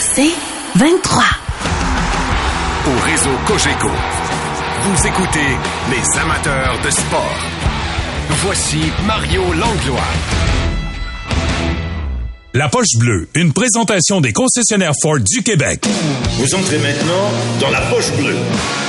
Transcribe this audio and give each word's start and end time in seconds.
C'est 0.00 0.32
23. 0.76 1.22
Au 2.86 3.04
réseau 3.04 3.30
Cogeco, 3.46 3.88
vous 4.82 5.06
écoutez 5.06 5.56
les 5.90 6.20
amateurs 6.20 6.78
de 6.84 6.90
sport. 6.90 7.38
Voici 8.44 8.80
Mario 9.06 9.42
Langlois. 9.52 10.00
La 12.54 12.68
poche 12.68 12.98
bleue, 12.98 13.28
une 13.34 13.54
présentation 13.54 14.20
des 14.20 14.34
concessionnaires 14.34 14.92
Ford 15.00 15.18
du 15.20 15.42
Québec. 15.42 15.86
Vous 16.32 16.54
entrez 16.54 16.78
maintenant 16.78 17.30
dans 17.60 17.70
la 17.70 17.80
poche 17.82 18.12
bleue. 18.12 18.36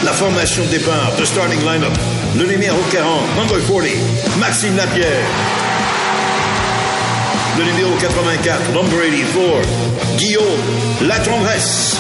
La 0.04 0.12
formation 0.12 0.64
de 0.66 0.70
départ 0.70 1.14
de 1.18 1.24
starting 1.24 1.60
lineup. 1.62 1.94
Le 2.38 2.46
numéro 2.46 2.78
40, 2.92 3.36
number 3.38 3.66
40, 3.66 4.40
Maxime 4.40 4.76
Lapierre. 4.76 5.24
Le 7.56 7.66
numéro 7.66 7.92
84, 8.00 8.74
number 8.74 9.00
84, 9.00 10.18
Guillaume 10.18 10.44
Latendresse. 11.08 11.98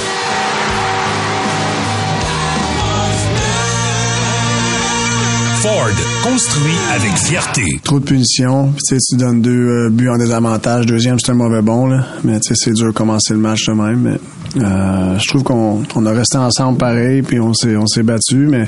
Ford, 5.61 5.91
construit 6.23 6.73
avec 6.95 7.11
fierté. 7.17 7.79
Trop 7.83 7.99
de 7.99 8.05
punitions. 8.05 8.73
Tu 8.73 8.95
sais, 8.95 8.97
tu 8.97 9.15
donnes 9.15 9.41
deux 9.41 9.51
euh, 9.51 9.89
buts 9.91 10.09
en 10.09 10.17
désavantage. 10.17 10.87
Deuxième, 10.87 11.19
c'est 11.19 11.31
un 11.31 11.35
mauvais 11.35 11.61
bon. 11.61 11.85
Là. 11.85 12.03
Mais 12.23 12.39
tu 12.39 12.53
sais, 12.53 12.55
c'est 12.55 12.73
dur 12.73 12.87
de 12.87 12.91
commencer 12.91 13.33
le 13.33 13.39
match 13.39 13.67
de 13.67 13.73
même. 13.73 13.99
Mais, 14.01 14.61
euh, 14.61 15.19
je 15.19 15.27
trouve 15.27 15.43
qu'on 15.43 15.83
on 15.95 16.05
a 16.07 16.11
resté 16.11 16.37
ensemble 16.37 16.79
pareil, 16.79 17.21
puis 17.21 17.39
on 17.39 17.53
s'est 17.53 17.77
on 17.77 17.85
s'est 17.85 18.03
battu. 18.03 18.47
Mais 18.47 18.67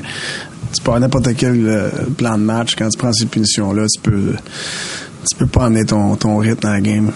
tu 0.72 0.82
peux 0.82 0.90
avoir 0.90 1.00
n'importe 1.00 1.34
quel 1.36 1.66
euh, 1.66 1.90
plan 2.16 2.38
de 2.38 2.44
match. 2.44 2.76
Quand 2.76 2.88
tu 2.88 2.96
prends 2.96 3.12
ces 3.12 3.26
punitions-là, 3.26 3.86
tu 3.92 4.00
peux 4.00 4.34
tu 5.28 5.36
peux 5.36 5.46
pas 5.46 5.66
amener 5.66 5.84
ton, 5.84 6.16
ton 6.16 6.36
rythme 6.38 6.60
dans 6.60 6.72
la 6.72 6.80
game. 6.80 7.12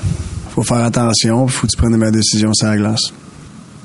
Faut 0.50 0.62
faire 0.62 0.84
attention, 0.84 1.46
faut 1.46 1.66
que 1.66 1.72
tu 1.72 1.76
prennes 1.76 1.92
des 1.92 1.98
meilleures 1.98 2.12
décisions 2.12 2.52
sur 2.52 2.66
la 2.66 2.76
glace 2.76 3.12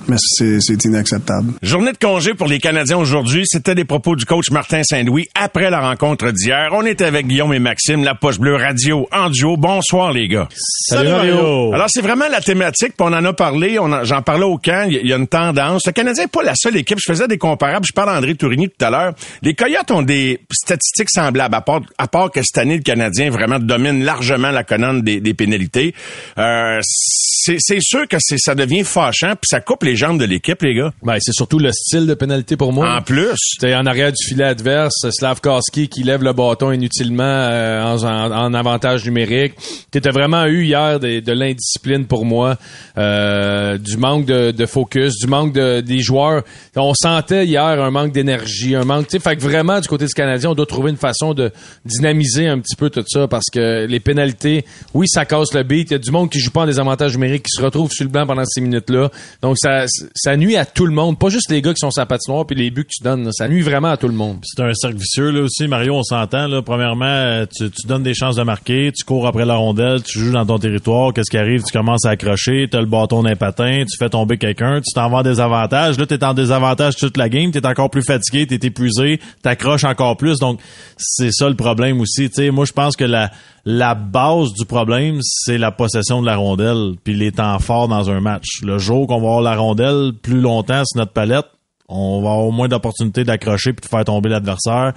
mais 0.08 0.18
c'est 0.20 0.86
inacceptable. 0.86 1.54
Journée 1.62 1.92
de 1.92 1.98
congé 1.98 2.34
pour 2.34 2.48
les 2.48 2.60
Canadiens 2.60 2.98
aujourd'hui. 2.98 3.44
C'était 3.46 3.76
des 3.76 3.86
propos 3.86 4.16
du 4.16 4.26
coach 4.26 4.52
Martin 4.52 4.82
Saint-Louis 4.84 5.28
après 5.36 5.70
la 5.70 5.80
rencontre 5.80 6.32
d'hier. 6.32 6.70
On 6.72 6.86
était 6.86 7.06
avec 7.06 7.28
Guillaume 7.28 7.54
et 7.54 7.60
Maxime, 7.60 8.04
la 8.04 8.16
poche 8.16 8.40
bleue 8.40 8.56
radio 8.56 9.08
en 9.12 9.30
duo. 9.30 9.58
Bonsoir 9.58 10.12
les 10.12 10.28
gars. 10.28 10.48
Salut, 10.56 11.10
Mario. 11.10 11.74
Alors 11.74 11.88
c'est 11.90 12.02
vraiment 12.02 12.28
la 12.30 12.42
thématique, 12.42 12.94
puis 12.98 13.08
on 13.08 13.14
en 13.14 13.26
a 13.26 13.34
parlé, 13.34 13.78
j'en 14.04 14.22
parlais 14.22 14.46
au 14.46 14.58
camp, 14.58 14.88
il 14.90 15.08
y, 15.08 15.14
a 15.14 15.18
une 15.18 15.28
tendance. 15.28 15.86
Le 15.86 15.92
Canadien 15.92 16.24
n'est 16.24 16.30
pas 16.30 16.44
la 16.44 16.54
seule 16.56 16.78
équipe. 16.78 17.00
Je 17.00 17.12
faisais 17.12 17.28
des 17.28 17.38
comparables, 17.38 17.86
je 17.86 17.94
parle 17.94 18.14
d'André 18.14 18.36
Tourigny 18.36 18.70
tout 18.70 18.86
à 18.86 18.90
l'heure. 18.90 19.14
Les 19.42 19.54
Coyotes 19.54 19.92
ont 19.92 20.02
des 20.02 20.40
statistiques 20.52 21.10
semblables, 21.10 21.56
à 21.56 21.62
part, 21.62 21.82
à 21.98 22.08
part 22.08 22.32
que 22.32 22.42
cette 22.44 22.58
année, 22.58 22.78
le 22.78 22.84
Canadien 22.84 23.30
vraiment 23.30 23.60
domine 23.60 24.04
largement 24.04 24.52
la 24.52 24.64
colonne 24.64 25.02
des, 25.02 25.20
des 25.20 25.34
pénalités. 25.34 25.94
Euh, 26.38 26.80
c'est 26.84 27.82
sûr 27.82 28.08
que 28.08 28.18
ça 28.20 28.56
devient 28.56 28.84
fâchant, 28.84 29.34
puis 29.34 29.48
ça 29.48 29.60
coupe 29.60 29.84
les 29.84 29.95
jambes 29.96 30.20
de 30.20 30.26
l'équipe, 30.26 30.62
les 30.62 30.76
gars. 30.76 30.94
Ben, 31.04 31.18
c'est 31.20 31.34
surtout 31.34 31.60
le 31.60 31.72
style 31.72 32.08
de 32.08 32.14
pénalité 32.14 32.58
pour 32.58 32.74
moi. 32.74 32.98
En 32.98 33.02
plus. 33.02 33.38
T'es 33.60 33.76
en 33.76 33.86
arrière 33.86 34.12
du 34.12 34.26
filet 34.26 34.44
adverse, 34.44 35.10
Slavkowski 35.10 35.90
qui 35.90 36.04
lève 36.04 36.24
le 36.24 36.34
bâton 36.34 36.72
inutilement 36.72 37.24
euh, 37.24 37.84
en, 37.84 38.54
avantage 38.54 39.06
numérique. 39.06 39.54
T'étais 39.92 40.12
vraiment 40.12 40.46
eu 40.46 40.66
hier 40.66 41.00
de, 41.00 41.32
l'indiscipline 41.32 42.06
pour 42.06 42.26
moi, 42.26 42.58
euh, 42.98 43.78
du 43.78 43.98
manque 43.98 44.26
de, 44.26 44.66
focus, 44.66 45.18
du 45.18 45.28
manque 45.28 45.54
de, 45.54 45.82
des 45.82 46.00
joueurs. 46.00 46.44
On 46.76 46.94
sentait 46.94 47.46
hier 47.46 47.64
un 47.64 47.92
manque 47.92 48.12
d'énergie, 48.12 48.76
un 48.76 48.84
manque, 48.84 49.08
tu 49.08 49.20
fait 49.20 49.36
que 49.36 49.42
vraiment 49.42 49.80
du 49.80 49.88
côté 49.88 50.06
du 50.06 50.14
Canadien, 50.14 50.52
on 50.52 50.56
doit 50.56 50.66
trouver 50.66 50.92
une 50.92 50.98
façon 50.98 51.34
de 51.34 51.52
dynamiser 51.86 52.48
un 52.48 52.60
petit 52.60 52.76
peu 52.76 52.90
tout 52.90 53.04
ça 53.08 53.28
parce 53.28 53.50
que 53.52 53.86
les 53.86 54.00
pénalités, 54.00 54.66
oui, 54.94 55.08
ça 55.08 55.26
casse 55.26 55.54
le 55.54 55.64
beat. 55.64 55.92
Il 55.92 55.94
y 55.94 55.96
a 55.96 56.00
du 56.00 56.12
monde 56.12 56.30
qui 56.30 56.40
joue 56.40 56.52
pas 56.52 56.62
en 56.62 56.66
désavantage 56.66 57.14
numérique 57.14 57.44
qui 57.44 57.52
se 57.52 57.62
retrouve 57.62 57.92
sur 57.92 58.06
le 58.06 58.12
banc 58.12 58.26
pendant 58.26 58.46
ces 58.46 58.62
minutes-là. 58.62 59.10
Donc, 59.42 59.58
ça, 59.58 59.85
ça 59.88 60.38
nuit 60.38 60.56
à 60.56 60.66
tout 60.66 60.86
le 60.86 60.94
monde. 60.94 61.18
Pas 61.18 61.30
juste 61.30 61.50
les 61.50 61.62
gars 61.62 61.74
qui 61.74 61.80
sont 61.80 61.92
sa 61.92 62.06
puis 62.06 62.56
les 62.56 62.72
buts 62.72 62.84
que 62.84 62.90
tu 62.90 63.04
donnes. 63.04 63.32
Ça 63.32 63.48
nuit 63.48 63.62
vraiment 63.62 63.90
à 63.90 63.98
tout 63.98 64.08
le 64.08 64.14
monde. 64.14 64.38
C'est 64.44 64.62
un 64.62 64.74
cercle 64.74 64.98
vicieux, 64.98 65.32
là 65.32 65.42
aussi. 65.42 65.68
Mario, 65.68 65.96
on 65.96 66.04
s'entend, 66.04 66.48
là. 66.48 66.62
Premièrement, 66.62 67.46
tu, 67.46 67.70
tu, 67.70 67.88
donnes 67.88 68.04
des 68.04 68.14
chances 68.14 68.36
de 68.36 68.44
marquer, 68.44 68.92
tu 68.96 69.04
cours 69.04 69.28
après 69.28 69.46
la 69.46 69.56
rondelle, 69.56 70.04
tu 70.04 70.20
joues 70.20 70.32
dans 70.32 70.46
ton 70.46 70.60
territoire. 70.60 71.14
Qu'est-ce 71.14 71.30
qui 71.30 71.38
arrive? 71.38 71.64
Tu 71.64 71.72
commences 71.72 72.06
à 72.06 72.12
accrocher, 72.12 72.68
t'as 72.70 72.80
le 72.80 72.86
bâton 72.86 73.24
d'un 73.24 73.36
patin, 73.36 73.84
tu 73.90 73.98
fais 73.98 74.10
tomber 74.10 74.38
quelqu'un, 74.38 74.82
tu 74.82 74.94
t'en 74.94 75.10
vas 75.10 75.24
des 75.24 75.40
avantages. 75.40 75.98
Là, 75.98 76.06
t'es 76.06 76.24
en 76.24 76.34
désavantage 76.34 76.96
toute 76.96 77.18
la 77.18 77.30
game, 77.30 77.52
t'es 77.52 77.66
encore 77.66 77.90
plus 77.90 78.04
fatigué, 78.04 78.48
t'es 78.48 78.68
épuisé, 78.68 79.20
t'accroches 79.42 79.84
encore 79.84 80.18
plus. 80.18 80.40
Donc, 80.40 80.60
c'est 80.98 81.32
ça 81.32 81.50
le 81.50 81.56
problème 81.56 82.00
aussi. 82.02 82.30
Tu 82.30 82.36
sais, 82.36 82.52
moi, 82.52 82.66
je 82.66 82.74
pense 82.74 82.96
que 82.96 83.04
la, 83.04 83.32
la 83.66 83.96
base 83.96 84.54
du 84.54 84.66
problème, 84.66 85.20
c'est 85.22 85.58
la 85.58 85.72
possession 85.72 86.22
de 86.22 86.28
la 86.28 86.36
rondelle, 86.36 86.94
puis 87.04 87.16
les 87.16 87.32
temps 87.32 87.58
forts 87.58 87.88
dans 87.88 88.12
un 88.12 88.20
match. 88.20 88.62
Le 88.64 88.78
jour 88.78 89.08
qu'on 89.08 89.20
va 89.20 89.28
avoir 89.28 89.42
la 89.42 89.56
rondelle 89.56 89.75
plus 90.22 90.40
longtemps 90.40 90.84
sur 90.86 91.00
notre 91.00 91.14
palette, 91.14 91.46
on 91.88 92.22
va 92.22 92.32
avoir 92.32 92.52
moins 92.52 92.68
d'opportunités 92.68 93.24
d'accrocher 93.24 93.74
puis 93.74 93.86
de 93.86 93.90
faire 93.90 94.06
tomber 94.06 94.30
l'adversaire. 94.30 94.94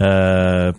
Euh, 0.00 0.72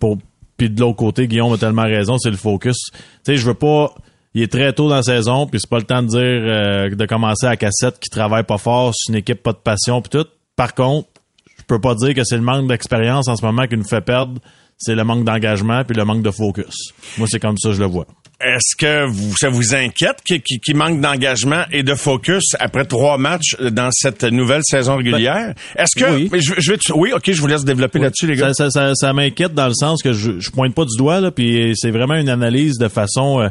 puis 0.58 0.70
de 0.70 0.80
l'autre 0.80 0.98
côté, 0.98 1.28
Guillaume 1.28 1.54
a 1.54 1.58
tellement 1.58 1.84
raison, 1.84 2.18
c'est 2.18 2.32
le 2.32 2.38
focus. 2.38 2.78
Tu 2.94 3.00
sais, 3.24 3.38
je 3.38 3.46
veux 3.46 3.54
pas 3.54 3.94
il 4.36 4.44
est 4.44 4.52
très 4.52 4.72
tôt 4.74 4.88
dans 4.88 4.96
la 4.96 5.04
saison, 5.04 5.48
puis 5.48 5.60
c'est 5.60 5.70
pas 5.70 5.80
le 5.80 5.86
temps 5.86 6.04
de 6.04 6.08
dire 6.08 6.20
euh, 6.20 6.90
de 6.96 7.06
commencer 7.08 7.48
à 7.48 7.58
cassette 7.58 8.00
qui 8.00 8.10
travaille 8.10 8.44
pas 8.44 8.60
fort, 8.60 8.94
c'est 8.96 9.12
une 9.12 9.18
équipe 9.18 9.42
pas 9.42 9.54
de 9.54 9.58
passion 9.58 10.02
puis 10.02 10.10
tout. 10.12 10.28
Par 10.56 10.76
contre, 10.76 11.10
je 11.58 11.64
peux 11.64 11.81
pas 11.81 11.96
dire 11.96 12.14
que 12.14 12.24
c'est 12.24 12.36
le 12.36 12.44
manque 12.44 12.68
d'expérience 12.68 13.28
en 13.28 13.36
ce 13.36 13.44
moment 13.44 13.66
qui 13.66 13.76
nous 13.76 13.88
fait 13.88 14.02
perdre 14.02 14.40
c'est 14.80 14.96
le 14.96 15.04
manque 15.04 15.26
d'engagement 15.26 15.84
puis 15.84 15.96
le 15.96 16.06
manque 16.06 16.24
de 16.24 16.31
focus. 16.31 16.94
Moi, 17.18 17.28
c'est 17.30 17.40
comme 17.40 17.58
ça 17.58 17.70
que 17.70 17.76
je 17.76 17.81
le 17.81 17.88
vois. 17.88 18.08
Est-ce 18.41 18.77
que 18.77 19.05
vous, 19.05 19.35
ça 19.35 19.50
vous 19.50 19.75
inquiète 19.75 20.22
qu'il 20.25 20.41
qui, 20.41 20.73
manque 20.73 21.01
d'engagement 21.01 21.63
et 21.73 21.83
de 21.83 21.94
focus 21.94 22.55
après 22.57 22.85
trois 22.85 23.17
matchs 23.17 23.57
dans 23.59 23.89
cette 23.91 24.23
nouvelle 24.23 24.61
saison 24.63 24.95
régulière? 24.95 25.53
Ben, 25.75 25.83
Est-ce 25.83 26.00
que 26.00 26.09
oui. 26.09 26.29
Je, 26.39 26.53
je, 26.57 26.94
oui, 26.94 27.11
ok, 27.13 27.29
je 27.29 27.41
vous 27.41 27.47
laisse 27.47 27.66
développer 27.66 28.00
là-dessus, 28.00 28.27
les 28.27 28.38
gars. 28.38 28.53
Ça, 28.53 28.69
ça, 28.69 28.95
ça, 28.95 29.11
m'inquiète 29.11 29.53
dans 29.53 29.67
le 29.67 29.73
sens 29.73 30.01
que 30.01 30.13
je, 30.13 30.39
je 30.39 30.51
pointe 30.51 30.73
pas 30.73 30.85
du 30.85 30.95
doigt 30.97 31.19
là, 31.19 31.31
puis 31.31 31.73
c'est 31.75 31.91
vraiment 31.91 32.16
une 32.16 32.29
analyse 32.29 32.77
de 32.77 32.88
façon, 32.88 33.41
euh, 33.41 33.50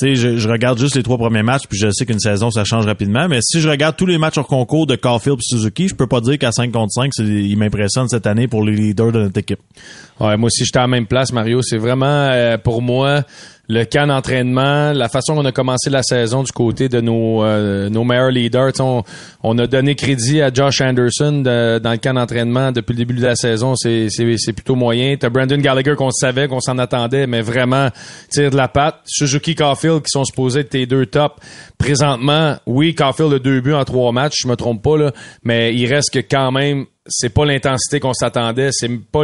tu 0.00 0.08
sais, 0.08 0.14
je, 0.14 0.38
je, 0.38 0.48
regarde 0.48 0.78
juste 0.78 0.96
les 0.96 1.02
trois 1.02 1.18
premiers 1.18 1.42
matchs, 1.42 1.64
puis 1.68 1.78
je 1.78 1.90
sais 1.90 2.06
qu'une 2.06 2.18
saison 2.20 2.50
ça 2.50 2.64
change 2.64 2.86
rapidement, 2.86 3.28
mais 3.28 3.40
si 3.42 3.60
je 3.60 3.68
regarde 3.68 3.96
tous 3.96 4.06
les 4.06 4.16
matchs 4.16 4.38
hors 4.38 4.46
concours 4.46 4.86
de 4.86 4.96
Caulfield 4.96 5.38
et 5.38 5.42
Suzuki, 5.42 5.88
je 5.88 5.94
peux 5.94 6.06
pas 6.06 6.22
dire 6.22 6.38
qu'à 6.38 6.50
5 6.50 6.72
contre 6.72 6.92
5, 6.92 7.10
il 7.18 7.58
m'impressionne 7.58 8.08
cette 8.08 8.26
année 8.26 8.48
pour 8.48 8.64
les 8.64 8.74
leaders 8.74 9.12
de 9.12 9.20
notre 9.20 9.38
équipe. 9.38 9.60
Ouais, 10.18 10.36
moi 10.38 10.46
aussi 10.46 10.64
j'étais 10.64 10.78
à 10.78 10.82
la 10.82 10.88
même 10.88 11.06
place, 11.06 11.32
Mario. 11.32 11.60
C'est 11.62 11.78
vraiment 11.78 12.06
euh, 12.06 12.56
pour 12.56 12.80
moi 12.80 13.22
le 13.70 13.84
camp 13.84 14.08
d'entraînement, 14.08 14.92
la 14.92 15.08
façon 15.08 15.36
qu'on 15.36 15.44
a 15.44 15.52
commencé 15.52 15.90
la 15.90 16.02
saison 16.02 16.42
du 16.42 16.50
côté 16.50 16.88
de 16.88 17.00
nos, 17.00 17.44
euh, 17.44 17.88
nos 17.88 18.02
meilleurs 18.02 18.32
leaders. 18.32 18.72
On, 18.80 19.58
a 19.58 19.66
donné 19.68 19.94
crédit 19.94 20.42
à 20.42 20.52
Josh 20.52 20.80
Anderson 20.80 21.42
dans 21.42 21.90
le 21.92 21.96
camp 21.98 22.14
d'entraînement 22.14 22.72
depuis 22.72 22.94
le 22.94 22.98
début 22.98 23.14
de 23.14 23.22
la 23.22 23.36
saison. 23.36 23.76
C'est, 23.76 24.08
c'est, 24.10 24.52
plutôt 24.52 24.74
moyen. 24.74 25.14
T'as 25.16 25.28
Brandon 25.28 25.56
Gallagher 25.58 25.94
qu'on 25.94 26.10
savait, 26.10 26.48
qu'on 26.48 26.58
s'en 26.58 26.78
attendait, 26.78 27.28
mais 27.28 27.42
vraiment 27.42 27.90
tire 28.28 28.50
de 28.50 28.56
la 28.56 28.66
patte. 28.66 29.02
Suzuki 29.04 29.54
Caulfield 29.54 30.02
qui 30.02 30.10
sont 30.10 30.24
supposés 30.24 30.60
être 30.60 30.70
tes 30.70 30.86
deux 30.86 31.06
tops. 31.06 31.36
Présentement, 31.78 32.56
oui, 32.66 32.96
Caulfield 32.96 33.32
a 33.34 33.38
deux 33.38 33.60
buts 33.60 33.74
en 33.74 33.84
trois 33.84 34.10
matchs, 34.10 34.38
je 34.42 34.48
me 34.48 34.56
trompe 34.56 34.82
pas, 34.82 34.98
là, 34.98 35.12
mais 35.44 35.72
il 35.76 35.86
reste 35.86 36.12
que 36.12 36.18
quand 36.18 36.50
même 36.50 36.86
c'est 37.10 37.28
pas 37.28 37.44
l'intensité 37.44 38.00
qu'on 38.00 38.14
s'attendait, 38.14 38.70
c'est 38.72 38.88
pas 38.88 39.22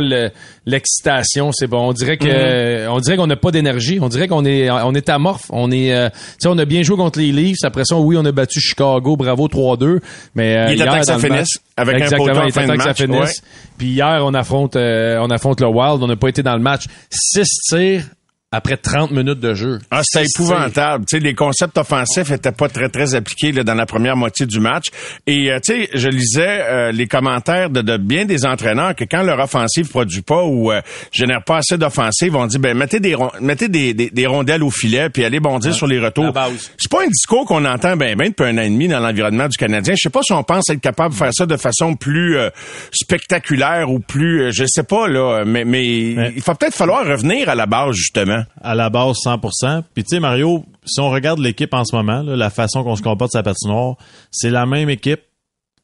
l'excitation, 0.67 1.53
c'est 1.53 1.67
bon. 1.67 1.89
On 1.89 1.93
dirait 1.93 2.17
que 2.17 2.27
mm-hmm. 2.27 2.89
on 2.89 2.99
dirait 2.99 3.17
qu'on 3.17 3.27
n'a 3.27 3.37
pas 3.37 3.51
d'énergie, 3.51 3.99
on 4.01 4.09
dirait 4.09 4.29
qu'on 4.29 4.45
est 4.45 4.71
on 4.71 4.95
est 4.95 5.09
amorphe, 5.09 5.47
on 5.51 5.71
est 5.71 5.95
euh, 5.95 6.09
on 6.45 6.59
a 6.59 6.65
bien 6.65 6.83
joué 6.83 6.97
contre 6.97 7.19
les 7.19 7.33
Leafs, 7.33 7.65
après 7.65 7.85
ça 7.85 7.97
oui, 7.97 8.17
on 8.19 8.25
a 8.25 8.33
battu 8.33 8.61
Chicago, 8.61 9.17
bravo 9.17 9.49
3-2, 9.49 10.01
mais 10.35 10.57
euh, 10.57 10.73
il 10.73 10.83
est 10.83 10.87
que 10.87 11.05
ça 11.05 11.19
finisse 11.19 11.59
avec 11.77 11.97
exactement, 11.97 12.27
un 12.27 12.47
il 12.47 12.49
est 12.49 12.77
que 12.77 12.83
ça 12.83 12.95
finisse. 12.95 13.43
Puis 13.79 13.89
hier 13.89 14.21
on 14.23 14.35
affronte 14.35 14.77
euh, 14.77 15.19
on 15.21 15.31
affronte 15.31 15.61
le 15.61 15.69
Wild, 15.69 16.03
on 16.03 16.09
n'a 16.09 16.17
pas 16.17 16.29
été 16.29 16.43
dans 16.43 16.57
le 16.57 16.63
match. 16.63 16.85
Six 17.11 17.49
tirs 17.69 18.05
après 18.57 18.79
30 18.79 19.11
minutes 19.11 19.39
de 19.39 19.53
jeu. 19.53 19.79
Ah, 19.91 20.01
c'était 20.03 20.27
épouvantable. 20.27 21.05
Tu 21.05 21.19
sais, 21.19 21.23
les 21.23 21.35
concepts 21.35 21.77
offensifs 21.77 22.31
étaient 22.31 22.53
pas 22.53 22.69
très 22.69 22.89
très 22.89 23.15
appliqués 23.15 23.53
là, 23.53 23.65
dans 23.65 23.75
la 23.75 23.85
première 23.85 24.17
moitié 24.17 24.47
du 24.47 24.61
match. 24.61 24.87
Et 25.27 25.53
euh, 25.53 25.61
tu 25.61 25.75
sais, 25.75 25.91
je 25.93 26.09
lisais 26.09 26.63
euh, 26.63 26.91
les 26.91 27.07
commentaires 27.07 27.69
de, 27.69 27.83
de, 27.83 27.99
bien 27.99 28.25
des 28.25 28.47
entraîneurs 28.47 28.95
que 28.95 29.05
quand 29.05 29.23
leur 29.23 29.39
offensive 29.39 29.91
produit 29.91 30.23
pas 30.23 30.43
ou 30.43 30.73
euh, 30.73 30.81
génère 31.13 31.45
pas 31.45 31.59
assez 31.59 31.77
d'offensive, 31.77 32.35
on 32.35 32.47
dit 32.47 32.59
ben 32.59 32.77
mettez 32.77 32.99
des 32.99 33.15
mettez 33.41 33.69
des, 33.69 33.93
des, 33.93 34.27
rondelles 34.27 34.63
au 34.63 34.71
filet 34.71 35.11
puis 35.11 35.23
allez 35.25 35.39
bondir 35.39 35.75
sur 35.75 35.87
les 35.87 36.01
retours. 36.01 36.33
C'est 36.79 36.91
pas 36.91 37.03
un 37.03 37.09
discours 37.09 37.45
qu'on 37.45 37.65
entend 37.67 37.97
ben 37.97 38.17
ben 38.17 38.29
depuis 38.29 38.45
un 38.45 38.57
an 38.57 38.63
et 38.63 38.71
demi 38.71 38.89
dans 38.89 39.01
l'environnement 39.01 39.49
du 39.49 39.59
Canadien. 39.59 39.95
Je 39.97 40.01
sais 40.03 40.11
pas 40.11 40.23
si 40.23 40.33
on 40.33 40.43
pense 40.43 40.71
être 40.71 40.81
capable 40.81 41.13
de 41.13 41.19
faire 41.19 41.35
ça 41.35 41.45
de 41.45 41.57
façon 41.59 41.95
plus 41.95 42.39
spectaculaire 42.91 43.91
ou 43.91 44.01
plus 44.01 44.51
je 44.53 44.65
sais 44.67 44.83
pas 44.83 45.09
là, 45.09 45.45
mais 45.45 45.67
mais, 45.67 46.15
mais... 46.17 46.33
il 46.37 46.43
va 46.43 46.55
peut-être 46.55 46.75
falloir 46.75 47.05
revenir 47.05 47.51
à 47.51 47.55
la 47.55 47.67
base 47.67 47.95
justement 47.97 48.43
à 48.61 48.75
la 48.75 48.91
base 48.91 49.17
100%. 49.25 49.83
Puis 49.95 50.05
tu 50.05 50.17
sais, 50.17 50.21
Mario, 50.21 50.65
si 50.85 51.01
on 51.01 51.11
regarde 51.11 51.39
l'équipe 51.39 51.73
en 51.75 51.85
ce 51.85 51.95
moment, 51.95 52.23
la 52.23 52.51
façon 52.51 52.85
qu'on 52.85 52.97
se 52.97 53.03
comporte 53.03 53.33
sa 53.33 53.43
patinoire, 53.43 53.97
c'est 54.31 54.51
la 54.51 54.67
même 54.67 54.89
équipe 54.91 55.21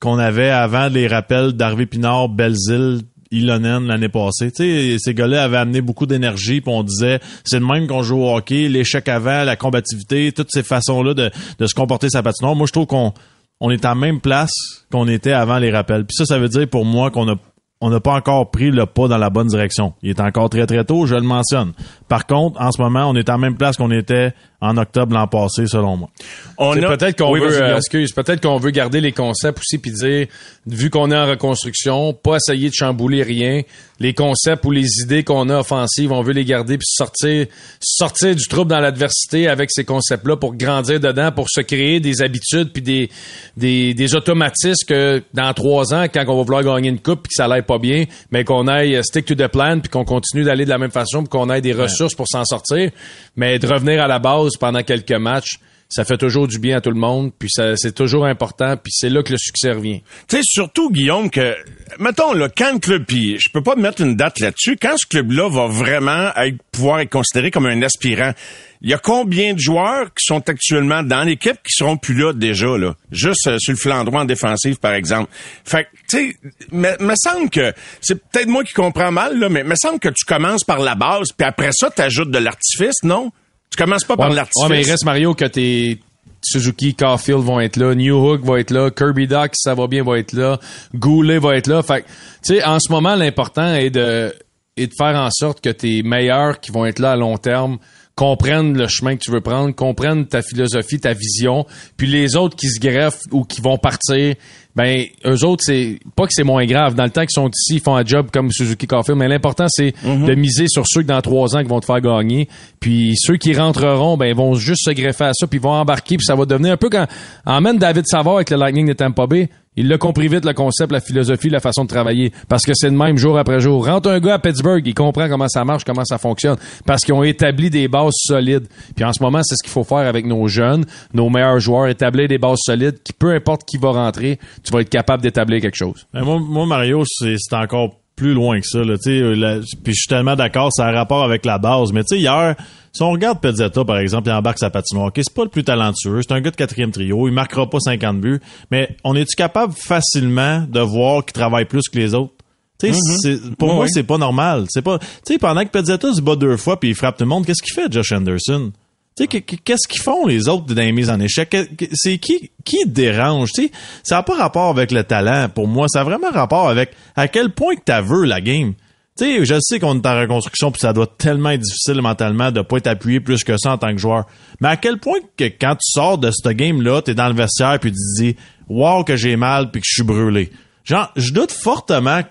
qu'on 0.01 0.19
avait 0.19 0.51
avant 0.51 0.89
les 0.89 1.07
rappels 1.07 1.53
d'Harvey 1.53 1.87
Pinard, 1.87 2.29
Belzile 2.29 3.03
Ilonen 3.33 3.87
l'année 3.87 4.09
passée. 4.09 4.51
Tu 4.53 4.65
sais, 4.65 4.97
ces 4.99 5.15
gars-là 5.15 5.45
avaient 5.45 5.57
amené 5.57 5.81
beaucoup 5.81 6.07
d'énergie, 6.07 6.61
puis 6.61 6.73
on 6.73 6.83
disait 6.83 7.19
c'est 7.45 7.59
le 7.59 7.67
même 7.67 7.87
qu'on 7.87 8.03
joue 8.03 8.23
au 8.23 8.37
hockey, 8.37 8.69
l'échec 8.69 9.09
avant, 9.09 9.45
la 9.45 9.57
combativité, 9.57 10.33
toutes 10.33 10.51
ces 10.51 10.63
façons-là 10.63 11.15
de, 11.15 11.31
se 11.67 11.75
comporter 11.75 12.11
sa 12.11 12.23
patinoire. 12.23 12.55
Moi, 12.55 12.67
je 12.67 12.73
trouve 12.73 12.87
qu'on 12.87 13.15
on 13.61 13.71
est 13.71 13.85
à 13.85 13.91
la 13.91 13.95
même 13.95 14.21
place 14.21 14.53
qu'on 14.91 15.09
était 15.09 15.33
avant 15.33 15.59
les 15.59 15.71
rappels. 15.71 16.05
Puis 16.05 16.17
ça, 16.17 16.27
ça 16.27 16.39
veut 16.39 16.49
dire 16.49 16.69
pour 16.69 16.85
moi 16.85 17.11
qu'on 17.11 17.29
a 17.29 17.37
on 17.83 17.91
n'a 17.91 17.99
pas 17.99 18.15
encore 18.15 18.51
pris 18.53 18.71
le 18.71 18.87
pas 18.87 19.09
dans 19.09 19.19
la 19.19 19.29
bonne 19.29 19.49
direction. 19.49 19.93
Il 20.03 20.11
est 20.11 20.21
encore 20.21 20.49
très 20.49 20.67
très 20.67 20.85
tôt, 20.85 21.05
je 21.05 21.17
le 21.17 21.23
mentionne. 21.23 21.73
Par 22.09 22.27
contre, 22.27 22.61
en 22.61 22.71
ce 22.71 22.81
moment, 22.81 23.11
on 23.11 23.17
est 23.17 23.29
la 23.29 23.39
même 23.39 23.57
place 23.57 23.77
qu'on 23.77 23.91
était 23.91 24.33
en 24.63 24.77
octobre 24.77 25.13
l'an 25.13 25.27
passé, 25.27 25.67
selon 25.67 25.97
moi. 25.97 26.09
On 26.57 26.81
a... 26.81 26.97
peut-être 26.97 27.19
qu'on 27.19 27.35
veut, 27.35 27.61
euh, 27.61 27.77
excuse, 27.77 28.13
peut-être 28.13 28.41
qu'on 28.41 28.59
veut 28.59 28.71
garder 28.71 29.01
les 29.01 29.11
concepts 29.11 29.59
aussi 29.59 29.77
puis 29.77 29.91
dire, 29.91 30.29
vu 30.67 30.89
qu'on 30.89 31.11
est 31.11 31.17
en 31.17 31.27
reconstruction, 31.27 32.15
pas 32.15 32.37
essayer 32.37 32.69
de 32.69 32.75
chambouler 32.75 33.25
rien. 33.25 33.63
Les 33.99 34.15
concepts 34.15 34.65
ou 34.65 34.71
les 34.71 34.87
idées 35.03 35.25
qu'on 35.25 35.49
a 35.49 35.59
offensives, 35.59 36.13
on 36.13 36.23
veut 36.23 36.33
les 36.33 36.45
garder 36.45 36.79
puis 36.79 36.87
sortir, 36.89 37.47
sortir 37.81 38.37
du 38.37 38.47
trouble 38.47 38.71
dans 38.71 38.81
l'adversité 38.81 39.49
avec 39.49 39.71
ces 39.73 39.85
concepts-là 39.85 40.37
pour 40.37 40.55
grandir 40.55 41.01
dedans, 41.01 41.33
pour 41.33 41.49
se 41.51 41.61
créer 41.61 41.99
des 41.99 42.23
habitudes 42.23 42.73
puis 42.73 42.83
des, 42.83 43.11
des, 43.57 43.95
des 43.95 44.15
automatismes 44.15 44.87
que 44.89 45.23
dans 45.35 45.53
trois 45.55 45.93
ans, 45.93 46.05
quand 46.05 46.25
on 46.29 46.37
va 46.37 46.43
vouloir 46.43 46.63
gagner 46.63 46.89
une 46.89 47.01
coupe 47.01 47.23
puis 47.23 47.31
que 47.31 47.35
ça 47.37 47.49
l'aille 47.49 47.63
pas 47.63 47.79
bien, 47.79 48.05
mais 48.31 48.45
qu'on 48.45 48.69
aille 48.69 49.03
stick 49.03 49.25
to 49.25 49.35
the 49.35 49.49
plan 49.49 49.81
puis 49.81 49.89
qu'on 49.89 50.05
continue 50.05 50.45
d'aller 50.45 50.65
de 50.65 50.71
la 50.71 50.79
même 50.79 50.93
façon 50.93 51.21
puis 51.25 51.29
qu'on 51.29 51.51
ait 51.51 51.61
des 51.61 51.73
ressources 51.73 52.15
pour 52.15 52.29
s'en 52.29 52.45
sortir. 52.45 52.91
Mais 53.35 53.59
de 53.59 53.67
revenir 53.67 54.03
à 54.03 54.07
la 54.07 54.19
base 54.21 54.52
pendant 54.59 54.83
quelques 54.83 55.13
matchs, 55.13 55.59
ça 55.93 56.07
fait 56.07 56.17
toujours 56.17 56.49
du 56.49 56.59
bien 56.59 56.79
à 56.79 56.81
tout 56.81 56.91
le 56.91 56.99
monde, 56.99 57.33
puis 57.39 57.51
c'est 57.51 57.95
toujours 57.95 58.25
important, 58.25 58.79
puis 58.79 58.91
c'est 58.97 59.11
là 59.11 59.23
que 59.23 59.33
le 59.33 59.37
succès 59.37 59.73
revient. 59.73 60.01
Tu 60.27 60.37
sais, 60.37 60.43
surtout, 60.43 60.91
Guillaume, 60.91 61.29
que, 61.29 61.55
mettons, 61.99 62.33
là, 62.33 62.49
quand 62.49 62.73
le 62.73 62.79
club, 62.79 63.05
puis 63.05 63.39
je 63.39 63.51
peux 63.51 63.63
pas 63.63 63.77
mettre 63.77 64.01
une 64.01 64.17
date 64.17 64.41
là-dessus, 64.41 64.79
quand 64.81 64.97
ce 64.97 65.07
club-là 65.07 65.51
va 65.51 65.67
vraiment 65.67 66.35
être, 66.37 66.57
pouvoir 66.73 67.01
être 67.01 67.11
considéré 67.11 67.51
comme 67.51 67.67
un 67.67 67.83
aspirant, 67.83 68.33
il 68.81 68.89
y 68.89 68.95
a 68.95 68.99
combien 68.99 69.53
de 69.53 69.59
joueurs 69.59 70.07
qui 70.15 70.25
sont 70.25 70.49
actuellement 70.49 71.03
dans 71.03 71.25
l'équipe 71.25 71.57
qui 71.63 71.75
seront 71.75 71.99
plus 71.99 72.15
là 72.15 72.33
déjà, 72.33 72.79
là? 72.79 72.97
Juste 73.13 73.47
euh, 73.47 73.59
sur 73.59 73.73
le 73.73 73.79
flanc 73.79 74.03
droit 74.05 74.23
en 74.23 74.25
défensive, 74.25 74.79
par 74.79 74.95
exemple. 74.95 75.31
Fait 75.65 75.87
tu 76.09 76.31
sais, 76.31 76.37
me 76.73 77.15
semble 77.17 77.51
que, 77.51 77.75
c'est 78.01 78.15
peut-être 78.15 78.49
moi 78.49 78.65
qui 78.65 78.73
comprends 78.73 79.13
mal, 79.13 79.39
là, 79.39 79.51
mais 79.51 79.63
me 79.63 79.77
semble 79.77 80.01
que 80.01 80.09
tu 80.09 80.25
commences 80.25 80.65
par 80.65 80.79
la 80.79 80.95
base, 80.95 81.29
puis 81.37 81.47
après 81.47 81.71
ça, 81.73 81.91
tu 81.95 82.01
ajoutes 82.01 82.31
de 82.31 82.39
l'artifice, 82.39 83.03
non? 83.03 83.31
Tu 83.73 83.83
commences 83.83 84.05
pas 84.05 84.17
par 84.17 84.31
l'artifice. 84.31 84.63
Ouais, 84.63 84.69
mais 84.69 84.83
il 84.83 84.91
reste 84.91 85.05
Mario 85.05 85.35
que 85.35 85.47
tes 85.47 85.99
Suzuki, 86.45 86.95
Caulfield 86.95 87.41
vont 87.41 87.61
être 87.61 87.77
là, 87.77 87.95
New 87.95 88.17
Hook 88.17 88.45
va 88.45 88.59
être 88.59 88.73
là, 88.73 88.91
Kirby 88.91 89.27
Doc, 89.27 89.53
ça 89.55 89.75
va 89.75 89.87
bien, 89.87 90.03
va 90.03 90.19
être 90.19 90.33
là, 90.33 90.59
Goulet 90.95 91.39
va 91.39 91.57
être 91.57 91.69
là. 91.69 91.83
Fait 91.83 92.03
tu 92.45 92.57
sais, 92.57 92.65
en 92.65 92.79
ce 92.81 92.91
moment, 92.91 93.15
l'important 93.15 93.75
est 93.75 93.91
de, 93.91 94.35
est 94.77 94.89
de 94.89 94.93
faire 94.97 95.17
en 95.17 95.31
sorte 95.31 95.61
que 95.61 95.71
tes 95.71 96.03
meilleurs 96.03 96.61
qui 96.61 96.73
vont 96.73 96.85
être 96.85 96.99
là 96.99 97.13
à 97.13 97.17
long 97.17 97.39
terme 97.39 97.79
comprennent 98.15 98.77
le 98.77 98.89
chemin 98.89 99.17
que 99.17 99.23
tu 99.23 99.31
veux 99.31 99.41
prendre, 99.41 99.75
comprennent 99.75 100.27
ta 100.27 100.43
philosophie, 100.43 101.01
ta 101.01 101.15
vision, 101.15 101.65
puis 101.97 102.07
les 102.07 102.37
autres 102.37 102.57
qui 102.57 102.69
se 102.69 102.79
greffent 102.79 103.23
ou 103.31 103.45
qui 103.45 103.61
vont 103.61 103.79
partir, 103.79 104.35
ben 104.75 105.05
eux 105.27 105.45
autres 105.45 105.63
c'est 105.65 105.99
pas 106.17 106.25
que 106.25 106.33
c'est 106.33 106.45
moins 106.45 106.65
grave. 106.65 106.95
Dans 106.95 107.05
le 107.05 107.11
temps 107.11 107.23
qu'ils 107.23 107.31
sont 107.35 107.49
ici 107.49 107.77
ils 107.77 107.81
font 107.81 107.97
un 107.97 108.05
job 108.05 108.29
comme 108.33 108.51
Suzuki 108.51 108.87
Caulfield 108.87 109.19
mais 109.19 109.29
l'important 109.29 109.67
c'est 109.69 109.95
mhm. 110.05 110.27
de 110.27 110.35
miser 110.35 110.67
sur 110.69 110.85
ceux 110.87 111.03
que 111.03 111.09
dans 111.09 111.21
trois 111.21 111.57
ans 111.57 111.63
qui 111.63 111.69
vont 111.69 111.81
te 111.81 111.87
faire 111.87 112.01
gagner. 112.01 112.49
Puis 112.81 113.15
ceux 113.17 113.37
qui 113.37 113.55
rentreront 113.55 114.17
ben 114.17 114.27
ils 114.27 114.37
vont 114.37 114.55
juste 114.55 114.85
se 114.85 114.93
greffer 114.93 115.25
à 115.25 115.33
ça 115.35 115.47
puis 115.47 115.59
ils 115.59 115.63
vont 115.63 115.73
embarquer 115.73 116.17
puis 116.17 116.25
ça 116.25 116.35
va 116.35 116.45
devenir 116.45 116.73
un 116.73 116.77
peu 116.77 116.89
quand 116.89 117.07
emmène 117.45 117.79
David 117.79 118.07
Savard 118.07 118.37
avec 118.37 118.51
le 118.51 118.57
Lightning 118.57 118.87
de 118.87 118.95
Tampa 118.95 119.27
Bay 119.27 119.49
il 119.77 119.89
l'a 119.89 119.97
compris 119.97 120.29
vite, 120.29 120.45
le 120.45 120.53
concept, 120.53 120.93
la 120.93 121.01
philosophie, 121.01 121.49
la 121.49 121.61
façon 121.61 121.85
de 121.85 121.89
travailler. 121.89 122.33
Parce 122.49 122.65
que 122.65 122.73
c'est 122.75 122.91
le 122.91 122.97
même 122.97 123.17
jour 123.17 123.39
après 123.39 123.61
jour. 123.61 123.87
Rentre 123.87 124.11
un 124.11 124.21
gars 124.21 124.35
à 124.35 124.39
Pittsburgh, 124.39 124.83
il 124.87 124.95
comprend 124.95 125.29
comment 125.29 125.49
ça 125.49 125.65
marche, 125.65 125.85
comment 125.85 126.05
ça 126.05 126.19
fonctionne. 126.19 126.57
Parce 126.85 127.05
qu'ils 127.05 127.15
ont 127.15 127.23
établi 127.23 127.71
des 127.71 127.89
bases 127.89 128.13
solides. 128.17 128.67
Puis 128.95 129.05
en 129.05 129.13
ce 129.13 129.23
moment, 129.23 129.41
c'est 129.43 129.57
ce 129.57 129.63
qu'il 129.63 129.73
faut 129.73 129.85
faire 129.85 130.07
avec 130.07 130.27
nos 130.27 130.47
jeunes, 130.47 130.85
nos 131.15 131.31
meilleurs 131.31 131.59
joueurs, 131.61 131.89
établir 131.89 132.29
des 132.29 132.39
bases 132.39 132.61
solides 132.65 133.03
qui, 133.03 133.15
peu 133.15 133.33
importe 133.33 133.65
qui 133.65 133.79
va 133.79 133.93
rentrer, 133.93 134.39
tu 134.63 134.73
vas 134.73 134.81
être 134.81 134.91
capable 134.91 135.23
d'établir 135.23 135.61
quelque 135.63 135.77
chose. 135.77 136.07
Ben, 136.13 136.23
moi, 136.23 136.67
Mario, 136.67 137.05
c'est 137.07 137.37
encore 137.53 137.97
plus 138.15 138.35
loin 138.35 138.61
que 138.61 138.67
ça. 138.67 138.81
Là, 138.81 138.97
puis 139.03 139.95
je 139.95 140.01
suis 140.01 140.09
tellement 140.09 140.37
d'accord, 140.37 140.71
ça 140.73 140.87
un 140.87 140.93
rapport 140.93 141.25
avec 141.25 141.47
la 141.47 141.59
base. 141.59 141.93
Mais 141.93 142.03
tu 142.05 142.17
sais, 142.17 142.21
hier, 142.21 142.57
si 142.93 143.03
on 143.03 143.11
regarde 143.11 143.41
Pezzetta, 143.41 143.85
par 143.85 143.99
exemple, 143.99 144.29
il 144.29 144.33
embarque 144.33 144.59
sa 144.59 144.71
patinoire, 144.71 145.07
okay, 145.07 145.23
c'est 145.25 145.35
pas 145.35 145.45
le 145.45 145.51
plus 145.51 145.65
talentueux, 145.65 146.21
c'est 146.23 146.33
un 146.33 146.41
gars 146.41 146.51
de 146.51 146.57
quatrième 146.57 146.91
trio, 146.91 147.27
il 147.27 147.33
marquera 147.33 147.69
pas 147.69 147.81
50 147.81 148.21
buts, 148.21 148.41
mais 148.71 148.97
on 149.03 149.17
est-tu 149.17 149.35
capable 149.35 149.73
facilement 149.73 150.65
de 150.69 150.81
voir 150.81 151.25
qu'il 151.25 151.33
travaille 151.33 151.65
plus 151.65 151.89
que 151.91 151.99
les 151.99 152.15
autres? 152.15 152.35
Mm-hmm. 152.83 153.55
Pour 153.57 153.75
moi, 153.75 153.87
c'est 153.89 154.03
pas 154.03 154.19
normal. 154.19 154.67
C'est 154.69 154.83
pas, 154.83 154.99
tu 154.99 155.07
sais, 155.25 155.39
pendant 155.39 155.65
que 155.65 155.71
Pezzetta 155.71 156.13
se 156.13 156.21
bat 156.21 156.37
deux 156.37 156.57
fois 156.57 156.81
puis 156.81 156.91
il 156.91 156.95
frappe 156.95 157.17
tout 157.17 157.25
le 157.25 157.29
monde, 157.29 157.47
qu'est-ce 157.47 157.63
qu'il 157.63 157.75
fait, 157.75 157.91
Josh 157.93 158.13
Anderson? 158.13 158.73
Qu'est-ce 159.15 159.87
qu'ils 159.89 160.01
font 160.01 160.27
les 160.27 160.49
autres 160.49 160.75
dans 160.75 160.81
les 160.81 160.93
mises 160.93 161.11
en 161.11 161.21
échec? 161.21 161.55
C'est 161.93 162.19
qui 162.19 162.51
qui 162.65 162.79
dérange? 162.87 163.51
Tu 163.55 163.65
sais, 163.65 163.73
ça 164.03 164.17
n'a 164.17 164.23
pas 164.23 164.35
rapport 164.35 164.71
avec 164.71 164.91
le 164.91 165.05
talent 165.05 165.49
pour 165.55 165.69
moi. 165.69 165.87
Ça 165.89 166.01
a 166.01 166.05
vraiment 166.05 166.31
rapport 166.31 166.69
avec 166.69 166.93
à 167.15 167.29
quel 167.29 167.51
point 167.51 167.75
que 167.77 167.83
tu 167.85 168.09
veux 168.09 168.25
la 168.25 168.41
game. 168.41 168.73
Tu 169.19 169.25
sais, 169.25 169.45
je 169.45 169.61
sais 169.61 169.79
qu'on 169.79 170.01
est 170.01 170.07
en 170.07 170.21
reconstruction 170.21 170.71
puis 170.71 170.81
ça 170.81 170.95
doit 170.95 171.07
tellement 171.07 171.51
être 171.51 171.61
difficile 171.61 172.01
mentalement 172.01 172.51
de 172.51 172.63
pas 172.63 172.79
être 172.79 172.87
appuyé 172.87 173.21
plus 173.21 173.45
que 173.45 173.59
ça 173.59 173.73
en 173.73 173.79
tant 173.79 173.93
que 173.93 173.99
joueur. 173.99 174.27
Mais 174.61 174.69
à 174.69 174.77
quel 174.77 174.99
point 174.99 175.19
que 175.37 175.45
quand 175.45 175.75
tu 175.75 175.93
sors 175.93 176.17
de 176.17 176.31
ce 176.31 176.49
game-là, 176.49 177.03
t'es 177.03 177.15
dans 177.15 177.29
le 177.29 177.35
vestiaire 177.35 177.79
puis 177.79 177.93
tu 177.93 177.99
te 177.99 178.23
dis 178.23 178.37
Wow 178.69 179.05
que 179.05 179.17
j'ai 179.17 179.37
mal 179.37 179.71
puis 179.71 179.83
que 179.83 179.87
je 179.87 179.95
suis 179.97 180.03
brûlé. 180.03 180.51
Genre, 180.85 181.13
je 181.17 181.33
doute 181.33 181.53
fortement 181.53 182.23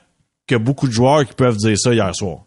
que 0.48 0.56
beaucoup 0.56 0.88
de 0.88 0.94
joueurs 0.94 1.25
qui 1.25 1.33
peuvent 1.33 1.57
dire 1.57 1.78
ça 1.78 1.94
hier 1.94 2.16
soir. 2.16 2.39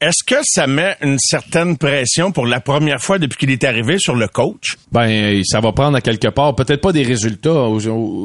Est-ce 0.00 0.22
que 0.26 0.40
ça 0.42 0.66
met 0.66 0.98
une 1.00 1.18
certaine 1.18 1.78
pression 1.78 2.32
pour 2.32 2.46
la 2.46 2.60
première 2.60 3.00
fois 3.00 3.18
depuis 3.18 3.38
qu'il 3.38 3.50
est 3.50 3.64
arrivé 3.64 3.96
sur 3.98 4.14
le 4.14 4.28
coach? 4.28 4.76
Ben, 4.92 5.42
ça 5.44 5.60
va 5.60 5.72
prendre 5.72 5.96
à 5.96 6.02
quelque 6.02 6.28
part. 6.28 6.54
Peut-être 6.54 6.82
pas 6.82 6.92
des 6.92 7.04
résultats. 7.04 7.68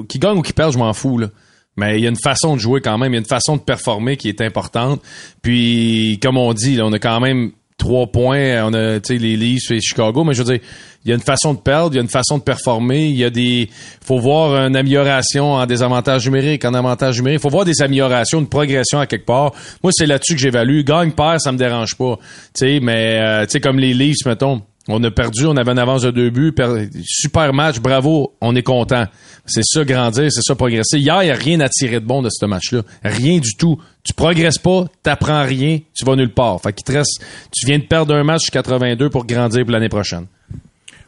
Qui 0.10 0.20
gagne 0.20 0.38
ou 0.38 0.42
qui 0.42 0.52
perd, 0.52 0.74
je 0.74 0.78
m'en 0.78 0.92
fous, 0.92 1.18
là. 1.18 1.28
Mais 1.80 1.98
il 1.98 2.04
y 2.04 2.06
a 2.06 2.10
une 2.10 2.16
façon 2.16 2.56
de 2.56 2.60
jouer 2.60 2.82
quand 2.82 2.98
même, 2.98 3.14
il 3.14 3.16
y 3.16 3.20
a 3.20 3.22
une 3.22 3.26
façon 3.26 3.56
de 3.56 3.62
performer 3.62 4.18
qui 4.18 4.30
est 4.30 4.42
importante. 4.42 5.02
Puis, 5.42 6.20
comme 6.22 6.38
on 6.38 6.54
dit, 6.54 6.80
on 6.82 6.92
a 6.94 7.00
quand 7.00 7.20
même 7.20 7.52
trois 7.80 8.08
points, 8.08 8.64
on 8.66 8.74
a 8.74 9.00
les 9.10 9.38
Leafs 9.38 9.72
et 9.72 9.82
Chicago, 9.82 10.24
mais 10.24 10.34
je 10.34 10.44
veux 10.44 10.54
dire, 10.54 10.62
il 11.06 11.10
y 11.10 11.12
a 11.14 11.16
une 11.16 11.22
façon 11.22 11.54
de 11.54 11.60
perdre, 11.60 11.94
il 11.94 11.96
y 11.96 12.00
a 12.00 12.02
une 12.02 12.10
façon 12.10 12.38
de 12.38 12.44
performer, 12.44 13.06
il 13.06 13.16
y 13.16 13.24
a 13.24 13.30
des 13.30 13.70
faut 14.04 14.20
voir 14.20 14.68
une 14.68 14.76
amélioration 14.76 15.54
en 15.54 15.66
désavantage 15.66 16.26
numérique, 16.26 16.66
en 16.66 16.74
avantage 16.74 17.18
numérique, 17.18 17.40
faut 17.40 17.50
voir 17.50 17.66
des 17.66 17.82
améliorations, 17.82 18.40
une 18.40 18.50
progression 18.50 19.00
à 19.00 19.08
quelque 19.08 19.26
part. 19.26 19.54
Moi, 19.82 19.92
c'est 19.96 20.06
là-dessus 20.06 20.36
que 20.36 20.42
j'évalue. 20.42 20.84
Gagne 20.84 21.12
perd, 21.12 21.40
ça 21.40 21.52
me 21.54 21.58
dérange 21.58 21.96
pas. 21.96 22.18
Tu 22.54 22.66
sais, 22.66 22.80
mais 22.82 23.18
euh, 23.20 23.46
tu 23.46 23.52
sais 23.52 23.60
comme 23.62 23.80
les 23.80 23.94
Leafs 23.94 24.26
mettons, 24.26 24.62
on 24.92 25.04
a 25.04 25.12
perdu, 25.12 25.46
on 25.46 25.56
avait 25.56 25.72
une 25.72 25.80
avance 25.80 26.02
de 26.02 26.12
deux 26.12 26.30
buts. 26.30 26.54
Super 27.06 27.54
match, 27.54 27.80
bravo, 27.80 28.34
on 28.42 28.56
est 28.56 28.64
content. 28.64 29.06
C'est 29.46 29.64
ça, 29.64 29.84
grandir, 29.84 30.32
c'est 30.32 30.42
ça, 30.42 30.56
progresser. 30.56 30.98
Hier, 30.98 31.22
il 31.24 31.26
n'y 31.26 31.32
a 31.32 31.36
rien 31.36 31.60
à 31.60 31.70
tirer 31.70 32.00
de 32.00 32.06
bon 32.06 32.22
de 32.22 32.30
ce 32.32 32.46
match-là. 32.46 32.82
Rien 33.04 33.40
du 33.40 33.56
tout. 33.56 33.80
Tu 34.04 34.14
progresses 34.14 34.58
pas, 34.58 34.86
t'apprends 35.04 35.44
rien, 35.44 35.80
tu 35.94 36.06
vas 36.06 36.16
nulle 36.16 36.34
part. 36.34 36.60
Fait 36.62 36.74
te 36.74 36.92
tu 37.52 37.66
viens 37.66 37.78
de 37.78 37.84
perdre 37.84 38.16
un 38.16 38.24
match 38.24 38.50
82 38.52 39.10
pour 39.10 39.26
grandir 39.26 39.64
pour 39.64 39.72
l'année 39.72 39.90
prochaine. 39.90 40.26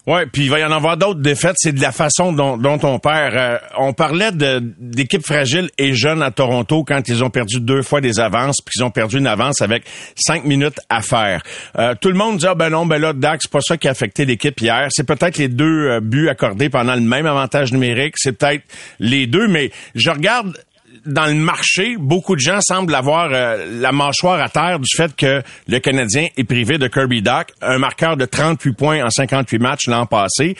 Ouais, 0.08 0.25
puis 0.25 0.43
il 0.43 0.50
va 0.50 0.60
y 0.60 0.63
en 0.63 0.72
avoir 0.72 0.98
d'autres 0.98 1.20
défaites. 1.20 1.55
C'est 1.58 1.74
de 1.74 1.81
la 1.81 1.91
façon 1.91 2.34
dont, 2.34 2.58
dont 2.58 2.79
on 2.84 2.98
perd. 2.98 3.36
Euh, 3.36 3.58
on 3.77 3.93
parlait 3.93 4.31
d'équipes 4.31 5.25
fragiles 5.25 5.70
et 5.77 5.93
jeunes 5.93 6.24
à 6.24 6.31
Toronto 6.31 6.84
quand 6.84 7.08
ils 7.08 7.24
ont 7.24 7.29
perdu 7.29 7.60
deux 7.60 7.84
fois 7.84 8.01
des 8.01 8.20
avances, 8.20 8.58
puis 8.65 8.74
ils 8.79 8.84
ont 8.84 8.89
perdu 8.89 9.20
une 9.20 9.27
avance 9.27 9.62
avec 9.62 9.84
cinq 10.15 10.43
minutes 10.43 10.79
à 10.89 11.01
faire. 11.01 11.43
Euh, 11.77 11.93
tout 12.00 12.10
le 12.10 12.15
monde 12.15 12.38
dit 12.38 12.48
ah 12.48 12.55
ben 12.55 12.70
non, 12.70 12.88
ben 12.88 13.00
là 13.00 13.13
Dax, 13.13 13.43
c'est 13.43 13.51
pas 13.51 13.62
ça 13.62 13.77
qui 13.77 13.88
a 13.88 13.91
affecté 13.91 14.25
l'équipe 14.25 14.60
hier. 14.60 14.88
C'est 14.89 15.05
peut-être 15.05 15.38
les 15.38 15.50
deux 15.50 15.89
euh, 15.89 16.00
buts 16.00 16.29
accordés 16.29 16.70
pendant 16.70 16.96
le 16.96 17.01
même 17.01 17.27
avantage 17.27 17.72
numérique. 17.72 18.15
C'est 18.17 18.34
peut-être 18.34 18.63
les 19.00 19.27
deux, 19.27 19.48
mais 19.48 19.72
je 19.93 20.10
regarde 20.10 20.58
dans 21.05 21.25
le 21.25 21.34
marché, 21.34 21.96
beaucoup 21.98 22.36
de 22.36 22.41
gens 22.41 22.60
semblent 22.62 22.93
avoir 22.93 23.29
euh, 23.31 23.79
la 23.79 23.91
mâchoire 23.91 24.39
à 24.39 24.50
terre 24.50 24.79
du 24.79 24.89
fait 24.96 25.15
que 25.15 25.41
le 25.67 25.79
Canadien 25.79 26.27
est 26.38 26.43
privé 26.43 26.77
de 26.77 26.88
Kirby 26.88 27.22
Doc, 27.22 27.48
un 27.62 27.79
marqueur 27.79 28.17
de 28.17 28.25
38 28.25 28.74
points 28.74 29.03
en 29.03 29.10
58 29.10 29.60
matchs 29.60 29.88
l'an 29.88 30.05
passé. 30.05 30.55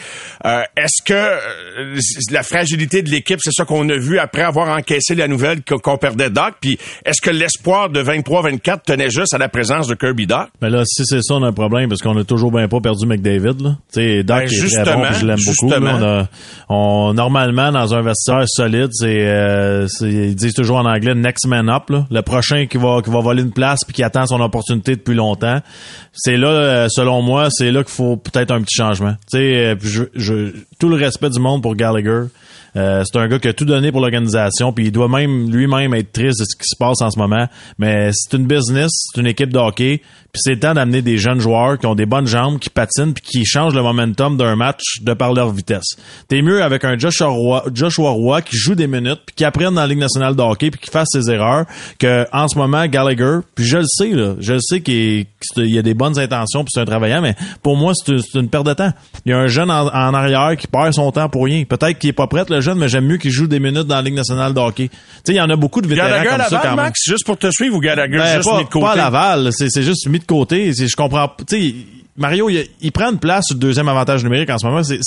Euh, 0.46 0.64
est-ce 0.76 1.04
que 1.04 1.14
euh, 1.14 2.00
la 2.32 2.44
fragilité 2.44 3.02
de 3.02 3.10
l'équipe, 3.10 3.40
c'est 3.42 3.54
ça 3.54 3.66
qu'on 3.66 3.88
a 3.90 3.98
vu 3.98 4.18
après 4.20 4.42
avoir 4.42 4.76
encaissé 4.76 5.14
la 5.16 5.28
nouvelle 5.28 5.62
qu'on 5.64 5.98
perdait 5.98 6.30
Doc? 6.30 6.56
Puis 6.60 6.78
est-ce 7.06 7.22
que 7.22 7.30
l'espoir 7.30 7.90
de 7.90 8.02
23-24 8.02 8.84
tenait 8.86 9.10
juste 9.10 9.34
à 9.34 9.38
la 9.38 9.50
présence 9.50 9.88
de 9.88 9.96
Kirby 9.96 10.26
Doc? 10.26 10.48
Mais 10.62 10.70
là, 10.70 10.84
si 10.86 11.04
c'est 11.06 11.22
ça, 11.22 11.36
on 11.36 11.44
a 11.44 11.50
un 11.50 11.54
problème 11.54 11.90
parce 11.90 12.02
qu'on 12.02 12.18
a 12.18 12.24
toujours 12.24 12.52
bien 12.52 12.68
pas 12.68 12.80
perdu 12.80 13.06
McDavid. 13.06 13.62
Là. 13.62 13.78
T'sais, 13.92 14.24
Doc 14.24 14.38
ben, 14.38 14.48
est 14.48 14.84
très 14.84 14.96
bon, 14.96 15.06
je 15.14 15.26
l'aime 15.26 15.40
beaucoup. 15.46 15.72
on 15.72 16.04
a, 16.04 16.28
on, 16.70 17.14
normalement, 17.14 17.72
dans 17.72 17.94
un 17.94 18.02
vestiaire 18.02 18.44
solide, 18.48 18.90
c'est 18.92 20.31
ils 20.32 20.36
disent 20.36 20.54
toujours 20.54 20.78
en 20.78 20.86
anglais 20.86 21.14
next 21.14 21.46
man 21.46 21.70
up, 21.70 21.90
là. 21.90 22.08
le 22.10 22.22
prochain 22.22 22.66
qui 22.66 22.78
va 22.78 23.02
qui 23.04 23.10
va 23.10 23.20
voler 23.20 23.44
une 23.44 23.52
place 23.52 23.80
puis 23.86 23.94
qui 23.94 24.04
attend 24.04 24.26
son 24.26 24.40
opportunité 24.40 24.96
depuis 24.96 25.14
longtemps. 25.14 25.60
C'est 26.14 26.38
là, 26.38 26.48
euh, 26.48 26.88
selon 26.90 27.22
moi, 27.22 27.50
c'est 27.52 27.72
là 27.72 27.84
qu'il 27.84 27.94
faut 27.94 28.18
peut-être 28.18 28.52
un 28.52 28.62
petit 28.62 28.78
changement. 28.78 29.16
Tu 29.32 29.38
sais, 29.38 29.76
euh, 29.76 30.52
tout 30.80 30.90
le 30.90 30.96
respect 30.96 31.30
du 31.30 31.40
monde 31.40 31.62
pour 31.62 31.76
Gallagher. 31.76 32.24
Euh, 32.76 33.04
c'est 33.06 33.20
un 33.20 33.28
gars 33.28 33.40
qui 33.40 33.48
a 33.48 33.54
tout 33.54 33.66
donné 33.66 33.92
pour 33.92 34.02
l'organisation, 34.02 34.72
puis 34.72 34.86
il 34.86 34.92
doit 34.92 35.10
même 35.10 35.52
lui-même 35.52 35.94
être 35.94 36.12
triste 36.12 36.40
de 36.40 36.46
ce 36.46 36.56
qui 36.56 36.68
se 36.68 36.78
passe 36.78 37.02
en 37.02 37.10
ce 37.10 37.20
moment. 37.20 37.48
Mais 37.78 38.12
c'est 38.14 38.38
une 38.38 38.48
business, 38.48 38.92
c'est 39.14 39.22
une 39.22 39.28
équipe 39.28 39.52
de 39.52 39.58
hockey, 39.58 40.02
puis 40.32 40.42
c'est 40.44 40.54
le 40.54 40.60
temps 40.60 40.74
d'amener 40.74 41.02
des 41.02 41.18
jeunes 41.18 41.42
joueurs 41.42 41.78
qui 41.78 41.86
ont 41.86 41.96
des 41.96 42.06
bonnes 42.06 42.28
jambes, 42.28 42.60
qui 42.60 42.70
patinent, 42.70 43.14
puis 43.14 43.24
qui 43.24 43.46
changent 43.46 43.74
le 43.74 43.82
momentum 43.82 44.38
d'un 44.38 44.56
match 44.56 45.02
de 45.02 45.14
par 45.14 45.34
leur 45.34 45.52
vitesse. 45.52 45.98
T'es 46.30 46.42
mieux 46.42 46.64
avec 46.64 46.86
un 46.86 46.98
Joshua 46.98 47.28
Roy, 47.28 47.64
Joshua 47.74 48.12
Roy 48.12 48.42
qui 48.42 48.56
joue 48.56 48.76
des 48.76 48.88
minutes, 48.88 49.20
puis 49.26 49.36
qui 49.36 49.44
apprenne 49.44 49.74
dans 49.74 49.82
la 49.82 49.88
Ligue 49.88 50.00
nationale 50.00 50.36
de 50.36 50.42
hockey, 50.42 50.72
puis 50.72 50.80
qui 50.80 50.90
fasse 50.90 51.10
ses 51.12 51.30
erreurs, 51.30 51.66
que 52.00 52.26
en 52.32 52.48
ce 52.48 52.58
moment 52.58 52.86
Gallagher, 52.86 53.40
puis 53.56 53.66
je 53.66 53.78
le 53.78 53.86
sais 53.86 54.10
là, 54.10 54.36
je 54.40 54.54
le 54.54 54.60
sais 54.62 54.80
qu'il 54.80 55.26
y 55.58 55.78
a 55.78 55.82
des 55.82 55.94
bonnes 55.94 56.18
intentions, 56.18 56.64
puis 56.64 56.72
c'est 56.74 56.82
un 56.82 56.86
travaillant, 56.86 57.22
mais 57.22 57.36
pour 57.62 57.76
moi 57.76 57.92
c'est 57.94 58.14
une, 58.36 58.50
perte 58.50 58.66
de 58.66 58.74
temps. 58.74 58.92
Il 59.26 59.32
y 59.32 59.34
a 59.34 59.38
un 59.38 59.48
jeune 59.48 59.70
en, 59.70 60.14
arrière 60.14 60.56
qui 60.58 60.68
perd 60.68 60.94
son 60.94 61.12
temps 61.12 61.30
pour 61.30 61.46
rien. 61.46 61.64
Peut-être 61.66 62.00
qu'il 62.00 62.10
est 62.10 62.14
pas 62.14 62.28
prêt 62.28 62.46
le 62.50 62.61
jeune, 62.62 62.78
mais 62.78 62.90
j'aime 62.90 63.06
mieux 63.06 63.18
qu'il 63.18 63.32
joue 63.32 63.48
des 63.48 63.60
minutes 63.60 63.88
dans 63.88 63.96
la 63.96 64.02
Ligue 64.02 64.16
nationale 64.16 64.54
de 64.54 64.60
hockey. 64.60 64.90
Tu 64.90 64.98
sais, 65.26 65.34
il 65.34 65.36
y 65.36 65.42
en 65.42 65.50
a 65.50 65.56
beaucoup 65.56 65.82
de 65.82 65.88
vétérans 65.88 66.10
Gallagher 66.10 66.30
comme 66.30 66.38
Laval, 66.38 66.62
ça 66.62 66.68
quand 66.70 66.76
Max, 66.76 67.00
juste 67.06 67.26
pour 67.26 67.38
te 67.38 67.50
suivre 67.52 67.76
ou 67.76 67.80
Gallagher 67.80 68.18
ben, 68.18 68.36
juste 68.38 68.50
pas, 68.50 68.58
mis 68.58 68.64
de 68.66 68.70
côté? 68.70 68.86
Pas 68.86 68.92
à 68.92 68.96
Laval, 68.96 69.50
c'est 69.52 69.84
juste 69.84 70.08
mis 70.08 70.20
de 70.20 70.26
côté. 70.26 70.74
Je 70.74 70.96
comprends. 70.96 71.32
Tu 71.48 71.56
sais, 71.56 71.76
Mario, 72.18 72.50
il, 72.50 72.68
il, 72.82 72.92
prend 72.92 73.12
une 73.12 73.20
place 73.20 73.46
sur 73.48 73.56
le 73.56 73.60
deuxième 73.60 73.88
avantage 73.88 74.24
numérique 74.24 74.50
en 74.50 74.58
ce 74.58 74.66
moment. 74.66 74.84
C'est 74.84 75.00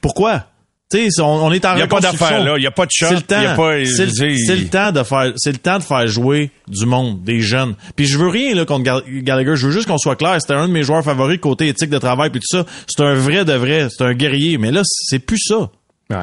pourquoi? 0.00 0.44
sais, 0.90 1.08
on, 1.20 1.46
on, 1.46 1.52
est 1.52 1.64
en 1.64 1.72
Il 1.74 1.76
n'y 1.76 1.82
a 1.82 1.86
pas 1.86 2.00
d'affaire 2.00 2.42
là, 2.42 2.54
il 2.56 2.60
n'y 2.60 2.66
a 2.66 2.70
pas 2.70 2.86
de 2.86 2.90
shot. 2.92 3.06
C'est 3.08 3.14
le 3.14 3.22
temps. 3.22 3.54
C'est 3.84 4.56
le, 4.56 4.68
temps 4.68 4.92
de 4.92 5.02
faire, 5.02 5.32
c'est 5.36 5.52
le 5.52 5.58
temps 5.58 5.78
de 5.78 5.84
faire 5.84 6.06
jouer 6.06 6.50
du 6.68 6.86
monde, 6.86 7.22
des 7.22 7.40
jeunes. 7.40 7.74
Puis 7.96 8.06
je 8.06 8.18
veux 8.18 8.28
rien 8.28 8.54
là 8.54 8.64
contre 8.64 9.04
Gallagher, 9.08 9.56
je 9.56 9.66
veux 9.66 9.72
juste 9.72 9.86
qu'on 9.86 9.98
soit 9.98 10.16
clair. 10.16 10.36
C'était 10.40 10.54
un 10.54 10.68
de 10.68 10.72
mes 10.72 10.82
joueurs 10.82 11.04
favoris 11.04 11.38
côté 11.38 11.68
éthique 11.68 11.90
de 11.90 11.98
travail 11.98 12.30
puis 12.30 12.40
tout 12.40 12.58
ça. 12.58 12.66
C'est 12.86 13.02
un 13.02 13.14
vrai 13.14 13.44
de 13.44 13.52
vrai, 13.52 13.88
c'est 13.90 14.04
un 14.04 14.14
guerrier. 14.14 14.58
Mais 14.58 14.72
là, 14.72 14.82
c'est 14.84 15.20
plus 15.20 15.40
ça. 15.40 15.70
Ouais. 16.10 16.16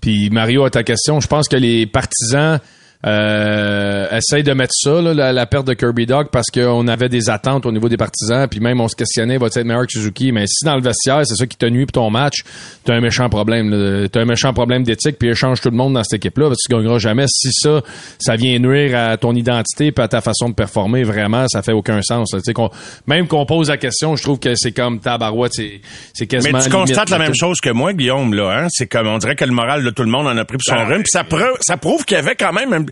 Puis 0.00 0.30
Mario, 0.30 0.64
à 0.64 0.70
ta 0.70 0.82
question, 0.82 1.20
je 1.20 1.26
pense 1.26 1.48
que 1.48 1.56
les 1.56 1.86
partisans 1.86 2.60
euh, 3.06 4.06
essaye 4.10 4.42
de 4.42 4.52
mettre 4.52 4.74
ça, 4.74 5.00
là, 5.00 5.32
la, 5.32 5.46
perte 5.46 5.66
de 5.66 5.72
Kirby 5.72 6.04
Dog, 6.04 6.28
parce 6.30 6.48
qu'on 6.52 6.86
avait 6.86 7.08
des 7.08 7.30
attentes 7.30 7.64
au 7.64 7.72
niveau 7.72 7.88
des 7.88 7.96
partisans, 7.96 8.46
puis 8.46 8.60
même 8.60 8.80
on 8.80 8.88
se 8.88 8.96
questionnait, 8.96 9.38
va-t-il 9.38 9.60
être 9.60 9.66
meilleur 9.66 9.86
que 9.86 9.92
Suzuki? 9.92 10.32
Mais 10.32 10.44
si 10.46 10.64
dans 10.64 10.76
le 10.76 10.82
vestiaire, 10.82 11.22
c'est 11.24 11.34
ça 11.34 11.46
qui 11.46 11.56
te 11.56 11.66
nuit 11.66 11.86
pour 11.86 11.92
ton 11.92 12.10
match, 12.10 12.44
t'as 12.84 12.94
un 12.94 13.00
méchant 13.00 13.28
problème. 13.30 14.08
T'as 14.12 14.20
un 14.20 14.24
méchant 14.26 14.52
problème 14.52 14.82
d'éthique, 14.82 15.18
puis 15.18 15.30
échange 15.30 15.60
tout 15.62 15.70
le 15.70 15.76
monde 15.76 15.94
dans 15.94 16.04
cette 16.04 16.18
équipe-là, 16.18 16.48
parce 16.48 16.58
que 16.58 16.72
tu 16.72 16.76
gagneras 16.76 16.98
jamais. 16.98 17.24
Si 17.28 17.50
ça, 17.52 17.80
ça 18.18 18.36
vient 18.36 18.58
nuire 18.58 18.96
à 18.96 19.16
ton 19.16 19.34
identité 19.34 19.92
puis 19.92 20.04
à 20.04 20.08
ta 20.08 20.20
façon 20.20 20.50
de 20.50 20.54
performer, 20.54 21.02
vraiment, 21.02 21.46
ça 21.48 21.62
fait 21.62 21.72
aucun 21.72 22.02
sens. 22.02 22.34
Qu'on, 22.54 22.70
même 23.06 23.26
qu'on 23.28 23.46
pose 23.46 23.70
la 23.70 23.78
question, 23.78 24.14
je 24.16 24.22
trouve 24.22 24.38
que 24.38 24.54
c'est 24.54 24.72
comme 24.72 25.00
tabarouette, 25.00 25.52
c'est, 25.54 25.80
c'est 26.12 26.26
quasiment... 26.26 26.58
Mais 26.58 26.64
tu 26.64 26.70
constates 26.70 27.10
la 27.10 27.18
même 27.18 27.34
chose 27.34 27.60
que 27.60 27.70
moi, 27.70 27.94
Guillaume, 27.94 28.34
là, 28.34 28.50
hein? 28.50 28.66
C'est 28.70 28.86
comme, 28.86 29.06
on 29.06 29.18
dirait 29.18 29.36
que 29.36 29.44
le 29.44 29.52
moral 29.52 29.84
de 29.84 29.90
tout 29.90 30.02
le 30.02 30.10
monde 30.10 30.26
en 30.26 30.36
a 30.36 30.44
pris 30.44 30.58
pour 30.58 30.64
son 30.64 30.74
ben, 30.74 30.86
rhume, 30.86 31.02
puis 31.02 31.10
ça, 31.10 31.24
preuve, 31.24 31.56
ça 31.60 31.78
prouve 31.78 32.04
qu'il 32.04 32.16
y 32.16 32.20
avait 32.20 32.34
quand 32.34 32.52
même 32.52 32.72
un 32.72 32.84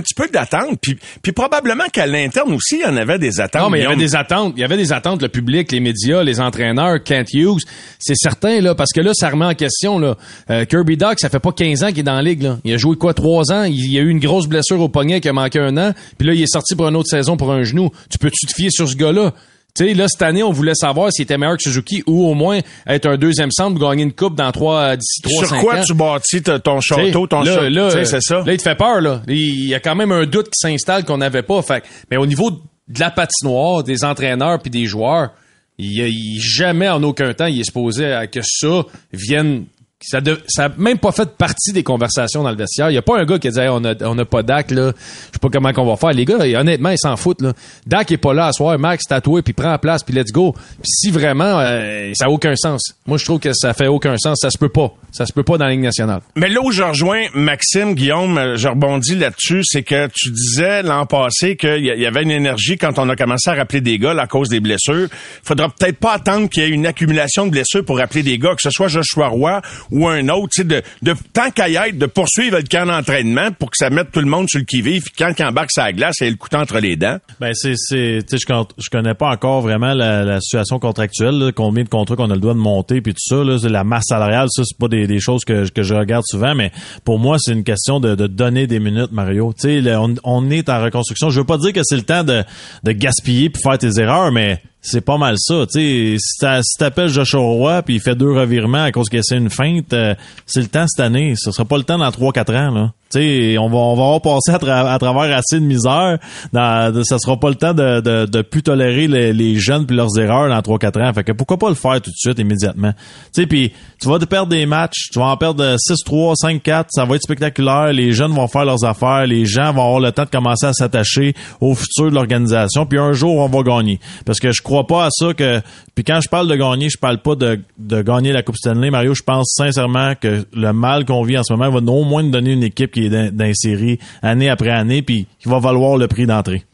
petit 0.00 0.14
peu 0.14 0.28
d'attente. 0.28 0.78
Puis, 0.80 0.98
puis 1.22 1.32
probablement 1.32 1.84
qu'à 1.92 2.06
l'interne 2.06 2.52
aussi, 2.52 2.76
il 2.76 2.82
y 2.82 2.84
en 2.84 2.96
avait 2.96 3.18
des 3.18 3.40
attentes. 3.40 3.62
Non, 3.62 3.70
mais 3.70 3.80
il 3.80 3.82
y 3.82 3.86
avait 3.86 3.96
des 3.96 4.16
attentes. 4.16 4.54
Il 4.56 4.60
y 4.60 4.64
avait 4.64 4.76
des 4.76 4.92
attentes, 4.92 5.22
le 5.22 5.28
public, 5.28 5.72
les 5.72 5.80
médias, 5.80 6.22
les 6.22 6.40
entraîneurs, 6.40 7.02
Kent 7.02 7.32
Hughes. 7.32 7.62
C'est 7.98 8.16
certain, 8.16 8.60
là, 8.60 8.74
parce 8.74 8.92
que 8.92 9.00
là, 9.00 9.12
ça 9.14 9.30
remet 9.30 9.46
en 9.46 9.54
question, 9.54 9.98
là. 9.98 10.16
Euh, 10.50 10.64
Kirby 10.64 10.96
Doc, 10.96 11.20
ça 11.20 11.28
fait 11.28 11.40
pas 11.40 11.52
15 11.52 11.84
ans 11.84 11.88
qu'il 11.88 12.00
est 12.00 12.02
dans 12.04 12.14
la 12.14 12.22
ligue, 12.22 12.42
là. 12.42 12.58
Il 12.64 12.72
a 12.72 12.76
joué 12.76 12.96
quoi, 12.96 13.14
3 13.14 13.52
ans? 13.52 13.64
Il, 13.64 13.92
y 13.92 13.98
a 13.98 14.02
eu 14.02 14.08
une 14.08 14.20
grosse 14.20 14.46
blessure 14.46 14.80
au 14.80 14.88
poignet 14.88 15.20
qui 15.20 15.28
a 15.28 15.32
manqué 15.32 15.58
un 15.58 15.76
an. 15.76 15.92
Puis 16.18 16.26
là, 16.26 16.34
il 16.34 16.42
est 16.42 16.52
sorti 16.52 16.74
pour 16.74 16.88
une 16.88 16.96
autre 16.96 17.08
saison 17.08 17.36
pour 17.36 17.52
un 17.52 17.62
genou. 17.62 17.90
Tu 18.10 18.18
peux-tu 18.18 18.46
te 18.46 18.52
fier 18.52 18.70
sur 18.70 18.88
ce 18.88 18.96
gars-là? 18.96 19.32
Tu 19.76 19.86
sais, 19.86 19.94
là, 19.94 20.06
cette 20.08 20.22
année, 20.22 20.42
on 20.42 20.52
voulait 20.52 20.74
savoir 20.74 21.12
s'il 21.12 21.24
était 21.24 21.36
meilleur 21.36 21.56
que 21.56 21.62
Suzuki 21.62 22.02
ou 22.06 22.26
au 22.26 22.34
moins 22.34 22.60
être 22.86 23.06
un 23.06 23.16
deuxième 23.16 23.50
centre 23.50 23.78
pour 23.78 23.90
gagner 23.90 24.04
une 24.04 24.12
coupe 24.12 24.34
dans 24.34 24.50
trois, 24.52 24.96
d'ici 24.96 25.20
trois, 25.22 25.46
Sur 25.46 25.58
quoi 25.58 25.80
tu 25.80 25.94
bâtis 25.94 26.42
ton 26.42 26.80
château, 26.80 27.26
ton 27.26 27.44
château? 27.44 27.68
Là, 27.68 28.04
c'est 28.04 28.22
ça. 28.22 28.42
Là, 28.44 28.52
il 28.52 28.56
te 28.56 28.62
fait 28.62 28.74
peur, 28.74 29.00
là. 29.00 29.22
Il 29.28 29.68
y 29.68 29.74
a 29.74 29.80
quand 29.80 29.94
même 29.94 30.12
un 30.12 30.24
doute 30.24 30.46
qui 30.46 30.58
s'installe 30.58 31.04
qu'on 31.04 31.18
n'avait 31.18 31.42
pas. 31.42 31.60
Fait. 31.62 31.84
Mais 32.10 32.16
au 32.16 32.26
niveau 32.26 32.50
de 32.50 33.00
la 33.00 33.10
patinoire, 33.10 33.82
des 33.82 34.04
entraîneurs 34.04 34.60
puis 34.60 34.70
des 34.70 34.86
joueurs, 34.86 35.30
il, 35.78 35.98
il, 35.98 36.40
jamais 36.40 36.88
en 36.88 37.02
aucun 37.02 37.34
temps 37.34 37.46
il 37.46 37.60
est 37.60 37.64
supposé 37.64 38.06
à 38.06 38.26
que 38.26 38.40
ça 38.42 38.84
vienne 39.12 39.66
ça, 40.00 40.20
n'a 40.20 40.68
même 40.76 40.98
pas 40.98 41.10
fait 41.10 41.36
partie 41.36 41.72
des 41.72 41.82
conversations 41.82 42.42
dans 42.42 42.50
le 42.50 42.56
vestiaire. 42.56 42.90
Il 42.90 42.92
n'y 42.92 42.98
a 42.98 43.02
pas 43.02 43.18
un 43.18 43.24
gars 43.24 43.38
qui 43.38 43.48
a 43.48 43.50
dit 43.50 43.60
on 43.60 43.82
a 43.82 43.94
on 44.02 44.18
a 44.18 44.24
pas 44.26 44.42
Dak 44.42 44.70
là, 44.70 44.92
je 44.94 45.32
sais 45.32 45.38
pas 45.40 45.48
comment 45.48 45.72
qu'on 45.72 45.86
va 45.86 45.96
faire. 45.96 46.12
Les 46.12 46.26
gars, 46.26 46.38
honnêtement, 46.60 46.90
ils 46.90 46.98
s'en 46.98 47.16
foutent 47.16 47.40
là. 47.40 47.54
Dak 47.86 48.12
est 48.12 48.18
pas 48.18 48.34
là 48.34 48.48
à 48.48 48.52
soir, 48.52 48.78
Max 48.78 49.04
tatoué 49.04 49.40
puis 49.40 49.54
prend 49.54 49.70
la 49.70 49.78
place 49.78 50.02
puis 50.02 50.14
let's 50.14 50.32
go. 50.32 50.52
Puis 50.52 50.90
si 50.90 51.10
vraiment 51.10 51.60
euh, 51.60 52.12
ça 52.14 52.26
a 52.26 52.28
aucun 52.28 52.54
sens. 52.56 52.94
Moi 53.06 53.16
je 53.16 53.24
trouve 53.24 53.40
que 53.40 53.54
ça 53.54 53.72
fait 53.72 53.86
aucun 53.86 54.18
sens, 54.18 54.38
ça 54.42 54.50
se 54.50 54.58
peut 54.58 54.68
pas. 54.68 54.92
Ça 55.12 55.24
se 55.24 55.32
peut 55.32 55.44
pas 55.44 55.56
dans 55.56 55.64
la 55.64 55.70
Ligue 55.70 55.80
nationale. 55.80 56.20
Mais 56.34 56.50
là 56.50 56.60
où 56.62 56.70
je 56.70 56.82
rejoins 56.82 57.24
Maxime 57.32 57.94
Guillaume, 57.94 58.36
euh, 58.36 58.56
je 58.56 58.68
rebondis 58.68 59.14
là-dessus, 59.14 59.62
c'est 59.64 59.82
que 59.82 60.08
tu 60.14 60.30
disais 60.30 60.82
l'an 60.82 61.06
passé 61.06 61.56
qu'il 61.56 61.84
y 61.84 62.06
avait 62.06 62.22
une 62.22 62.30
énergie 62.30 62.76
quand 62.76 62.98
on 62.98 63.08
a 63.08 63.16
commencé 63.16 63.48
à 63.48 63.54
rappeler 63.54 63.80
des 63.80 63.98
gars 63.98 64.14
à 64.20 64.26
cause 64.26 64.50
des 64.50 64.60
blessures. 64.60 65.08
Faudra 65.42 65.70
peut-être 65.70 65.98
pas 65.98 66.12
attendre 66.12 66.50
qu'il 66.50 66.64
y 66.64 66.66
ait 66.66 66.70
une 66.70 66.86
accumulation 66.86 67.46
de 67.46 67.50
blessures 67.50 67.84
pour 67.84 67.96
rappeler 67.96 68.22
des 68.22 68.38
gars, 68.38 68.54
que 68.54 68.62
ce 68.62 68.70
soit 68.70 68.88
Joshua 68.88 69.28
Roy 69.28 69.62
ou 69.90 70.08
un 70.08 70.28
autre, 70.28 70.62
de, 70.62 70.82
de 71.02 71.14
tant 71.32 71.50
qu'à 71.50 71.68
y 71.68 71.76
être, 71.76 71.98
de 71.98 72.06
poursuivre 72.06 72.58
le 72.58 72.64
camp 72.64 72.86
d'entraînement 72.86 73.50
pour 73.52 73.70
que 73.70 73.76
ça 73.76 73.90
mette 73.90 74.10
tout 74.10 74.20
le 74.20 74.26
monde 74.26 74.48
sur 74.48 74.58
le 74.58 74.64
qui-vive, 74.64 75.04
quand 75.18 75.32
il 75.38 75.44
embarque 75.44 75.70
sa 75.72 75.92
glace, 75.92 76.20
et 76.22 76.30
le 76.30 76.36
couteau 76.36 76.58
entre 76.58 76.78
les 76.78 76.96
dents. 76.96 77.18
Ben 77.40 77.52
c'est 77.54 77.74
c'est 77.76 78.20
tu 78.28 78.38
sais 78.38 78.46
je, 78.48 78.90
connais 78.90 79.14
pas 79.14 79.30
encore 79.30 79.60
vraiment 79.60 79.94
la, 79.94 80.24
la 80.24 80.40
situation 80.40 80.78
contractuelle, 80.78 81.52
combien 81.54 81.84
de 81.84 81.88
contrats 81.88 82.16
qu'on 82.16 82.30
a 82.30 82.34
le 82.34 82.40
droit 82.40 82.54
de 82.54 82.58
monter 82.58 83.00
puis 83.00 83.12
tout 83.12 83.36
ça 83.36 83.44
là, 83.44 83.56
la 83.68 83.84
masse 83.84 84.04
salariale, 84.08 84.48
ça 84.50 84.62
c'est 84.64 84.78
pas 84.78 84.88
des, 84.88 85.06
des 85.06 85.20
choses 85.20 85.44
que, 85.44 85.68
que 85.68 85.82
je 85.82 85.94
regarde 85.94 86.24
souvent, 86.26 86.54
mais 86.54 86.72
pour 87.04 87.18
moi 87.18 87.36
c'est 87.38 87.52
une 87.52 87.64
question 87.64 88.00
de, 88.00 88.14
de 88.14 88.26
donner 88.26 88.66
des 88.66 88.80
minutes, 88.80 89.12
Mario. 89.12 89.52
Tu 89.52 89.82
sais, 89.82 89.96
on, 89.96 90.14
on 90.24 90.50
est 90.50 90.68
en 90.68 90.82
reconstruction. 90.82 91.30
Je 91.30 91.40
veux 91.40 91.46
pas 91.46 91.58
dire 91.58 91.72
que 91.72 91.80
c'est 91.82 91.96
le 91.96 92.02
temps 92.02 92.24
de, 92.24 92.44
de 92.84 92.92
gaspiller 92.92 93.50
puis 93.50 93.62
faire 93.62 93.78
tes 93.78 94.00
erreurs, 94.00 94.32
mais 94.32 94.60
c'est 94.86 95.00
pas 95.00 95.18
mal 95.18 95.36
ça. 95.38 95.66
Tu 95.66 96.16
sais, 96.18 96.60
si 96.62 96.78
t'appelles 96.78 97.08
Joshua 97.08 97.40
Roy 97.40 97.82
puis 97.82 97.96
il 97.96 98.00
fait 98.00 98.14
deux 98.14 98.32
revirements 98.32 98.84
à 98.84 98.92
cause 98.92 99.08
qu'il 99.08 99.18
essaie 99.18 99.36
une 99.36 99.50
feinte, 99.50 99.92
euh, 99.92 100.14
c'est 100.46 100.60
le 100.60 100.68
temps 100.68 100.86
cette 100.86 101.04
année. 101.04 101.34
Ce 101.36 101.50
sera 101.50 101.64
pas 101.64 101.76
le 101.76 101.84
temps 101.84 101.98
dans 101.98 102.08
3-4 102.08 102.56
ans. 102.56 102.70
Là. 102.70 102.92
Tu 103.10 103.56
on 103.58 103.68
va, 103.68 103.76
on 103.76 103.94
va 103.94 104.02
avoir 104.02 104.20
passé 104.20 104.50
à, 104.50 104.98
travers 104.98 105.36
assez 105.36 105.60
de 105.60 105.64
misère. 105.64 106.18
Dans, 106.52 107.04
ça 107.04 107.18
sera 107.18 107.38
pas 107.38 107.48
le 107.48 107.54
temps 107.54 107.72
de, 107.72 108.00
de, 108.00 108.26
de 108.26 108.42
plus 108.42 108.62
tolérer 108.62 109.06
les, 109.06 109.56
jeunes 109.56 109.86
puis 109.86 109.96
leurs 109.96 110.18
erreurs 110.18 110.48
dans 110.48 110.60
3-4 110.60 111.02
ans. 111.02 111.12
Fait 111.14 111.24
que 111.24 111.32
pourquoi 111.32 111.56
pas 111.56 111.68
le 111.68 111.74
faire 111.74 112.00
tout 112.00 112.10
de 112.10 112.16
suite, 112.16 112.38
immédiatement? 112.38 112.92
Tu 113.32 113.42
sais, 113.42 113.46
puis 113.46 113.72
tu 114.00 114.08
vas 114.08 114.18
te 114.18 114.24
perdre 114.24 114.48
des 114.48 114.66
matchs, 114.66 115.10
tu 115.12 115.18
vas 115.18 115.26
en 115.26 115.36
perdre 115.36 115.76
6-3, 115.76 116.34
5-4, 116.34 116.86
ça 116.90 117.04
va 117.04 117.14
être 117.16 117.22
spectaculaire. 117.22 117.92
Les 117.92 118.12
jeunes 118.12 118.32
vont 118.32 118.48
faire 118.48 118.64
leurs 118.64 118.84
affaires, 118.84 119.26
les 119.26 119.44
gens 119.44 119.72
vont 119.72 119.84
avoir 119.84 120.00
le 120.00 120.12
temps 120.12 120.24
de 120.24 120.30
commencer 120.30 120.66
à 120.66 120.72
s'attacher 120.72 121.34
au 121.60 121.74
futur 121.74 122.10
de 122.10 122.14
l'organisation. 122.14 122.86
Puis 122.86 122.98
un 122.98 123.12
jour, 123.12 123.36
on 123.36 123.48
va 123.48 123.62
gagner. 123.62 124.00
Parce 124.24 124.40
que 124.40 124.50
je 124.50 124.62
crois 124.62 124.86
pas 124.86 125.06
à 125.06 125.08
ça 125.10 125.32
que. 125.32 125.60
Puis 125.96 126.04
quand 126.04 126.20
je 126.20 126.28
parle 126.28 126.46
de 126.46 126.54
gagner, 126.56 126.90
je 126.90 126.98
parle 126.98 127.22
pas 127.22 127.34
de, 127.36 127.58
de 127.78 128.02
gagner 128.02 128.30
la 128.30 128.42
Coupe 128.42 128.58
Stanley. 128.58 128.90
Mario, 128.90 129.14
je 129.14 129.22
pense 129.22 129.54
sincèrement 129.56 130.14
que 130.14 130.44
le 130.52 130.72
mal 130.74 131.06
qu'on 131.06 131.22
vit 131.22 131.38
en 131.38 131.42
ce 131.42 131.54
moment 131.54 131.70
va 131.70 131.78
au 131.90 132.04
moins 132.04 132.22
nous 132.22 132.30
donner 132.30 132.52
une 132.52 132.62
équipe 132.62 132.92
qui 132.92 133.06
est 133.06 133.30
d'insérer 133.30 133.98
année 134.22 134.50
après 134.50 134.68
année, 134.68 135.00
puis 135.00 135.26
qui 135.40 135.48
va 135.48 135.58
valoir 135.58 135.96
le 135.96 136.06
prix 136.06 136.26
d'entrée. 136.26 136.64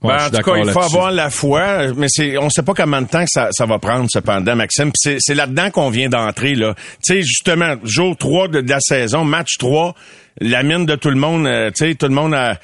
Ben, 0.00 0.26
en 0.26 0.30
tout 0.30 0.42
cas, 0.42 0.56
il 0.58 0.70
faut 0.70 0.80
avoir 0.82 1.10
la 1.10 1.28
foi, 1.28 1.92
mais 1.96 2.06
c'est, 2.08 2.38
on 2.38 2.48
sait 2.48 2.62
pas 2.62 2.74
combien 2.74 3.02
de 3.02 3.08
temps 3.08 3.24
que 3.24 3.30
ça, 3.30 3.48
ça 3.50 3.66
va 3.66 3.80
prendre, 3.80 4.06
cependant, 4.08 4.54
Maxime. 4.54 4.92
c'est, 4.94 5.16
c'est 5.18 5.34
là-dedans 5.34 5.70
qu'on 5.70 5.90
vient 5.90 6.08
d'entrer, 6.08 6.54
là. 6.54 6.74
Tu 7.04 7.14
sais, 7.14 7.22
justement, 7.22 7.74
jour 7.82 8.16
3 8.16 8.46
de, 8.46 8.58
la 8.60 8.78
saison, 8.78 9.24
match 9.24 9.58
3, 9.58 9.92
la 10.40 10.62
mine 10.62 10.86
de 10.86 10.94
tout 10.94 11.10
le 11.10 11.16
monde, 11.16 11.48
euh, 11.48 11.70
tu 11.70 11.88
sais, 11.88 11.94
tout 11.96 12.06
le 12.06 12.14
monde 12.14 12.34
a, 12.34 12.50
euh, 12.50 12.54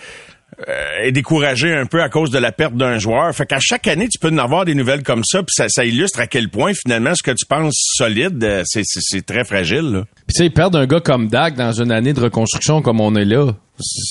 est 1.02 1.12
découragé 1.12 1.73
un 1.75 1.87
peu 1.87 2.02
à 2.02 2.09
cause 2.09 2.31
de 2.31 2.38
la 2.38 2.52
perte 2.52 2.75
d'un 2.75 2.99
joueur. 2.99 3.35
Fait 3.35 3.47
qu'à 3.47 3.59
chaque 3.61 3.87
année, 3.87 4.09
tu 4.09 4.19
peux 4.19 4.28
en 4.28 4.38
avoir 4.38 4.64
des 4.64 4.75
nouvelles 4.75 5.02
comme 5.02 5.25
ça, 5.25 5.38
puis 5.38 5.52
ça, 5.54 5.66
ça 5.69 5.85
illustre 5.85 6.21
à 6.21 6.26
quel 6.26 6.49
point, 6.49 6.73
finalement, 6.75 7.14
ce 7.14 7.23
que 7.23 7.31
tu 7.31 7.47
penses 7.47 7.75
solide, 7.97 8.42
euh, 8.45 8.62
c'est, 8.64 9.26
très 9.26 9.45
fragile. 9.45 10.04
Puis 10.26 10.35
tu 10.35 10.45
sais, 10.45 10.50
perdre 10.50 10.78
un 10.78 10.87
gars 10.87 11.00
comme 11.00 11.28
Dak 11.28 11.54
dans 11.54 11.73
une 11.73 11.92
année 11.92 12.12
de 12.12 12.21
reconstruction 12.21 12.83
comme 12.83 13.00
on 13.00 13.14
est 13.14 13.25
là, 13.25 13.52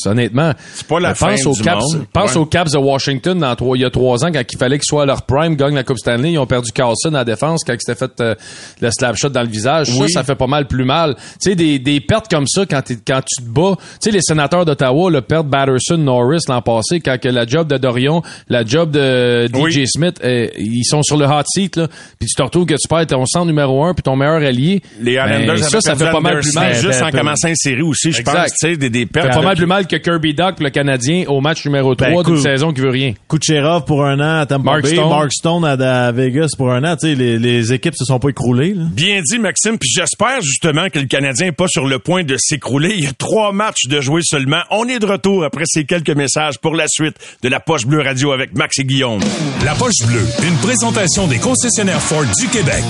honnêtement, 0.06 0.54
c'est 0.74 0.88
pas 0.88 1.00
la 1.00 1.16
fin 1.16 1.32
pense 1.32 1.46
aux 1.46 1.54
Caps, 1.54 1.86
Pense 2.14 2.36
aux 2.36 2.46
Caps 2.46 2.72
de 2.72 2.78
Washington 2.78 3.38
dans 3.38 3.56
trois, 3.56 3.78
il 3.78 3.82
y 3.82 3.86
a 3.86 3.90
trois 3.90 4.26
ans 4.26 4.32
quand 4.32 4.42
il 4.52 4.58
fallait 4.58 4.78
qu'ils 4.78 4.88
soient 4.88 5.04
à 5.04 5.06
leur 5.06 5.24
prime, 5.24 5.56
gagnent 5.56 5.76
la 5.76 5.84
Coupe 5.84 6.00
Stanley, 6.00 6.34
ils 6.34 6.40
ont 6.40 6.48
perdu 6.48 6.72
Carlson 6.72 7.14
à 7.14 7.24
défense 7.24 7.64
quand 7.66 7.74
il 7.74 7.80
s'était 7.80 7.98
fait 7.98 8.12
euh, 8.22 8.36
le 8.82 8.90
slap 8.92 9.16
shot 9.16 9.30
dans 9.30 9.42
le 9.44 9.48
visage. 9.48 9.88
Ça, 9.88 10.08
ça 10.08 10.24
fait 10.24 10.36
pas 10.36 10.48
mal 10.48 10.68
plus 10.68 10.84
mal. 10.84 11.16
Tu 11.16 11.52
sais, 11.52 11.56
des, 11.56 11.80
des 11.80 12.02
pertes 12.02 12.30
comme 12.30 12.48
ça 12.48 12.66
quand, 12.66 12.82
quand 13.08 13.22
tu 13.22 13.44
te 13.44 13.50
bats. 13.50 13.76
Tu 13.78 13.86
sais, 14.02 14.12
les 14.12 14.22
sénateurs 14.22 14.66
d'Ottawa, 14.66 15.10
le 15.12 15.22
perdre 15.22 15.50
Batterson, 15.50 15.98
Norris 15.98 16.42
l'an 16.48 16.62
passé, 16.62 17.00
quand 17.00 17.20
que 17.20 17.30
la 17.30 17.46
job 17.46 17.68
de 17.68 17.78
Dorion, 17.78 18.22
la 18.50 18.66
job 18.66 18.92
de 18.92 19.48
DJ 19.48 19.86
Smith, 19.86 20.20
euh, 20.24 20.48
ils 20.58 20.84
sont 20.86 21.04
sur 21.04 21.18
le 21.18 21.26
hot 21.26 21.44
seat 21.46 21.76
là. 21.76 21.88
Puis 22.20 22.28
tu 22.28 22.36
te 22.36 22.42
retrouves 22.42 22.66
que 22.66 22.74
tu 22.74 22.88
perds 22.88 23.08
ton 23.08 23.26
centre 23.26 23.46
numéro 23.46 23.84
un 23.84 23.94
puis 23.94 24.04
ton 24.04 24.16
meilleur 24.16 24.42
allié. 24.42 24.82
Les 25.00 25.14
Islanders, 25.14 25.46
ben, 25.46 25.58
ça, 25.58 25.82
ça 25.82 25.96
fait 25.96 26.12
pas 26.12 26.20
mal 26.20 26.40
plus 26.40 26.54
mal. 26.54 26.74
Juste 26.76 27.02
en 27.02 27.12
commençant 27.12 27.48
une 27.48 27.56
série 27.56 27.82
aussi, 27.82 28.12
je 28.12 28.22
pense. 28.24 28.34
Tu 28.60 28.70
sais, 28.70 28.78
des, 28.78 28.90
des 28.90 29.06
pertes 29.06 29.36
mal 29.52 29.58
plus 29.58 29.66
mal 29.66 29.88
que 29.88 29.96
Kirby 29.98 30.34
Duck, 30.34 30.60
le 30.60 30.70
Canadien, 30.70 31.26
au 31.28 31.42
match 31.42 31.66
numéro 31.66 31.94
3 31.96 32.10
Ben, 32.10 32.24
d'une 32.24 32.42
saison 32.42 32.72
qui 32.74 32.82
veut 32.82 32.90
rien. 32.90 33.14
Kucherov 33.28 33.86
pour 33.86 34.06
un 34.06 34.20
an 34.20 34.40
à 34.42 34.46
Tampa 34.46 34.64
Mark 34.64 34.84
Bay, 34.84 34.94
Stone. 34.94 35.10
Mark 35.10 35.32
Stone 35.34 35.66
à, 35.66 36.08
à 36.08 36.12
Vegas 36.12 36.50
pour 36.58 36.72
un 36.72 36.84
an. 36.84 36.96
Tu 36.96 37.08
sais, 37.10 37.16
les, 37.16 37.38
les 37.38 37.74
équipes 37.74 37.96
se 37.96 38.06
sont 38.06 38.20
pas 38.20 38.30
écroulées. 38.30 38.74
Là. 38.74 38.84
Bien 38.92 39.22
dit, 39.22 39.40
Maxime. 39.40 39.78
Puis 39.78 39.90
j'espère 39.94 40.42
justement 40.42 40.90
que 40.90 41.00
le 41.00 41.06
Canadien 41.06 41.48
n'est 41.48 41.52
pas 41.52 41.68
sur 41.68 41.86
le 41.88 42.00
point 42.00 42.24
de 42.24 42.36
s'écrouler. 42.38 42.94
Il 42.98 43.04
y 43.04 43.08
a 43.08 43.14
trois 43.14 43.52
matchs 43.52 43.88
de 43.88 44.00
jouer 44.02 44.22
seulement. 44.24 44.62
On 44.70 44.88
est 44.88 45.00
de 45.00 45.06
retour 45.06 45.44
après 45.44 45.64
ces 45.66 45.86
quelques 45.86 46.16
messages 46.16 46.58
pour 46.60 46.76
la 46.76 46.86
suite 46.88 47.16
de 47.44 47.50
la 47.50 47.60
Poche 47.60 47.86
Bleue 47.86 48.02
Radio 48.02 48.32
avec 48.32 48.56
Max 48.56 48.80
et 48.80 48.86
Guillaume. 48.86 49.20
La 49.66 49.76
poche 49.76 50.06
bleue, 50.08 50.26
une 50.48 50.56
présentation 50.58 51.28
des 51.28 51.40
concessionnaires 51.40 52.02
Ford 52.02 52.26
du 52.40 52.48
Québec. 52.48 52.84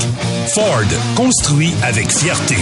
Ford, 0.53 0.83
construit 1.15 1.71
avec 1.83 2.09
fierté. 2.11 2.55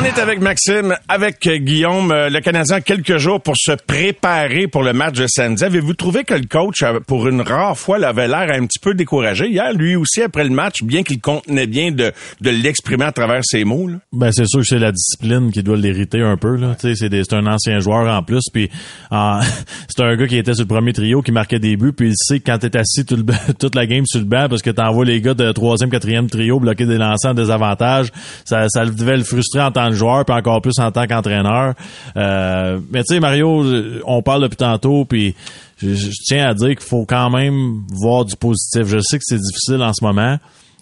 On 0.00 0.04
est 0.04 0.18
avec 0.20 0.40
Maxime, 0.40 0.94
avec 1.08 1.44
euh, 1.48 1.56
Guillaume. 1.56 2.12
Euh, 2.12 2.28
Le 2.30 2.40
Canadien 2.40 2.80
quelques 2.80 3.16
jours 3.16 3.40
pour 3.40 3.54
se 3.56 3.72
préparer 3.72 4.68
pour 4.68 4.84
le 4.84 4.92
match 4.92 5.18
de 5.18 5.26
samedi. 5.26 5.64
Avez-vous 5.64 5.94
trouvé 5.94 6.22
que 6.22 6.34
le 6.34 6.46
coach, 6.48 6.84
euh, 6.84 7.00
pour 7.04 7.26
une 7.26 7.40
rare 7.40 7.76
fois, 7.76 7.96
avait 8.06 8.28
l'air 8.28 8.48
un 8.52 8.64
petit 8.66 8.78
peu 8.78 8.94
découragé 8.94 9.48
hier, 9.48 9.72
lui 9.72 9.96
aussi, 9.96 10.22
après 10.22 10.44
le 10.44 10.50
match, 10.50 10.84
bien 10.84 11.02
qu'il 11.02 11.20
contenait 11.20 11.66
bien 11.66 11.90
de, 11.90 12.12
de 12.40 12.50
l'exprimer 12.50 13.06
à 13.06 13.12
travers 13.12 13.40
ses 13.44 13.64
mots? 13.64 13.88
là? 13.88 13.96
Ben 14.12 14.30
c'est 14.30 14.46
sûr 14.46 14.60
que 14.60 14.66
c'est 14.66 14.78
la 14.78 14.92
discipline 14.92 15.50
qui 15.50 15.64
doit 15.64 15.76
l'hériter 15.76 16.20
un 16.20 16.36
peu 16.36 16.54
là. 16.56 16.76
C'est 16.78 16.94
c'est 16.94 17.32
un 17.34 17.46
ancien 17.46 17.80
joueur 17.80 18.06
en 18.08 18.22
plus, 18.22 18.44
puis 18.52 18.70
en- 19.10 19.40
c'est 19.88 20.02
un 20.04 20.14
gars 20.14 20.28
qui 20.28 20.36
était 20.38 20.54
sur 20.54 20.62
le 20.62 20.68
premier 20.68 20.92
trio, 20.92 21.22
qui 21.22 21.32
marquait 21.32 21.58
des 21.58 21.76
buts, 21.76 21.92
puis 21.92 22.10
il 22.10 22.14
sait 22.16 22.38
que 22.38 22.44
quand 22.52 22.58
t'es 22.58 22.76
assis 22.76 23.04
tout 23.04 23.16
le 23.16 23.24
toute 23.58 23.74
la 23.74 23.86
game 23.86 24.06
sur 24.06 24.20
le 24.20 24.26
banc 24.26 24.46
parce 24.48 24.62
que 24.62 24.70
t'envoies 24.70 25.06
les 25.06 25.20
gars 25.20 25.34
de 25.34 25.50
troisième, 25.50 25.90
quatrième 25.90 26.28
trio 26.30 26.60
bloquer 26.60 26.86
des 26.86 26.98
lancers 26.98 27.32
en 27.32 27.34
désavantage, 27.34 28.08
ça, 28.44 28.66
ça 28.68 28.84
devait 28.86 29.16
le 29.16 29.24
frustrer 29.24 29.60
en 29.60 29.72
tant 29.72 29.87
que 29.88 29.94
joueur, 29.94 30.24
puis 30.24 30.34
encore 30.34 30.60
plus 30.62 30.78
en 30.78 30.90
tant 30.90 31.06
qu'entraîneur. 31.06 31.74
Euh, 32.16 32.78
mais 32.90 33.02
tu 33.04 33.14
sais 33.14 33.20
Mario, 33.20 33.64
on 34.06 34.22
parle 34.22 34.42
depuis 34.42 34.56
tantôt, 34.56 35.04
puis 35.04 35.34
je, 35.80 36.10
tiens 36.26 36.48
à 36.48 36.54
dire 36.54 36.70
qu'il 36.70 36.80
faut 36.88 37.04
quand 37.06 37.30
même 37.30 37.82
voir 37.90 38.24
du 38.24 38.36
positif. 38.36 38.84
Je 38.86 38.98
sais 39.00 39.18
que 39.18 39.24
c'est 39.26 39.38
difficile 39.38 39.82
en 39.82 39.92
ce 39.92 40.04
moment 40.04 40.38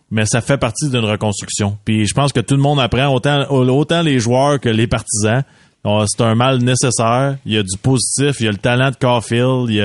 mais 0.08 0.24
ça 0.24 0.40
fait 0.40 0.56
partie 0.56 0.88
d'une 0.88 1.04
reconstruction. 1.04 1.76
Puis 1.84 2.06
je 2.06 2.14
pense 2.14 2.32
que 2.32 2.38
tout 2.38 2.54
le 2.54 2.62
monde 2.62 2.78
apprend, 2.78 3.08
autant, 3.12 4.02
les 4.02 4.20
joueurs 4.20 4.60
que 4.60 4.68
les 4.68 4.86
partisans. 4.86 5.42
On- 5.82 6.06
C'est 6.06 6.22
un 6.22 6.36
mal 6.36 6.58
nécessaire. 6.58 7.38
Il 7.44 7.54
y 7.54 7.58
a 7.58 7.62
du 7.64 7.76
positif, 7.82 8.36
il 8.40 8.44
y 8.46 8.48
a 8.48 8.52
le 8.52 8.56
talent 8.56 8.90
de 8.92 8.96
Caulfield, 8.96 9.66
il 9.68 9.74
y 9.74 9.80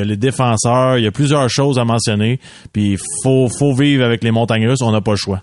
a, 0.00 0.04
les 0.04 0.16
défenseurs, 0.18 0.98
il 0.98 1.04
y 1.04 1.06
a 1.06 1.10
plusieurs 1.10 1.48
choses 1.48 1.78
à 1.78 1.86
mentionner. 1.86 2.40
Puis 2.74 2.92
il 2.92 2.98
faut, 3.22 3.48
faut 3.48 3.74
vivre 3.74 4.04
avec 4.04 4.22
les 4.22 4.30
montagnes 4.30 4.68
russes, 4.68 4.82
on 4.82 4.92
n'a 4.92 5.00
pas 5.00 5.12
le 5.12 5.16
choix. 5.16 5.42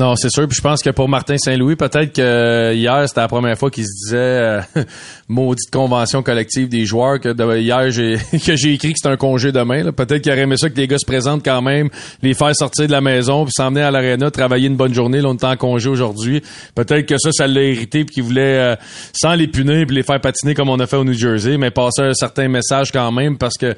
Non, 0.00 0.16
c'est 0.16 0.30
sûr. 0.30 0.48
Puis 0.48 0.56
je 0.56 0.62
pense 0.62 0.82
que 0.82 0.88
pour 0.88 1.10
Martin 1.10 1.36
Saint-Louis, 1.36 1.76
peut-être 1.76 2.14
que 2.14 2.22
euh, 2.22 2.72
hier, 2.72 3.06
c'était 3.06 3.20
la 3.20 3.28
première 3.28 3.58
fois 3.58 3.70
qu'il 3.70 3.84
se 3.84 4.06
disait 4.06 4.16
euh, 4.16 4.60
maudite 5.28 5.70
convention 5.70 6.22
collective 6.22 6.70
des 6.70 6.86
joueurs 6.86 7.20
que 7.20 7.58
hier 7.58 7.90
j'ai 7.90 8.16
que 8.46 8.56
j'ai 8.56 8.72
écrit 8.72 8.94
que 8.94 8.98
c'était 8.98 9.12
un 9.12 9.18
congé 9.18 9.52
demain. 9.52 9.92
Peut-être 9.92 10.22
qu'il 10.22 10.32
aurait 10.32 10.40
aimé 10.40 10.56
ça 10.56 10.70
que 10.70 10.76
les 10.76 10.86
gars 10.86 10.96
se 10.96 11.04
présentent 11.04 11.44
quand 11.44 11.60
même, 11.60 11.90
les 12.22 12.32
faire 12.32 12.56
sortir 12.56 12.86
de 12.86 12.92
la 12.92 13.02
maison, 13.02 13.44
puis 13.44 13.52
s'emmener 13.54 13.82
à 13.82 13.90
l'aréna, 13.90 14.30
travailler 14.30 14.68
une 14.68 14.76
bonne 14.76 14.94
journée. 14.94 15.20
Là, 15.20 15.28
on 15.28 15.36
est 15.36 15.44
en 15.44 15.56
congé 15.58 15.90
aujourd'hui. 15.90 16.42
Peut-être 16.74 17.04
que 17.04 17.18
ça, 17.18 17.30
ça 17.30 17.46
l'a 17.46 17.62
irrité, 17.62 18.06
puis 18.06 18.14
qu'il 18.14 18.22
voulait, 18.22 18.58
euh, 18.58 18.76
sans 19.12 19.34
les 19.34 19.48
punir, 19.48 19.86
puis 19.86 19.96
les 19.96 20.02
faire 20.02 20.20
patiner 20.22 20.54
comme 20.54 20.70
on 20.70 20.80
a 20.80 20.86
fait 20.86 20.96
au 20.96 21.04
New 21.04 21.12
Jersey, 21.12 21.58
mais 21.58 21.70
passer 21.70 22.04
un 22.04 22.14
certain 22.14 22.48
message 22.48 22.90
quand 22.90 23.12
même, 23.12 23.36
parce 23.36 23.58
que 23.58 23.76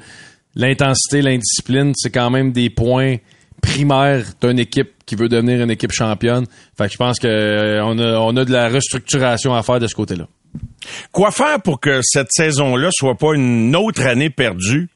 l'intensité, 0.55 1.21
l'indiscipline, 1.21 1.91
c'est 1.97 2.11
quand 2.11 2.29
même 2.29 2.53
des 2.53 2.69
points 2.69 3.17
primaires 3.63 4.25
d'une 4.41 4.59
équipe 4.59 4.91
qui 5.05 5.15
veut 5.15 5.29
devenir 5.29 5.63
une 5.63 5.71
équipe 5.71 5.91
championne. 5.91 6.45
Fait 6.77 6.85
que 6.87 6.93
je 6.93 6.97
pense 6.97 7.17
que 7.19 7.27
euh, 7.27 7.83
on 7.83 7.97
a, 7.97 8.19
on 8.19 8.35
a 8.37 8.45
de 8.45 8.51
la 8.51 8.67
restructuration 8.69 9.55
à 9.55 9.63
faire 9.63 9.79
de 9.79 9.87
ce 9.87 9.95
côté-là. 9.95 10.27
Quoi 11.11 11.31
faire 11.31 11.61
pour 11.61 11.79
que 11.79 12.01
cette 12.03 12.31
saison-là 12.31 12.89
soit 12.91 13.15
pas 13.15 13.33
une 13.33 13.75
autre 13.75 14.05
année 14.05 14.29
perdue? 14.29 14.89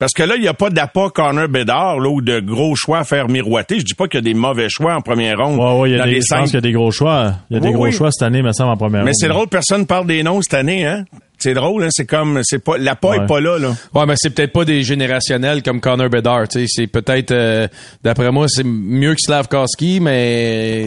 Parce 0.00 0.12
que 0.12 0.24
là, 0.24 0.34
il 0.34 0.42
n'y 0.42 0.48
a 0.48 0.54
pas 0.54 0.70
d'appât 0.70 1.10
Connor 1.10 1.48
Bedard 1.48 2.00
là, 2.00 2.08
ou 2.10 2.20
de 2.20 2.40
gros 2.40 2.74
choix 2.74 2.98
à 2.98 3.04
faire 3.04 3.28
miroiter. 3.28 3.78
Je 3.78 3.84
dis 3.84 3.94
pas 3.94 4.08
qu'il 4.08 4.18
y 4.18 4.22
a 4.22 4.22
des 4.22 4.34
mauvais 4.34 4.68
choix 4.68 4.94
en 4.96 5.00
première 5.00 5.38
ronde. 5.38 5.58
Ouais, 5.58 5.80
ouais, 5.80 5.90
il 5.90 5.96
y 5.96 6.00
a 6.00 6.04
des, 6.04 6.20
je 6.20 6.34
pense 6.34 6.50
qu'il 6.50 6.54
y 6.54 6.58
a 6.58 6.60
des 6.60 6.72
gros 6.72 6.90
choix. 6.90 7.34
Il 7.48 7.54
y 7.54 7.56
a 7.58 7.60
des 7.60 7.70
gros 7.70 7.84
oui. 7.84 7.92
choix 7.92 8.10
cette 8.10 8.26
année, 8.26 8.42
me 8.42 8.52
semble, 8.52 8.70
en 8.72 8.76
première 8.76 9.04
Mais 9.04 9.10
ronde. 9.10 9.14
c'est 9.14 9.28
drôle, 9.28 9.46
personne 9.46 9.86
parle 9.86 10.06
des 10.08 10.22
noms 10.24 10.42
cette 10.42 10.54
année, 10.54 10.84
hein? 10.84 11.04
C'est 11.44 11.52
drôle, 11.52 11.84
hein? 11.84 11.88
C'est 11.90 12.06
comme, 12.06 12.40
c'est 12.42 12.58
pas, 12.58 12.78
l'appât 12.78 13.08
Ouais. 13.08 13.16
est 13.18 13.26
pas 13.26 13.38
là, 13.38 13.58
là. 13.58 13.76
Ouais, 13.92 14.06
mais 14.06 14.14
c'est 14.16 14.30
peut-être 14.30 14.52
pas 14.52 14.64
des 14.64 14.82
générationnels 14.82 15.62
comme 15.62 15.78
Connor 15.78 16.08
Bedard. 16.08 16.48
tu 16.48 16.60
sais. 16.60 16.64
C'est 16.66 16.86
peut-être, 16.86 17.32
euh, 17.32 17.68
d'après 18.02 18.30
moi, 18.32 18.46
c'est 18.48 18.64
mieux 18.64 19.12
que 19.14 19.20
Slavkowski, 19.20 20.00
mais 20.00 20.86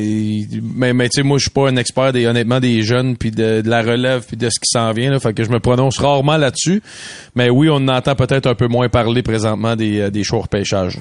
mais, 0.76 0.94
mais 0.94 1.10
tu 1.10 1.18
sais, 1.22 1.24
moi, 1.24 1.38
je 1.38 1.44
suis 1.44 1.52
pas 1.52 1.70
un 1.70 1.76
expert 1.76 2.12
des 2.12 2.25
honnêtement 2.25 2.60
des 2.60 2.81
jeunes 2.81 3.18
puis 3.18 3.29
de, 3.29 3.62
de 3.62 3.70
la 3.70 3.84
relève 3.84 4.24
puis 4.27 4.36
de 4.36 4.50
ce 4.50 4.60
qui 4.60 4.66
s'en 4.68 4.92
vient. 4.94 5.12
Là, 5.12 5.20
fait 5.20 5.34
que 5.36 5.44
je 5.44 5.50
me 5.51 5.60
prononce 5.60 6.00
rarement 6.00 6.38
là-dessus. 6.38 6.81
Mais 7.36 7.51
oui, 7.51 7.70
on 7.70 7.75
en 7.75 7.88
entend 7.90 8.16
peut-être 8.16 8.48
un 8.48 8.55
peu 8.55 8.68
moins 8.68 8.90
parler 8.90 9.22
présentement 9.22 9.75
des 9.75 10.00
euh, 10.00 10.10
des 10.10 10.24
choix 10.24 10.42
de 10.42 10.48
pêchage. 10.48 10.98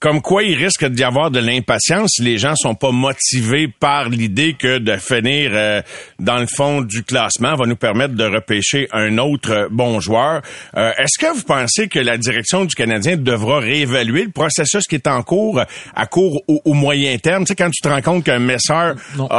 Comme 0.00 0.22
quoi, 0.22 0.42
il 0.42 0.54
risque 0.56 0.86
d'y 0.86 1.04
avoir 1.04 1.30
de 1.30 1.38
l'impatience 1.40 2.12
si 2.16 2.22
les 2.22 2.38
gens 2.38 2.54
sont 2.56 2.74
pas 2.74 2.90
motivés 2.90 3.68
par 3.68 4.08
l'idée 4.08 4.54
que 4.58 4.78
de 4.78 4.96
finir 4.96 5.50
euh, 5.52 5.82
dans 6.18 6.38
le 6.38 6.46
fond 6.46 6.80
du 6.80 7.02
classement 7.04 7.54
va 7.54 7.66
nous 7.66 7.76
permettre 7.76 8.14
de 8.14 8.24
repêcher 8.24 8.87
un 8.92 9.18
autre 9.18 9.50
euh, 9.52 9.68
bon 9.70 10.00
joueur. 10.00 10.42
Euh, 10.76 10.90
Est-ce 10.98 11.18
que 11.18 11.34
vous 11.34 11.42
pensez 11.42 11.88
que 11.88 11.98
la 11.98 12.18
direction 12.18 12.64
du 12.64 12.74
Canadien 12.74 13.16
devra 13.16 13.58
réévaluer 13.60 14.24
le 14.24 14.30
processus 14.30 14.84
qui 14.88 14.94
est 14.96 15.06
en 15.06 15.22
cours 15.22 15.60
à 15.94 16.06
court 16.06 16.42
ou 16.48 16.60
au 16.64 16.74
moyen 16.74 17.16
terme? 17.18 17.44
Tu 17.44 17.48
sais, 17.48 17.56
quand 17.56 17.70
tu 17.70 17.80
te 17.82 17.88
rends 17.88 18.02
compte 18.02 18.24
qu'un 18.24 18.40
euh, 18.48 18.94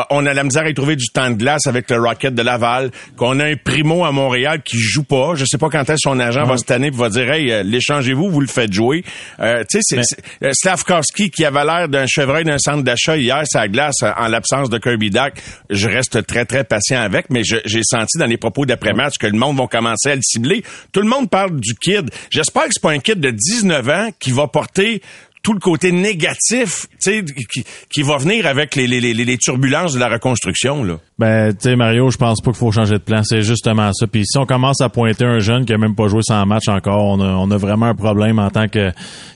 on 0.10 0.26
a 0.26 0.34
la 0.34 0.44
misère 0.44 0.64
à 0.64 0.70
y 0.70 0.74
trouver 0.74 0.96
du 0.96 1.08
temps 1.14 1.30
de 1.30 1.36
glace 1.36 1.68
avec 1.68 1.90
le 1.90 1.98
Rocket 2.02 2.34
de 2.36 2.42
Laval, 2.42 2.92
qu'on 3.16 3.40
a 3.40 3.46
un 3.46 3.56
primo 3.56 4.04
à 4.06 4.12
Montréal 4.12 4.62
qui 4.64 4.78
joue 4.78 5.04
pas. 5.04 5.34
Je 5.36 5.46
sais 5.46 5.58
pas 5.58 5.70
quand 5.70 5.90
est-ce 5.90 5.98
son 6.04 6.20
agent 6.20 6.46
va 6.46 6.58
se 6.58 6.64
tanner 6.66 6.88
et 6.88 6.92
va 6.92 7.10
dire, 7.10 7.32
hey, 7.32 7.52
euh, 7.52 7.64
l'échangez-vous, 7.64 8.30
vous 8.30 8.42
le 8.42 8.48
faites 8.48 8.72
jouer. 8.74 9.04
Euh, 9.40 9.64
tu 9.70 9.80
sais, 9.82 10.02
c'est- 10.04 10.54
Slavkowski 10.54 11.30
qui 11.32 11.46
avait 11.46 11.64
l'air 11.66 11.88
d'un 11.90 12.06
chevreuil 12.08 12.44
d'un 12.44 12.58
centre 12.58 12.84
d'achat 12.84 13.18
hier 13.18 13.44
sa 13.46 13.68
glace 13.68 13.98
en 14.04 14.28
l'absence 14.28 14.70
de 14.70 14.78
Kirby 14.78 15.10
Duck. 15.10 15.34
Je 15.70 15.88
reste 15.88 16.26
très 16.26 16.46
très 16.46 16.64
patient 16.64 17.02
avec, 17.02 17.30
mais 17.30 17.42
j'ai 17.44 17.82
senti 17.84 18.18
dans 18.18 18.26
les 18.26 18.38
propos 18.38 18.66
d'après-match 18.66 19.16
que 19.20 19.28
le 19.28 19.38
monde 19.40 19.58
va 19.58 19.68
commencer 19.68 20.10
à 20.10 20.16
le 20.16 20.22
cibler. 20.22 20.64
Tout 20.92 21.02
le 21.02 21.08
monde 21.08 21.30
parle 21.30 21.60
du 21.60 21.76
kid. 21.76 22.10
J'espère 22.30 22.66
que 22.66 22.70
c'est 22.74 22.82
pas 22.82 22.92
un 22.92 23.00
kid 23.00 23.20
de 23.20 23.32
19 23.32 23.90
ans 23.90 24.10
qui 24.20 24.32
va 24.32 24.48
porter 24.48 25.02
tout 25.42 25.54
le 25.54 25.60
côté 25.60 25.92
négatif, 25.92 26.88
qui, 27.02 27.64
qui 27.90 28.02
va 28.02 28.18
venir 28.18 28.46
avec 28.46 28.76
les, 28.76 28.88
les 28.88 29.38
turbulences 29.38 29.94
de 29.94 30.00
la 30.00 30.10
reconstruction 30.10 30.84
là. 30.84 31.00
Ben, 31.20 31.52
tu 31.52 31.58
sais, 31.64 31.76
Mario, 31.76 32.10
je 32.10 32.18
pense 32.18 32.40
pas 32.40 32.52
qu'il 32.52 32.60
faut 32.60 32.72
changer 32.72 32.94
de 32.94 33.04
plan. 33.04 33.24
C'est 33.24 33.42
justement 33.42 33.92
ça. 33.92 34.08
Puis 34.08 34.26
si 34.26 34.38
on 34.38 34.46
commence 34.46 34.80
à 34.80 34.88
pointer 34.88 35.26
un 35.26 35.40
jeune 35.40 35.66
qui 35.66 35.74
a 35.74 35.78
même 35.78 35.94
pas 35.94 36.08
joué 36.08 36.22
100 36.24 36.46
matchs 36.46 36.70
encore, 36.70 37.04
on 37.04 37.20
a, 37.20 37.28
on 37.28 37.52
a 37.52 37.58
vraiment 37.58 37.88
un 37.88 37.94
problème 37.94 38.40
en 38.40 38.50
tant 38.50 38.70
que 38.70 38.92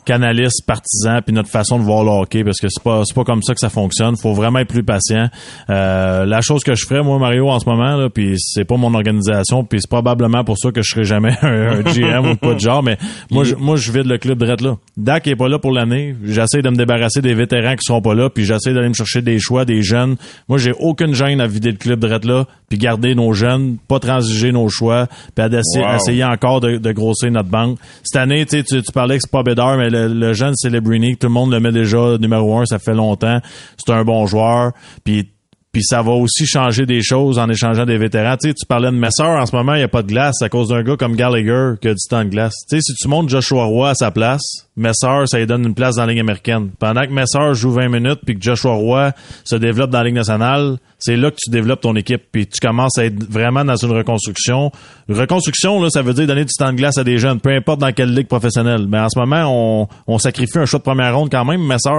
qu'analyste, 0.05 0.65
partisan, 0.65 1.19
puis 1.21 1.33
notre 1.33 1.49
façon 1.49 1.77
de 1.79 1.83
voir 1.83 2.05
le 2.05 2.11
hockey, 2.11 2.43
parce 2.45 2.59
que 2.59 2.67
c'est 2.69 2.83
pas 2.83 3.03
c'est 3.05 3.13
pas 3.13 3.25
comme 3.25 3.41
ça 3.43 3.53
que 3.53 3.59
ça 3.59 3.69
fonctionne. 3.69 4.15
Faut 4.15 4.33
vraiment 4.33 4.59
être 4.59 4.69
plus 4.69 4.83
patient. 4.83 5.27
Euh, 5.69 6.25
la 6.25 6.39
chose 6.39 6.63
que 6.63 6.73
je 6.73 6.85
ferais, 6.85 7.03
moi, 7.03 7.19
Mario, 7.19 7.49
en 7.49 7.59
ce 7.59 7.67
moment, 7.67 7.97
là, 7.97 8.09
puis 8.09 8.35
c'est 8.37 8.63
pas 8.63 8.77
mon 8.77 8.93
organisation, 8.93 9.65
puis 9.65 9.81
c'est 9.81 9.89
probablement 9.89 10.45
pour 10.45 10.57
ça 10.57 10.71
que 10.71 10.81
je 10.81 10.89
serai 10.89 11.03
jamais 11.03 11.35
un, 11.41 11.81
GM 11.81 12.31
ou 12.31 12.35
pas 12.37 12.53
de 12.53 12.59
genre, 12.59 12.81
mais 12.81 12.97
moi, 13.29 13.43
je, 13.43 13.55
moi, 13.55 13.75
je 13.75 13.91
vide 13.91 14.05
le 14.05 14.17
club 14.17 14.39
direct 14.39 14.61
là. 14.61 14.77
Dak 14.95 15.27
est 15.27 15.35
pas 15.35 15.49
là 15.49 15.59
pour 15.59 15.71
l'année. 15.71 16.15
J'essaie 16.23 16.61
de 16.61 16.69
me 16.69 16.77
débarrasser 16.77 17.21
des 17.21 17.33
vétérans 17.33 17.75
qui 17.75 17.83
seront 17.85 18.01
pas 18.01 18.15
là, 18.15 18.29
puis 18.29 18.45
j'essaie 18.45 18.73
d'aller 18.73 18.87
me 18.87 18.93
chercher 18.93 19.21
des 19.21 19.37
choix, 19.39 19.65
des 19.65 19.81
jeunes. 19.81 20.15
Moi, 20.47 20.59
j'ai 20.59 20.73
aucune 20.79 21.13
gêne 21.13 21.41
à 21.41 21.47
vider 21.47 21.72
le 21.73 21.77
club 21.77 21.99
direct 21.99 22.25
là, 22.25 22.45
puis 22.69 22.77
garder 22.77 23.13
nos 23.15 23.33
jeunes, 23.33 23.77
pas 23.87 23.99
transiger 23.99 24.51
nos 24.51 24.69
choix, 24.69 25.07
puis 25.35 25.45
essayer, 25.45 25.85
Wow. 25.85 25.95
essayer 25.95 26.23
encore 26.23 26.61
de, 26.61 26.77
de 26.77 26.91
grossir 26.91 27.29
notre 27.31 27.49
banque. 27.49 27.77
Cette 28.03 28.21
année, 28.21 28.45
tu, 28.45 28.63
tu 28.63 28.81
parlais 28.93 29.17
que 29.17 29.21
c'est 29.25 29.31
pas 29.31 29.43
Bédard, 29.43 29.77
mais 29.77 29.89
le, 29.89 30.07
le 30.07 30.33
jeune 30.33 30.55
Celebrini, 30.55 31.17
tout 31.17 31.27
le 31.27 31.33
monde 31.33 31.51
le 31.51 31.59
met 31.59 31.71
déjà 31.71 32.17
numéro 32.17 32.57
un, 32.57 32.65
ça 32.65 32.79
fait 32.79 32.93
longtemps. 32.93 33.39
C'est 33.77 33.91
un 33.93 34.03
bon 34.03 34.25
joueur, 34.25 34.71
puis 35.03 35.29
puis 35.73 35.81
ça 35.83 36.03
va 36.03 36.11
aussi 36.11 36.45
changer 36.45 36.85
des 36.85 37.01
choses 37.01 37.39
en 37.39 37.49
échangeant 37.49 37.85
des 37.85 37.97
vétérans. 37.97 38.37
Tu 38.37 38.49
sais, 38.49 38.53
tu 38.53 38.63
parlais 38.67 38.91
de 38.91 38.95
Messer, 38.95 39.23
en 39.23 39.45
ce 39.47 39.55
moment, 39.55 39.73
il 39.73 39.79
n'y 39.79 39.83
a 39.83 39.87
pas 39.87 40.03
de 40.03 40.07
glace 40.07 40.39
à 40.43 40.47
cause 40.47 40.69
d'un 40.69 40.83
gars 40.83 40.95
comme 40.97 41.15
Gallagher 41.15 41.71
qui 41.81 41.87
a 41.87 41.93
du 41.95 42.07
temps 42.07 42.23
de 42.23 42.29
glace. 42.29 42.53
Tu 42.69 42.75
sais, 42.77 42.81
si 42.81 42.93
tu 42.93 43.07
montes 43.07 43.27
Joshua 43.29 43.65
Roy 43.65 43.89
à 43.89 43.95
sa 43.95 44.11
place, 44.11 44.67
Messer, 44.77 45.23
ça 45.25 45.39
lui 45.39 45.47
donne 45.47 45.65
une 45.65 45.73
place 45.73 45.95
dans 45.95 46.05
la 46.05 46.11
Ligue 46.11 46.19
américaine. 46.21 46.69
Pendant 46.77 47.01
que 47.01 47.11
Messer 47.11 47.53
joue 47.53 47.71
20 47.71 47.89
minutes 47.89 48.19
puis 48.23 48.35
que 48.37 48.41
Joshua 48.43 48.73
Roy 48.73 49.11
se 49.43 49.55
développe 49.55 49.89
dans 49.89 49.97
la 49.97 50.03
Ligue 50.05 50.13
nationale, 50.15 50.77
c'est 50.99 51.15
là 51.17 51.31
que 51.31 51.37
tu 51.43 51.49
développes 51.49 51.81
ton 51.81 51.95
équipe 51.95 52.21
puis 52.31 52.45
tu 52.45 52.59
commences 52.65 52.99
à 52.99 53.05
être 53.05 53.23
vraiment 53.27 53.65
dans 53.65 53.75
une 53.75 53.91
reconstruction. 53.91 54.71
Reconstruction, 55.09 55.81
là, 55.81 55.89
ça 55.89 56.03
veut 56.03 56.13
dire 56.13 56.27
donner 56.27 56.45
du 56.45 56.53
temps 56.53 56.71
de 56.71 56.77
glace 56.77 56.99
à 56.99 57.03
des 57.03 57.17
jeunes, 57.17 57.39
peu 57.39 57.49
importe 57.49 57.79
dans 57.79 57.91
quelle 57.91 58.13
ligue 58.13 58.27
professionnelle. 58.27 58.85
Mais 58.87 58.99
en 58.99 59.09
ce 59.09 59.17
moment, 59.17 59.45
on, 59.47 59.87
on 60.05 60.19
sacrifie 60.19 60.59
un 60.59 60.65
choix 60.65 60.77
de 60.79 60.83
première 60.83 61.17
ronde 61.17 61.29
quand 61.31 61.45
même, 61.45 61.65
Messer. 61.65 61.89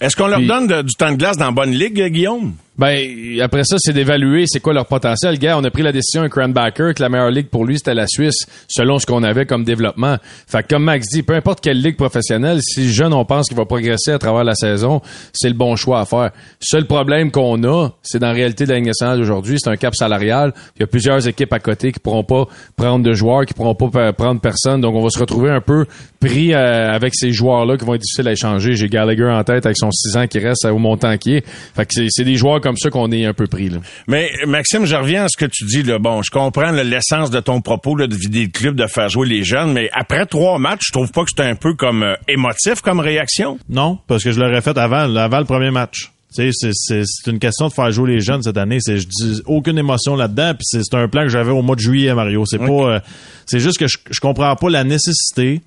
Est-ce 0.00 0.16
qu'on 0.16 0.26
leur 0.26 0.38
Puis- 0.38 0.48
donne 0.48 0.66
de- 0.66 0.82
du 0.82 0.94
temps 0.94 1.12
de 1.12 1.16
glace 1.16 1.36
dans 1.36 1.46
la 1.46 1.52
bonne 1.52 1.70
ligue, 1.70 2.02
Guillaume? 2.10 2.54
Ben, 2.76 3.40
après 3.40 3.62
ça, 3.62 3.76
c'est 3.78 3.92
d'évaluer 3.92 4.46
c'est 4.46 4.58
quoi 4.58 4.72
leur 4.72 4.86
potentiel. 4.86 5.38
Gars, 5.38 5.56
on 5.56 5.62
a 5.62 5.70
pris 5.70 5.82
la 5.82 5.92
décision 5.92 6.22
un 6.22 6.28
Cranbacker 6.28 6.92
que 6.94 7.02
la 7.02 7.08
meilleure 7.08 7.30
ligue 7.30 7.46
pour 7.46 7.64
lui, 7.64 7.78
c'était 7.78 7.94
la 7.94 8.08
Suisse, 8.08 8.46
selon 8.66 8.98
ce 8.98 9.06
qu'on 9.06 9.22
avait 9.22 9.46
comme 9.46 9.62
développement. 9.62 10.16
Fait 10.48 10.64
que 10.64 10.74
comme 10.74 10.84
Max 10.84 11.06
dit, 11.08 11.22
peu 11.22 11.34
importe 11.34 11.60
quelle 11.60 11.80
ligue 11.80 11.96
professionnelle, 11.96 12.58
si 12.62 12.92
jeune, 12.92 13.12
on 13.12 13.24
pense 13.24 13.46
qu'il 13.46 13.56
va 13.56 13.64
progresser 13.64 14.10
à 14.10 14.18
travers 14.18 14.42
la 14.42 14.56
saison, 14.56 15.00
c'est 15.32 15.48
le 15.48 15.54
bon 15.54 15.76
choix 15.76 16.00
à 16.00 16.04
faire. 16.04 16.32
Seul 16.58 16.86
problème 16.86 17.30
qu'on 17.30 17.62
a, 17.62 17.90
c'est 18.02 18.18
dans 18.18 18.28
la 18.28 18.32
réalité 18.32 18.64
de 18.64 18.70
la 18.70 18.76
Ligue 18.76 18.86
nationale 18.86 19.18
d'aujourd'hui, 19.18 19.58
c'est 19.62 19.70
un 19.70 19.76
cap 19.76 19.94
salarial. 19.94 20.52
Il 20.76 20.80
y 20.80 20.82
a 20.82 20.88
plusieurs 20.88 21.28
équipes 21.28 21.52
à 21.52 21.60
côté 21.60 21.92
qui 21.92 22.00
pourront 22.00 22.24
pas 22.24 22.46
prendre 22.74 23.04
de 23.04 23.12
joueurs, 23.12 23.46
qui 23.46 23.54
pourront 23.54 23.76
pas 23.76 24.12
prendre 24.12 24.40
personne. 24.40 24.80
Donc, 24.80 24.96
on 24.96 25.02
va 25.02 25.10
se 25.10 25.18
retrouver 25.20 25.50
un 25.50 25.60
peu 25.60 25.86
pris 26.18 26.52
euh, 26.52 26.90
avec 26.90 27.14
ces 27.14 27.30
joueurs-là 27.30 27.76
qui 27.76 27.84
vont 27.84 27.94
être 27.94 28.00
difficiles 28.00 28.26
à 28.26 28.32
échanger. 28.32 28.74
J'ai 28.74 28.88
Gallagher 28.88 29.28
en 29.28 29.44
tête 29.44 29.64
avec 29.64 29.76
son 29.76 29.92
6 29.92 30.16
ans 30.16 30.26
qui 30.26 30.40
reste 30.40 30.64
au 30.64 30.78
montant 30.78 31.16
qui 31.18 31.36
est. 31.36 31.46
Fait 31.46 31.86
que 31.86 32.06
c'est 32.08 32.24
des 32.24 32.34
joueurs 32.34 32.60
comme 32.64 32.76
ça 32.76 32.90
qu'on 32.90 33.12
est 33.12 33.26
un 33.26 33.34
peu 33.34 33.46
pris. 33.46 33.68
Là. 33.68 33.78
Mais 34.08 34.30
Maxime, 34.46 34.86
je 34.86 34.96
reviens 34.96 35.24
à 35.24 35.28
ce 35.28 35.36
que 35.36 35.44
tu 35.44 35.64
dis. 35.66 35.82
Là. 35.82 35.98
Bon, 35.98 36.22
je 36.22 36.30
comprends 36.30 36.72
l'essence 36.72 37.30
de 37.30 37.38
ton 37.40 37.60
propos 37.60 37.94
là, 37.94 38.06
de 38.06 38.14
vider 38.16 38.44
le 38.44 38.50
club, 38.50 38.74
de 38.74 38.86
faire 38.86 39.08
jouer 39.08 39.28
les 39.28 39.44
jeunes, 39.44 39.72
mais 39.72 39.90
après 39.92 40.26
trois 40.26 40.58
matchs, 40.58 40.86
je 40.88 40.92
trouve 40.92 41.12
pas 41.12 41.22
que 41.22 41.30
c'était 41.30 41.48
un 41.48 41.54
peu 41.54 41.74
comme 41.74 42.02
euh, 42.02 42.14
émotif 42.26 42.80
comme 42.80 43.00
réaction? 43.00 43.58
Non, 43.68 43.98
parce 44.08 44.24
que 44.24 44.32
je 44.32 44.40
l'aurais 44.40 44.62
fait 44.62 44.76
avant, 44.78 45.14
avant 45.14 45.38
le 45.38 45.44
premier 45.44 45.70
match. 45.70 46.10
C'est, 46.30 46.50
c'est 46.52 47.30
une 47.30 47.38
question 47.38 47.68
de 47.68 47.72
faire 47.72 47.92
jouer 47.92 48.14
les 48.14 48.20
jeunes 48.20 48.42
cette 48.42 48.56
année. 48.56 48.78
C'est, 48.80 48.98
je 48.98 49.06
dis 49.06 49.42
aucune 49.46 49.78
émotion 49.78 50.16
là-dedans. 50.16 50.54
Puis 50.54 50.64
c'est, 50.64 50.94
un 50.94 51.06
plan 51.06 51.22
que 51.22 51.28
j'avais 51.28 51.52
au 51.52 51.62
mois 51.62 51.76
de 51.76 51.80
juillet, 51.80 52.12
Mario. 52.12 52.44
C'est 52.44 52.58
pas, 52.58 52.66
euh, 52.66 53.00
c'est 53.46 53.60
juste 53.60 53.78
que 53.78 53.86
je, 53.86 53.98
je 54.10 54.18
comprends 54.18 54.56
pas 54.56 54.68
la 54.68 54.82
nécessité. 54.82 55.60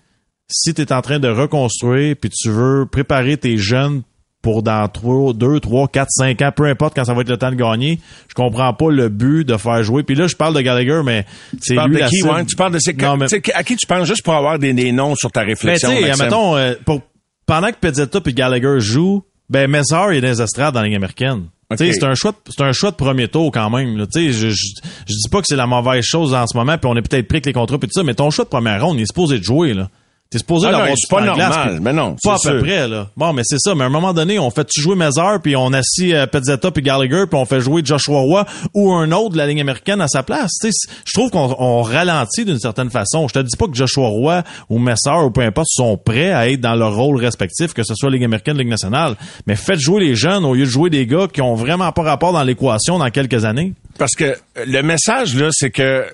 Si 0.49 0.73
tu 0.73 0.81
es 0.81 0.91
en 0.91 1.01
train 1.01 1.19
de 1.19 1.29
reconstruire 1.29 2.15
puis 2.19 2.29
tu 2.29 2.49
veux 2.49 2.85
préparer 2.85 3.37
tes 3.37 3.57
jeunes 3.57 4.01
pour 4.41 4.63
dans 4.63 4.87
3, 4.87 5.33
2, 5.33 5.59
3, 5.59 5.87
4, 5.87 6.07
5 6.09 6.41
ans, 6.41 6.51
peu 6.55 6.65
importe 6.65 6.95
quand 6.95 7.03
ça 7.03 7.13
va 7.13 7.21
être 7.21 7.29
le 7.29 7.37
temps 7.37 7.51
de 7.51 7.55
gagner. 7.55 7.99
Je 8.27 8.33
comprends 8.33 8.73
pas 8.73 8.91
le 8.91 9.09
but 9.09 9.43
de 9.43 9.57
faire 9.57 9.83
jouer. 9.83 10.03
Puis 10.03 10.15
là, 10.15 10.27
je 10.27 10.35
parle 10.35 10.53
de 10.53 10.61
Gallagher, 10.61 11.01
mais 11.03 11.25
c'est 11.61 11.73
lui 11.87 11.97
de 11.97 12.07
qui, 12.07 12.23
ouais, 12.23 12.45
Tu 12.45 12.55
parles 12.55 12.73
de. 12.73 13.01
Non, 13.03 13.17
mais... 13.17 13.25
À 13.53 13.63
qui 13.63 13.75
tu 13.75 13.87
penses 13.87 14.07
juste 14.07 14.23
pour 14.23 14.35
avoir 14.35 14.59
des, 14.59 14.73
des 14.73 14.91
noms 14.91 15.15
sur 15.15 15.31
ta 15.31 15.41
réflexion, 15.41 15.89
mais 15.89 16.13
mettons, 16.17 16.55
euh, 16.55 16.75
pour, 16.85 17.01
pendant 17.45 17.69
que 17.69 17.77
Pezzetta 17.79 18.19
et 18.25 18.33
Gallagher 18.33 18.79
jouent, 18.79 19.23
ben 19.49 19.69
Messar 19.69 20.13
il 20.13 20.17
est 20.17 20.21
dans 20.21 20.27
les 20.27 20.41
estrades 20.41 20.73
dans 20.73 20.81
la 20.81 20.87
Ligue 20.87 20.95
américaine. 20.95 21.45
Okay. 21.69 21.91
C'est 21.91 22.05
un 22.05 22.15
choix 22.15 22.31
de, 22.31 22.37
c'est 22.49 22.63
un 22.63 22.71
choix 22.71 22.91
de 22.91 22.95
premier 22.95 23.27
tour 23.27 23.51
quand 23.51 23.69
même. 23.69 23.97
Je, 24.15 24.31
je, 24.31 24.49
je 24.49 25.13
dis 25.13 25.29
pas 25.29 25.41
que 25.41 25.47
c'est 25.47 25.57
la 25.57 25.67
mauvaise 25.67 26.05
chose 26.05 26.33
en 26.33 26.47
ce 26.47 26.55
moment, 26.55 26.77
puis 26.77 26.89
on 26.89 26.95
est 26.95 27.01
peut-être 27.01 27.27
pris 27.27 27.37
avec 27.37 27.45
les 27.47 27.53
contrats 27.53 27.75
et 27.75 27.79
tout 27.79 27.91
ça, 27.91 28.03
mais 28.03 28.13
ton 28.13 28.29
choix 28.29 28.45
de 28.45 28.49
première 28.49 28.85
ronde, 28.85 28.97
il 28.97 29.01
est 29.01 29.07
supposé 29.07 29.39
de 29.39 29.43
jouer. 29.43 29.73
là. 29.73 29.89
T'es 30.29 30.39
supposé 30.39 30.67
ah 30.67 30.71
d'avoir 30.71 30.93
du 30.93 31.07
pas 31.09 31.21
normal, 31.21 31.79
mais 31.81 31.93
non. 31.93 32.17
Pas 32.21 32.35
à 32.35 32.37
peu 32.43 32.59
près, 32.59 32.85
là. 32.85 33.07
Bon, 33.15 33.31
mais 33.31 33.43
c'est 33.45 33.59
ça. 33.59 33.73
Mais 33.75 33.85
à 33.85 33.87
un 33.87 33.89
moment 33.89 34.13
donné, 34.13 34.37
on 34.39 34.51
fait 34.51 34.67
jouer 34.75 34.95
Mazar, 34.95 35.41
puis 35.41 35.55
on 35.55 35.71
assit 35.71 36.13
euh, 36.13 36.27
Pezzetta 36.27 36.69
puis 36.69 36.83
Gallagher, 36.83 37.25
puis 37.29 37.39
on 37.39 37.45
fait 37.45 37.61
jouer 37.61 37.81
Joshua 37.83 38.19
Roy 38.19 38.45
ou 38.73 38.91
un 38.91 39.13
autre 39.13 39.33
de 39.33 39.37
la 39.37 39.47
ligne 39.47 39.61
américaine 39.61 40.01
à 40.01 40.09
sa 40.09 40.23
place. 40.23 40.51
je 40.61 41.13
trouve 41.13 41.31
qu'on 41.31 41.81
ralentit 41.81 42.43
d'une 42.43 42.59
certaine 42.59 42.89
façon. 42.89 43.29
Je 43.29 43.35
te 43.35 43.39
dis 43.39 43.55
pas 43.55 43.67
que 43.67 43.75
Joshua 43.75 44.07
Roy 44.07 44.43
ou 44.69 44.79
Messar 44.79 45.25
ou 45.25 45.31
peu 45.31 45.41
importe 45.41 45.67
sont 45.69 45.97
prêts 45.97 46.33
à 46.33 46.49
être 46.49 46.59
dans 46.59 46.75
leur 46.75 46.93
rôle 46.93 47.15
respectif, 47.15 47.73
que 47.73 47.83
ce 47.83 47.95
soit 47.95 48.09
Ligue 48.09 48.25
américaine, 48.25 48.57
Ligue 48.57 48.67
nationale. 48.67 49.15
Mais 49.45 49.55
faites 49.55 49.79
jouer 49.79 50.01
les 50.01 50.15
jeunes 50.15 50.43
au 50.43 50.55
lieu 50.55 50.65
de 50.65 50.69
jouer 50.69 50.89
des 50.89 51.05
gars 51.07 51.27
qui 51.31 51.41
ont 51.41 51.55
vraiment 51.55 51.89
pas 51.93 52.03
rapport 52.03 52.33
dans 52.33 52.43
l'équation 52.43 52.99
dans 52.99 53.09
quelques 53.11 53.45
années. 53.45 53.73
Parce 53.97 54.13
que 54.13 54.35
le 54.65 54.81
message, 54.81 55.35
là, 55.35 55.49
c'est 55.51 55.71
que 55.71 56.05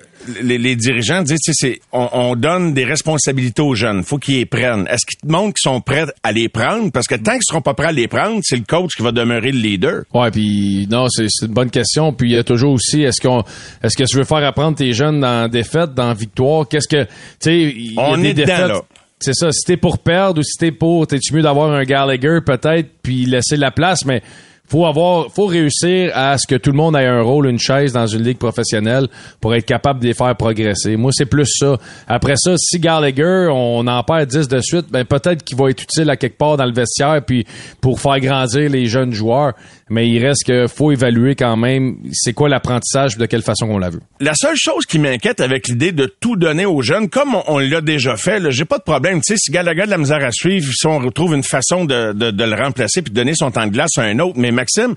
les, 0.42 0.76
dirigeants 0.76 1.22
disent, 1.22 1.38
c'est, 1.42 1.80
on, 1.92 2.08
on, 2.12 2.36
donne 2.36 2.72
des 2.72 2.84
responsabilités 2.84 3.62
aux 3.62 3.74
jeunes. 3.74 4.02
faut 4.02 4.18
qu'ils 4.18 4.36
les 4.36 4.46
prennent. 4.46 4.86
Est-ce 4.88 5.04
qu'ils 5.06 5.20
te 5.20 5.30
montrent 5.30 5.54
qu'ils 5.54 5.70
sont 5.70 5.80
prêts 5.80 6.06
à 6.22 6.32
les 6.32 6.48
prendre? 6.48 6.90
Parce 6.90 7.06
que 7.06 7.14
tant 7.14 7.32
qu'ils 7.32 7.42
seront 7.46 7.60
pas 7.60 7.74
prêts 7.74 7.88
à 7.88 7.92
les 7.92 8.08
prendre, 8.08 8.40
c'est 8.42 8.56
le 8.56 8.64
coach 8.64 8.96
qui 8.96 9.02
va 9.02 9.12
demeurer 9.12 9.52
le 9.52 9.58
leader. 9.58 10.04
Ouais, 10.12 10.30
puis 10.30 10.86
non, 10.90 11.08
c'est, 11.08 11.26
une 11.42 11.52
bonne 11.52 11.70
question. 11.70 12.12
Puis 12.12 12.30
il 12.30 12.36
y 12.36 12.38
a 12.38 12.44
toujours 12.44 12.72
aussi, 12.72 13.02
est-ce 13.02 13.20
qu'on, 13.20 13.44
est-ce 13.82 13.96
que 13.96 14.04
tu 14.04 14.16
veux 14.16 14.24
faire 14.24 14.44
apprendre 14.44 14.76
tes 14.76 14.92
jeunes 14.92 15.20
dans 15.20 15.48
défaite, 15.48 15.94
dans 15.94 16.12
victoire? 16.14 16.68
Qu'est-ce 16.68 16.88
que, 16.88 17.04
tu 17.04 17.10
sais, 17.40 17.74
on 17.96 18.22
est 18.22 18.34
défaites. 18.34 18.68
là. 18.68 18.80
C'est 19.20 19.34
ça. 19.34 19.50
Si 19.52 19.64
t'es 19.64 19.76
pour 19.76 19.98
perdre 19.98 20.40
ou 20.40 20.42
si 20.42 20.58
t'es 20.58 20.72
pour, 20.72 21.06
t'es-tu 21.06 21.34
mieux 21.34 21.42
d'avoir 21.42 21.70
un 21.70 21.84
Gallagher 21.84 22.40
peut-être, 22.44 22.88
puis 23.02 23.24
laisser 23.24 23.56
la 23.56 23.70
place, 23.70 24.04
mais 24.04 24.22
faut 24.66 24.86
avoir, 24.86 25.30
faut 25.30 25.46
réussir 25.46 26.10
à 26.14 26.38
ce 26.38 26.46
que 26.46 26.54
tout 26.54 26.70
le 26.70 26.76
monde 26.76 26.96
ait 26.96 27.06
un 27.06 27.20
rôle, 27.20 27.46
une 27.46 27.58
chaise 27.58 27.92
dans 27.92 28.06
une 28.06 28.22
ligue 28.22 28.38
professionnelle 28.38 29.08
pour 29.40 29.54
être 29.54 29.66
capable 29.66 30.00
de 30.00 30.06
les 30.06 30.14
faire 30.14 30.34
progresser. 30.36 30.96
Moi, 30.96 31.10
c'est 31.12 31.26
plus 31.26 31.46
ça. 31.46 31.76
Après 32.08 32.34
ça, 32.36 32.54
si 32.56 32.78
Gallagher, 32.78 33.48
on 33.52 33.86
en 33.86 34.02
perd 34.02 34.28
10 34.28 34.48
de 34.48 34.60
suite, 34.60 34.86
ben 34.90 35.04
peut-être 35.04 35.44
qu'il 35.44 35.58
va 35.58 35.68
être 35.70 35.82
utile 35.82 36.08
à 36.08 36.16
quelque 36.16 36.38
part 36.38 36.56
dans 36.56 36.64
le 36.64 36.72
vestiaire 36.72 37.22
puis 37.24 37.46
pour 37.80 38.00
faire 38.00 38.18
grandir 38.20 38.70
les 38.70 38.86
jeunes 38.86 39.12
joueurs. 39.12 39.52
Mais 39.90 40.08
il 40.08 40.24
reste 40.24 40.44
que 40.44 40.66
faut 40.66 40.92
évaluer 40.92 41.34
quand 41.34 41.56
même 41.56 41.98
c'est 42.12 42.32
quoi 42.32 42.48
l'apprentissage 42.48 43.18
de 43.18 43.26
quelle 43.26 43.42
façon 43.42 43.66
on 43.68 43.78
l'a 43.78 43.90
vu. 43.90 44.00
La 44.20 44.34
seule 44.34 44.56
chose 44.56 44.86
qui 44.86 44.98
m'inquiète 44.98 45.40
avec 45.40 45.68
l'idée 45.68 45.92
de 45.92 46.06
tout 46.06 46.36
donner 46.36 46.64
aux 46.64 46.80
jeunes, 46.80 47.08
comme 47.08 47.36
on, 47.46 47.58
l'a 47.58 47.80
déjà 47.80 48.16
fait, 48.16 48.50
j'ai 48.50 48.64
pas 48.64 48.78
de 48.78 48.82
problème. 48.82 49.20
Tu 49.20 49.34
sais, 49.34 49.36
si 49.36 49.50
Gallagher 49.50 49.82
a 49.82 49.86
de 49.86 49.90
la 49.90 49.98
misère 49.98 50.24
à 50.24 50.32
suivre, 50.32 50.72
si 50.72 50.86
on 50.86 50.98
retrouve 50.98 51.34
une 51.34 51.42
façon 51.42 51.84
de, 51.84 52.12
de, 52.12 52.30
de 52.30 52.44
le 52.44 52.54
remplacer 52.54 53.02
puis 53.02 53.12
de 53.12 53.16
donner 53.16 53.34
son 53.34 53.50
temps 53.50 53.66
de 53.66 53.72
glace 53.72 53.98
à 53.98 54.02
un 54.02 54.18
autre, 54.20 54.38
mais 54.38 54.50
Maxime, 54.50 54.94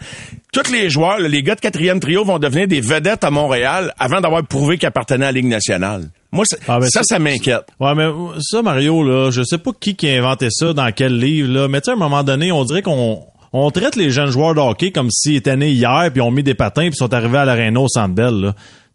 tous 0.54 0.72
les 0.72 0.90
joueurs, 0.90 1.20
les 1.20 1.44
gars 1.44 1.56
de 1.56 1.62
quatrième 1.62 2.00
trio 2.00 2.24
vont 2.24 2.40
devenir 2.40 2.68
des 2.68 2.82
vedettes 2.82 3.24
à 3.24 3.32
Montréal 3.32 3.94
avant 4.00 4.22
d'avoir 4.22 4.46
prouvé 4.46 4.78
qu'ils 4.78 4.88
appartenaient 4.88 5.26
à 5.26 5.32
la 5.32 5.40
Ligue 5.40 5.48
nationale. 5.50 6.10
Moi, 6.32 6.46
ah, 6.68 6.80
ben, 6.80 6.90
ça, 6.90 7.02
ça, 7.04 7.20
m'inquiète. 7.20 7.64
Ouais, 7.80 7.96
mais 7.96 8.08
ça, 8.42 8.62
Mario, 8.62 9.04
là, 9.04 9.32
je 9.32 9.44
sais 9.44 9.58
pas 9.58 9.72
qui 9.80 9.96
qui 9.96 10.10
a 10.10 10.18
inventé 10.18 10.50
ça, 10.52 10.74
dans 10.74 10.92
quel 10.92 11.18
livre, 11.18 11.52
là, 11.52 11.68
mais 11.68 11.80
tu 11.82 11.86
sais, 11.86 11.92
à 11.92 11.94
un 11.94 11.98
moment 11.98 12.24
donné, 12.24 12.52
on 12.52 12.64
dirait 12.66 12.82
qu'on 12.82 13.26
on 13.54 13.72
traite 13.72 13.96
les 13.96 14.12
jeunes 14.12 14.30
joueurs 14.30 14.56
de 14.56 14.60
hockey 14.60 14.92
comme 14.92 15.10
s'ils 15.10 15.36
étaient 15.36 15.56
nés 15.56 15.72
hier, 15.72 16.10
puis 16.12 16.22
ont 16.22 16.32
mis 16.32 16.44
des 16.44 16.56
patins, 16.56 16.90
puis 16.90 16.96
sont 16.96 17.14
arrivés 17.14 17.38
à 17.38 17.46
l'aréna 17.46 17.80
au 17.80 17.88
Centre 17.88 18.14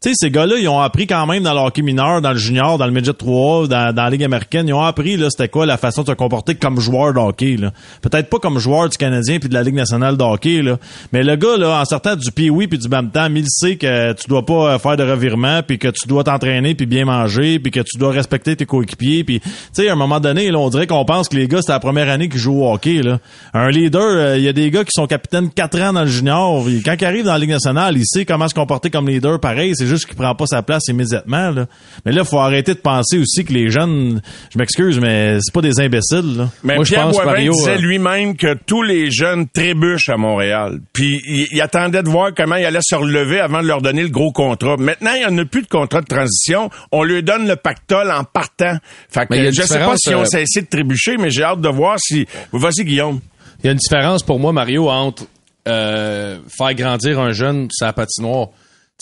tu 0.02 0.08
sais, 0.08 0.14
ces 0.18 0.30
gars-là, 0.32 0.56
ils 0.58 0.68
ont 0.68 0.80
appris 0.80 1.06
quand 1.06 1.26
même 1.26 1.44
dans 1.44 1.54
le 1.54 1.60
hockey 1.60 1.82
mineur, 1.82 2.20
dans 2.20 2.32
le 2.32 2.38
junior, 2.38 2.76
dans 2.76 2.86
le 2.86 2.92
midget 2.92 3.12
3, 3.12 3.68
dans, 3.68 3.94
la 3.94 4.10
Ligue 4.10 4.24
américaine, 4.24 4.66
ils 4.66 4.74
ont 4.74 4.82
appris, 4.82 5.16
là, 5.16 5.28
c'était 5.30 5.48
quoi 5.48 5.64
la 5.64 5.76
façon 5.76 6.02
de 6.02 6.08
se 6.08 6.12
comporter 6.12 6.56
comme 6.56 6.80
joueur 6.80 7.14
de 7.14 7.20
hockey, 7.20 7.56
là. 7.56 7.70
Peut-être 8.00 8.28
pas 8.28 8.38
comme 8.40 8.58
joueur 8.58 8.88
du 8.88 8.96
Canadien 8.96 9.38
puis 9.38 9.48
de 9.48 9.54
la 9.54 9.62
Ligue 9.62 9.76
nationale 9.76 10.16
de 10.16 10.24
hockey, 10.24 10.60
là. 10.60 10.78
Mais 11.12 11.22
le 11.22 11.36
gars, 11.36 11.56
là, 11.56 11.80
en 11.80 11.84
sortant 11.84 12.16
du 12.16 12.32
pee 12.32 12.50
puis 12.66 12.78
du 12.78 12.88
Bam-Tam, 12.88 13.36
il 13.36 13.44
sait 13.46 13.76
que 13.76 14.12
tu 14.14 14.28
dois 14.28 14.44
pas 14.44 14.74
euh, 14.74 14.78
faire 14.80 14.96
de 14.96 15.04
revirement 15.04 15.62
puis 15.62 15.78
que 15.78 15.88
tu 15.88 16.08
dois 16.08 16.24
t'entraîner 16.24 16.74
puis 16.74 16.86
bien 16.86 17.04
manger 17.04 17.60
puis 17.60 17.70
que 17.70 17.80
tu 17.80 17.96
dois 17.96 18.10
respecter 18.10 18.56
tes 18.56 18.66
coéquipiers 18.66 19.22
puis, 19.22 19.38
tu 19.38 19.50
sais, 19.72 19.88
à 19.88 19.92
un 19.92 19.96
moment 19.96 20.18
donné, 20.18 20.50
là, 20.50 20.58
on 20.58 20.68
dirait 20.68 20.88
qu'on 20.88 21.04
pense 21.04 21.28
que 21.28 21.36
les 21.36 21.46
gars, 21.46 21.60
c'est 21.62 21.72
la 21.72 21.80
première 21.80 22.08
année 22.08 22.28
qu'ils 22.28 22.40
jouent 22.40 22.64
au 22.64 22.72
hockey, 22.72 23.02
là. 23.02 23.20
Un 23.54 23.70
leader, 23.70 24.02
euh, 24.02 24.36
il 24.36 24.42
y 24.42 24.48
a 24.48 24.52
des 24.52 24.68
gars 24.72 24.82
qui 24.82 24.90
sont 24.92 25.06
capitaines 25.06 25.50
4 25.50 25.80
ans 25.80 25.92
dans 25.92 26.02
le 26.02 26.08
junior. 26.08 26.64
Quand 26.84 26.96
ils 27.00 27.04
arrivent 27.04 27.24
dans 27.26 27.34
la 27.34 27.38
Ligue 27.38 27.50
nationale, 27.50 27.96
il 27.96 28.04
sait 28.04 28.24
comment 28.24 28.48
se 28.48 28.54
comporter 28.54 28.90
comme 28.90 29.08
leader 29.08 29.38
pareil. 29.38 29.74
Juste 29.92 30.06
qu'il 30.06 30.16
prend 30.16 30.34
pas 30.34 30.46
sa 30.46 30.62
place 30.62 30.88
immédiatement. 30.88 31.50
Là. 31.50 31.66
Mais 32.04 32.12
là, 32.12 32.22
il 32.22 32.28
faut 32.28 32.38
arrêter 32.38 32.74
de 32.74 32.78
penser 32.78 33.18
aussi 33.18 33.44
que 33.44 33.52
les 33.52 33.70
jeunes, 33.70 34.20
je 34.50 34.58
m'excuse, 34.58 34.98
mais 34.98 35.38
c'est 35.40 35.52
pas 35.52 35.60
des 35.60 35.80
imbéciles. 35.80 36.36
Là. 36.36 36.48
Mais 36.62 36.76
Moi, 36.76 36.84
Pierre 36.84 37.12
je 37.12 37.16
pense, 37.16 37.24
Mario, 37.24 37.52
disait 37.52 37.72
euh, 37.72 37.78
lui-même 37.78 38.36
que 38.36 38.54
tous 38.54 38.82
les 38.82 39.10
jeunes 39.10 39.48
trébuchent 39.48 40.08
à 40.08 40.16
Montréal. 40.16 40.80
Puis 40.92 41.20
il, 41.26 41.60
attendait 41.60 42.02
de 42.02 42.08
voir 42.08 42.32
comment 42.36 42.56
il 42.56 42.64
allait 42.64 42.80
se 42.82 42.94
relever 42.94 43.40
avant 43.40 43.62
de 43.62 43.66
leur 43.66 43.82
donner 43.82 44.02
le 44.02 44.08
gros 44.08 44.32
contrat. 44.32 44.76
Maintenant, 44.78 45.12
il 45.14 45.20
n'y 45.20 45.26
en 45.26 45.38
a 45.38 45.44
plus 45.44 45.62
de 45.62 45.68
contrat 45.68 46.00
de 46.00 46.06
transition. 46.06 46.70
On 46.90 47.04
lui 47.04 47.22
donne 47.22 47.46
le 47.46 47.56
pactole 47.56 48.10
en 48.10 48.24
partant. 48.24 48.76
Fait 49.08 49.26
que, 49.26 49.50
je 49.50 49.62
sais 49.62 49.78
pas 49.78 49.94
si 49.96 50.14
on 50.14 50.22
euh, 50.22 50.24
cessé 50.24 50.62
de 50.62 50.66
trébucher, 50.66 51.16
mais 51.18 51.30
j'ai 51.30 51.44
hâte 51.44 51.60
de 51.60 51.68
voir 51.68 51.98
si... 52.00 52.26
Vas-y, 52.52 52.84
Guillaume. 52.84 53.20
Il 53.62 53.66
y 53.66 53.68
a 53.68 53.72
une 53.72 53.78
différence 53.78 54.22
pour 54.22 54.40
moi, 54.40 54.52
Mario, 54.52 54.88
entre 54.88 55.24
euh, 55.68 56.38
faire 56.48 56.74
grandir 56.74 57.20
un 57.20 57.30
jeune 57.30 57.68
sa 57.70 57.92
patinoire. 57.92 58.48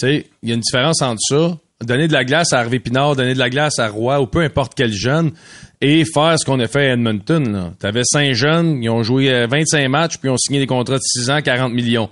Sais, 0.01 0.27
il 0.43 0.49
y 0.49 0.53
a 0.53 0.55
une 0.55 0.63
différence 0.63 1.03
entre 1.03 1.21
ça, 1.21 1.59
donner 1.85 2.09
de 2.09 2.15
la 2.15 2.25
glace 2.25 2.55
à 2.55 2.61
Harvey 2.61 2.79
Pinard, 2.79 3.17
donner 3.17 3.35
de 3.35 3.39
la 3.39 3.51
glace 3.51 3.79
à 3.79 3.89
Roy 3.89 4.19
ou 4.19 4.27
peu 4.27 4.41
importe 4.41 4.73
quel 4.75 4.93
jeune, 4.93 5.33
et 5.83 6.05
faire 6.07 6.39
ce 6.39 6.47
qu'on 6.47 6.59
a 6.59 6.67
fait 6.69 6.89
à 6.89 6.93
Edmonton. 6.95 7.75
Tu 7.79 7.87
avais 7.87 8.01
cinq 8.05 8.33
jeunes, 8.33 8.83
ils 8.83 8.89
ont 8.89 9.03
joué 9.03 9.47
25 9.47 9.79
euh, 9.79 9.89
matchs, 9.91 10.17
puis 10.17 10.31
ils 10.31 10.33
ont 10.33 10.39
signé 10.39 10.59
des 10.59 10.67
contrats 10.67 10.97
de 10.97 11.03
6 11.03 11.31
ans, 11.31 11.43
40 11.43 11.75
millions. 11.75 12.09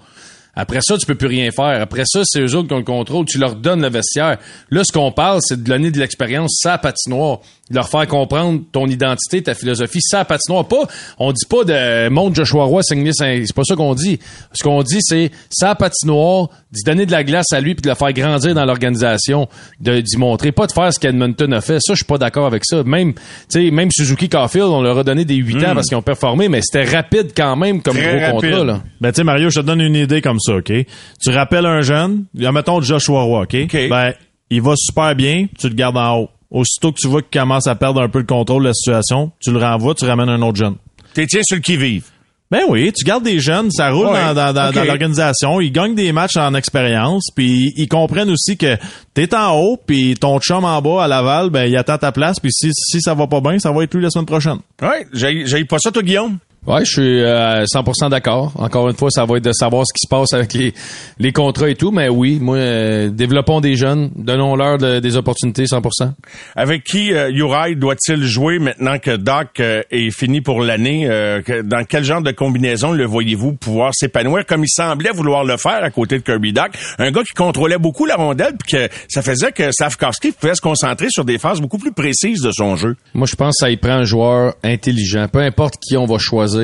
Après 0.60 0.80
ça, 0.82 0.98
tu 0.98 1.06
peux 1.06 1.14
plus 1.14 1.28
rien 1.28 1.52
faire. 1.52 1.80
Après 1.80 2.02
ça, 2.04 2.22
c'est 2.24 2.40
eux 2.40 2.56
autres 2.56 2.66
qui 2.66 2.74
ont 2.74 2.78
le 2.78 2.82
contrôle. 2.82 3.24
Tu 3.26 3.38
leur 3.38 3.54
donnes 3.54 3.80
le 3.80 3.88
vestiaire. 3.88 4.38
Là, 4.70 4.82
ce 4.82 4.90
qu'on 4.90 5.12
parle, 5.12 5.38
c'est 5.40 5.62
de 5.62 5.64
donner 5.64 5.92
de 5.92 6.00
l'expérience, 6.00 6.58
sa 6.60 6.78
patinoire 6.78 7.38
de 7.70 7.74
leur 7.74 7.88
faire 7.88 8.06
comprendre 8.06 8.60
ton 8.72 8.86
identité, 8.86 9.42
ta 9.42 9.54
philosophie, 9.54 10.00
ça 10.00 10.24
patinoire. 10.24 10.66
Pas, 10.66 10.86
on 11.18 11.32
dit 11.32 11.44
pas 11.48 11.64
de 11.64 12.08
montre 12.08 12.36
Joshua 12.36 12.64
Roy 12.64 12.82
signer, 12.82 13.12
c'est 13.12 13.54
pas 13.54 13.64
ça 13.64 13.76
qu'on 13.76 13.94
dit. 13.94 14.18
Ce 14.52 14.62
qu'on 14.62 14.82
dit, 14.82 14.98
c'est 15.00 15.30
sa 15.50 15.74
patinoire, 15.74 16.48
d'y 16.72 16.82
donner 16.82 17.06
de 17.06 17.12
la 17.12 17.24
glace 17.24 17.52
à 17.52 17.60
lui 17.60 17.74
puis 17.74 17.82
de 17.82 17.88
le 17.88 17.94
faire 17.94 18.12
grandir 18.12 18.54
dans 18.54 18.64
l'organisation, 18.64 19.48
de 19.80 20.00
d'y 20.00 20.16
montrer, 20.16 20.52
pas 20.52 20.66
de 20.66 20.72
faire 20.72 20.92
ce 20.92 20.98
qu'Edmonton 20.98 21.52
a 21.52 21.60
fait. 21.60 21.78
Ça, 21.80 21.92
je 21.92 21.98
suis 21.98 22.04
pas 22.04 22.18
d'accord 22.18 22.46
avec 22.46 22.64
ça. 22.64 22.82
Même, 22.84 23.14
tu 23.14 23.20
sais, 23.48 23.70
même 23.70 23.90
Suzuki 23.90 24.28
Caulfield, 24.28 24.66
on 24.66 24.82
leur 24.82 24.98
a 24.98 25.04
donné 25.04 25.24
des 25.24 25.36
8 25.36 25.56
ans 25.56 25.58
hmm. 25.58 25.74
parce 25.74 25.86
qu'ils 25.86 25.96
ont 25.96 26.02
performé, 26.02 26.48
mais 26.48 26.60
c'était 26.62 26.84
rapide 26.84 27.32
quand 27.36 27.56
même 27.56 27.82
comme 27.82 27.96
gros 27.96 28.32
contrat. 28.32 28.64
Là. 28.64 28.82
Ben, 29.00 29.12
tu 29.12 29.16
sais, 29.16 29.24
Mario, 29.24 29.50
je 29.50 29.60
te 29.60 29.64
donne 29.64 29.80
une 29.80 29.96
idée 29.96 30.20
comme 30.22 30.40
ça, 30.40 30.47
OK? 30.52 30.72
Tu 31.20 31.30
rappelles 31.30 31.66
un 31.66 31.80
jeune, 31.82 32.24
mettons 32.34 32.80
Joshua 32.80 33.22
Roy, 33.22 33.42
OK? 33.42 33.56
Ben, 33.88 34.12
il 34.50 34.62
va 34.62 34.74
super 34.76 35.14
bien, 35.14 35.46
tu 35.58 35.68
le 35.68 35.74
gardes 35.74 35.96
en 35.98 36.18
haut 36.20 36.30
Aussitôt 36.50 36.92
que 36.92 36.98
tu 36.98 37.08
vois 37.08 37.20
qu'il 37.20 37.38
commence 37.38 37.66
à 37.66 37.74
perdre 37.74 38.00
un 38.00 38.08
peu 38.08 38.20
le 38.20 38.24
contrôle 38.24 38.62
de 38.62 38.68
la 38.68 38.74
situation, 38.74 39.32
tu 39.38 39.52
le 39.52 39.58
renvoies, 39.58 39.94
tu 39.94 40.06
ramènes 40.06 40.30
un 40.30 40.40
autre 40.40 40.56
jeune. 40.56 40.76
T'es 41.12 41.26
tiens 41.26 41.42
sur 41.44 41.56
le 41.56 41.62
qui-vive. 41.62 42.04
Ben 42.50 42.62
oui, 42.66 42.90
tu 42.96 43.04
gardes 43.04 43.24
des 43.24 43.40
jeunes, 43.40 43.70
ça 43.70 43.90
roule 43.90 44.06
Ouais, 44.06 44.12
dans, 44.14 44.32
dans, 44.34 44.54
dans, 44.54 44.68
ok. 44.70 44.74
dans 44.76 44.84
l'organisation, 44.84 45.60
ils 45.60 45.70
gagnent 45.70 45.94
des 45.94 46.12
matchs 46.12 46.38
en 46.38 46.54
expérience, 46.54 47.26
puis 47.36 47.74
ils 47.76 47.88
comprennent 47.88 48.30
aussi 48.30 48.56
que 48.56 48.78
t'es 49.12 49.34
en 49.34 49.54
haut, 49.60 49.78
puis 49.86 50.14
ton 50.14 50.40
chum 50.40 50.64
en 50.64 50.80
bas 50.80 51.04
à 51.04 51.08
Laval, 51.08 51.50
ben 51.50 51.66
il 51.66 51.76
attend 51.76 51.98
ta 51.98 52.10
place, 52.10 52.40
puis 52.40 52.50
si, 52.50 52.70
si 52.72 53.02
ça 53.02 53.12
va 53.12 53.26
pas 53.26 53.42
bien, 53.42 53.58
ça 53.58 53.70
va 53.70 53.84
être 53.84 53.92
lui 53.94 54.02
la 54.02 54.08
semaine 54.08 54.24
prochaine. 54.24 54.60
Ouais, 54.80 55.06
j'ai 55.12 55.44
j'ai 55.46 55.62
pas 55.66 55.78
ça 55.78 55.92
toi 55.92 56.02
Guillaume? 56.02 56.38
Ouais, 56.68 56.84
je 56.84 56.90
suis 56.90 57.22
euh, 57.22 57.64
100% 57.64 58.10
d'accord. 58.10 58.52
Encore 58.56 58.90
une 58.90 58.94
fois, 58.96 59.08
ça 59.10 59.24
va 59.24 59.38
être 59.38 59.44
de 59.44 59.52
savoir 59.52 59.84
ce 59.86 59.92
qui 59.94 60.04
se 60.04 60.08
passe 60.08 60.34
avec 60.34 60.52
les, 60.52 60.74
les 61.18 61.32
contrats 61.32 61.70
et 61.70 61.74
tout, 61.74 61.90
mais 61.90 62.10
oui, 62.10 62.38
moi, 62.42 62.58
euh, 62.58 63.08
développons 63.08 63.62
des 63.62 63.74
jeunes, 63.74 64.10
donnons-leur 64.16 64.76
de- 64.76 64.98
des 65.00 65.16
opportunités 65.16 65.64
100%. 65.64 66.12
Avec 66.56 66.84
qui 66.84 67.14
euh, 67.14 67.30
Uri 67.30 67.74
doit-il 67.74 68.22
jouer 68.22 68.58
maintenant 68.58 68.98
que 68.98 69.16
Doc 69.16 69.60
euh, 69.60 69.80
est 69.90 70.10
fini 70.10 70.42
pour 70.42 70.60
l'année? 70.60 71.06
Euh, 71.08 71.40
dans 71.64 71.84
quel 71.88 72.04
genre 72.04 72.20
de 72.20 72.32
combinaison 72.32 72.92
le 72.92 73.06
voyez-vous 73.06 73.54
pouvoir 73.54 73.92
s'épanouir? 73.94 74.44
Comme 74.44 74.62
il 74.64 74.68
semblait 74.68 75.12
vouloir 75.12 75.44
le 75.44 75.56
faire 75.56 75.82
à 75.82 75.88
côté 75.90 76.18
de 76.18 76.22
Kirby 76.22 76.52
Doc? 76.52 76.72
Un 76.98 77.10
gars 77.12 77.22
qui 77.22 77.32
contrôlait 77.34 77.78
beaucoup 77.78 78.04
la 78.04 78.16
rondelle 78.16 78.52
puis 78.62 78.76
que 78.76 78.88
ça 79.08 79.22
faisait 79.22 79.52
que 79.52 79.72
Slavkovski 79.72 80.32
pouvait 80.32 80.54
se 80.54 80.60
concentrer 80.60 81.06
sur 81.08 81.24
des 81.24 81.38
phases 81.38 81.62
beaucoup 81.62 81.78
plus 81.78 81.92
précises 81.92 82.42
de 82.42 82.50
son 82.52 82.76
jeu. 82.76 82.94
Moi, 83.14 83.26
je 83.26 83.36
pense 83.36 83.56
que 83.58 83.64
ça 83.66 83.70
y 83.70 83.78
prend 83.78 83.92
un 83.94 84.04
joueur 84.04 84.52
intelligent. 84.62 85.28
Peu 85.32 85.38
importe 85.40 85.76
qui 85.80 85.96
on 85.96 86.04
va 86.04 86.18
choisir. 86.18 86.57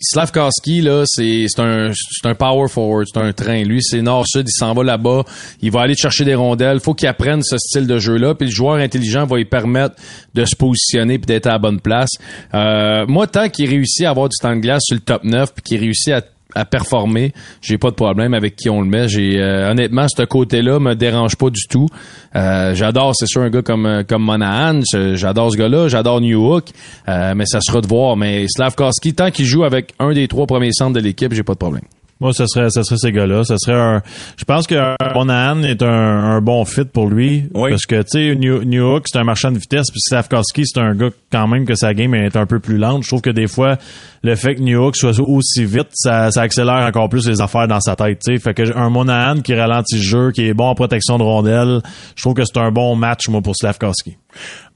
Slavkowski, 0.00 0.80
là, 0.80 1.04
c'est 1.06 1.46
un, 1.58 2.34
power 2.34 2.68
forward, 2.68 3.06
c'est 3.12 3.20
un 3.20 3.32
train. 3.32 3.62
Lui, 3.62 3.82
c'est 3.82 4.02
nord-sud, 4.02 4.46
il 4.48 4.52
s'en 4.52 4.72
va 4.72 4.84
là-bas, 4.84 5.24
il 5.60 5.70
va 5.70 5.82
aller 5.82 5.94
chercher 5.94 6.24
des 6.24 6.34
rondelles. 6.34 6.80
faut 6.80 6.94
qu'il 6.94 7.08
apprenne 7.08 7.42
ce 7.42 7.58
style 7.58 7.86
de 7.86 7.98
jeu-là, 7.98 8.34
puis 8.34 8.46
le 8.46 8.52
joueur 8.52 8.76
intelligent 8.76 9.26
va 9.26 9.36
lui 9.36 9.44
permettre 9.44 9.96
de 10.34 10.44
se 10.44 10.54
positionner 10.56 11.18
puis 11.18 11.26
d'être 11.26 11.46
à 11.46 11.52
la 11.52 11.58
bonne 11.58 11.80
place. 11.80 12.10
Euh, 12.54 13.06
moi, 13.06 13.26
tant 13.26 13.48
qu'il 13.48 13.68
réussit 13.68 14.04
à 14.06 14.10
avoir 14.10 14.28
du 14.28 14.36
temps 14.40 14.54
de 14.54 14.60
glace 14.60 14.82
sur 14.84 14.94
le 14.94 15.00
top 15.00 15.24
9 15.24 15.52
puis 15.54 15.62
qu'il 15.62 15.80
réussit 15.80 16.12
à 16.12 16.22
à 16.54 16.64
performer, 16.64 17.32
j'ai 17.60 17.78
pas 17.78 17.90
de 17.90 17.94
problème 17.94 18.34
avec 18.34 18.56
qui 18.56 18.70
on 18.70 18.80
le 18.80 18.88
met. 18.88 19.08
J'ai 19.08 19.40
euh, 19.40 19.70
honnêtement 19.70 20.06
ce 20.08 20.22
côté-là 20.22 20.80
me 20.80 20.94
dérange 20.94 21.36
pas 21.36 21.50
du 21.50 21.66
tout. 21.68 21.88
Euh, 22.36 22.74
j'adore, 22.74 23.14
c'est 23.14 23.26
sûr 23.26 23.42
un 23.42 23.50
gars 23.50 23.62
comme 23.62 23.86
euh, 23.86 24.02
comme 24.02 24.22
Monahan, 24.22 24.80
j'adore 25.14 25.52
ce 25.52 25.56
gars-là, 25.56 25.88
j'adore 25.88 26.20
Newhook, 26.20 26.70
euh, 27.08 27.34
mais 27.36 27.46
ça 27.46 27.60
sera 27.60 27.80
de 27.80 27.86
voir. 27.86 28.16
Mais 28.16 28.46
Slavkowski, 28.48 29.14
tant 29.14 29.30
qu'il 29.30 29.44
joue 29.44 29.64
avec 29.64 29.94
un 29.98 30.12
des 30.12 30.28
trois 30.28 30.46
premiers 30.46 30.72
centres 30.72 30.94
de 30.94 31.00
l'équipe, 31.00 31.32
j'ai 31.32 31.42
pas 31.42 31.54
de 31.54 31.58
problème. 31.58 31.84
Moi, 32.20 32.32
ce 32.32 32.46
serait, 32.46 32.68
ce 32.70 32.82
serait 32.82 32.96
ces 32.96 33.12
gars-là. 33.12 33.44
Ce 33.44 33.56
serait 33.58 33.78
un. 33.78 34.02
Je 34.36 34.44
pense 34.44 34.66
que 34.66 34.74
Monahan 35.14 35.62
est 35.62 35.82
un, 35.82 35.88
un 35.88 36.40
bon 36.40 36.64
fit 36.64 36.84
pour 36.84 37.08
lui. 37.08 37.48
Oui. 37.54 37.70
Parce 37.70 37.86
que, 37.86 38.02
tu 38.02 38.08
sais, 38.08 38.34
New, 38.34 38.64
Newhook, 38.64 39.04
c'est 39.06 39.18
un 39.18 39.24
marchand 39.24 39.52
de 39.52 39.58
vitesse, 39.58 39.90
puis 39.90 40.00
Slavkowski, 40.00 40.64
c'est 40.66 40.80
un 40.80 40.94
gars 40.94 41.10
quand 41.30 41.46
même 41.46 41.64
que 41.64 41.76
sa 41.76 41.94
game 41.94 42.14
est 42.14 42.36
un 42.36 42.46
peu 42.46 42.58
plus 42.58 42.76
lente. 42.76 43.04
Je 43.04 43.08
trouve 43.08 43.20
que 43.20 43.30
des 43.30 43.46
fois, 43.46 43.76
le 44.22 44.34
fait 44.34 44.56
que 44.56 44.60
Newhook 44.60 44.96
soit 44.96 45.18
aussi 45.20 45.64
vite, 45.64 45.88
ça, 45.92 46.32
ça 46.32 46.42
accélère 46.42 46.86
encore 46.86 47.08
plus 47.08 47.28
les 47.28 47.40
affaires 47.40 47.68
dans 47.68 47.80
sa 47.80 47.94
tête, 47.94 48.18
tu 48.24 48.34
sais. 48.34 48.42
Fait 48.42 48.54
que 48.54 48.76
un 48.76 48.90
Monahan 48.90 49.40
qui 49.40 49.54
ralentit 49.54 49.96
le 49.96 50.02
jeu, 50.02 50.30
qui 50.32 50.46
est 50.48 50.54
bon 50.54 50.68
en 50.68 50.74
protection 50.74 51.18
de 51.18 51.22
rondelles, 51.22 51.80
je 52.16 52.22
trouve 52.22 52.34
que 52.34 52.44
c'est 52.44 52.58
un 52.58 52.72
bon 52.72 52.96
match, 52.96 53.28
moi, 53.28 53.42
pour 53.42 53.54
Slavkowski. 53.54 54.16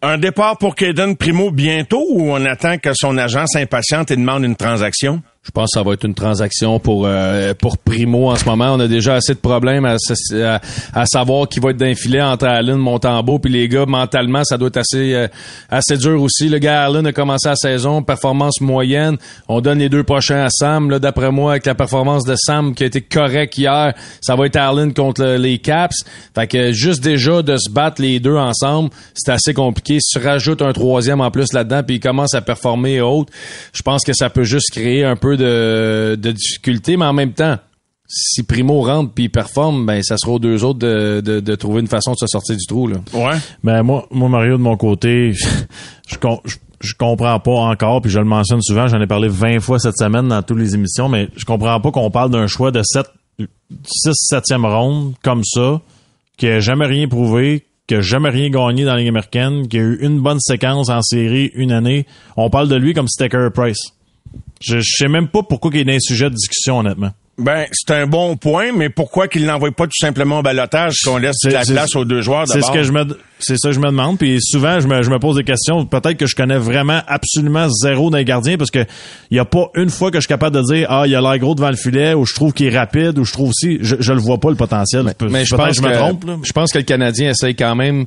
Un 0.01 0.19
départ 0.19 0.59
pour 0.59 0.75
Caden 0.75 1.17
Primo 1.17 1.51
bientôt 1.51 2.05
ou 2.11 2.33
on 2.33 2.45
attend 2.45 2.79
que 2.79 2.91
son 2.95 3.19
agent 3.19 3.47
s'impatiente 3.47 4.11
et 4.11 4.17
demande 4.17 4.45
une 4.45 4.57
transaction? 4.57 5.23
Je 5.45 5.51
pense 5.51 5.71
que 5.75 5.81
ça 5.81 5.83
va 5.83 5.95
être 5.95 6.05
une 6.05 6.15
transaction 6.15 6.79
pour 6.79 7.05
euh, 7.05 7.53
pour 7.55 7.77
Primo 7.77 8.31
en 8.31 8.37
ce 8.37 8.45
moment. 8.45 8.75
On 8.75 8.79
a 8.79 8.87
déjà 8.87 9.15
assez 9.17 9.35
de 9.35 9.41
problèmes 9.41 9.85
à, 9.85 9.97
à, 10.35 10.61
à 10.95 11.05
savoir 11.05 11.49
qui 11.49 11.59
va 11.59 11.71
être 11.71 11.79
d'un 11.79 11.97
filet 11.97 12.23
entre 12.23 12.47
Allen, 12.47 12.77
Montembeau, 12.77 13.41
puis 13.41 13.53
les 13.53 13.67
gars 13.69 13.85
mentalement, 13.85 14.45
ça 14.45 14.57
doit 14.57 14.69
être 14.69 14.77
assez 14.77 15.15
euh, 15.15 15.27
assez 15.69 15.97
dur 15.97 16.23
aussi. 16.23 16.49
Le 16.49 16.59
gars 16.59 16.85
Allen 16.85 17.05
a 17.09 17.13
commencé 17.13 17.49
la 17.49 17.57
saison, 17.57 18.05
performance 18.05 18.61
moyenne. 18.61 19.17
On 19.49 19.61
donne 19.61 19.81
les 19.81 19.89
deux 19.89 20.05
prochains 20.05 20.45
à 20.45 20.49
Sam. 20.49 20.91
Là, 20.91 21.01
d'après 21.01 21.33
moi, 21.33 21.51
avec 21.53 21.67
la 21.67 21.75
performance 21.75 22.25
de 22.25 22.37
Sam 22.37 22.73
qui 22.73 22.85
a 22.85 22.87
été 22.87 23.01
correcte 23.01 23.59
hier, 23.59 23.95
ça 24.21 24.37
va 24.37 24.47
être 24.47 24.55
Allen 24.57 24.95
contre 24.95 25.23
le- 25.25 25.39
les 25.39 25.59
Caps. 25.59 26.05
Fait 26.37 26.47
que 26.47 26.71
juste 26.71 27.03
déjà 27.03 27.43
de 27.43 27.57
se 27.57 27.69
battre 27.69 28.01
les 28.01 28.21
deux 28.21 28.37
ensemble, 28.37 28.91
c'est 29.15 29.33
assez 29.33 29.55
compliqué. 29.55 29.99
Si 30.01 30.21
tu 30.21 30.25
rajoutes 30.25 30.63
un 30.63 30.73
troisième 30.73 31.21
en 31.21 31.33
plus 31.33 31.53
là-dedans, 31.53 31.83
puis 31.85 31.97
il 31.97 32.01
commence 32.01 32.33
à 32.35 32.43
performer 32.43 32.93
et 32.95 33.01
autres, 33.01 33.33
je 33.73 33.83
pense 33.83 34.05
que 34.05 34.13
ça 34.13 34.31
peut 34.31 34.45
juste 34.45 34.71
créer 34.71 35.05
un 35.05 35.17
peu 35.17 35.32
de, 35.37 36.17
de 36.21 36.33
difficulté, 36.33 36.97
mais 36.97 37.05
en 37.07 37.13
même 37.13 37.33
temps, 37.33 37.59
si 38.09 38.43
Primo 38.43 38.83
rentre 38.83 39.13
puis 39.15 39.25
il 39.25 39.31
performe, 39.31 39.87
ben 39.87 40.03
ça 40.03 40.17
sera 40.19 40.33
aux 40.33 40.39
deux 40.39 40.65
autres 40.65 40.79
de, 40.81 41.21
de, 41.25 41.41
de 41.41 41.55
trouver 41.55 41.81
une 41.81 41.87
façon 41.87 42.13
de 42.13 42.17
se 42.19 42.27
sortir 42.27 42.57
du 42.57 42.67
trou. 42.67 42.87
Là. 42.87 42.97
Ouais. 43.15 43.39
Ben 43.65 43.83
moi, 43.83 44.07
moi 44.11 44.29
Mario 44.29 44.57
de 44.59 44.63
mon 44.63 44.77
côté, 44.77 45.33
je, 46.09 46.17
com- 46.19 46.41
je, 46.45 46.57
je 46.81 46.95
comprends 46.95 47.39
pas 47.41 47.53
encore, 47.53 48.03
puis 48.03 48.11
je 48.11 48.19
le 48.19 48.27
mentionne 48.27 48.61
souvent, 48.61 48.87
j'en 48.87 49.01
ai 49.01 49.07
parlé 49.07 49.29
20 49.29 49.61
fois 49.61 49.79
cette 49.79 49.97
semaine 49.97 50.29
dans 50.29 50.43
toutes 50.43 50.59
les 50.59 50.75
émissions, 50.75 51.09
mais 51.09 51.29
je 51.37 51.45
comprends 51.45 51.81
pas 51.81 51.91
qu'on 51.91 52.11
parle 52.11 52.31
d'un 52.31 52.47
choix 52.47 52.71
de 52.71 52.83
7 52.83 53.07
6 53.85 54.11
7e 54.31 54.67
ronde 54.67 55.15
comme 55.23 55.43
ça, 55.45 55.81
qui 56.37 56.49
a 56.49 56.61
jamais 56.61 56.87
rien 56.87 57.09
prouvé, 57.09 57.65
qui 57.87 57.95
a 57.95 58.01
jamais 58.01 58.29
rien 58.29 58.51
gagné 58.51 58.85
dans 58.85 58.93
la 58.93 58.99
Ligue 58.99 59.09
américaine, 59.09 59.69
qui 59.69 59.79
a 59.79 59.81
eu 59.81 59.99
une 60.03 60.21
bonne 60.21 60.39
séquence 60.41 60.91
en 60.91 61.01
série 61.03 61.51
une 61.55 61.73
année. 61.73 62.07
On 62.37 62.51
parle 62.51 62.69
de 62.69 62.77
lui 62.77 62.93
comme 62.95 63.07
Carey 63.19 63.51
Price. 63.51 63.95
Je, 64.63 64.81
je 64.81 64.97
sais 64.97 65.09
même 65.09 65.29
pas 65.29 65.43
pourquoi 65.43 65.71
il 65.75 65.81
est 65.81 65.85
dans 65.85 65.93
un 65.93 66.01
sujet 66.01 66.31
de 66.31 66.35
discussion, 66.35 66.79
honnêtement. 66.79 67.11
Ben, 67.39 67.67
c'est 67.73 67.91
un 67.93 68.07
bon 68.07 68.37
point, 68.37 68.73
mais 68.77 68.91
pourquoi 68.91 69.27
qu'il 69.27 69.47
n'envoie 69.47 69.73
pas 69.73 69.87
tout 69.87 69.99
simplement 69.99 70.41
au 70.41 70.43
balotage 70.43 70.97
qu'on 71.03 71.17
laisse 71.17 71.43
la 71.45 71.65
place 71.65 71.97
aux 71.97 72.05
deux 72.05 72.21
joueurs 72.21 72.47
C'est 72.47 72.61
ce 72.61 72.71
que 72.71 72.83
je 72.83 72.93
me, 72.93 73.05
c'est 73.39 73.57
ça 73.57 73.71
que 73.71 73.75
je 73.75 73.81
me 73.81 73.87
demande. 73.87 74.19
Puis 74.19 74.39
souvent, 74.41 74.81
je 74.81 74.87
me, 74.87 75.03
je 75.03 75.09
me 75.09 75.19
pose 75.19 75.37
des 75.37 75.43
questions. 75.43 75.87
Peut-être 75.87 76.19
que 76.19 76.27
je 76.27 76.37
connais 76.37 76.59
vraiment 76.59 77.01
absolument 77.07 77.69
zéro 77.71 78.11
d'un 78.11 78.23
gardien 78.23 78.59
parce 78.59 78.71
que 78.71 78.85
il 79.31 79.39
y 79.39 79.41
a 79.41 79.47
pas 79.47 79.71
une 79.77 79.89
fois 79.89 80.11
que 80.11 80.19
je 80.19 80.23
suis 80.23 80.29
capable 80.29 80.57
de 80.57 80.63
dire 80.75 80.87
ah 80.91 81.05
il 81.07 81.15
a 81.15 81.23
l'air 81.23 81.39
gros 81.39 81.55
devant 81.55 81.71
le 81.71 81.77
filet 81.77 82.13
ou 82.13 82.27
je 82.27 82.35
trouve 82.35 82.53
qu'il 82.53 82.67
est 82.67 82.79
rapide 82.79 83.19
ou 83.19 83.25
je 83.25 83.33
trouve 83.33 83.49
aussi 83.49 83.79
je, 83.81 83.97
je 83.99 84.13
le 84.13 84.21
vois 84.21 84.39
pas 84.39 84.51
le 84.51 84.57
potentiel. 84.57 85.03
Mais 85.05 85.45
je 85.47 85.57
peut-être 85.57 85.57
pense 85.57 85.81
que 85.81 85.83
je 85.83 85.89
me 85.89 85.95
trompe. 85.95 86.25
Là. 86.25 86.37
Je 86.45 86.53
pense 86.53 86.71
que 86.71 86.79
le 86.79 86.85
Canadien 86.85 87.31
essaye 87.31 87.57
quand 87.57 87.75
même. 87.75 88.05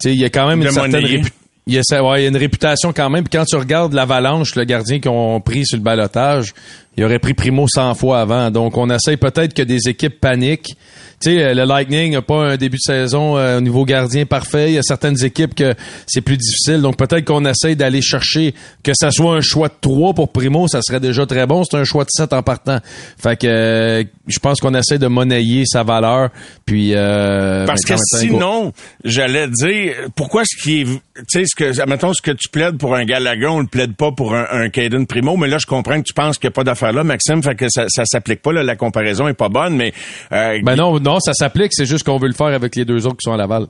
Tu 0.00 0.08
sais, 0.08 0.14
il 0.14 0.20
y 0.20 0.24
a 0.24 0.30
quand 0.30 0.46
même 0.46 0.60
De 0.60 0.66
une 0.66 0.70
certaine 0.70 0.92
monnayer. 0.92 1.22
Il 1.70 2.20
y 2.20 2.24
a 2.24 2.28
une 2.28 2.36
réputation 2.36 2.92
quand 2.92 3.08
même. 3.10 3.24
Puis 3.24 3.38
quand 3.38 3.44
tu 3.44 3.56
regardes 3.56 3.92
l'avalanche, 3.92 4.56
le 4.56 4.64
gardien 4.64 4.98
qu'ils 4.98 5.10
ont 5.10 5.40
pris 5.40 5.64
sur 5.64 5.78
le 5.78 5.82
balotage, 5.82 6.52
il 7.00 7.04
aurait 7.04 7.18
pris 7.18 7.32
Primo 7.32 7.66
100 7.66 7.94
fois 7.94 8.20
avant. 8.20 8.50
Donc 8.50 8.76
on 8.76 8.90
essaye 8.90 9.16
peut-être 9.16 9.54
que 9.54 9.62
des 9.62 9.88
équipes 9.88 10.20
paniquent. 10.20 10.76
Tu 11.22 11.30
sais, 11.30 11.54
le 11.54 11.64
Lightning 11.64 12.12
n'a 12.12 12.22
pas 12.22 12.52
un 12.52 12.56
début 12.56 12.76
de 12.76 12.82
saison 12.82 13.36
euh, 13.36 13.58
au 13.58 13.60
niveau 13.60 13.84
gardien 13.86 14.24
parfait. 14.24 14.70
Il 14.70 14.74
y 14.74 14.78
a 14.78 14.82
certaines 14.82 15.22
équipes 15.22 15.54
que 15.54 15.74
c'est 16.06 16.20
plus 16.20 16.36
difficile. 16.36 16.82
Donc 16.82 16.96
peut-être 16.98 17.24
qu'on 17.24 17.44
essaye 17.46 17.74
d'aller 17.74 18.02
chercher 18.02 18.54
que 18.82 18.92
ça 18.94 19.10
soit 19.10 19.34
un 19.34 19.40
choix 19.40 19.68
de 19.68 19.74
3 19.80 20.12
pour 20.12 20.30
Primo, 20.30 20.68
ça 20.68 20.80
serait 20.82 21.00
déjà 21.00 21.24
très 21.24 21.46
bon. 21.46 21.62
C'est 21.64 21.76
un 21.78 21.84
choix 21.84 22.04
de 22.04 22.10
7 22.10 22.34
en 22.34 22.42
partant. 22.42 22.80
Fait 23.18 23.38
que 23.38 23.46
euh, 23.46 24.04
je 24.26 24.38
pense 24.38 24.60
qu'on 24.60 24.74
essaie 24.74 24.98
de 24.98 25.06
monnayer 25.06 25.64
sa 25.66 25.82
valeur. 25.82 26.30
Puis 26.66 26.92
euh, 26.94 27.64
Parce 27.66 27.82
que 27.82 27.94
sinon, 28.18 28.72
j'allais 29.04 29.48
dire, 29.48 29.94
pourquoi 30.16 30.42
ce 30.44 30.62
qui 30.62 30.82
est, 30.82 30.84
tu 30.84 31.00
sais, 31.28 31.44
ce 31.46 31.54
que, 31.54 31.86
mettons, 31.86 32.12
ce 32.12 32.22
que 32.22 32.30
tu 32.30 32.48
plaides 32.50 32.76
pour 32.76 32.94
un 32.94 33.04
Gallagher, 33.04 33.46
on 33.46 33.60
le 33.60 33.66
plaide 33.66 33.94
pas 33.94 34.12
pour 34.12 34.34
un, 34.34 34.46
un 34.50 34.68
Caden 34.68 35.06
Primo, 35.06 35.36
mais 35.36 35.48
là, 35.48 35.58
je 35.58 35.66
comprends 35.66 35.98
que 35.98 36.06
tu 36.06 36.14
penses 36.14 36.38
qu'il 36.38 36.48
n'y 36.48 36.52
a 36.52 36.54
pas 36.54 36.64
d'affaire 36.64 36.89
là, 36.92 37.04
Maxime, 37.04 37.42
fait 37.42 37.54
que 37.54 37.66
ça, 37.68 37.86
ça 37.88 38.04
s'applique 38.04 38.42
pas, 38.42 38.52
là, 38.52 38.62
la 38.62 38.76
comparaison 38.76 39.28
est 39.28 39.34
pas 39.34 39.48
bonne, 39.48 39.76
mais, 39.76 39.92
euh, 40.32 40.58
Ben 40.62 40.76
non, 40.76 40.98
non, 41.00 41.20
ça 41.20 41.32
s'applique, 41.32 41.72
c'est 41.74 41.86
juste 41.86 42.04
qu'on 42.04 42.18
veut 42.18 42.28
le 42.28 42.34
faire 42.34 42.46
avec 42.48 42.76
les 42.76 42.84
deux 42.84 43.06
autres 43.06 43.16
qui 43.18 43.24
sont 43.24 43.32
à 43.32 43.36
Laval. 43.36 43.66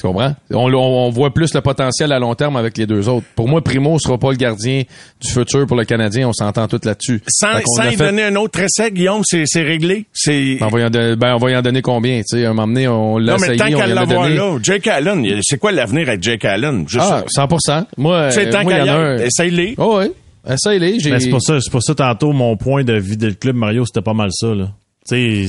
Tu 0.00 0.06
comprends? 0.06 0.34
On, 0.50 1.10
voit 1.10 1.34
plus 1.34 1.52
le 1.54 1.60
potentiel 1.60 2.12
à 2.12 2.18
long 2.18 2.34
terme 2.34 2.56
avec 2.56 2.78
les 2.78 2.86
deux 2.86 3.10
autres. 3.10 3.26
Pour 3.36 3.46
moi, 3.46 3.60
Primo 3.62 3.98
sera 3.98 4.16
pas 4.16 4.30
le 4.30 4.36
gardien 4.38 4.84
du 5.20 5.30
futur 5.30 5.66
pour 5.66 5.76
le 5.76 5.84
Canadien. 5.84 6.28
On 6.28 6.32
s'entend 6.32 6.66
tout 6.66 6.80
là-dessus. 6.82 7.20
sans, 7.28 7.58
y 7.58 7.94
fait- 7.94 7.96
donner 7.98 8.24
un 8.24 8.34
autre 8.36 8.58
essai, 8.60 8.90
Guillaume, 8.90 9.20
c'est, 9.22 9.42
c'est 9.44 9.62
réglé. 9.62 10.06
C'est, 10.14 10.56
Ben, 10.58 10.66
on 10.66 10.70
va 10.70 10.80
y 10.80 10.84
en 10.84 10.90
donner, 10.90 11.14
ben, 11.16 11.34
on 11.34 11.38
va 11.38 11.50
y 11.50 11.56
en 11.56 11.60
donner 11.62 11.82
combien? 11.82 12.18
Tu 12.20 12.38
sais, 12.38 12.46
un 12.46 12.54
moment 12.54 12.68
donné, 12.68 12.88
on 12.88 13.18
l'a 13.18 13.32
non, 13.34 13.38
mais 13.38 13.48
essayé, 13.48 13.58
tant 13.58 13.66
on 13.66 13.68
qu'à 13.68 13.86
y 13.86 13.92
en 13.92 13.96
a 13.96 14.00
l'avoir 14.00 14.22
donné. 14.22 14.36
là, 14.36 14.58
Jake 14.62 14.86
Allen, 14.86 15.40
c'est 15.42 15.58
quoi 15.58 15.72
l'avenir 15.72 16.08
avec 16.08 16.22
Jake 16.22 16.44
Allen? 16.46 16.88
Juste, 16.88 17.04
Ah, 17.06 17.24
100%. 17.28 17.86
Moi, 17.98 18.30
tant 18.50 18.62
moi, 18.62 18.72
y 18.72 18.80
en 18.80 18.86
a 18.88 18.96
un. 18.96 19.18
essaye-les. 19.18 19.74
Oh, 19.76 19.98
oui. 20.00 20.06
Essaye-les. 20.48 20.98
J'ai... 21.00 21.10
Mais 21.10 21.20
c'est 21.20 21.30
pour 21.30 21.42
ça, 21.42 21.60
c'est 21.60 21.70
pour 21.70 21.82
ça 21.82 21.94
tantôt 21.94 22.32
mon 22.32 22.56
point 22.56 22.84
de 22.84 22.94
vider 22.94 23.28
le 23.28 23.34
club 23.34 23.56
Mario, 23.56 23.84
c'était 23.86 24.02
pas 24.02 24.14
mal 24.14 24.30
ça 24.32 24.54
là. 24.54 24.70
Tu 25.08 25.46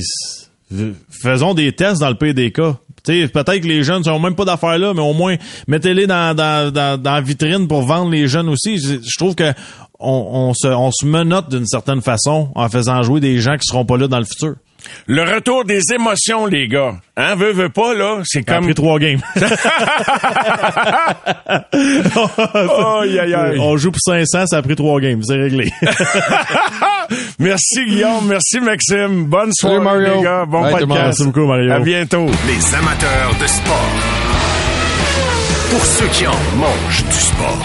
c'est- 0.70 0.92
faisons 1.10 1.54
des 1.54 1.72
tests 1.72 2.00
dans 2.00 2.08
le 2.10 2.16
PDK. 2.16 2.60
Tu 3.04 3.22
sais, 3.22 3.28
peut-être 3.28 3.60
que 3.60 3.66
les 3.66 3.82
jeunes 3.84 4.02
n'ont 4.06 4.18
même 4.18 4.34
pas 4.34 4.44
d'affaires 4.46 4.78
là, 4.78 4.94
mais 4.94 5.02
au 5.02 5.12
moins 5.12 5.36
mettez-les 5.68 6.06
dans, 6.06 6.34
dans, 6.34 6.72
dans, 6.72 7.00
dans 7.00 7.12
la 7.14 7.20
vitrine 7.20 7.68
pour 7.68 7.82
vendre 7.82 8.10
les 8.10 8.28
jeunes 8.28 8.48
aussi. 8.48 8.78
Je, 8.78 8.94
je 9.02 9.16
trouve 9.18 9.34
que 9.34 9.52
on, 10.00 10.50
on 10.50 10.54
se 10.54 10.68
on 10.68 10.90
se 10.90 11.04
menotte 11.06 11.50
d'une 11.50 11.66
certaine 11.66 12.00
façon 12.00 12.50
en 12.54 12.68
faisant 12.68 13.02
jouer 13.02 13.20
des 13.20 13.38
gens 13.40 13.54
qui 13.56 13.66
seront 13.66 13.84
pas 13.84 13.96
là 13.98 14.08
dans 14.08 14.18
le 14.18 14.24
futur. 14.24 14.54
Le 15.06 15.22
retour 15.22 15.64
des 15.64 15.80
émotions, 15.94 16.46
les 16.46 16.68
gars. 16.68 16.94
Hein, 17.16 17.34
veut, 17.36 17.52
veut 17.52 17.68
pas, 17.68 17.94
là, 17.94 18.20
c'est 18.24 18.42
Comme... 18.42 18.56
Après 18.56 18.74
trois 18.74 18.98
games. 18.98 19.20
Aïe, 21.72 23.18
aïe, 23.18 23.34
aïe. 23.34 23.58
on 23.60 23.76
joue 23.76 23.90
pour 23.90 24.00
500, 24.00 24.46
ça 24.46 24.58
a 24.58 24.62
pris 24.62 24.74
trois 24.76 25.00
games, 25.00 25.20
c'est 25.22 25.36
réglé. 25.36 25.70
Merci 27.38 27.84
Guillaume, 27.86 28.26
merci 28.26 28.60
Maxime. 28.60 29.24
Bonne 29.26 29.52
soirée 29.52 29.78
Mario. 29.80 30.14
les 30.16 30.22
gars, 30.22 30.44
bon 30.46 30.62
Bye, 30.62 30.72
podcast. 30.72 30.90
Merci 30.90 31.24
beaucoup, 31.24 31.46
Mario. 31.46 31.72
À 31.72 31.78
bientôt. 31.80 32.26
Les 32.46 32.74
amateurs 32.74 33.34
de 33.40 33.46
sport. 33.46 33.90
Pour 35.70 35.84
ceux 35.84 36.06
qui 36.06 36.26
en 36.26 36.32
mangent 36.56 37.04
du 37.04 37.18
sport. 37.18 37.64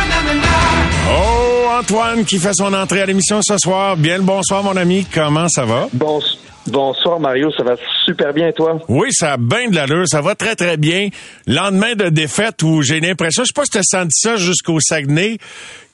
Antoine 1.81 2.25
qui 2.25 2.37
fait 2.37 2.53
son 2.53 2.71
entrée 2.75 3.01
à 3.01 3.07
l'émission 3.07 3.41
ce 3.41 3.57
soir. 3.57 3.97
Bien 3.97 4.17
le 4.17 4.23
bonsoir, 4.23 4.63
mon 4.63 4.77
ami. 4.77 5.07
Comment 5.11 5.47
ça 5.49 5.65
va? 5.65 5.87
Bon, 5.93 6.21
bonsoir, 6.67 7.19
Mario. 7.19 7.51
Ça 7.57 7.63
va 7.63 7.73
super 8.05 8.33
bien, 8.33 8.51
toi? 8.51 8.79
Oui, 8.87 9.07
ça 9.11 9.33
a 9.33 9.37
bien 9.37 9.67
de 9.67 9.73
l'allure. 9.73 10.07
Ça 10.07 10.21
va 10.21 10.35
très, 10.35 10.55
très 10.55 10.77
bien. 10.77 11.09
Lendemain 11.47 11.95
de 11.95 12.09
défaite 12.09 12.61
où 12.61 12.83
j'ai 12.83 12.99
l'impression, 12.99 13.43
je 13.43 13.47
sais 13.47 13.53
pas 13.55 13.65
si 13.65 13.71
tu 13.71 13.77
as 13.79 13.83
senti 13.83 14.11
ça 14.13 14.35
jusqu'au 14.35 14.79
Saguenay, 14.79 15.39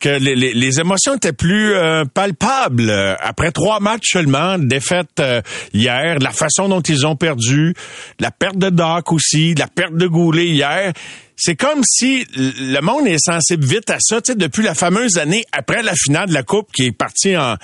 que 0.01 0.09
les, 0.09 0.35
les, 0.35 0.53
les 0.53 0.79
émotions 0.81 1.15
étaient 1.15 1.31
plus 1.31 1.73
euh, 1.73 2.03
palpables. 2.03 2.91
Après 3.21 3.51
trois 3.51 3.79
matchs 3.79 4.11
seulement, 4.11 4.57
défaite 4.57 5.21
euh, 5.21 5.41
hier, 5.73 6.19
la 6.19 6.31
façon 6.31 6.67
dont 6.67 6.81
ils 6.81 7.07
ont 7.07 7.15
perdu, 7.15 7.73
la 8.19 8.31
perte 8.31 8.57
de 8.57 8.69
Doc 8.69 9.13
aussi, 9.13 9.55
la 9.55 9.67
perte 9.67 9.93
de 9.93 10.07
Goulet 10.07 10.47
hier. 10.47 10.91
C'est 11.37 11.55
comme 11.55 11.81
si 11.83 12.25
le 12.35 12.81
monde 12.81 13.07
est 13.07 13.23
sensible 13.23 13.63
vite 13.63 13.91
à 13.91 13.97
ça, 13.99 14.21
tu 14.21 14.31
sais, 14.31 14.37
depuis 14.37 14.63
la 14.63 14.73
fameuse 14.73 15.17
année 15.19 15.43
après 15.51 15.83
la 15.83 15.93
finale 15.93 16.29
de 16.29 16.33
la 16.33 16.41
Coupe 16.41 16.71
qui 16.73 16.87
est 16.87 16.91
partie 16.91 17.37
en, 17.37 17.55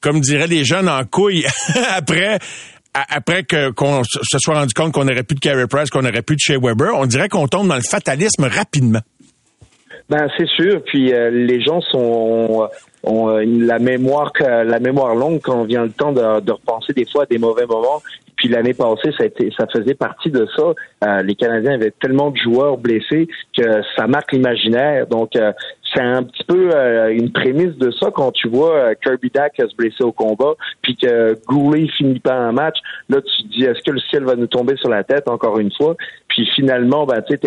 comme 0.00 0.20
diraient 0.20 0.48
les 0.48 0.64
jeunes, 0.64 0.88
en 0.88 1.04
couille 1.04 1.46
après 1.90 2.38
après 2.94 3.44
que 3.44 3.70
qu'on 3.70 4.02
se 4.04 4.38
soit 4.38 4.54
rendu 4.54 4.74
compte 4.74 4.92
qu'on 4.92 5.04
n'aurait 5.04 5.22
plus 5.22 5.36
de 5.36 5.40
Carey 5.40 5.66
Price, 5.66 5.88
qu'on 5.88 6.02
n'aurait 6.02 6.22
plus 6.22 6.36
de 6.36 6.40
Shea 6.40 6.58
Weber, 6.60 6.90
on 6.94 7.06
dirait 7.06 7.28
qu'on 7.28 7.48
tombe 7.48 7.68
dans 7.68 7.76
le 7.76 7.82
fatalisme 7.88 8.44
rapidement. 8.44 9.00
Ben 10.10 10.28
c'est 10.36 10.48
sûr. 10.48 10.82
Puis 10.84 11.12
euh, 11.12 11.30
les 11.30 11.62
gens 11.62 11.80
sont 11.80 12.68
ont, 13.04 13.28
euh, 13.30 13.44
la 13.44 13.78
mémoire 13.78 14.32
la 14.40 14.78
mémoire 14.78 15.14
longue 15.14 15.40
quand 15.42 15.64
vient 15.64 15.84
le 15.84 15.90
temps 15.90 16.12
de, 16.12 16.40
de 16.40 16.52
repenser 16.52 16.92
des 16.92 17.06
fois 17.06 17.24
à 17.24 17.26
des 17.26 17.38
mauvais 17.38 17.66
moments. 17.66 18.02
Puis 18.36 18.48
l'année 18.48 18.74
passée, 18.74 19.12
ça, 19.16 19.24
a 19.24 19.26
été, 19.26 19.52
ça 19.56 19.66
faisait 19.72 19.94
partie 19.94 20.30
de 20.30 20.48
ça. 20.56 20.72
Euh, 21.04 21.22
les 21.22 21.34
Canadiens 21.34 21.74
avaient 21.74 21.92
tellement 22.00 22.30
de 22.30 22.36
joueurs 22.36 22.76
blessés 22.76 23.28
que 23.56 23.82
ça 23.96 24.06
marque 24.06 24.32
l'imaginaire. 24.32 25.06
Donc 25.06 25.32
c'est 25.94 26.00
un 26.00 26.22
petit 26.22 26.44
peu 26.44 26.70
une 27.10 27.30
prémisse 27.30 27.76
de 27.76 27.90
ça 27.92 28.10
quand 28.12 28.32
tu 28.32 28.48
vois 28.48 28.94
Kirby 28.96 29.30
Dack 29.30 29.52
se 29.58 29.76
blesser 29.76 30.02
au 30.02 30.12
combat, 30.12 30.54
puis 30.80 30.96
que 30.96 31.36
Goulet 31.46 31.86
finit 31.88 32.18
pas 32.18 32.34
un 32.34 32.52
match. 32.52 32.78
Là, 33.10 33.20
tu 33.20 33.42
te 33.42 33.48
dis, 33.48 33.64
est-ce 33.64 33.82
que 33.82 33.90
le 33.90 34.00
ciel 34.00 34.24
va 34.24 34.34
nous 34.34 34.46
tomber 34.46 34.76
sur 34.76 34.88
la 34.88 35.04
tête 35.04 35.28
encore 35.28 35.58
une 35.58 35.70
fois? 35.72 35.94
Puis 36.28 36.48
finalement, 36.54 37.04
ben, 37.04 37.22
tu 37.22 37.34
sais, 37.34 37.38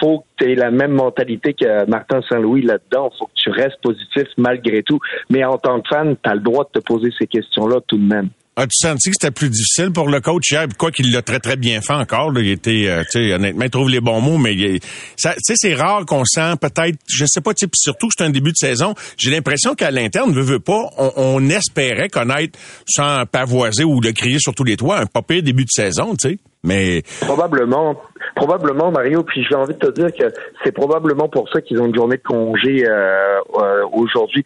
faut 0.00 0.20
que 0.20 0.44
tu 0.44 0.52
aies 0.52 0.54
la 0.54 0.70
même 0.70 0.92
mentalité 0.92 1.54
que 1.54 1.88
Martin 1.88 2.20
Saint-Louis 2.28 2.62
là-dedans. 2.62 3.10
faut 3.18 3.26
que 3.26 3.32
tu 3.34 3.50
restes 3.50 3.80
positif 3.82 4.28
malgré 4.36 4.82
tout. 4.82 4.98
Mais 5.30 5.44
en 5.44 5.58
tant 5.58 5.80
que 5.80 5.88
fan, 5.88 6.16
tu 6.22 6.30
as 6.30 6.34
le 6.34 6.40
droit 6.40 6.64
de 6.64 6.80
te 6.80 6.84
poser 6.84 7.10
ces 7.18 7.26
questions-là 7.26 7.80
tout 7.86 7.98
de 7.98 8.06
même. 8.06 8.30
As-tu 8.58 8.72
senti 8.72 9.10
que 9.10 9.16
c'était 9.20 9.30
plus 9.30 9.50
difficile 9.50 9.92
pour 9.92 10.08
le 10.08 10.18
coach 10.22 10.50
hier? 10.50 10.66
Quoi 10.78 10.90
qu'il 10.90 11.12
l'a 11.12 11.20
très, 11.20 11.40
très 11.40 11.56
bien 11.56 11.82
fait 11.82 11.92
encore. 11.92 12.32
Là. 12.32 12.40
Il 12.40 12.48
était, 12.48 12.86
euh, 12.86 13.02
tu 13.02 13.18
sais, 13.18 13.34
honnêtement, 13.34 13.64
il 13.64 13.70
trouve 13.70 13.90
les 13.90 14.00
bons 14.00 14.22
mots, 14.22 14.38
mais 14.38 14.54
tu 14.54 14.80
sais, 15.18 15.34
c'est 15.38 15.74
rare 15.74 16.06
qu'on 16.06 16.24
sent 16.24 16.54
peut-être, 16.58 16.96
je 17.06 17.26
sais 17.28 17.42
pas, 17.42 17.52
tu 17.52 17.66
surtout 17.74 18.08
que 18.08 18.14
c'est 18.16 18.24
un 18.24 18.30
début 18.30 18.52
de 18.52 18.56
saison. 18.56 18.94
J'ai 19.18 19.30
l'impression 19.30 19.74
qu'à 19.74 19.90
l'interne, 19.90 20.32
veut, 20.32 20.40
veut 20.40 20.58
pas, 20.58 20.88
on, 20.96 21.12
on, 21.16 21.50
espérait 21.50 22.08
connaître, 22.08 22.58
sans 22.88 23.26
pavoiser 23.26 23.84
ou 23.84 24.00
le 24.00 24.12
crier 24.12 24.38
sur 24.38 24.54
tous 24.54 24.64
les 24.64 24.78
toits, 24.78 25.00
un 25.00 25.06
pas 25.06 25.20
pire 25.20 25.42
début 25.42 25.64
de 25.64 25.70
saison, 25.70 26.16
tu 26.16 26.30
sais. 26.30 26.38
Mais 26.66 27.02
probablement, 27.20 27.94
probablement 28.34 28.90
Mario. 28.90 29.22
Puis 29.22 29.46
j'ai 29.48 29.54
envie 29.54 29.74
de 29.74 29.78
te 29.78 29.92
dire 29.92 30.12
que 30.12 30.34
c'est 30.64 30.72
probablement 30.72 31.28
pour 31.28 31.48
ça 31.48 31.60
qu'ils 31.60 31.80
ont 31.80 31.86
une 31.86 31.94
journée 31.94 32.16
de 32.16 32.22
congé 32.22 32.84
euh, 32.84 33.38
euh, 33.54 33.84
aujourd'hui. 33.92 34.44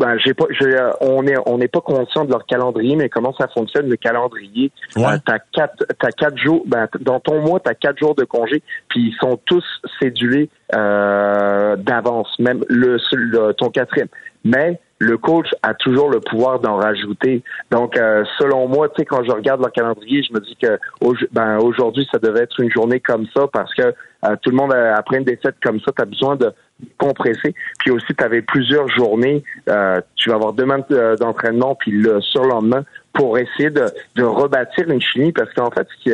Ben, 0.00 0.18
j'ai 0.18 0.34
pas, 0.34 0.46
euh, 0.62 0.90
on 1.00 1.24
est, 1.28 1.36
on 1.46 1.58
n'est 1.58 1.68
pas 1.68 1.80
conscient 1.80 2.24
de 2.24 2.30
leur 2.32 2.44
calendrier, 2.46 2.96
mais 2.96 3.08
comment 3.08 3.32
ça 3.38 3.46
fonctionne 3.54 3.88
le 3.88 3.96
calendrier? 3.96 4.72
Ouais. 4.96 5.16
t'as 5.24 5.38
quatre, 5.52 5.84
t'as 5.98 6.10
quatre 6.10 6.36
jours. 6.38 6.64
Ben, 6.66 6.88
dans 7.00 7.20
ton 7.20 7.40
mois, 7.40 7.60
t'as 7.60 7.74
quatre 7.74 7.98
jours 7.98 8.16
de 8.16 8.24
congé, 8.24 8.62
puis 8.88 9.12
ils 9.12 9.16
sont 9.20 9.38
tous 9.46 9.64
cédulés 10.02 10.50
d'avance, 10.72 12.36
même 12.40 12.64
le, 12.68 12.96
le 13.12 13.52
ton 13.52 13.70
quatrième. 13.70 14.08
Mais 14.44 14.80
le 15.00 15.16
coach 15.16 15.48
a 15.62 15.72
toujours 15.72 16.10
le 16.10 16.20
pouvoir 16.20 16.60
d'en 16.60 16.76
rajouter. 16.76 17.42
Donc, 17.70 17.96
euh, 17.96 18.22
selon 18.38 18.68
moi, 18.68 18.88
tu 18.90 18.96
sais, 18.98 19.06
quand 19.06 19.24
je 19.24 19.32
regarde 19.32 19.60
leur 19.60 19.72
calendrier, 19.72 20.22
je 20.22 20.32
me 20.32 20.40
dis 20.40 20.56
que 20.60 20.78
ben, 21.32 21.58
aujourd'hui, 21.58 22.06
ça 22.12 22.18
devait 22.18 22.40
être 22.40 22.60
une 22.60 22.70
journée 22.70 23.00
comme 23.00 23.26
ça 23.34 23.46
parce 23.50 23.74
que 23.74 23.82
euh, 23.82 24.36
tout 24.42 24.50
le 24.50 24.56
monde, 24.56 24.72
euh, 24.74 24.94
après 24.94 25.16
une 25.16 25.24
défaite 25.24 25.56
comme 25.62 25.80
ça, 25.80 25.90
tu 25.96 26.02
as 26.02 26.04
besoin 26.04 26.36
de 26.36 26.52
compresser. 26.98 27.54
Puis 27.78 27.90
aussi, 27.90 28.14
tu 28.14 28.22
avais 28.22 28.42
plusieurs 28.42 28.88
journées. 28.88 29.42
tu 30.16 30.28
vas 30.28 30.36
avoir 30.36 30.52
deux 30.52 30.64
semaines 30.64 30.84
d'entraînement, 31.18 31.74
puis 31.74 31.92
le 31.92 32.20
surlendemain, 32.20 32.84
pour 33.14 33.38
essayer 33.38 33.70
de, 33.70 33.86
de 34.16 34.22
rebâtir 34.22 34.88
une 34.90 35.00
chimie 35.00 35.32
parce 35.32 35.52
qu'en 35.54 35.70
fait, 35.70 35.86
ce 35.96 36.02
qui, 36.02 36.12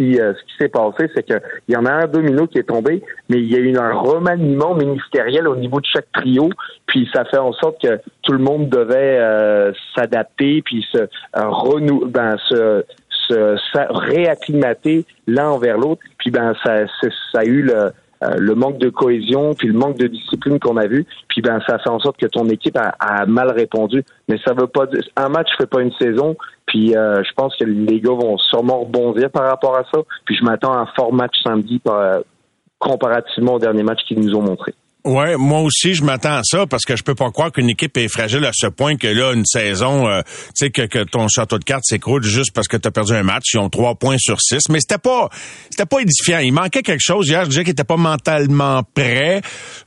euh, 0.00 0.32
ce 0.34 0.44
qui 0.44 0.52
s'est 0.58 0.68
passé, 0.68 1.10
c'est 1.14 1.22
qu'il 1.22 1.40
y 1.68 1.76
en 1.76 1.84
a 1.84 1.92
un 1.92 2.06
domino 2.06 2.46
qui 2.46 2.58
est 2.58 2.68
tombé, 2.68 3.02
mais 3.28 3.38
il 3.38 3.50
y 3.50 3.54
a 3.54 3.58
eu 3.58 3.76
un 3.76 3.92
remaniement 3.92 4.74
ministériel 4.74 5.46
au 5.46 5.56
niveau 5.56 5.80
de 5.80 5.86
chaque 5.86 6.10
trio, 6.12 6.48
puis 6.86 7.08
ça 7.12 7.24
fait 7.24 7.38
en 7.38 7.52
sorte 7.52 7.82
que 7.82 8.00
tout 8.22 8.32
le 8.32 8.38
monde 8.38 8.68
devait 8.68 9.18
euh, 9.18 9.72
s'adapter, 9.94 10.62
puis 10.62 10.86
se 10.90 10.98
euh, 10.98 12.06
ben, 12.06 12.36
se, 12.48 12.84
réacclimater 13.30 15.04
l'un 15.28 15.50
envers 15.50 15.78
l'autre, 15.78 16.02
puis 16.18 16.30
ben 16.32 16.54
ça, 16.64 16.78
a 17.34 17.44
eu 17.44 17.62
le 17.62 17.92
le 18.22 18.54
manque 18.54 18.78
de 18.78 18.90
cohésion, 18.90 19.54
puis 19.54 19.68
le 19.68 19.74
manque 19.74 19.96
de 19.96 20.06
discipline 20.06 20.58
qu'on 20.58 20.76
a 20.76 20.86
vu, 20.86 21.06
puis 21.28 21.40
ben 21.40 21.60
ça 21.66 21.78
fait 21.78 21.88
en 21.88 21.98
sorte 22.00 22.18
que 22.18 22.26
ton 22.26 22.48
équipe 22.48 22.76
a, 22.76 23.26
mal 23.26 23.50
répondu. 23.50 24.04
Mais 24.28 24.38
ça 24.44 24.52
veut 24.52 24.66
pas 24.66 24.86
un 25.16 25.28
match 25.28 25.48
fait 25.56 25.66
pas 25.66 25.80
une 25.80 25.92
saison. 25.92 26.36
Puis 26.66 26.96
euh, 26.96 27.22
je 27.24 27.32
pense 27.34 27.56
que 27.56 27.64
les 27.64 28.00
gars 28.00 28.12
vont 28.12 28.36
sûrement 28.38 28.80
rebondir 28.80 29.30
par 29.30 29.48
rapport 29.48 29.76
à 29.76 29.84
ça. 29.92 30.00
Puis 30.24 30.36
je 30.36 30.44
m'attends 30.44 30.72
à 30.72 30.82
un 30.82 30.86
fort 30.94 31.12
match 31.12 31.34
samedi 31.42 31.78
par, 31.78 31.98
euh, 31.98 32.20
comparativement 32.78 33.54
au 33.54 33.58
dernier 33.58 33.82
match 33.84 34.00
qu'ils 34.06 34.18
nous 34.18 34.34
ont 34.34 34.42
montré. 34.42 34.74
Ouais, 35.04 35.36
moi 35.36 35.60
aussi 35.60 35.94
je 35.94 36.04
m'attends 36.04 36.36
à 36.36 36.42
ça 36.44 36.66
parce 36.66 36.84
que 36.84 36.94
je 36.94 37.02
peux 37.02 37.14
pas 37.14 37.30
croire 37.30 37.50
qu'une 37.50 37.70
équipe 37.70 37.96
est 37.96 38.08
fragile 38.08 38.44
à 38.44 38.50
ce 38.52 38.66
point 38.66 38.96
que 38.96 39.06
là 39.06 39.32
une 39.32 39.46
saison, 39.46 40.06
euh, 40.06 40.20
tu 40.22 40.66
sais 40.66 40.70
que, 40.70 40.82
que, 40.82 41.04
ton 41.04 41.26
château 41.28 41.58
de 41.58 41.64
cartes 41.64 41.84
s'écroule 41.84 42.22
juste 42.22 42.52
parce 42.52 42.68
que 42.68 42.76
tu 42.76 42.86
as 42.86 42.90
perdu 42.90 43.14
un 43.14 43.22
match. 43.22 43.54
Ils 43.54 43.58
ont 43.58 43.70
trois 43.70 43.94
points 43.94 44.18
sur 44.18 44.40
six, 44.42 44.68
mais 44.68 44.78
c'était 44.80 44.98
pas 44.98 45.30
c'était 45.70 45.86
pas 45.86 46.00
édifiant. 46.00 46.40
Il 46.40 46.52
manquait 46.52 46.82
quelque 46.82 47.02
chose 47.02 47.28
hier. 47.28 47.44
Je 47.44 47.48
disais 47.48 47.64
qu'ils 47.64 47.72
étaient 47.72 47.82
pas 47.82 47.96
mentalement 47.96 48.82
prêts. 48.94 49.40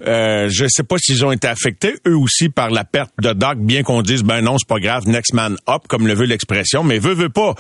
Euh, 0.08 0.50
je 0.50 0.66
sais 0.68 0.84
pas 0.84 0.98
s'ils 0.98 1.24
ont 1.24 1.32
été 1.32 1.48
affectés 1.48 1.94
eux 2.08 2.18
aussi 2.18 2.50
par 2.50 2.72
la 2.72 2.84
perte 2.84 3.12
de 3.22 3.34
Doc, 3.34 3.60
bien 3.60 3.84
qu'on 3.84 4.02
dise 4.02 4.24
ben 4.24 4.42
non 4.42 4.58
c'est 4.58 4.68
pas 4.68 4.80
grave, 4.80 5.08
next 5.08 5.34
man 5.34 5.58
up 5.70 5.84
comme 5.88 6.08
le 6.08 6.16
veut 6.16 6.26
l'expression, 6.26 6.84
mais 6.84 6.98
veut 6.98 7.14
veut 7.14 7.30
pas 7.30 7.54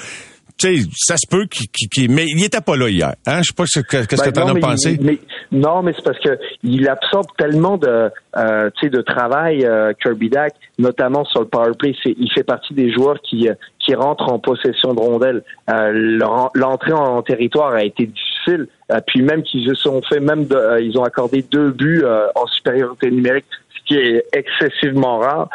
tu 0.57 0.77
sais, 0.77 0.89
ça 0.95 1.15
se 1.17 1.27
peut 1.29 1.45
qu'il, 1.47 2.11
mais 2.11 2.25
il 2.27 2.43
était 2.43 2.61
pas 2.61 2.75
là 2.75 2.89
hier. 2.89 3.13
Hein? 3.25 3.39
Je 3.43 3.49
sais 3.49 3.55
pas 3.55 3.65
ce 3.65 3.79
que, 3.79 4.05
qu'est-ce 4.05 4.23
que 4.23 4.29
ben 4.29 4.31
tu 4.31 4.39
en 4.41 4.55
as 4.55 4.59
pensé. 4.59 4.97
Mais, 5.01 5.19
non, 5.51 5.81
mais 5.81 5.93
c'est 5.95 6.03
parce 6.03 6.19
que 6.19 6.37
il 6.63 6.87
absorbe 6.87 7.27
tellement 7.37 7.77
de, 7.77 8.09
euh, 8.37 8.69
de 8.81 9.01
travail, 9.01 9.65
euh, 9.65 9.93
Kirby 10.01 10.29
Dack, 10.29 10.53
notamment 10.77 11.25
sur 11.25 11.41
le 11.41 11.47
power 11.47 11.71
play. 11.77 11.95
C'est, 12.03 12.15
il 12.17 12.31
fait 12.31 12.43
partie 12.43 12.73
des 12.73 12.91
joueurs 12.91 13.19
qui, 13.21 13.49
euh, 13.49 13.53
qui 13.79 13.95
rentrent 13.95 14.31
en 14.31 14.39
possession 14.39 14.93
de 14.93 14.99
rondelles. 14.99 15.43
Euh, 15.69 16.49
l'entrée 16.55 16.93
en, 16.93 17.21
territoire 17.21 17.73
a 17.73 17.83
été 17.83 18.07
difficile. 18.07 18.67
Euh, 18.91 18.99
puis 19.05 19.21
même 19.21 19.43
qu'ils 19.43 19.67
se 19.67 19.75
sont 19.75 20.01
fait, 20.01 20.19
même 20.19 20.45
de, 20.45 20.81
ils 20.81 20.97
ont 20.97 21.03
accordé 21.03 21.43
deux 21.43 21.71
buts 21.71 22.03
en 22.35 22.47
supériorité 22.47 23.09
numérique, 23.11 23.45
ce 23.75 23.85
qui 23.85 23.95
est 23.95 24.25
excessivement 24.33 25.19
rare. 25.19 25.49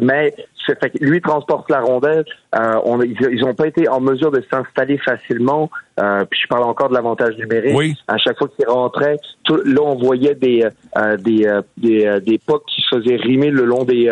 mais 0.00 0.34
fait 0.64 0.92
lui 1.00 1.20
transporte 1.20 1.70
la 1.70 1.80
rondelle. 1.80 2.24
Euh, 2.54 2.80
on, 2.84 3.00
ils 3.02 3.40
n'ont 3.40 3.54
pas 3.54 3.66
été 3.66 3.88
en 3.88 4.00
mesure 4.00 4.30
de 4.30 4.42
s'installer 4.50 4.98
facilement. 4.98 5.70
Euh, 6.00 6.24
puis 6.28 6.40
je 6.42 6.48
parle 6.48 6.64
encore 6.64 6.88
de 6.88 6.94
l'avantage 6.94 7.36
numérique. 7.36 7.76
Oui. 7.76 7.94
À 8.08 8.18
chaque 8.18 8.36
fois 8.36 8.48
qu'ils 8.48 8.68
rentraient, 8.68 9.18
tout, 9.44 9.56
là 9.64 9.80
on 9.82 9.94
voyait 9.96 10.34
des 10.34 10.66
euh, 10.96 11.16
des 11.16 11.46
euh, 11.46 11.62
des, 11.76 12.04
euh, 12.06 12.20
des 12.20 12.38
pucks 12.38 12.64
qui 12.66 12.82
se 12.82 12.96
faisaient 12.96 13.16
rimer 13.16 13.50
le 13.50 13.64
long 13.64 13.84
des 13.84 14.10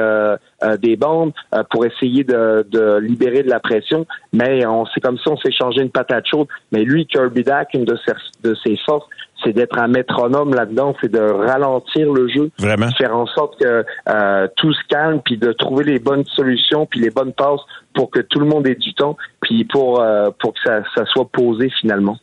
des 0.81 0.97
bandes 0.97 1.33
pour 1.71 1.85
essayer 1.85 2.23
de, 2.23 2.65
de 2.71 2.99
libérer 2.99 3.43
de 3.43 3.51
la 3.51 3.59
pression. 3.59 4.07
Mais 4.33 4.65
on 4.65 4.87
c'est 4.87 5.01
comme 5.01 5.19
si 5.19 5.29
on 5.29 5.37
s'est 5.37 5.51
changé 5.53 5.81
une 5.83 5.91
patate 5.91 6.25
chaude. 6.27 6.47
Mais 6.71 6.85
lui, 6.85 7.07
Kirby 7.07 7.43
Dack, 7.43 7.75
une 7.75 7.85
de 7.85 7.97
ses 8.07 8.13
de 8.49 8.55
ses 8.65 8.77
forces, 8.87 9.09
c'est 9.45 9.53
d'être 9.53 9.79
un 9.79 9.89
métronome 9.89 10.55
là-dedans, 10.55 10.95
c'est 11.01 11.11
de 11.11 11.21
ralentir 11.21 12.13
le 12.13 12.29
jeu, 12.29 12.51
Vraiment? 12.59 12.89
faire 12.97 13.17
en 13.17 13.27
sorte 13.27 13.59
que 13.61 13.85
euh, 14.09 14.49
tout 14.57 14.73
se 14.73 14.81
calme, 14.89 15.21
puis 15.25 15.37
de 15.37 15.53
trouver 15.53 15.85
les 15.85 15.99
bonnes 15.99 16.25
solutions, 16.27 16.42
puis 16.91 17.01
les 17.01 17.11
bonnes 17.11 17.33
passes 17.33 17.61
pour 17.95 18.11
que 18.11 18.21
tout 18.21 18.41
le 18.41 18.47
monde 18.47 18.67
ait 18.67 18.75
du 18.75 18.95
temps, 18.95 19.17
puis 19.41 19.65
pour 19.65 20.01
euh, 20.01 20.31
pour 20.41 20.55
que 20.55 20.61
ça, 20.65 20.83
ça 20.95 21.05
soit 21.07 21.29
posé 21.33 21.71
finalement. 21.81 22.19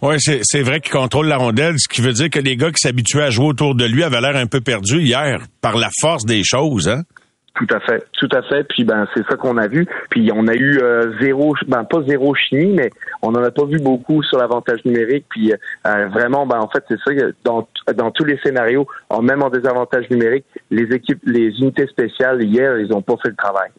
Oui, 0.00 0.16
c'est 0.20 0.62
vrai 0.62 0.80
qu'il 0.80 0.92
contrôle 0.92 1.26
la 1.26 1.38
rondelle, 1.38 1.74
ce 1.78 1.88
qui 1.88 2.00
veut 2.00 2.12
dire 2.12 2.30
que 2.30 2.38
les 2.38 2.56
gars 2.56 2.70
qui 2.70 2.80
s'habituaient 2.80 3.24
à 3.24 3.30
jouer 3.30 3.46
autour 3.46 3.74
de 3.74 3.84
lui 3.84 4.04
avaient 4.04 4.20
l'air 4.20 4.36
un 4.36 4.46
peu 4.46 4.60
perdus 4.60 5.02
hier 5.02 5.40
par 5.60 5.76
la 5.76 5.90
force 6.00 6.24
des 6.24 6.42
choses, 6.44 6.88
hein? 6.88 7.02
Tout 7.56 7.66
à 7.74 7.80
fait, 7.80 8.04
tout 8.12 8.28
à 8.32 8.42
fait. 8.42 8.64
Puis 8.64 8.84
ben 8.84 9.06
c'est 9.14 9.26
ça 9.26 9.36
qu'on 9.36 9.56
a 9.56 9.66
vu. 9.66 9.86
Puis 10.10 10.30
on 10.34 10.46
a 10.46 10.54
eu 10.54 10.78
euh, 10.82 11.12
zéro, 11.20 11.54
ben 11.66 11.84
pas 11.84 12.02
zéro 12.06 12.34
chimie, 12.34 12.74
mais 12.74 12.90
on 13.22 13.30
n'en 13.32 13.42
a 13.42 13.50
pas 13.50 13.64
vu 13.64 13.78
beaucoup 13.78 14.22
sur 14.22 14.38
l'avantage 14.38 14.84
numérique. 14.84 15.24
Puis 15.30 15.52
euh, 15.52 16.08
vraiment, 16.08 16.46
ben 16.46 16.58
en 16.58 16.68
fait 16.68 16.84
c'est 16.88 16.98
ça. 17.02 17.26
Dans 17.44 17.66
dans 17.94 18.10
tous 18.10 18.24
les 18.24 18.38
scénarios, 18.44 18.86
même 19.22 19.42
en 19.42 19.48
désavantage 19.48 20.10
numérique, 20.10 20.44
les 20.70 20.94
équipes, 20.94 21.20
les 21.24 21.48
unités 21.58 21.86
spéciales 21.86 22.42
hier, 22.42 22.78
ils 22.78 22.92
ont 22.92 23.02
pas 23.02 23.14
fait 23.22 23.30
le 23.30 23.36
travail. 23.36 23.70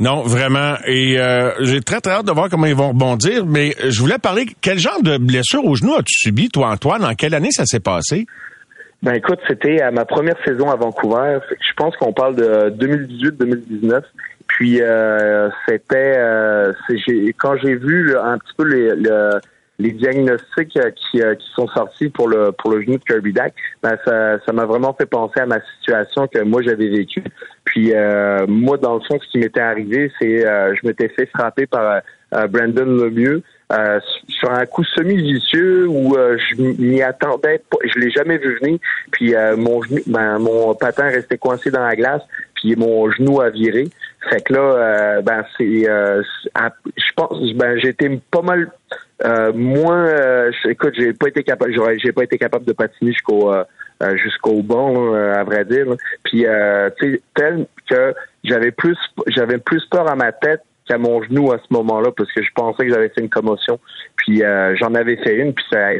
Non, 0.00 0.22
vraiment. 0.22 0.76
Et 0.86 1.18
euh, 1.20 1.52
j'ai 1.60 1.80
très 1.80 2.00
très 2.00 2.12
hâte 2.12 2.26
de 2.26 2.32
voir 2.32 2.48
comment 2.48 2.66
ils 2.66 2.74
vont 2.74 2.88
rebondir. 2.88 3.46
Mais 3.46 3.74
je 3.88 4.00
voulais 4.00 4.18
parler, 4.18 4.46
quel 4.60 4.78
genre 4.78 5.02
de 5.02 5.18
blessure 5.18 5.64
au 5.64 5.74
genou 5.74 5.94
as-tu 5.94 6.14
subi, 6.14 6.48
toi, 6.48 6.70
Antoine? 6.70 7.04
En 7.04 7.14
quelle 7.14 7.34
année 7.34 7.52
ça 7.52 7.66
s'est 7.66 7.80
passé? 7.80 8.26
Ben 9.02 9.14
écoute, 9.14 9.40
c'était 9.48 9.90
ma 9.90 10.04
première 10.04 10.36
saison 10.44 10.70
à 10.70 10.76
Vancouver. 10.76 11.38
Je 11.50 11.72
pense 11.74 11.96
qu'on 11.96 12.12
parle 12.12 12.36
de 12.36 12.70
2018-2019. 12.70 14.02
Puis 14.46 14.80
euh, 14.80 15.48
c'était 15.66 16.14
euh, 16.18 16.72
quand 17.38 17.56
j'ai 17.56 17.74
vu 17.74 18.16
un 18.16 18.38
petit 18.38 18.52
peu 18.56 18.64
les, 18.64 18.92
les 19.78 19.90
diagnostics 19.90 20.76
euh, 20.76 20.90
qui, 20.90 21.18
qui, 21.18 21.50
sont 21.54 21.66
sortis 21.68 22.10
pour 22.10 22.28
le 22.28 22.52
pour 22.52 22.70
le 22.70 22.82
genou 22.82 22.98
de 22.98 23.02
Kirby 23.02 23.32
Dack, 23.32 23.54
ben 23.82 23.96
ça 24.04 24.38
ça 24.44 24.52
m'a 24.52 24.66
vraiment 24.66 24.92
fait 24.92 25.06
penser 25.06 25.40
à 25.40 25.46
ma 25.46 25.60
situation 25.78 26.28
que 26.28 26.40
moi 26.40 26.60
j'avais 26.62 26.88
vécue. 26.88 27.24
Puis 27.64 27.92
moi 28.46 28.76
dans 28.76 28.94
le 28.94 29.00
fond, 29.00 29.18
ce 29.20 29.28
qui 29.30 29.38
m'était 29.38 29.60
arrivé, 29.60 30.12
c'est 30.20 30.42
je 30.42 30.86
m'étais 30.86 31.08
fait 31.08 31.26
frapper 31.26 31.66
par 31.66 32.02
Brandon 32.30 32.84
Lemieux 32.84 33.42
euh, 33.72 34.00
sur 34.28 34.50
un 34.50 34.66
coup 34.66 34.84
semi-vicieux 34.84 35.86
où 35.88 36.14
euh, 36.16 36.36
je 36.36 36.60
m'y 36.60 37.00
attendais 37.00 37.62
pas, 37.70 37.78
je 37.84 37.98
l'ai 37.98 38.10
jamais 38.10 38.36
vu 38.36 38.58
venir. 38.60 38.78
Puis 39.12 39.34
euh, 39.34 39.56
mon 39.56 39.82
genou, 39.82 40.00
ben, 40.06 40.38
mon 40.38 40.74
patin 40.74 41.04
restait 41.04 41.38
coincé 41.38 41.70
dans 41.70 41.84
la 41.84 41.96
glace, 41.96 42.22
puis 42.54 42.76
mon 42.76 43.10
genou 43.10 43.40
a 43.40 43.48
viré. 43.48 43.88
Fait 44.28 44.42
que 44.42 44.52
là, 44.52 45.20
ben 45.22 45.44
c'est, 45.56 45.84
je 45.84 47.12
pense, 47.16 47.52
ben 47.54 47.78
j'étais 47.78 48.20
pas 48.30 48.42
mal 48.42 48.70
moins. 49.54 50.50
écoute, 50.68 50.94
j'ai 50.96 51.12
pas 51.12 51.28
été 51.28 51.42
capable, 51.42 51.74
j'aurais, 51.74 51.98
j'ai 51.98 52.12
pas 52.12 52.24
été 52.24 52.38
capable 52.38 52.64
de 52.64 52.72
patiner 52.72 53.12
jusqu'au 53.12 53.52
jusqu'au 54.14 54.62
bon, 54.62 55.14
à 55.14 55.42
vrai 55.42 55.64
dire. 55.64 55.86
Puis 56.24 56.44
tu 56.98 57.12
sais, 57.12 57.22
tel 57.34 57.66
que 57.90 58.14
j'avais 58.44 58.70
plus, 58.70 58.96
j'avais 59.28 59.58
plus 59.58 59.84
peur 59.86 60.08
à 60.08 60.14
ma 60.14 60.30
tête 60.30 60.62
qu'à 60.86 60.98
mon 60.98 61.22
genou 61.22 61.52
à 61.52 61.58
ce 61.58 61.72
moment-là 61.72 62.10
parce 62.16 62.30
que 62.32 62.42
je 62.42 62.50
pensais 62.54 62.84
que 62.84 62.92
j'avais 62.92 63.08
fait 63.08 63.20
une 63.20 63.28
commotion. 63.28 63.78
Puis 64.16 64.42
euh, 64.42 64.74
j'en 64.76 64.94
avais 64.94 65.16
fait 65.16 65.36
une, 65.36 65.52
puis 65.52 65.64
ça 65.72 65.90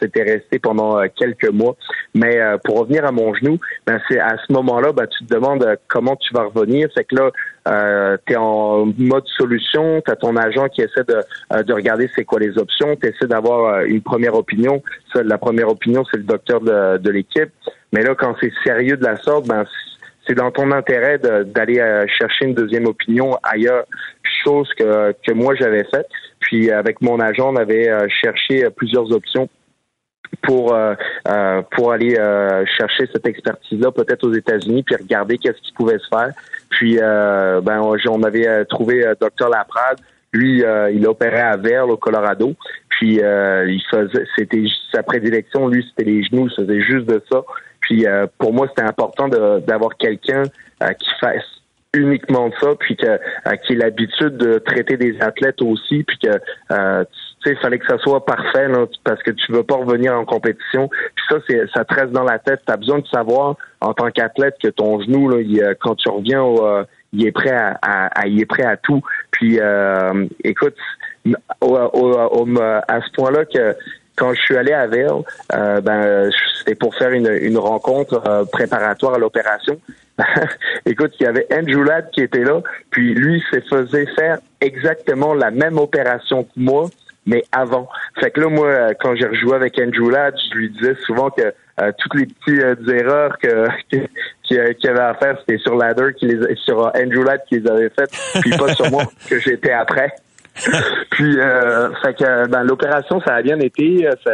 c'était 0.00 0.22
resté 0.22 0.58
pendant 0.58 0.98
euh, 0.98 1.06
quelques 1.14 1.50
mois. 1.50 1.76
Mais 2.14 2.38
euh, 2.38 2.56
pour 2.64 2.80
revenir 2.80 3.04
à 3.04 3.12
mon 3.12 3.34
genou, 3.34 3.58
ben 3.86 4.00
c'est 4.08 4.18
à 4.18 4.36
ce 4.46 4.52
moment-là, 4.52 4.92
ben, 4.92 5.06
tu 5.06 5.24
te 5.24 5.34
demandes 5.34 5.66
comment 5.88 6.16
tu 6.16 6.32
vas 6.34 6.44
revenir. 6.44 6.88
C'est 6.96 7.04
que 7.04 7.16
là, 7.16 8.18
tu 8.26 8.32
es 8.32 8.36
en 8.36 8.86
mode 8.96 9.26
solution, 9.36 10.00
tu 10.04 10.10
as 10.10 10.16
ton 10.16 10.36
agent 10.36 10.68
qui 10.68 10.82
essaie 10.82 11.04
de, 11.04 11.62
de 11.62 11.72
regarder 11.72 12.10
c'est 12.14 12.24
quoi 12.24 12.40
les 12.40 12.56
options, 12.58 12.96
tu 12.96 13.08
essaies 13.08 13.26
d'avoir 13.26 13.82
une 13.82 14.00
première 14.00 14.34
opinion. 14.34 14.82
la 15.14 15.36
première 15.36 15.68
opinion, 15.68 16.04
c'est 16.10 16.18
le 16.18 16.24
docteur 16.24 16.60
de, 16.60 16.96
de 16.96 17.10
l'équipe. 17.10 17.50
Mais 17.92 18.02
là, 18.02 18.14
quand 18.14 18.34
c'est 18.40 18.52
sérieux 18.64 18.96
de 18.96 19.04
la 19.04 19.16
sorte, 19.16 19.46
ben 19.46 19.64
c'est 20.28 20.34
dans 20.34 20.50
ton 20.50 20.70
intérêt 20.72 21.18
d'aller 21.18 21.76
chercher 22.18 22.44
une 22.44 22.54
deuxième 22.54 22.86
opinion 22.86 23.38
ailleurs 23.42 23.86
chose 24.44 24.68
que, 24.78 25.14
que 25.26 25.32
moi 25.32 25.54
j'avais 25.54 25.84
faite. 25.84 26.06
Puis 26.40 26.70
avec 26.70 27.00
mon 27.00 27.20
agent, 27.20 27.52
on 27.52 27.56
avait 27.56 27.88
euh, 27.88 28.06
cherché 28.22 28.64
euh, 28.64 28.70
plusieurs 28.70 29.10
options 29.12 29.48
pour 30.42 30.74
euh, 30.74 30.94
pour 31.72 31.90
aller 31.92 32.14
chercher 32.76 33.08
cette 33.12 33.26
expertise-là, 33.26 33.90
peut-être 33.90 34.26
aux 34.26 34.34
États-Unis, 34.34 34.82
puis 34.82 34.94
regarder 34.96 35.38
qu'est-ce 35.38 35.60
qui 35.62 35.72
pouvait 35.72 35.98
se 35.98 36.08
faire. 36.08 36.32
Puis 36.70 36.96
ben 36.98 37.80
on 37.80 38.22
avait 38.22 38.64
trouvé 38.66 39.10
Dr 39.18 39.48
Laprade. 39.48 39.98
Lui, 40.34 40.62
il 40.92 41.06
opérait 41.06 41.40
à 41.40 41.56
Verle, 41.56 41.90
au 41.90 41.96
Colorado. 41.96 42.54
Puis 42.90 43.14
il 43.14 43.82
faisait, 43.90 44.26
c'était 44.36 44.64
sa 44.92 45.02
prédilection. 45.02 45.66
Lui, 45.66 45.82
c'était 45.88 46.10
les 46.10 46.22
genoux. 46.24 46.48
Il 46.50 46.54
faisait 46.62 46.82
juste 46.82 47.06
de 47.06 47.22
ça. 47.32 47.42
Puis 47.80 48.06
pour 48.38 48.52
moi, 48.52 48.66
c'était 48.68 48.88
important 48.88 49.28
d'avoir 49.28 49.96
quelqu'un 49.96 50.42
qui 50.42 51.10
fasse 51.20 51.58
uniquement 51.94 52.50
ça, 52.60 52.74
puis 52.78 52.96
que 52.96 53.06
euh, 53.06 53.56
qui 53.64 53.72
ait 53.72 53.76
l'habitude 53.76 54.36
de 54.36 54.58
traiter 54.58 54.96
des 54.96 55.20
athlètes 55.20 55.62
aussi, 55.62 56.04
puis 56.04 56.18
que 56.18 56.40
euh, 56.72 57.04
tu 57.40 57.50
sais, 57.50 57.56
il 57.56 57.58
fallait 57.58 57.78
que 57.78 57.86
ça 57.86 57.98
soit 57.98 58.24
parfait 58.24 58.66
parce 59.04 59.22
que 59.22 59.30
tu 59.30 59.52
veux 59.52 59.62
pas 59.62 59.76
revenir 59.76 60.14
en 60.14 60.24
compétition. 60.24 60.88
Puis 60.88 61.24
ça, 61.30 61.36
c'est 61.48 61.62
ça 61.72 61.84
te 61.84 61.94
reste 61.94 62.12
dans 62.12 62.24
la 62.24 62.38
tête. 62.38 62.60
Tu 62.66 62.72
as 62.72 62.76
besoin 62.76 62.98
de 62.98 63.06
savoir 63.06 63.56
en 63.80 63.94
tant 63.94 64.10
qu'athlète 64.10 64.56
que 64.62 64.68
ton 64.68 65.00
genou, 65.00 65.28
là, 65.28 65.40
il, 65.40 65.76
quand 65.80 65.94
tu 65.94 66.08
reviens 66.08 66.44
euh, 66.44 66.84
il 67.12 67.26
est 67.26 67.32
prêt 67.32 67.52
à, 67.52 67.78
à, 67.80 68.26
il 68.26 68.40
est 68.40 68.46
prêt 68.46 68.64
à 68.64 68.76
tout. 68.76 69.00
Puis 69.30 69.58
euh, 69.60 70.26
écoute, 70.44 70.74
au, 71.60 71.76
à 71.76 73.00
ce 73.00 73.12
point-là 73.14 73.44
que 73.46 73.74
quand 74.18 74.34
je 74.34 74.40
suis 74.40 74.56
allé 74.56 74.72
à 74.72 74.86
Verle, 74.86 75.22
euh, 75.54 75.80
ben 75.80 76.30
c'était 76.58 76.74
pour 76.74 76.94
faire 76.94 77.10
une, 77.10 77.30
une 77.40 77.58
rencontre 77.58 78.46
préparatoire 78.50 79.14
à 79.14 79.18
l'opération. 79.18 79.78
Écoute, 80.86 81.12
il 81.20 81.24
y 81.24 81.26
avait 81.26 81.46
Andrew 81.52 81.84
Ladd 81.84 82.10
qui 82.10 82.22
était 82.22 82.44
là, 82.44 82.60
puis 82.90 83.14
lui 83.14 83.42
se 83.52 83.60
faisait 83.60 84.06
faire 84.16 84.38
exactement 84.60 85.34
la 85.34 85.50
même 85.50 85.78
opération 85.78 86.44
que 86.44 86.50
moi, 86.56 86.86
mais 87.24 87.44
avant. 87.52 87.88
Fait 88.18 88.30
que 88.30 88.40
là, 88.40 88.48
moi, 88.48 88.94
quand 89.00 89.14
j'ai 89.14 89.26
rejoué 89.26 89.54
avec 89.54 89.78
Andrew 89.78 90.10
Ladd, 90.10 90.34
je 90.50 90.56
lui 90.56 90.70
disais 90.70 90.96
souvent 91.06 91.30
que 91.30 91.52
euh, 91.80 91.92
toutes 91.98 92.14
les 92.14 92.26
petites 92.26 92.60
euh, 92.60 92.92
erreurs 92.92 93.38
que 93.38 93.66
qu'il 94.42 94.58
avait 94.58 95.00
à 95.00 95.14
faire, 95.14 95.38
c'était 95.40 95.58
sur 95.58 95.76
Ladder 95.76 96.12
qui 96.18 96.26
les 96.26 96.56
sur 96.56 96.90
Andrew 96.96 97.22
Ladd 97.22 97.42
qui 97.48 97.60
les 97.60 97.70
avait 97.70 97.90
faites, 97.90 98.10
puis 98.40 98.50
pas 98.56 98.74
sur 98.74 98.90
moi 98.90 99.04
que 99.28 99.38
j'étais 99.38 99.70
après. 99.70 100.12
puis 101.10 101.38
euh, 101.38 101.90
fait 102.02 102.14
que 102.14 102.48
ben, 102.48 102.62
l'opération 102.62 103.20
ça 103.26 103.34
a 103.34 103.42
bien 103.42 103.58
été, 103.60 104.08
ça, 104.24 104.32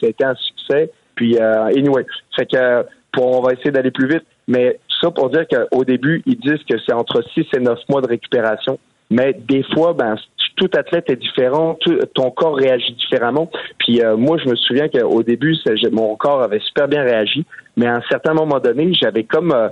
ça 0.00 0.06
a 0.06 0.06
été 0.06 0.24
un 0.24 0.34
succès. 0.34 0.90
Puis 1.14 1.38
anyway, 1.38 2.06
fait 2.34 2.46
que 2.46 2.84
pour 3.12 3.38
on 3.38 3.42
va 3.42 3.52
essayer 3.52 3.70
d'aller 3.70 3.90
plus 3.90 4.08
vite, 4.08 4.24
mais 4.48 4.78
ça 5.00 5.10
pour 5.10 5.30
dire 5.30 5.46
qu'au 5.46 5.84
début, 5.84 6.22
ils 6.26 6.38
disent 6.38 6.64
que 6.68 6.78
c'est 6.86 6.92
entre 6.92 7.22
6 7.34 7.46
et 7.56 7.60
9 7.60 7.78
mois 7.88 8.00
de 8.00 8.08
récupération. 8.08 8.78
Mais 9.10 9.32
des 9.32 9.64
fois, 9.74 9.92
ben, 9.92 10.16
tout 10.56 10.70
athlète 10.74 11.08
est 11.08 11.16
différent, 11.16 11.76
ton 12.14 12.30
corps 12.30 12.54
réagit 12.54 12.92
différemment. 12.92 13.50
Puis 13.78 14.02
euh, 14.02 14.16
moi, 14.16 14.38
je 14.38 14.48
me 14.48 14.54
souviens 14.56 14.88
qu'au 14.88 15.22
début, 15.22 15.56
mon 15.90 16.14
corps 16.16 16.42
avait 16.42 16.60
super 16.60 16.86
bien 16.86 17.02
réagi, 17.02 17.44
mais 17.76 17.86
à 17.86 17.94
un 17.94 18.02
certain 18.10 18.34
moment 18.34 18.60
donné, 18.60 18.92
j'avais 18.92 19.24
comme 19.24 19.52
euh, 19.52 19.68
euh, 19.68 19.70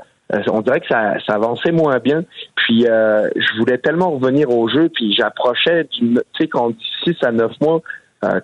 on 0.48 0.60
dirait 0.60 0.80
que 0.80 0.88
ça, 0.88 1.14
ça, 1.26 1.34
avançait 1.34 1.72
moins 1.72 1.98
bien. 1.98 2.24
Puis 2.56 2.84
je 2.84 3.58
voulais 3.58 3.78
tellement 3.78 4.10
revenir 4.10 4.50
au 4.50 4.68
jeu, 4.68 4.88
puis 4.88 5.14
j'approchais 5.14 5.84
du 5.84 6.14
tu 6.14 6.20
sais, 6.38 6.48
quand 6.48 6.66
on 6.66 6.70
dit 6.70 6.90
6 7.04 7.16
à 7.22 7.32
9 7.32 7.52
mois, 7.60 7.82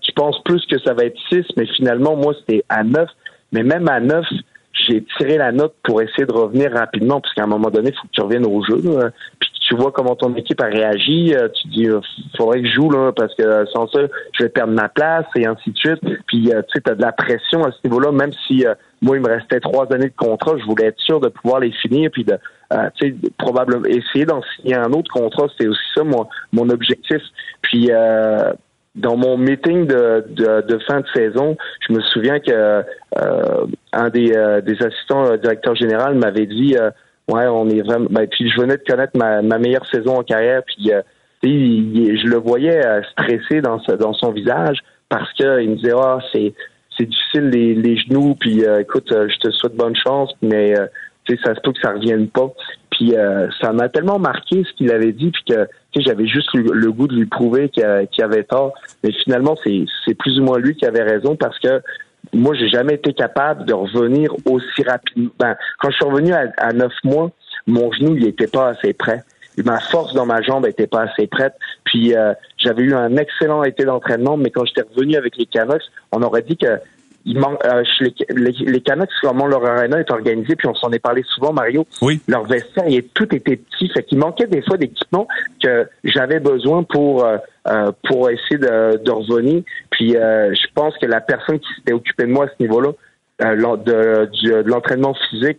tu 0.01 0.13
penses 0.13 0.43
plus 0.45 0.65
que 0.67 0.79
ça 0.79 0.95
va 0.95 1.05
être 1.05 1.19
6, 1.31 1.45
mais 1.57 1.67
finalement, 1.67 2.17
moi, 2.17 2.35
c'était 2.41 2.65
à 2.69 2.85
9. 2.85 3.09
Mais 3.53 3.63
même 3.63 3.89
à 3.89 4.01
9, 4.01 4.25
j'ai 4.73 5.05
tiré 5.17 5.39
la 5.39 5.53
note 5.53 5.75
pour 5.85 6.03
essayer 6.03 6.27
de 6.27 6.33
revenir 6.33 6.73
rapidement, 6.73 7.21
parce 7.21 7.33
qu'à 7.35 7.45
un 7.45 7.49
moment 7.49 7.71
donné, 7.71 7.91
il 7.91 7.97
faut 7.97 8.09
que 8.09 8.13
tu 8.13 8.21
reviennes 8.21 8.47
au 8.47 8.63
jeu. 8.65 8.81
Puis 9.39 9.51
tu 9.69 9.75
vois 9.77 9.93
comment 9.93 10.15
ton 10.15 10.35
équipe 10.35 10.61
a 10.61 10.67
réagi, 10.67 11.35
euh, 11.35 11.49
tu 11.49 11.69
dis, 11.69 11.89
euh, 11.89 12.01
faudrait 12.37 12.63
que 12.63 12.69
je 12.69 12.75
joue, 12.75 12.91
là, 12.91 13.13
parce 13.13 13.35
que 13.35 13.65
sans 13.73 13.87
ça, 13.89 14.01
je 14.33 14.45
vais 14.45 14.49
perdre 14.49 14.73
ma 14.73 14.89
place, 14.89 15.27
et 15.37 15.47
ainsi 15.47 15.71
de 15.71 15.77
suite. 15.77 16.01
Puis, 16.27 16.53
euh, 16.53 16.63
tu 16.63 16.75
sais, 16.75 16.81
tu 16.83 16.91
as 16.91 16.95
de 16.95 17.03
la 17.03 17.13
pression 17.13 17.65
à 17.65 17.73
ce 17.73 17.79
niveau-là, 17.85 18.13
même 18.13 18.33
si 18.47 18.65
moi, 19.01 19.17
il 19.17 19.23
me 19.23 19.29
restait 19.29 19.61
trois 19.61 19.91
années 19.93 20.09
de 20.09 20.17
contrat, 20.17 20.53
je 20.59 20.65
voulais 20.65 20.87
être 20.87 21.01
sûr 21.01 21.21
de 21.21 21.29
pouvoir 21.29 21.61
les 21.61 21.73
finir, 21.73 22.11
puis 22.13 22.25
de, 22.25 22.39
tu 22.97 23.09
sais, 23.09 23.15
probablement 23.39 23.87
essayer 23.87 24.27
d'en 24.27 24.43
signer 24.57 24.75
un 24.75 24.93
autre 24.93 25.11
contrat, 25.11 25.47
c'était 25.53 25.69
aussi 25.69 25.81
ça, 25.95 26.05
mon, 26.05 26.27
mon 26.53 26.69
objectif. 26.69 27.23
Puis, 27.63 27.91
dans 28.95 29.17
mon 29.17 29.37
meeting 29.37 29.87
de, 29.87 30.25
de, 30.31 30.79
fin 30.87 31.01
de 31.01 31.07
saison, 31.15 31.57
je 31.87 31.93
me 31.93 32.01
souviens 32.01 32.39
que 32.39 32.53
euh, 32.53 33.67
un 33.93 34.09
des, 34.09 34.33
euh, 34.37 34.61
des 34.61 34.81
assistants 34.83 35.27
euh, 35.27 35.37
directeur 35.37 35.75
général 35.75 36.15
m'avait 36.15 36.47
dit 36.47 36.77
ouais 37.29 37.47
on 37.47 37.69
est 37.69 37.83
vraiment 37.83 38.07
ben, 38.11 38.27
puis 38.27 38.51
je 38.51 38.61
venais 38.61 38.77
de 38.77 38.83
connaître 38.87 39.17
ma, 39.17 39.43
ma 39.43 39.59
meilleure 39.59 39.87
saison 39.87 40.19
en 40.19 40.23
carrière 40.23 40.63
puis 40.65 40.91
je 41.43 42.27
le 42.27 42.37
voyais 42.37 42.81
stressé 43.13 43.61
dans 43.61 43.79
dans 43.99 44.15
son 44.15 44.33
visage 44.33 44.79
parce 45.09 45.33
que 45.35 45.63
il 45.63 45.71
me 45.71 45.77
disait 45.77 45.95
ah 45.97 46.19
c'est 46.33 46.55
c'est 46.97 47.07
difficile 47.07 47.51
les, 47.51 47.75
les 47.75 47.97
genoux 47.97 48.37
puis 48.39 48.63
écoute 48.81 49.09
je 49.11 49.39
te 49.39 49.51
souhaite 49.51 49.75
bonne 49.75 49.97
chance 49.97 50.33
mais 50.43 50.75
tu 51.25 51.35
sais 51.35 51.43
ça 51.45 51.55
se 51.55 51.61
peut 51.61 51.73
que 51.73 51.81
ça 51.81 51.93
revienne 51.93 52.29
pas 52.29 52.53
puis 52.91 53.15
ça 53.61 53.73
m'a 53.73 53.89
tellement 53.89 54.19
marqué 54.19 54.63
ce 54.65 54.73
qu'il 54.77 54.91
avait 54.91 55.13
dit 55.13 55.31
puis 55.31 55.43
que 55.45 55.67
j'avais 55.97 56.27
juste 56.27 56.49
le, 56.55 56.93
goût 56.93 57.07
de 57.07 57.15
lui 57.15 57.27
prouver 57.27 57.69
qu'il 57.69 57.85
avait 58.25 58.45
tort. 58.45 58.73
Mais 59.03 59.13
finalement, 59.25 59.57
c'est 59.65 60.15
plus 60.15 60.39
ou 60.39 60.45
moins 60.45 60.59
lui 60.59 60.77
qui 60.77 60.87
avait 60.87 61.03
raison 61.03 61.37
parce 61.37 61.59
que 61.59 61.81
moi, 62.35 62.55
j'ai 62.55 62.69
jamais 62.69 62.95
été 62.95 63.13
capable 63.13 63.65
de 63.65 63.73
revenir 63.73 64.35
aussi 64.45 64.83
rapidement. 64.87 65.31
Ben, 65.39 65.57
quand 65.79 65.91
je 65.91 65.97
suis 65.97 66.05
revenu 66.05 66.33
à, 66.33 66.73
neuf 66.73 66.93
mois, 67.05 67.31
mon 67.67 67.93
genou, 67.93 68.17
il 68.17 68.27
était 68.27 68.47
pas 68.47 68.69
assez 68.69 68.93
prêt. 68.93 69.23
Ma 69.65 69.79
force 69.79 70.15
dans 70.15 70.27
ma 70.27 70.43
jambe 70.43 70.67
était 70.67 70.89
pas 70.89 71.03
assez 71.03 71.29
prête. 71.29 71.55
Puis 71.85 72.15
euh, 72.15 72.35
j'avais 72.59 72.83
eu 72.83 72.95
un 72.95 73.17
excellent 73.17 73.63
été 73.63 73.85
d'entraînement, 73.85 74.37
mais 74.37 74.51
quand 74.51 74.65
j'étais 74.65 74.83
revenu 74.83 75.15
avec 75.17 75.37
les 75.37 75.47
Canucks, 75.47 75.85
on 76.11 76.23
aurait 76.23 76.43
dit 76.43 76.57
que 76.57 76.81
il 77.27 77.39
manque 77.39 77.65
euh, 77.65 77.83
les, 78.01 78.15
les, 78.31 78.53
les, 78.53 78.81
Canucks, 78.81 79.11
comment 79.23 79.47
leur 79.47 79.65
arena 79.65 79.99
est 79.99 80.11
organisé, 80.11 80.57
puis 80.57 80.69
on 80.69 80.75
s'en 80.75 80.91
est 80.93 80.99
parlé 80.99 81.23
souvent, 81.35 81.53
Mario. 81.53 81.87
Oui. 82.03 82.21
Leur 82.29 82.45
vestiaire, 82.45 82.87
il, 82.87 83.03
tout 83.09 83.35
était 83.35 83.57
petit, 83.57 83.89
fait 83.89 84.03
qu'il 84.03 84.19
manquait 84.19 84.47
des 84.47 84.63
fois 84.63 84.77
d'équipement 84.77 85.27
que 85.63 85.89
j'avais 86.05 86.41
besoin 86.41 86.83
pour 86.83 87.25
euh, 87.25 87.39
euh 87.69 87.93
pour 88.05 88.29
essayer 88.31 88.59
de, 88.59 89.03
de 89.03 89.11
revenir. 89.11 89.63
Puis 89.91 90.17
euh, 90.17 90.55
je 90.55 90.67
pense 90.75 90.97
que 90.99 91.07
la 91.07 91.21
personne 91.21 91.59
qui 91.59 91.69
s'était 91.77 91.95
occupée 91.95 92.25
de 92.25 92.33
moi 92.33 92.45
à 92.45 92.49
ce 92.49 92.63
niveau-là, 92.63 92.91
euh, 93.43 93.77
de, 93.77 94.31
de 94.47 94.69
l'entraînement 94.69 95.15
physique, 95.31 95.59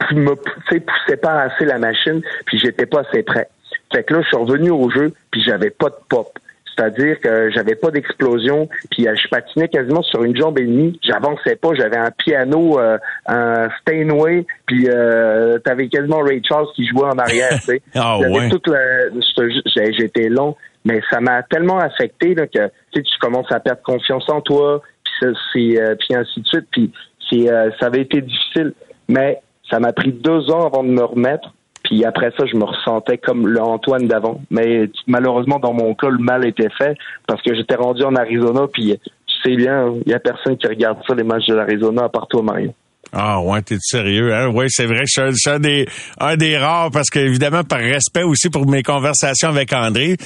me 0.12 0.34
poussait 0.34 1.16
pas 1.16 1.40
assez 1.42 1.64
la 1.64 1.78
machine, 1.78 2.20
puis 2.44 2.58
j'étais 2.58 2.86
pas 2.86 3.00
assez 3.00 3.22
prêt. 3.22 3.48
Fait 3.92 4.04
que 4.04 4.14
là, 4.14 4.20
je 4.22 4.28
suis 4.28 4.36
revenu 4.36 4.70
au 4.70 4.90
jeu, 4.90 5.12
puis 5.30 5.42
j'avais 5.42 5.70
pas 5.70 5.88
de 5.88 5.96
pop. 6.08 6.38
C'est-à-dire 6.78 7.18
que 7.20 7.50
j'avais 7.50 7.74
pas 7.74 7.90
d'explosion, 7.90 8.68
puis 8.90 9.08
euh, 9.08 9.14
je 9.20 9.28
patinais 9.28 9.66
quasiment 9.68 10.02
sur 10.02 10.22
une 10.22 10.36
jambe 10.36 10.58
et 10.60 10.64
demie. 10.64 10.98
J'avançais 11.02 11.56
pas, 11.56 11.70
j'avais 11.74 11.96
un 11.96 12.12
piano, 12.12 12.78
euh, 12.78 12.98
un 13.26 13.68
Steinway, 13.80 14.46
puis 14.66 14.86
euh, 14.88 15.58
t'avais 15.58 15.88
quasiment 15.88 16.20
Ray 16.20 16.40
Charles 16.48 16.68
qui 16.76 16.86
jouait 16.86 17.06
en 17.06 17.18
arrière. 17.18 17.50
Tu 17.54 17.62
sais. 17.62 17.82
J'avais 18.22 18.38
ouais. 18.38 18.48
toute 18.48 18.68
la- 18.68 19.90
J'étais 19.98 20.28
long, 20.28 20.54
mais 20.84 21.00
ça 21.10 21.20
m'a 21.20 21.42
tellement 21.42 21.78
affecté 21.78 22.34
là, 22.34 22.46
que 22.46 22.68
tu 22.94 23.02
commences 23.20 23.50
à 23.50 23.58
perdre 23.60 23.82
confiance 23.82 24.28
en 24.28 24.40
toi, 24.40 24.80
puis 25.04 25.12
ça, 25.20 25.26
c'est 25.52 25.80
euh, 25.82 25.94
puis 25.98 26.14
ainsi 26.14 26.40
de 26.40 26.46
suite. 26.46 26.66
Puis 26.70 26.92
c'est 27.28 27.50
euh, 27.52 27.70
ça 27.80 27.86
avait 27.86 28.02
été 28.02 28.20
difficile, 28.20 28.72
mais 29.08 29.40
ça 29.68 29.80
m'a 29.80 29.92
pris 29.92 30.12
deux 30.12 30.48
ans 30.50 30.66
avant 30.66 30.84
de 30.84 30.90
me 30.90 31.02
remettre. 31.04 31.52
Puis 31.88 32.04
après 32.04 32.30
ça, 32.38 32.44
je 32.44 32.54
me 32.56 32.64
ressentais 32.64 33.16
comme 33.16 33.46
le 33.48 33.60
Antoine 33.62 34.06
d'avant. 34.06 34.40
Mais 34.50 34.90
malheureusement, 35.06 35.58
dans 35.58 35.72
mon 35.72 35.94
cas, 35.94 36.08
le 36.10 36.18
mal 36.18 36.46
était 36.46 36.68
fait 36.76 36.94
parce 37.26 37.40
que 37.42 37.54
j'étais 37.54 37.76
rendu 37.76 38.02
en 38.04 38.14
Arizona. 38.14 38.66
Puis 38.72 38.94
tu 39.26 39.34
sais 39.50 39.56
bien, 39.56 39.94
il 40.04 40.10
y 40.10 40.14
a 40.14 40.18
personne 40.20 40.56
qui 40.58 40.66
regarde 40.66 40.98
ça, 41.08 41.14
les 41.14 41.24
matchs 41.24 41.46
de 41.46 41.54
l'Arizona, 41.54 42.04
à 42.04 42.08
part 42.10 42.26
toi, 42.28 42.42
Mario. 42.42 42.74
Ah 43.10 43.40
ouais, 43.40 43.62
t'es 43.62 43.78
sérieux, 43.80 44.34
hein? 44.34 44.50
Oui, 44.52 44.66
c'est 44.68 44.84
vrai 44.84 45.04
je 45.06 45.32
suis 45.34 45.48
un- 45.50 45.58
des, 45.58 45.86
un 46.20 46.36
rares 46.60 46.90
parce 46.90 47.08
que, 47.08 47.18
évidemment, 47.20 47.64
par 47.64 47.78
respect 47.78 48.22
aussi 48.22 48.50
pour 48.50 48.68
mes 48.68 48.82
conversations 48.82 49.48
avec 49.48 49.72
André, 49.72 50.16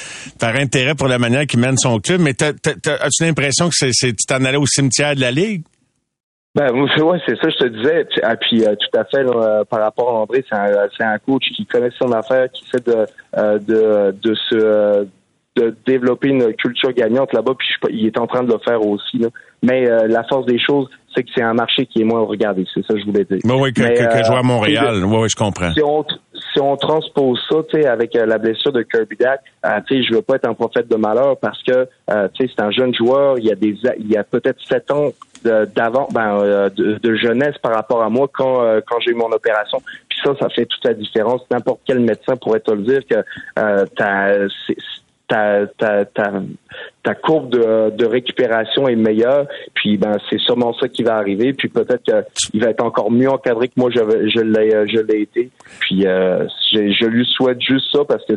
par 0.40 0.56
intérêt 0.56 0.96
pour 0.96 1.06
la 1.06 1.20
manière 1.20 1.46
qu'il 1.46 1.60
mène 1.60 1.76
son 1.76 2.00
club, 2.00 2.20
mais 2.20 2.34
t'as- 2.34 2.48
as-tu 2.48 3.22
l'impression 3.22 3.68
que 3.68 3.74
c'est- 3.92 3.92
tu 4.16 4.26
t'en 4.26 4.44
allais 4.44 4.56
au 4.56 4.66
cimetière 4.66 5.14
de 5.14 5.20
la 5.20 5.30
Ligue? 5.30 5.62
Ben 6.54 6.70
ouais, 6.74 7.18
c'est 7.26 7.36
ça, 7.40 7.48
je 7.48 7.56
te 7.56 7.68
disais. 7.68 8.06
Ah, 8.22 8.36
puis 8.36 8.64
euh, 8.64 8.74
tout 8.74 8.98
à 8.98 9.04
fait, 9.04 9.24
euh, 9.24 9.64
par 9.64 9.80
rapport 9.80 10.10
à 10.10 10.20
André, 10.20 10.44
c'est 10.48 10.56
un, 10.56 10.88
c'est 10.96 11.04
un 11.04 11.18
coach 11.18 11.44
qui 11.56 11.64
connaît 11.64 11.90
son 11.98 12.12
affaire, 12.12 12.50
qui 12.50 12.64
essaie 12.64 12.84
de 12.84 13.06
euh, 13.38 13.58
de 13.58 14.14
de 14.22 14.34
se 14.34 14.54
euh, 14.54 15.04
de 15.56 15.74
développer 15.86 16.28
une 16.28 16.52
culture 16.54 16.92
gagnante 16.92 17.32
là-bas. 17.32 17.54
Puis 17.58 17.68
je 17.68 17.88
il 17.90 18.06
est 18.06 18.18
en 18.18 18.26
train 18.26 18.42
de 18.42 18.52
le 18.52 18.58
faire 18.58 18.86
aussi. 18.86 19.18
Là. 19.18 19.28
Mais 19.62 19.84
la 20.08 20.24
force 20.24 20.46
des 20.46 20.58
choses, 20.58 20.88
c'est 21.14 21.22
que 21.22 21.30
c'est 21.34 21.42
un 21.42 21.54
marché 21.54 21.86
qui 21.86 22.00
est 22.00 22.04
moins 22.04 22.20
regardé. 22.24 22.64
C'est 22.74 22.84
ça 22.86 22.94
que 22.94 23.00
je 23.00 23.06
voulais 23.06 23.24
dire. 23.24 23.38
Oui, 23.44 23.54
oui, 23.60 23.72
que, 23.72 23.82
Mais, 23.82 23.94
que, 23.94 24.02
que 24.04 24.18
euh, 24.20 24.24
jouer 24.24 24.36
à 24.36 24.42
Montréal. 24.42 25.04
Oui, 25.04 25.16
oui, 25.22 25.28
je 25.28 25.36
comprends. 25.36 25.72
si 25.72 25.82
on 25.82 26.04
si 26.54 26.60
on 26.60 26.76
transpose 26.76 27.40
ça, 27.48 27.56
tu 27.70 27.80
sais, 27.80 27.86
avec 27.88 28.14
euh, 28.14 28.26
la 28.26 28.36
blessure 28.36 28.72
de 28.72 28.82
Kirby 28.82 29.16
Dack, 29.16 29.40
euh, 29.64 29.80
tu 29.88 29.96
sais, 29.96 30.02
je 30.06 30.14
veux 30.14 30.20
pas 30.22 30.36
être 30.36 30.46
un 30.48 30.52
prophète 30.54 30.86
de 30.90 30.96
malheur 30.96 31.38
parce 31.38 31.62
que 31.62 31.88
euh, 32.10 32.28
tu 32.34 32.46
sais, 32.46 32.52
c'est 32.54 32.62
un 32.62 32.70
jeune 32.70 32.94
joueur. 32.94 33.38
Il 33.38 33.44
y 33.46 33.52
a 33.52 33.54
des 33.54 33.74
il 33.98 34.10
y 34.10 34.16
a 34.16 34.24
peut-être 34.24 34.58
sept 34.68 34.90
ans 34.90 35.10
de- 35.44 35.64
d'avant, 35.74 36.08
ben, 36.12 36.38
euh, 36.40 36.68
de, 36.70 36.98
de 37.02 37.14
jeunesse 37.16 37.56
par 37.62 37.74
rapport 37.74 38.02
à 38.02 38.08
moi 38.10 38.28
quand 38.32 38.62
euh, 38.62 38.80
quand 38.86 38.98
j'ai 39.00 39.12
eu 39.12 39.14
mon 39.14 39.30
opération. 39.32 39.78
Puis 40.08 40.18
ça, 40.24 40.32
ça 40.40 40.48
fait 40.50 40.66
toute 40.66 40.84
la 40.84 40.94
différence. 40.94 41.40
N'importe 41.50 41.80
quel 41.86 42.00
médecin 42.00 42.36
pourrait 42.36 42.60
te 42.60 42.70
le 42.72 42.82
dire 42.82 43.00
que 43.10 43.16
euh, 43.58 43.84
ta, 45.78 46.04
ta, 47.02 47.14
courbe 47.14 47.50
de, 47.50 48.04
récupération 48.04 48.88
est 48.88 48.96
meilleure. 48.96 49.46
Puis 49.74 49.96
ben 49.96 50.16
c'est 50.28 50.38
sûrement 50.40 50.74
ça 50.78 50.88
qui 50.88 51.02
va 51.02 51.16
arriver. 51.16 51.52
Puis 51.52 51.68
peut-être 51.68 52.02
qu'il 52.02 52.60
va 52.60 52.70
être 52.70 52.84
encore 52.84 53.10
mieux 53.10 53.30
encadré 53.30 53.68
que 53.68 53.74
moi 53.76 53.90
je, 53.90 54.40
l'ai 54.40 54.74
euh, 54.74 54.86
je 54.86 55.00
l'ai 55.00 55.22
été. 55.22 55.50
Puis 55.80 56.06
euh, 56.06 56.46
je, 56.72 57.06
lui 57.06 57.26
souhaite 57.26 57.60
juste 57.60 57.86
ça 57.92 58.00
parce 58.06 58.24
que 58.26 58.34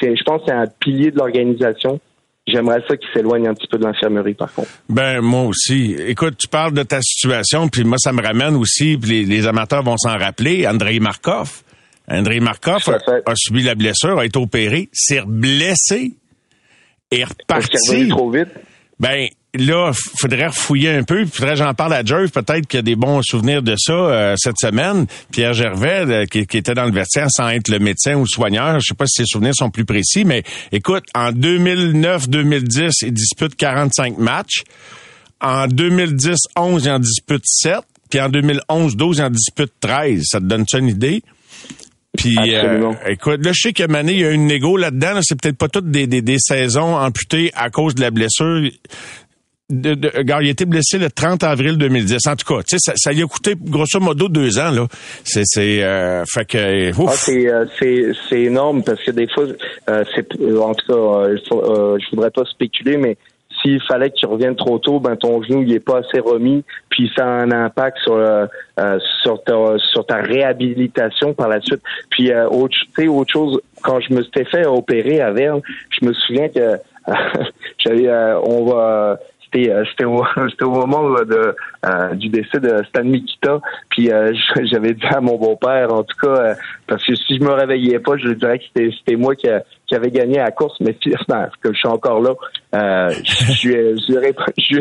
c'est 0.00 0.16
je 0.16 0.22
pense 0.24 0.40
que 0.40 0.46
c'est 0.48 0.54
un 0.54 0.66
pilier 0.80 1.10
de 1.10 1.18
l'organisation. 1.18 2.00
J'aimerais 2.46 2.82
ça 2.88 2.96
qu'il 2.96 3.08
s'éloigne 3.12 3.46
un 3.46 3.54
petit 3.54 3.66
peu 3.66 3.76
de 3.76 3.84
l'infirmerie 3.84 4.34
par 4.34 4.52
contre. 4.52 4.70
Ben 4.88 5.20
moi 5.20 5.42
aussi. 5.42 5.96
Écoute, 6.06 6.36
tu 6.38 6.48
parles 6.48 6.72
de 6.72 6.82
ta 6.82 7.00
situation, 7.02 7.68
puis 7.68 7.84
moi 7.84 7.98
ça 7.98 8.12
me 8.12 8.22
ramène 8.22 8.56
aussi, 8.56 8.96
puis 8.96 9.10
les, 9.10 9.24
les 9.24 9.46
amateurs 9.46 9.82
vont 9.82 9.98
s'en 9.98 10.16
rappeler. 10.16 10.66
Andrei 10.66 10.98
Markov. 10.98 11.62
Andrei 12.10 12.40
Markov 12.40 12.82
a, 12.88 13.34
subi 13.34 13.62
la 13.62 13.74
blessure, 13.74 14.18
a 14.18 14.24
été 14.24 14.38
opéré, 14.38 14.88
s'est 14.92 15.22
blessé 15.26 16.12
et 17.10 17.24
reparti. 17.24 18.08
trop 18.08 18.30
vite? 18.30 18.48
Ben 18.98 19.28
là, 19.54 19.92
faudrait 20.18 20.48
refouiller 20.48 20.90
un 20.90 21.02
peu. 21.04 21.24
Faudrait 21.26 21.56
j'en 21.56 21.72
parle 21.74 21.94
à 21.94 22.04
Jerv. 22.04 22.30
Peut-être 22.30 22.66
qu'il 22.66 22.78
y 22.78 22.80
a 22.80 22.82
des 22.82 22.96
bons 22.96 23.22
souvenirs 23.22 23.62
de 23.62 23.74
ça 23.78 23.92
euh, 23.92 24.34
cette 24.36 24.58
semaine. 24.58 25.06
Pierre 25.30 25.52
Gervais, 25.52 26.26
qui, 26.30 26.46
qui 26.46 26.56
était 26.56 26.74
dans 26.74 26.84
le 26.84 26.92
vestiaire 26.92 27.28
sans 27.30 27.48
être 27.48 27.68
le 27.68 27.78
médecin 27.78 28.14
ou 28.14 28.20
le 28.20 28.26
soigneur. 28.26 28.80
Je 28.80 28.86
sais 28.88 28.94
pas 28.94 29.06
si 29.06 29.22
ses 29.22 29.26
souvenirs 29.26 29.54
sont 29.54 29.70
plus 29.70 29.84
précis, 29.84 30.24
mais 30.24 30.42
écoute, 30.72 31.04
en 31.14 31.30
2009-2010, 31.32 32.90
il 33.02 33.12
dispute 33.12 33.54
45 33.54 34.18
matchs. 34.18 34.64
En 35.40 35.66
2010-11, 35.68 36.36
il 36.84 36.90
en 36.90 36.98
dispute 36.98 37.42
7. 37.44 37.76
Puis 38.10 38.20
en 38.20 38.28
2011-12, 38.30 39.16
il 39.16 39.22
en 39.22 39.30
dispute 39.30 39.72
13. 39.80 40.22
Ça 40.24 40.40
te 40.40 40.44
donne 40.44 40.64
ça 40.66 40.78
une 40.78 40.88
idée? 40.88 41.22
Puis, 42.18 42.36
euh, 42.36 42.92
écoute, 43.06 43.44
là, 43.44 43.52
je 43.52 43.60
sais 43.60 43.72
que 43.72 43.86
Mané, 43.86 44.12
il 44.12 44.20
y 44.20 44.24
a 44.24 44.30
une 44.30 44.46
négo 44.46 44.76
là-dedans. 44.76 45.14
là. 45.14 45.20
c'est 45.22 45.40
peut-être 45.40 45.56
pas 45.56 45.68
toutes 45.68 45.90
des, 45.90 46.06
des, 46.08 46.20
des 46.20 46.38
saisons 46.38 46.96
amputées 46.96 47.52
à 47.54 47.70
cause 47.70 47.94
de 47.94 48.00
la 48.00 48.10
blessure. 48.10 48.68
De, 49.70 49.94
de, 49.94 50.10
regarde, 50.16 50.42
il 50.44 50.48
a 50.48 50.50
été 50.50 50.64
blessé 50.64 50.98
le 50.98 51.10
30 51.10 51.44
avril 51.44 51.76
2010. 51.76 52.26
En 52.26 52.36
tout 52.36 52.54
cas, 52.54 52.62
tu 52.62 52.76
sais, 52.76 52.78
ça, 52.80 52.94
ça 52.96 53.12
lui 53.12 53.22
a 53.22 53.26
coûté 53.26 53.54
grosso 53.56 54.00
modo 54.00 54.28
deux 54.28 54.58
ans, 54.58 54.70
là. 54.70 54.88
C'est, 55.24 55.42
c'est, 55.44 55.82
euh, 55.84 56.24
fait 56.26 56.46
que, 56.46 56.90
ouf. 56.98 57.10
Ah, 57.10 57.16
c'est 57.16 57.48
euh, 57.48 57.66
c'est 57.78 58.12
c'est 58.28 58.40
énorme 58.40 58.82
parce 58.82 59.02
que 59.04 59.10
des 59.10 59.28
fois 59.28 59.44
euh, 59.90 60.04
c'est 60.14 60.26
euh, 60.40 60.58
en 60.58 60.74
tout 60.74 60.86
cas 60.86 60.94
euh, 60.94 61.36
je 62.00 62.10
voudrais 62.10 62.30
pas 62.30 62.46
spéculer 62.46 62.96
mais 62.96 63.18
s'il 63.60 63.82
fallait 63.82 64.10
que 64.10 64.16
tu 64.16 64.26
reviennes 64.26 64.56
trop 64.56 64.78
tôt 64.78 65.00
ben 65.00 65.16
ton 65.16 65.42
genou 65.42 65.62
il 65.62 65.72
est 65.72 65.80
pas 65.80 65.98
assez 65.98 66.20
remis 66.20 66.64
puis 66.88 67.10
ça 67.16 67.24
a 67.24 67.28
un 67.28 67.50
impact 67.50 67.98
sur 67.98 68.14
euh, 68.14 68.46
euh, 68.78 68.98
sur 69.22 69.42
ta 69.42 69.54
sur 69.78 70.06
ta 70.06 70.16
réhabilitation 70.16 71.34
par 71.34 71.48
la 71.48 71.60
suite. 71.60 71.82
Puis 72.10 72.32
euh, 72.32 72.48
autre 72.48 72.76
autre 73.08 73.32
chose 73.32 73.60
quand 73.82 74.00
je 74.00 74.12
me 74.12 74.22
suis 74.22 74.44
fait 74.44 74.66
opérer 74.66 75.20
à 75.20 75.30
Verne 75.32 75.60
je 75.90 76.06
me 76.06 76.12
souviens 76.12 76.48
que 76.48 76.78
j'avais 77.78 78.08
euh, 78.08 78.40
on 78.40 78.64
va 78.64 79.18
c'était 79.52 79.70
euh, 79.70 79.84
c'était 79.90 80.04
au, 80.04 80.22
au 80.62 80.70
moment 80.86 81.08
là, 81.08 81.24
de 81.24 81.54
euh, 81.86 82.14
du 82.14 82.28
décès 82.28 82.60
de 82.60 82.82
Stan 82.88 83.04
Mikita. 83.04 83.60
Puis 83.90 84.10
euh, 84.10 84.32
j'avais 84.70 84.94
dit 84.94 85.06
à 85.06 85.20
mon 85.20 85.36
beau-père 85.36 85.92
en 85.92 86.02
tout 86.02 86.16
cas 86.20 86.28
euh, 86.36 86.54
parce 86.86 87.04
que 87.04 87.14
si 87.14 87.38
je 87.38 87.42
me 87.44 87.52
réveillais 87.52 87.98
pas 87.98 88.16
je 88.16 88.28
lui 88.28 88.36
dirais 88.36 88.58
que 88.58 88.64
c'était 88.74 89.16
moi 89.16 89.34
qui, 89.34 89.48
a- 89.48 89.62
qui 89.86 89.94
avait 89.94 90.10
gagné 90.10 90.36
la 90.38 90.50
course. 90.50 90.76
Mais 90.80 90.96
finalement 91.02 91.48
que 91.62 91.72
je 91.72 91.78
suis 91.78 91.88
encore 91.88 92.20
là 92.20 92.34
euh, 92.74 93.10
je- 93.24 93.96
je- 94.58 94.80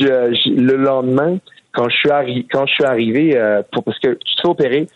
je- 0.00 0.34
je- 0.34 0.50
le 0.60 0.76
lendemain 0.76 1.38
quand 1.72 1.88
je 1.88 2.72
suis 2.72 2.84
arrivé 2.84 3.36
euh, 3.36 3.62
pour 3.72 3.84
parce 3.84 3.98
que 3.98 4.14
tu 4.14 4.36
te 4.36 4.40
fais 4.42 4.48
opérer 4.48 4.86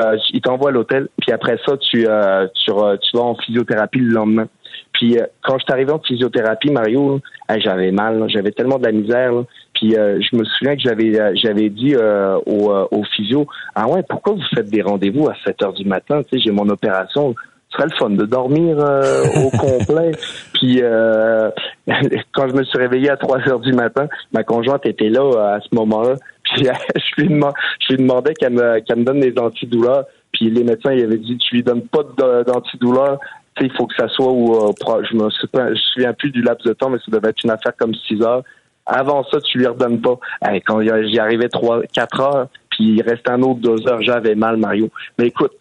euh, 0.00 0.16
il 0.32 0.40
t'envoie 0.40 0.70
à 0.70 0.72
l'hôtel 0.72 1.08
puis 1.20 1.32
après 1.32 1.58
ça 1.66 1.76
tu 1.76 2.06
euh, 2.08 2.46
tu, 2.54 2.70
vas 2.70 2.96
en 3.20 3.34
physiothérapie 3.34 3.98
le 3.98 4.12
lendemain 4.12 4.48
puis 4.92 5.18
euh, 5.18 5.26
quand 5.42 5.58
je 5.58 5.64
suis 5.64 5.72
arrivé 5.72 5.90
en 5.90 5.98
physiothérapie, 5.98 6.70
Mario, 6.70 7.20
j'avais 7.58 7.90
mal, 7.90 8.24
j'avais 8.28 8.52
tellement 8.52 8.78
de 8.78 8.84
la 8.84 8.92
misère. 8.92 9.32
Puis 9.74 9.96
euh, 9.96 10.20
je 10.20 10.36
me 10.36 10.44
souviens 10.44 10.76
que 10.76 10.82
j'avais 10.82 11.18
euh, 11.18 11.32
j'avais 11.34 11.70
dit 11.70 11.94
euh, 11.94 12.38
au, 12.46 12.70
euh, 12.70 12.86
au 12.90 13.02
physio, 13.04 13.46
ah 13.74 13.88
ouais, 13.88 14.02
pourquoi 14.08 14.34
vous 14.34 14.44
faites 14.54 14.70
des 14.70 14.82
rendez-vous 14.82 15.28
à 15.28 15.34
7 15.44 15.62
heures 15.62 15.72
du 15.72 15.84
matin? 15.84 16.22
Tu 16.22 16.38
sais, 16.38 16.44
j'ai 16.44 16.50
mon 16.50 16.68
opération. 16.68 17.34
Ce 17.72 17.78
serait 17.78 17.88
le 17.90 17.96
fun 17.96 18.10
de 18.10 18.26
dormir 18.26 18.76
euh, 18.78 19.24
au 19.46 19.50
complet. 19.56 20.12
Puis 20.54 20.80
euh, 20.82 21.50
quand 22.32 22.48
je 22.48 22.54
me 22.54 22.64
suis 22.64 22.78
réveillé 22.78 23.10
à 23.10 23.16
3 23.16 23.48
heures 23.48 23.60
du 23.60 23.72
matin, 23.72 24.08
ma 24.32 24.44
conjointe 24.44 24.84
était 24.86 25.08
là 25.08 25.22
euh, 25.22 25.56
à 25.56 25.60
ce 25.60 25.74
moment-là. 25.74 26.14
Puis 26.44 26.66
je 26.96 27.22
lui 27.22 27.28
demandais, 27.28 27.54
je 27.80 27.94
lui 27.94 28.02
demandais 28.02 28.34
qu'elle 28.34 28.52
me, 28.52 28.80
qu'elle 28.80 28.98
me 28.98 29.04
donne 29.04 29.20
des 29.20 29.34
antidouleurs. 29.38 30.04
Puis 30.32 30.50
les 30.50 30.64
médecins 30.64 30.92
ils 30.92 31.04
avaient 31.04 31.18
dit 31.18 31.38
tu 31.38 31.56
lui 31.56 31.62
donnes 31.62 31.86
pas 31.86 32.02
d'antidouleurs. 32.46 33.18
Tu 33.56 33.64
sais, 33.64 33.70
il 33.70 33.76
faut 33.76 33.86
que 33.86 33.94
ça 33.96 34.08
soit 34.08 34.30
au, 34.30 34.68
euh, 34.68 35.02
je 35.10 35.16
me 35.16 35.28
souviens, 35.30 35.66
je 35.66 35.70
me 35.70 35.74
souviens 35.76 36.12
plus 36.14 36.30
du 36.30 36.42
laps 36.42 36.66
de 36.66 36.72
temps, 36.72 36.90
mais 36.90 36.98
ça 36.98 37.10
devait 37.10 37.30
être 37.30 37.44
une 37.44 37.50
affaire 37.50 37.76
comme 37.76 37.94
6 37.94 38.22
heures. 38.22 38.42
Avant 38.86 39.24
ça, 39.24 39.40
tu 39.40 39.58
lui 39.58 39.66
redonnes 39.66 40.00
pas. 40.00 40.18
Hey, 40.42 40.60
quand 40.60 40.80
j'y 40.80 41.18
arrivais 41.18 41.48
trois, 41.48 41.82
quatre 41.92 42.20
heures, 42.20 42.48
puis 42.70 42.96
il 42.96 43.02
restait 43.02 43.30
un 43.30 43.42
autre 43.42 43.60
deux 43.60 43.86
heures, 43.86 44.02
j'avais 44.02 44.34
mal, 44.34 44.56
Mario. 44.56 44.88
Mais 45.18 45.26
écoute, 45.26 45.52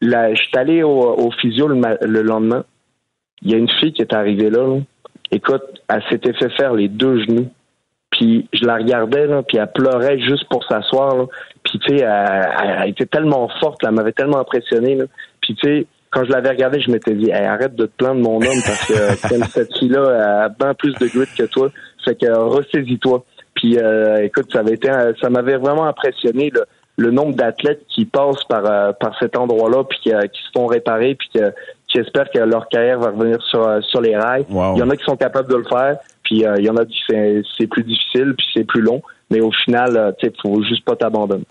là, 0.00 0.32
je 0.34 0.40
suis 0.42 0.56
allé 0.56 0.82
au, 0.82 0.90
au 0.90 1.30
physio 1.32 1.68
le, 1.68 1.80
le 2.00 2.22
lendemain. 2.22 2.64
Il 3.42 3.50
y 3.50 3.54
a 3.54 3.58
une 3.58 3.70
fille 3.80 3.92
qui 3.92 4.02
est 4.02 4.12
arrivée 4.12 4.50
là. 4.50 4.66
là. 4.66 4.78
Écoute, 5.30 5.62
elle 5.88 6.02
s'était 6.10 6.32
fait 6.32 6.50
faire 6.50 6.74
les 6.74 6.88
deux 6.88 7.20
genoux. 7.24 7.48
Puis 8.10 8.48
je 8.52 8.64
la 8.64 8.76
regardais, 8.76 9.26
là, 9.26 9.42
puis 9.42 9.58
elle 9.58 9.70
pleurait 9.70 10.18
juste 10.18 10.48
pour 10.48 10.64
s'asseoir. 10.64 11.14
là. 11.16 11.24
Puis 11.62 11.78
tu 11.78 11.98
sais, 11.98 12.04
elle, 12.04 12.88
était 12.88 13.06
tellement 13.06 13.48
forte, 13.60 13.82
là, 13.82 13.90
elle 13.90 13.94
m'avait 13.96 14.12
tellement 14.12 14.38
impressionné. 14.38 14.94
Là. 14.96 15.04
Puis 15.42 15.54
tu 15.54 15.68
sais, 15.68 15.86
quand 16.10 16.24
je 16.24 16.30
l'avais 16.32 16.48
regardée, 16.48 16.80
je 16.80 16.90
m'étais 16.90 17.14
dit, 17.14 17.30
Hey, 17.30 17.44
arrête 17.44 17.74
de 17.76 17.84
te 17.84 17.92
plaindre, 17.98 18.20
mon 18.22 18.36
homme, 18.36 18.62
parce 18.66 18.86
que 18.88 19.28
comme 19.28 19.44
cette 19.44 19.76
fille-là 19.76 20.44
a 20.44 20.48
bien 20.48 20.72
plus 20.74 20.94
de 20.94 21.06
grit 21.06 21.28
que 21.36 21.44
toi. 21.44 21.70
Fait 22.04 22.14
que 22.16 22.26
ressaisis-toi. 22.32 23.24
Puis 23.54 23.78
euh, 23.78 24.24
écoute, 24.24 24.50
ça 24.52 24.60
avait 24.60 24.74
été, 24.74 24.88
un- 24.88 25.12
ça 25.20 25.28
m'avait 25.28 25.58
vraiment 25.58 25.84
impressionné 25.86 26.50
le, 26.52 26.64
le 26.98 27.10
nombre 27.12 27.34
d'athlètes 27.34 27.82
qui 27.88 28.04
passent 28.04 28.44
par 28.48 28.66
euh, 28.66 28.92
par 28.92 29.16
cet 29.18 29.36
endroit-là, 29.38 29.84
puis 29.84 29.98
qui, 30.02 30.12
euh, 30.12 30.20
qui 30.26 30.42
se 30.42 30.48
font 30.54 30.66
réparer, 30.66 31.14
puis 31.14 31.28
que- 31.34 31.52
qui 31.88 31.98
espèrent 31.98 32.28
que 32.30 32.40
leur 32.40 32.68
carrière 32.68 32.98
va 32.98 33.10
revenir 33.10 33.40
sur 33.42 33.66
euh, 33.66 33.80
sur 33.82 34.00
les 34.00 34.14
rails. 34.16 34.44
Wow. 34.50 34.74
Il 34.74 34.80
y 34.80 34.82
en 34.82 34.90
a 34.90 34.96
qui 34.96 35.04
sont 35.04 35.16
capables 35.16 35.48
de 35.50 35.56
le 35.56 35.64
faire, 35.64 35.96
puis 36.24 36.44
euh, 36.44 36.56
il 36.58 36.64
y 36.66 36.70
en 36.70 36.76
a 36.76 36.84
qui 36.84 36.98
c'est 37.08 37.42
c'est 37.56 37.66
plus 37.68 37.84
difficile, 37.84 38.34
puis 38.36 38.46
c'est 38.52 38.64
plus 38.64 38.82
long. 38.82 39.00
Mais 39.30 39.40
au 39.40 39.50
final, 39.64 40.14
tu 40.18 40.26
sais, 40.26 40.32
faut 40.42 40.62
juste 40.62 40.84
pas 40.84 40.96
t'abandonner. 40.96 41.44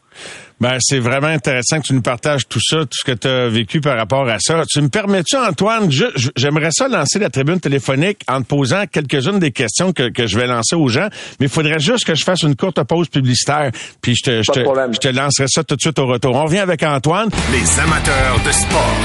Ben, 0.59 0.77
c'est 0.79 0.97
vraiment 0.97 1.27
intéressant 1.27 1.79
que 1.79 1.87
tu 1.87 1.93
nous 1.93 2.01
partages 2.01 2.47
tout 2.47 2.59
ça, 2.59 2.77
tout 2.77 2.87
ce 2.91 3.03
que 3.03 3.11
tu 3.15 3.27
as 3.27 3.47
vécu 3.47 3.79
par 3.79 3.95
rapport 3.95 4.27
à 4.27 4.39
ça. 4.39 4.63
Tu 4.67 4.81
me 4.81 4.89
permets-tu, 4.89 5.35
Antoine, 5.35 5.89
j'aimerais 6.35 6.71
ça 6.71 6.87
lancer 6.87 7.19
la 7.19 7.29
tribune 7.29 7.59
téléphonique 7.59 8.21
en 8.27 8.41
te 8.41 8.47
posant 8.47 8.85
quelques-unes 8.91 9.37
des 9.37 9.51
questions 9.51 9.93
que, 9.93 10.09
que 10.09 10.25
je 10.25 10.37
vais 10.39 10.47
lancer 10.47 10.75
aux 10.75 10.87
gens, 10.87 11.09
mais 11.39 11.45
il 11.45 11.49
faudrait 11.49 11.79
juste 11.79 12.05
que 12.05 12.15
je 12.15 12.23
fasse 12.23 12.41
une 12.41 12.55
courte 12.55 12.81
pause 12.83 13.07
publicitaire, 13.07 13.71
puis 14.01 14.15
je 14.15 14.23
te, 14.23 14.41
je 14.41 14.51
te, 14.51 14.59
je 14.59 14.99
te 14.99 15.07
lancerai 15.09 15.47
ça 15.47 15.63
tout 15.63 15.75
de 15.75 15.81
suite 15.81 15.99
au 15.99 16.07
retour. 16.07 16.35
On 16.35 16.45
revient 16.45 16.59
avec 16.59 16.81
Antoine. 16.81 17.29
Les 17.51 17.79
amateurs 17.79 18.39
de 18.43 18.51
sport. 18.51 18.95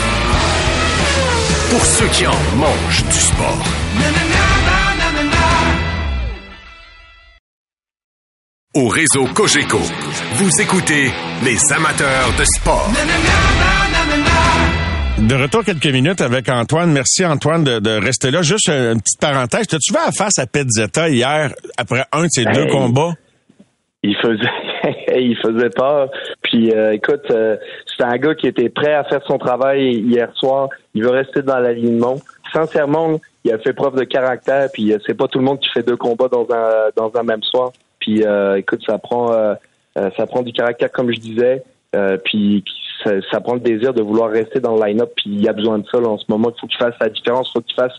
Pour 1.71 1.85
ceux 1.85 2.09
qui 2.09 2.27
en 2.27 2.57
mangent 2.57 3.05
du 3.05 3.19
sport. 3.19 4.82
Au 8.75 8.89
réseau 8.89 9.27
Cogeco, 9.35 9.77
vous 9.77 10.63
écoutez 10.63 11.11
les 11.45 11.59
amateurs 11.75 12.33
de 12.39 12.45
sport. 12.57 12.89
De 15.29 15.35
retour 15.35 15.63
quelques 15.63 15.93
minutes 15.93 16.23
avec 16.23 16.49
Antoine. 16.49 16.91
Merci 16.91 17.23
Antoine 17.27 17.65
de, 17.65 18.03
rester 18.03 18.31
là. 18.31 18.41
Juste 18.41 18.71
une 18.71 18.99
petite 18.99 19.21
parenthèse. 19.21 19.67
T'as-tu 19.67 19.93
vu 19.93 19.99
à 19.99 20.11
face 20.11 20.39
à 20.39 20.47
Petzetta 20.47 21.11
hier 21.11 21.53
après 21.77 22.05
un 22.13 22.23
de 22.23 22.29
ses 22.31 22.47
deux 22.47 22.67
combats? 22.69 23.13
Il 24.03 24.17
faisait, 24.17 25.19
il 25.21 25.37
faisait 25.37 25.69
peur. 25.69 26.09
Puis 26.43 26.73
euh, 26.73 26.95
écoute, 26.95 27.31
euh, 27.31 27.59
c'est 27.87 28.05
un 28.05 28.17
gars 28.17 28.35
qui 28.35 28.47
était 28.47 28.71
prêt 28.71 28.95
à 28.95 29.05
faire 29.05 29.21
son 29.27 29.37
travail 29.37 29.97
hier 29.99 30.31
soir. 30.37 30.71
Il 30.95 31.03
veut 31.03 31.11
rester 31.11 31.43
dans 31.43 31.59
l'alignement. 31.59 32.17
Sincèrement, 32.53 33.21
il 33.45 33.53
a 33.53 33.59
fait 33.59 33.73
preuve 33.73 33.97
de 33.97 34.05
caractère. 34.05 34.69
Puis 34.73 34.93
euh, 34.93 34.99
c'est 35.07 35.15
pas 35.15 35.29
tout 35.29 35.39
le 35.39 35.45
monde 35.45 35.61
qui 35.61 35.69
fait 35.71 35.83
deux 35.83 35.97
combats 35.97 36.29
dans 36.29 36.47
un 36.51 36.91
dans 36.97 37.11
un 37.15 37.23
même 37.23 37.43
soir. 37.43 37.73
Puis 37.99 38.25
euh, 38.25 38.57
écoute, 38.57 38.83
ça 38.87 38.99
prend 38.99 39.33
euh, 39.33 39.55
euh, 39.97 40.11
ça 40.17 40.27
prend 40.27 40.43
du 40.43 40.53
caractère 40.53 40.91
comme 40.91 41.13
je 41.13 41.21
disais. 41.21 41.63
puis 42.25 42.65
ça, 43.31 43.41
prend 43.41 43.55
le 43.55 43.61
désir 43.61 43.93
de 43.93 44.01
vouloir 44.01 44.31
rester 44.31 44.61
dans 44.61 44.77
le 44.77 44.87
line-up. 44.87 45.13
Puis 45.17 45.31
il 45.31 45.43
y 45.43 45.49
a 45.49 45.53
besoin 45.53 45.79
de 45.79 45.87
ça 45.91 45.99
en 45.99 46.19
ce 46.19 46.25
moment. 46.29 46.53
Il 46.57 46.61
faut 46.61 46.67
qu'il 46.67 46.79
fasse 46.79 46.95
la 47.01 47.09
différence. 47.09 47.49
Il 47.51 47.53
faut 47.53 47.61
qu'il 47.61 47.75
fasse 47.75 47.95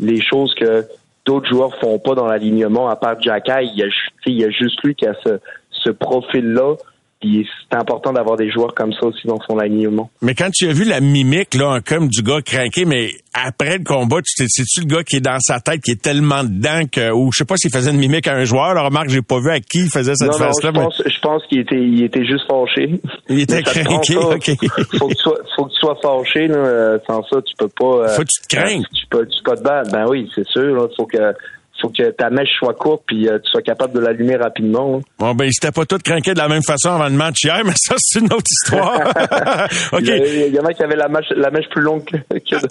les 0.00 0.20
choses 0.20 0.54
que 0.54 0.84
d'autres 1.24 1.48
joueurs 1.48 1.74
font 1.76 1.98
pas 1.98 2.14
dans 2.14 2.26
l'alignement. 2.26 2.88
À 2.88 2.96
part 2.96 3.20
Jacky, 3.20 3.50
a, 3.50 3.62
il 4.26 4.38
y 4.38 4.44
a 4.44 4.50
juste 4.50 4.82
lui 4.82 4.94
qui 4.94 5.06
a 5.06 5.14
ce, 5.24 5.38
ce 5.70 5.90
profil-là 5.90 6.76
c'est 7.20 7.76
important 7.76 8.12
d'avoir 8.12 8.36
des 8.36 8.50
joueurs 8.50 8.74
comme 8.74 8.92
ça 8.92 9.06
aussi 9.06 9.26
dans 9.26 9.40
son 9.48 9.58
alignement. 9.58 10.10
Mais 10.22 10.34
quand 10.34 10.50
tu 10.52 10.68
as 10.68 10.72
vu 10.72 10.84
la 10.84 11.00
mimique, 11.00 11.54
là, 11.54 11.80
comme 11.84 12.08
du 12.08 12.22
gars 12.22 12.42
craqué, 12.42 12.84
mais 12.84 13.10
après 13.34 13.78
le 13.78 13.84
combat, 13.84 14.18
tu 14.22 14.46
c'est-tu 14.46 14.80
le 14.80 14.86
gars 14.86 15.02
qui 15.02 15.16
est 15.16 15.20
dans 15.20 15.38
sa 15.40 15.60
tête, 15.60 15.80
qui 15.82 15.92
est 15.92 16.02
tellement 16.02 16.44
dedans 16.44 16.82
que, 16.90 17.10
ou 17.12 17.30
je 17.32 17.38
sais 17.38 17.44
pas 17.44 17.56
s'il 17.56 17.72
faisait 17.72 17.90
une 17.90 17.98
mimique 17.98 18.28
à 18.28 18.34
un 18.34 18.44
joueur, 18.44 18.66
alors 18.66 18.86
remarque, 18.86 19.08
j'ai 19.08 19.22
pas 19.22 19.40
vu 19.40 19.50
à 19.50 19.58
qui 19.58 19.80
il 19.80 19.90
faisait 19.90 20.14
cette 20.14 20.34
face-là. 20.34 20.70
Je, 20.74 20.80
pense, 20.80 21.02
je 21.04 21.20
pense 21.20 21.46
qu'il 21.46 21.58
était, 21.58 21.80
il 21.80 22.04
était 22.04 22.24
juste 22.24 22.46
fâché. 22.48 23.00
Il 23.28 23.40
était 23.40 23.62
craqué, 23.62 24.16
ok. 24.16 24.50
faut 24.98 25.08
que 25.08 25.14
tu 25.14 25.22
sois, 25.22 25.38
faut 25.56 25.64
que 25.64 25.72
tu 25.72 25.80
sois 25.80 25.98
fâché, 26.00 26.46
là. 26.46 26.98
Sans 27.06 27.22
ça, 27.24 27.42
tu 27.42 27.54
peux 27.58 27.68
pas. 27.68 28.04
Euh, 28.04 28.08
faut 28.08 28.22
que 28.22 28.28
tu 28.28 28.42
te 28.48 28.56
craignes. 28.56 28.84
tu 28.94 29.06
peux, 29.10 29.26
tu 29.26 29.42
peux 29.42 29.56
te 29.56 29.62
battre. 29.62 29.90
Ben 29.90 30.06
oui, 30.08 30.30
c'est 30.34 30.46
sûr, 30.46 30.74
là. 30.74 30.86
Faut 30.96 31.06
que, 31.06 31.18
faut 31.80 31.88
que 31.90 32.10
ta 32.10 32.30
mèche 32.30 32.48
soit 32.58 32.74
courte 32.74 33.02
puis 33.06 33.28
euh, 33.28 33.38
tu 33.38 33.50
sois 33.50 33.62
capable 33.62 33.94
de 33.94 34.00
l'allumer 34.00 34.36
rapidement. 34.36 34.96
Hein. 34.96 35.00
Bon 35.18 35.34
ben, 35.34 35.44
ils 35.44 35.72
pas 35.72 35.84
tous 35.84 35.98
craqués 35.98 36.34
de 36.34 36.38
la 36.38 36.48
même 36.48 36.62
façon 36.62 36.90
avant 36.90 37.08
le 37.08 37.14
match 37.14 37.44
hier, 37.44 37.62
mais 37.64 37.72
ça 37.76 37.94
c'est 37.98 38.20
une 38.20 38.32
autre 38.32 38.50
histoire. 38.50 39.00
OK. 39.92 40.02
Il 40.02 40.54
y, 40.54 40.60
en 40.60 40.64
a 40.64 40.72
qui 40.72 40.82
avaient 40.82 40.96
la 40.96 41.08
mèche, 41.08 41.30
la 41.36 41.50
mèche 41.50 41.68
plus 41.70 41.82
longue 41.82 42.04
que, 42.04 42.16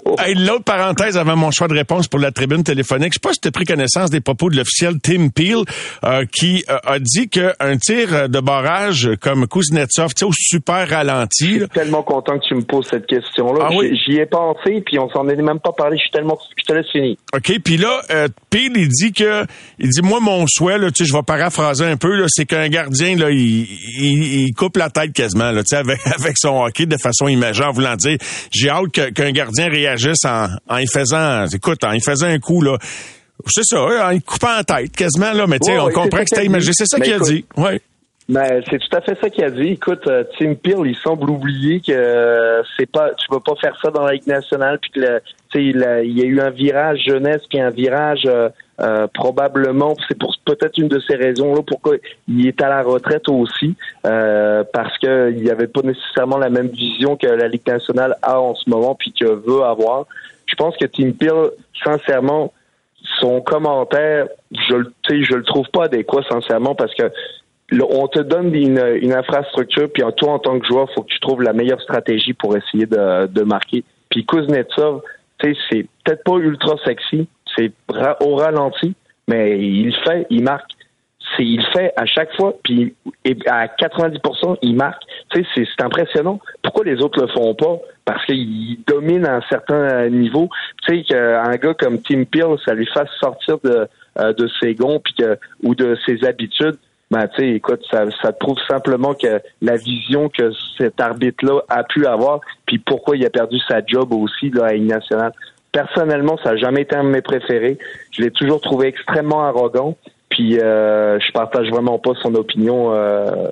d'autres. 0.04 0.22
Hey, 0.22 0.34
l'autre 0.34 0.64
parenthèse 0.64 1.16
avant 1.16 1.36
mon 1.36 1.50
choix 1.50 1.68
de 1.68 1.74
réponse 1.74 2.08
pour 2.08 2.20
la 2.20 2.32
tribune 2.32 2.64
téléphonique, 2.64 3.12
je 3.12 3.14
sais 3.14 3.28
pas 3.28 3.32
si 3.32 3.40
tu 3.40 3.48
as 3.48 3.50
pris 3.50 3.64
connaissance 3.64 4.10
des 4.10 4.20
propos 4.20 4.50
de 4.50 4.56
l'officiel 4.56 4.94
Tim 5.02 5.28
Peel 5.28 5.58
euh, 6.04 6.24
qui 6.30 6.64
euh, 6.68 6.78
a 6.84 6.98
dit 6.98 7.28
qu'un 7.28 7.76
tir 7.80 8.28
de 8.28 8.40
barrage 8.40 9.10
comme 9.20 9.46
Kuznetsov, 9.46 10.14
tu 10.14 10.20
sais 10.20 10.24
au 10.24 10.32
super 10.32 10.88
ralenti. 10.88 11.54
Je 11.54 11.58
suis 11.60 11.68
tellement 11.68 12.02
content 12.02 12.38
que 12.38 12.44
tu 12.46 12.54
me 12.54 12.62
poses 12.62 12.86
cette 12.86 13.06
question-là. 13.06 13.68
Ah, 13.70 13.74
oui? 13.74 13.98
J'y 14.06 14.18
ai 14.18 14.26
pensé 14.26 14.82
puis 14.84 14.98
on 14.98 15.08
s'en 15.10 15.28
est 15.28 15.36
même 15.36 15.60
pas 15.60 15.72
parlé, 15.72 15.96
je 15.96 16.02
suis 16.02 16.10
tellement 16.10 16.38
je 16.56 16.64
te 16.64 16.72
laisse 16.72 16.90
finir. 16.90 17.16
OK, 17.34 17.52
puis 17.64 17.76
là 17.76 18.00
Peel 18.50 18.72
il 18.76 18.88
dit 18.88 18.97
que 19.12 19.44
il 19.78 19.88
dit 19.88 20.02
moi 20.02 20.20
mon 20.20 20.46
souhait 20.46 20.78
là, 20.78 20.90
tu 20.90 21.04
sais 21.04 21.10
je 21.10 21.16
vais 21.16 21.22
paraphraser 21.22 21.84
un 21.84 21.96
peu 21.96 22.14
là, 22.14 22.26
c'est 22.28 22.46
qu'un 22.46 22.68
gardien 22.68 23.16
là 23.16 23.30
il, 23.30 23.66
il, 24.00 24.52
coupe 24.54 24.76
la 24.76 24.90
tête 24.90 25.12
quasiment 25.12 25.50
là, 25.50 25.62
tu 25.62 25.68
sais 25.68 25.76
avec, 25.76 25.98
avec 26.18 26.36
son 26.36 26.62
hockey 26.62 26.86
de 26.86 26.96
façon 26.96 27.28
imagée 27.28 27.64
en 27.64 27.72
voulant 27.72 27.96
dire 27.96 28.18
j'ai 28.52 28.70
hâte 28.70 29.12
qu'un 29.12 29.32
gardien 29.32 29.68
réagisse 29.68 30.24
en 30.24 30.48
en 30.68 30.78
y 30.78 30.86
faisant 30.86 31.46
écoute 31.46 31.84
en 31.84 31.92
y 31.92 32.00
faisant 32.00 32.26
un 32.26 32.38
coup 32.38 32.62
là 32.62 32.76
c'est 33.46 33.64
ça, 33.64 33.80
en 33.80 34.10
y 34.10 34.20
coupant 34.20 34.56
la 34.56 34.64
tête 34.64 34.94
quasiment 34.96 35.32
là, 35.32 35.46
mais 35.46 35.58
tu 35.58 35.72
sais 35.72 35.78
on 35.78 35.90
comprend 35.90 36.18
que 36.18 36.28
c'était 36.28 36.46
imagé, 36.46 36.72
c'est 36.72 36.86
ça 36.86 36.98
qu'il 36.98 37.12
a 37.12 37.18
dit. 37.20 37.44
Ouais. 37.56 37.80
Ben, 38.28 38.62
c'est 38.68 38.78
tout 38.78 38.94
à 38.94 39.00
fait 39.00 39.18
ça 39.18 39.30
qu'il 39.30 39.42
a 39.42 39.50
dit. 39.50 39.68
Écoute, 39.68 40.06
euh, 40.06 40.22
Tim 40.38 40.54
Peel, 40.54 40.80
il 40.84 40.96
semble 40.96 41.30
oublier 41.30 41.80
que 41.80 41.92
euh, 41.92 42.62
c'est 42.76 42.90
pas, 42.90 43.14
tu 43.14 43.26
peux 43.28 43.40
pas 43.40 43.54
faire 43.58 43.74
ça 43.80 43.90
dans 43.90 44.04
la 44.04 44.12
Ligue 44.12 44.26
nationale, 44.26 44.78
puis 44.80 44.90
que, 45.00 45.58
il, 45.58 45.82
a, 45.82 46.02
il 46.02 46.18
y 46.18 46.20
a 46.20 46.26
eu 46.26 46.38
un 46.40 46.50
virage 46.50 47.00
jeunesse, 47.08 47.40
puis 47.48 47.58
un 47.58 47.70
virage 47.70 48.24
euh, 48.26 48.50
euh, 48.80 49.06
probablement, 49.12 49.94
c'est 50.06 50.18
pour 50.18 50.34
peut-être 50.44 50.78
une 50.78 50.88
de 50.88 51.00
ces 51.00 51.16
raisons-là 51.16 51.62
pourquoi 51.66 51.96
il 52.28 52.46
est 52.46 52.62
à 52.62 52.68
la 52.68 52.82
retraite 52.82 53.28
aussi, 53.28 53.74
parce 54.02 54.96
qu'il 54.98 55.36
n'y 55.42 55.50
avait 55.50 55.66
pas 55.66 55.82
nécessairement 55.82 56.38
la 56.38 56.50
même 56.50 56.68
vision 56.68 57.16
que 57.16 57.26
la 57.26 57.48
Ligue 57.48 57.66
nationale 57.66 58.16
a 58.22 58.40
en 58.40 58.54
ce 58.54 58.68
moment, 58.70 58.94
puis 58.94 59.12
que 59.12 59.26
veut 59.26 59.62
avoir. 59.62 60.06
Je 60.46 60.54
pense 60.54 60.76
que 60.76 60.86
Tim 60.86 61.12
Peel, 61.12 61.50
sincèrement, 61.84 62.52
son 63.20 63.40
commentaire, 63.40 64.28
je 64.52 64.74
le, 64.76 64.92
je 65.08 65.34
le 65.34 65.42
trouve 65.42 65.68
pas 65.70 65.84
adéquat, 65.84 66.22
sincèrement, 66.28 66.74
parce 66.74 66.94
que 66.94 67.10
on 67.72 68.08
te 68.08 68.20
donne 68.20 68.54
une, 68.54 69.12
infrastructure, 69.12 69.88
puis 69.92 70.02
toi, 70.16 70.32
en 70.32 70.38
tant 70.38 70.58
que 70.58 70.66
joueur, 70.66 70.88
faut 70.94 71.02
que 71.02 71.08
tu 71.08 71.20
trouves 71.20 71.42
la 71.42 71.52
meilleure 71.52 71.80
stratégie 71.80 72.32
pour 72.32 72.56
essayer 72.56 72.86
de, 72.86 73.42
marquer. 73.42 73.84
Puis 74.08 74.24
Kuznetsov, 74.24 75.02
c'est 75.42 75.86
peut-être 76.04 76.24
pas 76.24 76.36
ultra 76.36 76.76
sexy, 76.84 77.28
c'est 77.58 77.72
au 78.20 78.36
ralenti, 78.36 78.94
mais 79.26 79.58
il 79.58 79.94
fait, 80.04 80.26
il 80.30 80.42
marque. 80.42 80.70
C'est, 81.36 81.44
il 81.44 81.62
fait 81.74 81.92
à 81.96 82.06
chaque 82.06 82.34
fois, 82.36 82.54
puis 82.62 82.94
à 83.46 83.66
90%, 83.66 84.56
il 84.62 84.76
marque. 84.76 85.02
Tu 85.30 85.44
sais, 85.44 85.66
c'est, 85.76 85.84
impressionnant. 85.84 86.40
Pourquoi 86.62 86.84
les 86.84 87.02
autres 87.02 87.20
le 87.20 87.26
font 87.28 87.54
pas? 87.54 87.78
Parce 88.04 88.24
qu'il 88.24 88.78
domine 88.86 89.26
à 89.26 89.36
un 89.36 89.42
certain 89.50 90.08
niveau. 90.08 90.48
Tu 90.86 90.96
sais, 90.98 91.04
qu'un 91.04 91.56
gars 91.56 91.74
comme 91.74 92.00
Tim 92.00 92.24
Peel, 92.24 92.56
ça 92.64 92.72
lui 92.72 92.86
fasse 92.86 93.10
sortir 93.20 93.58
de, 93.62 93.86
euh, 94.18 94.32
de 94.32 94.48
ses 94.60 94.74
gonds 94.74 95.00
puis 95.00 95.14
que, 95.14 95.38
ou 95.62 95.74
de 95.74 95.98
ses 96.06 96.24
habitudes 96.24 96.78
ben 97.10 97.26
tu 97.28 97.42
sais, 97.42 97.48
écoute, 97.52 97.80
ça, 97.90 98.04
ça 98.22 98.32
prouve 98.32 98.58
simplement 98.68 99.14
que 99.14 99.40
la 99.62 99.76
vision 99.76 100.28
que 100.28 100.52
cet 100.76 101.00
arbitre-là 101.00 101.62
a 101.68 101.82
pu 101.82 102.06
avoir, 102.06 102.40
puis 102.66 102.78
pourquoi 102.78 103.16
il 103.16 103.24
a 103.24 103.30
perdu 103.30 103.58
sa 103.66 103.80
job 103.84 104.12
aussi 104.12 104.50
là, 104.50 104.66
à 104.66 104.72
une 104.74 104.88
nationale. 104.88 105.32
Personnellement, 105.72 106.38
ça 106.42 106.52
n'a 106.52 106.56
jamais 106.56 106.82
été 106.82 106.96
un 106.96 107.04
de 107.04 107.10
mes 107.10 107.22
préférés. 107.22 107.78
Je 108.12 108.22
l'ai 108.22 108.30
toujours 108.30 108.60
trouvé 108.60 108.88
extrêmement 108.88 109.44
arrogant, 109.44 109.96
puis 110.30 110.58
euh, 110.58 111.18
je 111.20 111.32
partage 111.32 111.68
vraiment 111.70 111.98
pas 111.98 112.12
son 112.22 112.34
opinion, 112.34 112.92
euh, 112.94 113.48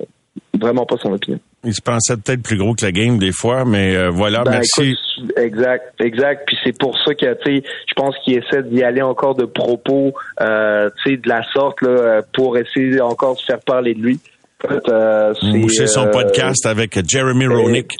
vraiment 0.59 0.85
pas 0.85 0.97
son 0.97 1.13
opinion. 1.13 1.39
Il 1.63 1.73
se 1.73 1.81
pensait 1.81 2.15
peut-être 2.15 2.43
plus 2.43 2.57
gros 2.57 2.73
que 2.75 2.85
la 2.85 2.91
game 2.91 3.17
des 3.17 3.31
fois, 3.31 3.65
mais 3.65 3.95
euh, 3.95 4.09
voilà, 4.09 4.43
ben, 4.43 4.51
merci. 4.51 4.95
exact, 5.35 5.93
exact. 5.99 6.43
Puis 6.47 6.57
c'est 6.63 6.77
pour 6.77 6.97
ça 7.03 7.13
que 7.13 7.33
tu 7.43 7.57
sais, 7.57 7.63
je 7.87 7.93
pense 7.95 8.15
qu'il 8.23 8.37
essaie 8.37 8.63
d'y 8.63 8.83
aller 8.83 9.01
encore 9.01 9.35
de 9.35 9.45
propos, 9.45 10.13
euh, 10.41 10.89
tu 11.03 11.11
sais, 11.11 11.17
de 11.17 11.27
la 11.27 11.41
sorte 11.53 11.81
là, 11.81 12.21
pour 12.33 12.57
essayer 12.57 13.01
encore 13.01 13.35
de 13.35 13.41
faire 13.41 13.59
parler 13.59 13.93
de 13.93 14.01
lui. 14.01 14.19
Euh, 14.65 15.33
c'est 15.69 15.87
son 15.87 16.07
podcast 16.07 16.65
avec 16.65 16.97
Jeremy 17.07 17.47
Roenick. 17.47 17.91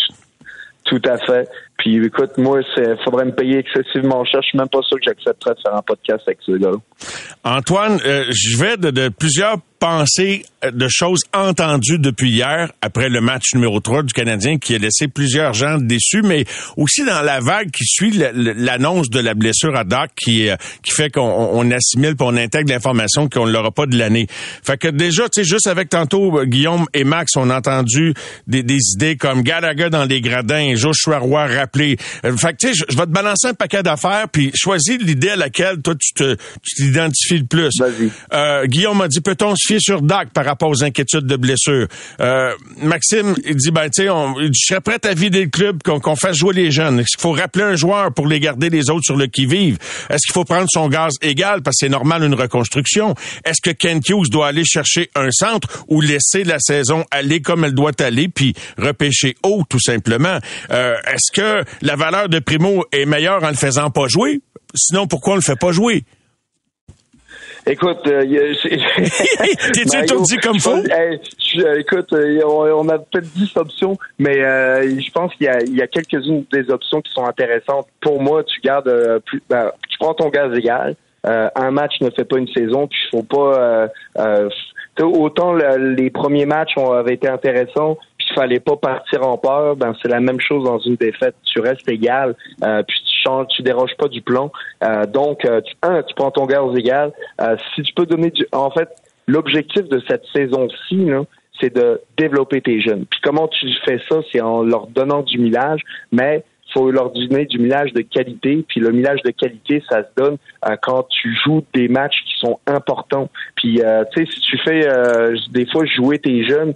Tout 0.86 1.02
à 1.06 1.18
fait. 1.18 1.48
Puis 1.78 2.04
écoute, 2.04 2.38
moi, 2.38 2.60
il 2.78 2.98
faudrait 3.06 3.26
me 3.26 3.32
payer 3.32 3.60
excessivement 3.60 4.26
cher. 4.26 4.42
Je 4.42 4.50
suis 4.50 4.58
même 4.58 4.70
pas 4.70 4.82
sûr 4.82 4.98
que 4.98 5.04
j'accepterais 5.06 5.54
de 5.54 5.60
faire 5.62 5.76
un 5.76 5.82
podcast 5.82 6.24
avec 6.26 6.40
ce 6.46 6.54
gars-là. 6.54 6.78
Antoine, 7.44 8.00
je 8.00 8.58
vais 8.58 8.78
de, 8.78 8.90
de 8.90 9.10
plusieurs 9.10 9.58
pensées 9.80 10.46
de 10.64 10.88
choses 10.90 11.22
entendues 11.34 12.00
depuis 12.00 12.32
hier, 12.32 12.72
après 12.82 13.10
le 13.10 13.22
match 13.22 13.54
numéro 13.54 13.80
3 13.80 14.04
du 14.04 14.14
Canadien, 14.14 14.58
qui 14.58 14.76
a 14.76 14.78
laissé 14.78 15.08
plusieurs 15.08 15.54
gens 15.54 15.78
déçus, 15.78 16.24
mais 16.24 16.46
aussi 16.78 17.06
dans 17.06 17.22
la 17.22 17.40
vague 17.40 17.70
qui 17.72 17.86
suit 17.86 18.12
l'annonce 18.34 19.10
de 19.10 19.20
la 19.20 19.34
blessure 19.34 19.76
à 19.76 19.84
Doc, 19.84 20.10
qui, 20.16 20.50
euh, 20.50 20.56
qui 20.84 20.92
fait 20.92 21.12
qu'on 21.12 21.72
assimile 21.72 22.16
et 22.20 22.24
on 22.24 22.36
intègre 22.36 22.72
l'information 22.72 23.30
qu'on 23.30 23.46
ne 23.46 23.52
l'aura 23.52 23.72
pas 23.72 23.86
de 23.86 23.98
l'année. 23.98 24.28
Fait 24.64 24.78
que 24.78 24.88
déjà, 24.88 25.30
tu 25.30 25.42
sais, 25.42 25.48
juste 25.48 25.68
avec 25.68 25.90
tantôt 25.90 26.40
euh, 26.40 26.46
Guillaume 26.46 26.86
et 26.94 27.04
Max, 27.04 27.36
on 27.36 27.50
a 27.50 27.58
entendu 27.58 28.14
des, 28.48 28.64
des 28.64 28.80
idées 28.96 29.16
comme 29.16 29.44
Gallagher 29.44 29.90
dans 29.90 30.06
les 30.06 30.22
gradins, 30.22 30.74
Joshua 30.76 31.20
Roy 31.20 31.46
rappelé. 31.46 31.98
Euh, 32.26 32.36
fait 32.36 32.54
que 32.54 32.58
tu 32.58 32.74
sais, 32.74 32.86
je 32.90 32.98
vais 32.98 33.06
te 33.06 33.12
balancer 33.12 33.48
un 33.48 33.54
paquet 33.54 33.84
d'affaires, 33.84 34.28
puis 34.32 34.52
choisis 34.56 34.98
l'idée 35.00 35.30
à 35.30 35.36
laquelle 35.36 35.82
toi 35.82 35.94
tu 36.00 36.14
te 36.14 36.36
tu 36.64 36.76
t'identifies 36.76 37.40
le 37.40 37.46
plus. 37.46 37.80
Vas-y. 37.80 38.10
Euh, 38.34 38.66
Guillaume 38.66 38.98
m'a 38.98 39.08
dit, 39.08 39.22
peut-on 39.22 39.56
se 39.56 39.67
sur 39.80 40.02
Dak 40.02 40.30
par 40.30 40.46
rapport 40.46 40.70
aux 40.70 40.84
inquiétudes 40.84 41.26
de 41.26 41.36
blessure. 41.36 41.88
Euh, 42.20 42.54
Maxime, 42.82 43.36
il 43.46 43.56
dit, 43.56 43.72
ben, 43.72 43.90
tu 43.90 44.04
sais, 44.04 44.08
je 44.08 44.52
serais 44.54 44.82
prêt 44.82 45.00
à 45.04 45.14
vider 45.14 45.44
le 45.44 45.50
club, 45.50 45.82
qu'on 45.84 46.16
fasse 46.16 46.38
jouer 46.38 46.54
les 46.54 46.72
jeunes. 46.72 47.00
Est-ce 47.00 47.18
qu'il 47.18 47.22
faut 47.22 47.32
rappeler 47.32 47.64
un 47.64 47.76
joueur 47.76 48.14
pour 48.14 48.28
les 48.28 48.40
garder 48.40 48.70
les 48.70 48.90
autres 48.90 49.04
sur 49.04 49.18
le 49.18 49.28
qui-vive? 49.28 49.78
Est-ce 50.10 50.26
qu'il 50.26 50.34
faut 50.34 50.46
prendre 50.46 50.68
son 50.72 50.88
gaz 50.88 51.14
égal? 51.22 51.62
Parce 51.62 51.76
que 51.78 51.86
c'est 51.86 51.90
normal 51.90 52.24
une 52.24 52.34
reconstruction? 52.34 53.16
Est-ce 53.46 53.62
que 53.62 53.72
Ken 53.72 54.00
Hughes 54.08 54.30
doit 54.30 54.48
aller 54.48 54.66
chercher 54.66 55.10
un 55.16 55.30
centre 55.32 55.86
ou 55.88 56.02
laisser 56.02 56.44
la 56.44 56.60
saison 56.60 57.06
aller 57.12 57.42
comme 57.42 57.64
elle 57.64 57.74
doit 57.74 57.92
aller 58.00 58.28
puis 58.28 58.54
repêcher 58.78 59.36
haut, 59.44 59.64
tout 59.68 59.80
simplement? 59.80 60.40
Euh, 60.72 60.96
est-ce 61.08 61.32
que 61.32 61.64
la 61.82 61.96
valeur 61.96 62.30
de 62.30 62.40
Primo 62.40 62.86
est 62.92 63.06
meilleure 63.06 63.44
en 63.44 63.50
le 63.50 63.56
faisant 63.56 63.90
pas 63.90 64.08
jouer? 64.08 64.42
Sinon, 64.76 65.08
pourquoi 65.08 65.34
on 65.34 65.38
le 65.38 65.42
fait 65.42 65.56
pas 65.56 65.72
jouer? 65.72 66.04
Écoute, 67.68 68.08
euh, 68.08 68.24
t'es 69.74 70.04
étourdi 70.04 70.38
comme 70.38 70.60
fou? 70.60 70.84
écoute, 71.78 72.14
euh, 72.14 72.42
on, 72.46 72.88
a 72.90 73.00
peut-être 73.00 73.28
10 73.34 73.58
options, 73.58 73.98
mais 74.20 74.44
euh, 74.44 75.00
je 75.00 75.12
pense 75.12 75.34
qu'il 75.36 75.48
y 75.48 75.82
a, 75.82 75.88
quelques-unes 75.88 76.46
des 76.52 76.70
options 76.70 77.02
qui 77.02 77.12
sont 77.12 77.26
intéressantes. 77.26 77.88
Pour 78.02 78.22
moi, 78.22 78.44
tu 78.44 78.60
gardes 78.62 78.88
euh, 78.88 79.20
plus, 79.20 79.42
ben, 79.50 79.72
tu 79.90 79.98
prends 80.00 80.14
ton 80.14 80.30
gaz 80.30 80.58
égal. 80.58 80.96
un 81.24 81.72
match 81.72 82.00
ne 82.02 82.10
fait 82.10 82.26
pas 82.26 82.38
une 82.38 82.48
saison, 82.48 82.88
puis 82.88 83.00
il 83.06 83.10
faut 83.10 83.24
pas. 83.24 83.90
autant 85.02 85.54
les 85.54 86.10
premiers 86.10 86.46
matchs 86.46 86.78
ont, 86.78 86.92
avaient 86.92 87.16
été 87.16 87.28
intéressants, 87.28 87.98
fallait 88.40 88.60
pas 88.60 88.76
partir 88.76 89.26
en 89.28 89.38
peur. 89.38 89.76
Ben 89.76 89.94
c'est 90.02 90.10
la 90.10 90.20
même 90.20 90.40
chose 90.40 90.64
dans 90.64 90.80
une 90.80 90.96
défaite. 90.96 91.36
Tu 91.44 91.60
restes 91.60 91.90
égal, 91.90 92.36
puis 92.88 93.02
tu 93.50 93.62
déroges 93.62 93.96
pas 93.98 94.08
du 94.08 94.22
plan. 94.22 94.52
Euh, 94.84 95.06
donc, 95.06 95.46
euh, 95.46 95.62
tu, 95.62 95.76
un, 95.82 96.04
tu 96.04 96.14
prends 96.16 96.32
ton 96.32 96.46
gaz 96.46 96.76
égal. 96.76 97.12
Euh, 97.42 97.56
si 97.76 97.82
tu 97.84 97.94
peux 97.94 98.06
donner 98.06 98.32
du, 98.32 98.46
en 98.52 98.72
fait, 98.72 98.90
l'objectif 99.28 99.84
de 99.90 100.02
cette 100.08 100.24
saison-ci, 100.36 101.08
c'est 101.60 101.76
de 101.76 102.02
développer 102.18 102.62
tes 102.62 102.82
jeunes. 102.82 103.06
Puis 103.06 103.20
comment 103.24 103.48
tu 103.48 103.68
fais 103.86 104.00
ça, 104.10 104.20
c'est 104.32 104.42
en 104.42 104.64
leur 104.64 104.88
donnant 104.88 105.24
du 105.24 105.38
millage, 105.40 105.82
mais 106.12 106.44
faut 106.78 106.92
leur 106.92 107.12
donner 107.12 107.46
du 107.46 107.60
millage 107.60 107.94
de 107.94 108.02
qualité. 108.02 108.64
Puis 108.68 108.80
le 108.80 108.92
millage 108.92 109.22
de 109.24 109.32
qualité, 109.32 109.84
ça 109.90 110.04
se 110.04 110.10
donne 110.16 110.38
quand 110.82 111.04
tu 111.10 111.36
joues 111.44 111.64
des 111.74 111.88
matchs 111.88 112.24
qui 112.26 112.40
sont 112.40 112.60
importants. 112.68 113.30
Puis 113.56 113.82
tu 114.14 114.26
sais, 114.26 114.32
si 114.32 114.40
tu 114.42 114.58
fais 114.60 114.88
des 115.52 115.66
fois 115.66 115.86
jouer 115.86 116.20
tes 116.20 116.46
jeunes 116.46 116.74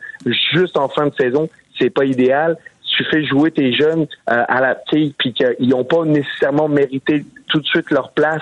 juste 0.54 0.78
en 0.78 0.89
fin 0.89 1.08
de 1.08 1.14
saison, 1.16 1.49
c'est 1.80 1.89
pas 1.89 2.06
idéal 2.06 2.58
tu 2.95 3.04
fais 3.06 3.24
jouer 3.26 3.52
tes 3.52 3.74
jeunes 3.74 4.08
euh, 4.30 4.43
à 4.47 4.62
la 4.62 4.76
puis 4.76 5.34
qu'ils 5.34 5.70
n'ont 5.70 5.84
pas 5.84 6.04
nécessairement 6.06 6.68
mérité 6.68 7.26
tout 7.47 7.60
de 7.60 7.66
suite 7.66 7.89
leur 7.91 8.12
place, 8.12 8.41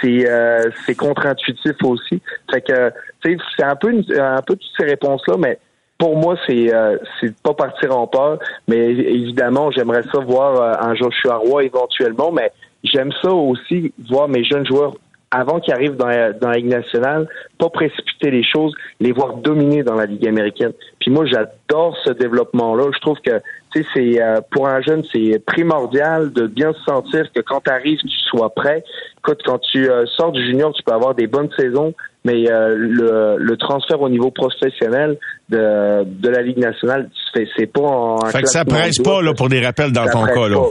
c'est 0.00 0.28
euh, 0.28 0.70
c'est 0.84 0.94
contre-intuitif 0.94 1.74
aussi. 1.84 2.20
Fait 2.50 2.60
que 2.60 2.92
c'est 3.22 3.62
un 3.62 3.76
peu 3.76 3.92
un 4.18 4.42
peu 4.42 4.56
toutes 4.56 4.72
ces 4.78 4.84
réponses 4.84 5.22
là, 5.26 5.36
mais 5.38 5.58
pour 5.98 6.16
moi 6.16 6.36
c'est 6.46 6.74
euh, 6.74 6.96
c'est 7.20 7.36
pas 7.42 7.54
partir 7.54 7.96
en 7.96 8.06
peur, 8.06 8.38
mais 8.66 8.78
évidemment 8.78 9.70
j'aimerais 9.70 10.02
ça 10.12 10.20
voir 10.20 10.60
euh, 10.60 10.72
un 10.88 10.94
Joshua 10.94 11.36
Roy 11.36 11.64
éventuellement, 11.64 12.32
mais 12.32 12.52
j'aime 12.84 13.12
ça 13.20 13.32
aussi 13.32 13.92
voir 14.08 14.28
mes 14.28 14.44
jeunes 14.44 14.66
joueurs 14.66 14.94
avant 15.30 15.60
qu'ils 15.60 15.74
arrivent 15.74 15.96
dans 15.96 16.06
la, 16.06 16.32
dans 16.32 16.50
Ligue 16.50 16.68
nationale, 16.68 17.28
pas 17.58 17.68
précipiter 17.68 18.30
les 18.30 18.42
choses, 18.42 18.74
les 19.00 19.12
voir 19.12 19.36
dominer 19.36 19.82
dans 19.82 19.94
la 19.94 20.06
Ligue 20.06 20.26
américaine. 20.26 20.72
Puis 21.00 21.10
moi, 21.10 21.26
j'adore 21.26 21.96
ce 22.04 22.10
développement-là. 22.10 22.90
Je 22.94 23.00
trouve 23.00 23.18
que, 23.20 23.40
tu 23.72 23.82
sais, 23.82 23.88
c'est 23.94 24.22
euh, 24.22 24.40
pour 24.50 24.68
un 24.68 24.80
jeune, 24.80 25.02
c'est 25.12 25.38
primordial 25.44 26.32
de 26.32 26.46
bien 26.46 26.72
se 26.72 26.82
sentir 26.84 27.30
que 27.32 27.40
quand 27.40 27.60
tu 27.60 27.70
arrives, 27.70 27.98
tu 27.98 28.18
sois 28.30 28.50
prêt. 28.50 28.84
Écoute, 29.18 29.42
quand 29.44 29.58
tu 29.58 29.90
euh, 29.90 30.06
sors 30.06 30.32
du 30.32 30.44
junior, 30.44 30.72
tu 30.72 30.82
peux 30.82 30.92
avoir 30.92 31.14
des 31.14 31.26
bonnes 31.26 31.50
saisons, 31.58 31.94
mais 32.28 32.50
euh, 32.50 32.74
le, 32.76 33.36
le, 33.38 33.56
transfert 33.56 34.00
au 34.02 34.08
niveau 34.10 34.30
professionnel 34.30 35.16
de, 35.48 36.04
de 36.04 36.28
la 36.28 36.42
Ligue 36.42 36.58
nationale, 36.58 37.08
c'est 37.34 37.66
pas 37.66 37.80
en. 37.80 38.26
Fait 38.26 38.42
que 38.42 38.48
ça 38.48 38.66
presse 38.66 38.98
pas 38.98 39.22
là 39.22 39.32
pour 39.32 39.48
des 39.48 39.64
rappels 39.64 39.92
dans 39.92 40.06
ton 40.06 40.26
cas 40.26 40.48
là. 40.48 40.62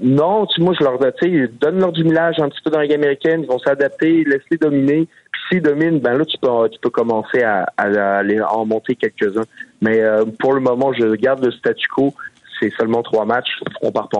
Non, 0.00 0.46
tu, 0.46 0.60
moi, 0.60 0.74
je 0.78 0.84
leur 0.84 0.98
tu 1.20 1.50
donne-leur 1.60 1.92
du 1.92 2.04
millage 2.04 2.38
un 2.38 2.48
petit 2.48 2.60
peu 2.64 2.70
dans 2.70 2.78
la 2.78 2.84
Ligue 2.84 2.94
américaine, 2.94 3.42
ils 3.42 3.48
vont 3.48 3.58
s'adapter, 3.58 4.24
laisse-les 4.24 4.56
dominer. 4.56 5.08
Puis 5.32 5.40
s'ils 5.48 5.62
dominent, 5.62 5.98
ben 5.98 6.16
là, 6.16 6.24
tu 6.24 6.36
peux, 6.38 6.48
tu 6.70 6.78
peux 6.80 6.90
commencer 6.90 7.42
à, 7.42 7.66
à, 7.76 8.54
en 8.54 8.64
monter 8.64 8.94
quelques-uns. 8.94 9.46
Mais 9.80 10.00
euh, 10.00 10.24
pour 10.38 10.54
le 10.54 10.60
moment, 10.60 10.92
je 10.92 11.14
garde 11.16 11.44
le 11.44 11.50
statu 11.50 11.86
quo. 11.88 12.14
C'est 12.60 12.72
seulement 12.78 13.02
trois 13.02 13.24
matchs, 13.24 13.50
on 13.82 13.92
part 13.92 14.08
pas 14.08 14.18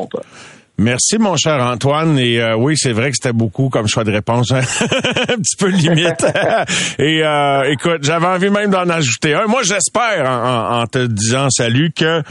Merci, 0.81 1.19
mon 1.19 1.37
cher 1.37 1.61
Antoine. 1.61 2.19
Et 2.21 2.41
euh, 2.41 2.57
oui, 2.57 2.77
c'est 2.77 2.93
vrai 2.93 3.11
que 3.11 3.17
c'était 3.17 3.33
beaucoup 3.33 3.69
comme 3.69 3.89
choix 3.89 4.05
de 4.05 4.13
réponse. 4.13 4.53
Hein. 4.53 4.61
un 5.29 5.37
petit 5.37 5.57
peu 5.57 5.67
limite. 5.67 6.25
Et 7.01 7.25
euh, 7.25 7.73
écoute, 7.73 8.03
j'avais 8.03 8.27
envie 8.27 8.49
même 8.49 8.71
d'en 8.71 8.89
ajouter 8.89 9.35
un. 9.35 9.47
Moi, 9.47 9.63
j'espère, 9.65 10.31
en, 10.31 10.83
en, 10.83 10.87
te 10.87 11.05
disant 11.05 11.51
salut, 11.51 11.91
que 11.91 12.23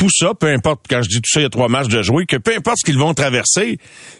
tout 0.00 0.08
ça, 0.10 0.32
peu 0.32 0.46
importe, 0.46 0.86
quand 0.88 1.02
je 1.02 1.10
dis 1.10 1.20
tout 1.20 1.28
ça, 1.30 1.40
il 1.40 1.42
y 1.42 1.46
a 1.46 1.50
trois 1.50 1.68
matchs 1.68 1.88
de 1.88 2.00
jouer, 2.00 2.24
que 2.24 2.38
peu 2.38 2.52
importe 2.56 2.78
ce 2.78 2.86
qu'ils 2.86 2.98
vont 2.98 3.12
traverser, 3.12 3.76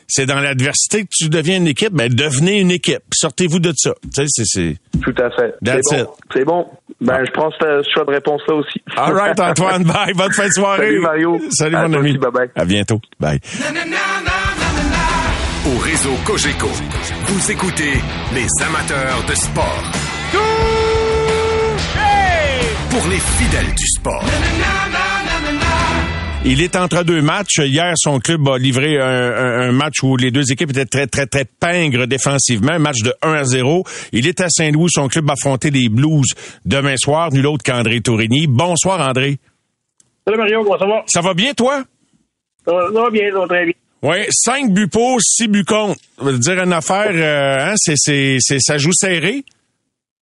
c'est 0.08 0.26
dans 0.26 0.38
l'adversité 0.38 1.04
que 1.04 1.08
tu 1.10 1.30
deviens 1.30 1.56
une 1.56 1.68
équipe, 1.68 1.94
ben 1.94 2.12
devenez 2.12 2.60
une 2.60 2.70
équipe. 2.70 3.02
Sortez-vous 3.14 3.60
de 3.60 3.72
ça. 3.74 3.92
Tu 4.14 4.26
sais, 4.28 4.42
c'est... 4.44 4.76
Tout 5.00 5.14
à 5.16 5.30
fait. 5.30 5.54
C'est 5.64 6.04
bon. 6.04 6.10
C'est 6.34 6.44
bon. 6.44 6.66
Ben, 7.00 7.24
je 7.24 7.30
pense 7.30 7.54
que 7.58 7.82
ce 7.82 7.90
choix 7.94 8.04
de 8.04 8.10
réponse 8.10 8.42
là 8.46 8.56
aussi. 8.56 8.82
All 8.94 9.14
right, 9.14 9.40
Antoine. 9.40 9.84
Bye. 9.84 10.12
Bonne 10.14 10.32
fin 10.32 10.48
de 10.48 10.52
soirée. 10.52 10.86
Salut, 10.86 11.00
Mario. 11.00 11.40
Salut, 11.50 11.76
mon 11.76 11.94
ami. 11.94 12.18
bye 12.18 12.30
bye. 12.30 12.50
À 12.56 12.64
bientôt. 12.66 13.00
Bye. 13.18 13.40
Au 15.66 15.78
réseau 15.78 16.14
Cogeco, 16.26 16.68
vous 17.24 17.50
écoutez 17.50 17.94
les 18.34 18.46
amateurs 18.66 19.24
de 19.26 19.34
sport. 19.34 19.82
Pour 22.90 23.08
les 23.08 23.18
fidèles 23.18 23.74
du 23.74 23.86
sport. 23.86 24.24
Il 26.42 26.62
est 26.62 26.74
entre 26.74 27.04
deux 27.04 27.20
matchs. 27.20 27.58
Hier, 27.58 27.92
son 27.96 28.18
club 28.18 28.48
a 28.48 28.56
livré 28.56 28.98
un, 28.98 29.72
match 29.72 30.02
où 30.02 30.16
les 30.16 30.30
deux 30.30 30.50
équipes 30.50 30.70
étaient 30.70 30.86
très, 30.86 31.06
très, 31.06 31.26
très 31.26 31.44
pingres 31.44 32.06
défensivement. 32.06 32.72
Un 32.72 32.78
match 32.78 33.02
de 33.02 33.12
1 33.20 33.32
à 33.34 33.44
0. 33.44 33.84
Il 34.12 34.26
est 34.26 34.40
à 34.40 34.48
Saint-Louis. 34.48 34.88
Son 34.90 35.08
club 35.08 35.28
a 35.28 35.34
affronté 35.34 35.70
les 35.70 35.90
Blues 35.90 36.26
demain 36.64 36.96
soir. 36.96 37.30
Nul 37.30 37.46
autre 37.46 37.62
qu'André 37.62 38.00
Tourigny. 38.00 38.46
Bonsoir, 38.46 39.06
André. 39.06 39.38
Salut, 40.26 40.38
Mario. 40.38 40.64
Comment 40.64 40.78
ça 40.78 40.86
va? 40.86 41.04
Ça 41.06 41.20
va 41.20 41.34
bien, 41.34 41.52
toi? 41.52 41.84
Ça 42.64 42.72
va, 42.72 43.10
bien, 43.10 43.30
ça 43.30 43.38
va 43.38 43.46
très 43.46 43.64
bien. 43.66 43.74
Oui, 44.02 44.16
5 44.30 44.72
buts 44.72 44.88
pour, 44.88 45.20
6 45.20 45.48
buts 45.48 45.64
contre. 45.64 45.98
Dire 46.38 46.62
une 46.62 46.72
affaire, 46.72 47.10
euh, 47.10 47.70
hein, 47.70 47.74
c'est, 47.76 47.96
c'est, 47.96 48.58
ça 48.60 48.78
joue 48.78 48.92
serré? 48.94 49.44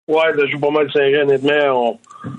Ouais, 0.08 0.22
ça 0.38 0.46
joue 0.52 0.60
pas 0.60 0.70
mal 0.70 0.88
serré, 0.92 1.24
honnêtement. 1.24 1.98
On 2.24 2.34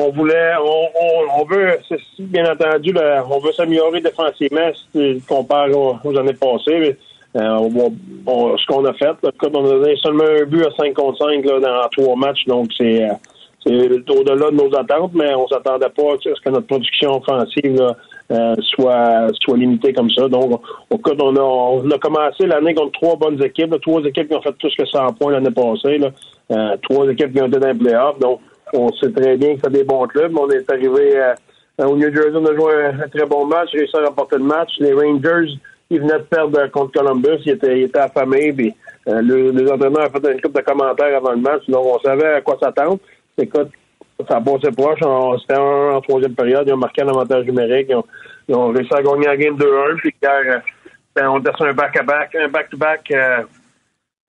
on 0.00 0.10
voulait, 0.12 0.52
on, 0.58 1.40
on, 1.40 1.44
veut, 1.44 1.78
bien 2.18 2.50
entendu, 2.50 2.94
on 3.30 3.38
veut 3.38 3.52
s'améliorer 3.52 4.00
défensivement 4.00 4.72
si 4.74 4.86
tu 4.92 5.22
compares 5.28 5.68
aux, 5.70 6.16
années 6.18 6.32
passées. 6.32 6.96
Euh, 7.36 7.68
ce 8.26 8.66
qu'on 8.66 8.84
a 8.86 8.92
fait, 8.94 9.14
là, 9.22 9.30
on 9.54 9.84
a 9.84 9.96
seulement 9.96 10.24
un 10.24 10.44
but 10.46 10.64
à 10.66 10.70
5 10.76 10.94
contre 10.94 11.18
5 11.18 11.44
là, 11.44 11.60
dans 11.60 11.88
trois 11.90 12.16
matchs, 12.16 12.44
donc 12.46 12.70
c'est 12.76 13.06
au-delà 13.66 14.50
de 14.50 14.56
nos 14.56 14.74
attentes, 14.74 15.12
mais 15.14 15.34
on 15.34 15.46
s'attendait 15.46 15.90
pas 15.90 16.14
à 16.14 16.16
ce 16.20 16.40
que 16.40 16.50
notre 16.50 16.66
production 16.66 17.18
offensive 17.18 17.94
euh, 18.32 18.54
soit 18.62 19.28
soit 19.40 19.58
limitée 19.58 19.92
comme 19.92 20.10
ça. 20.10 20.28
Donc, 20.28 20.60
au 20.88 20.98
cas 20.98 21.12
on 21.20 21.36
a, 21.36 21.40
on 21.40 21.90
a 21.90 21.98
commencé 21.98 22.46
l'année 22.46 22.74
contre 22.74 22.92
trois 22.92 23.16
bonnes 23.16 23.42
équipes, 23.42 23.74
trois 23.82 24.02
équipes 24.02 24.28
qui 24.28 24.34
ont 24.34 24.42
fait 24.42 24.56
plus 24.56 24.74
que 24.74 24.86
100 24.86 25.12
points 25.14 25.32
l'année 25.32 25.50
passée, 25.50 25.98
là, 25.98 26.10
euh, 26.52 26.76
trois 26.88 27.06
équipes 27.08 27.32
qui 27.32 27.42
ont 27.42 27.46
été 27.46 27.58
dans 27.58 27.68
les 27.68 27.74
playoffs. 27.74 28.18
Donc, 28.18 28.40
on 28.72 28.92
sait 28.94 29.10
très 29.10 29.36
bien 29.36 29.54
que 29.54 29.60
c'est 29.64 29.72
des 29.72 29.84
bons 29.84 30.06
clubs. 30.06 30.36
On 30.36 30.48
est 30.50 30.70
arrivé 30.70 31.18
euh, 31.18 31.34
au 31.86 31.96
New 31.96 32.12
Jersey, 32.12 32.34
on 32.34 32.46
a 32.46 32.54
joué 32.54 32.84
un, 32.86 33.08
très 33.08 33.26
bon 33.26 33.46
match, 33.46 33.70
réussi 33.72 33.96
à 33.96 34.04
remporter 34.06 34.36
le 34.36 34.44
match. 34.44 34.70
Les 34.78 34.92
Rangers, 34.92 35.52
ils 35.90 36.00
venaient 36.00 36.18
de 36.18 36.24
perdre 36.24 36.66
contre 36.68 36.92
Columbus, 36.92 37.42
ils 37.46 37.52
étaient, 37.52 37.98
affamés, 37.98 38.52
puis 38.52 38.74
euh, 39.08 39.20
le, 39.22 39.50
les 39.50 39.70
entraîneurs 39.70 40.08
ont 40.14 40.20
fait 40.20 40.32
une 40.32 40.40
couple 40.40 40.60
de 40.60 40.64
commentaires 40.64 41.16
avant 41.16 41.32
le 41.32 41.38
match, 41.38 41.62
donc 41.68 41.84
on 41.84 41.98
savait 42.00 42.34
à 42.34 42.40
quoi 42.40 42.58
s'attendre. 42.60 42.98
Écoute, 43.38 43.70
ça 44.28 44.36
a 44.36 44.40
passé 44.40 44.70
proche, 44.70 45.00
c'était 45.40 45.58
un 45.58 45.96
en 45.96 46.00
troisième 46.00 46.34
période, 46.34 46.64
ils 46.66 46.74
ont 46.74 46.78
marqué 46.78 47.02
un 47.02 47.08
avantage 47.08 47.46
numérique, 47.46 47.90
ils 48.48 48.54
ont, 48.54 48.68
réussi 48.68 48.92
à 48.94 49.02
gagner 49.02 49.26
la 49.26 49.36
game 49.36 49.56
2-1, 49.56 49.96
puis 49.96 50.14
hier, 50.22 50.42
euh, 50.46 50.58
ben, 51.16 51.28
on 51.28 51.40
était 51.40 51.52
sur 51.56 51.66
un 51.66 51.72
back-à-back, 51.72 52.34
un 52.34 52.48
back-to-back, 52.48 53.10
euh, 53.10 53.42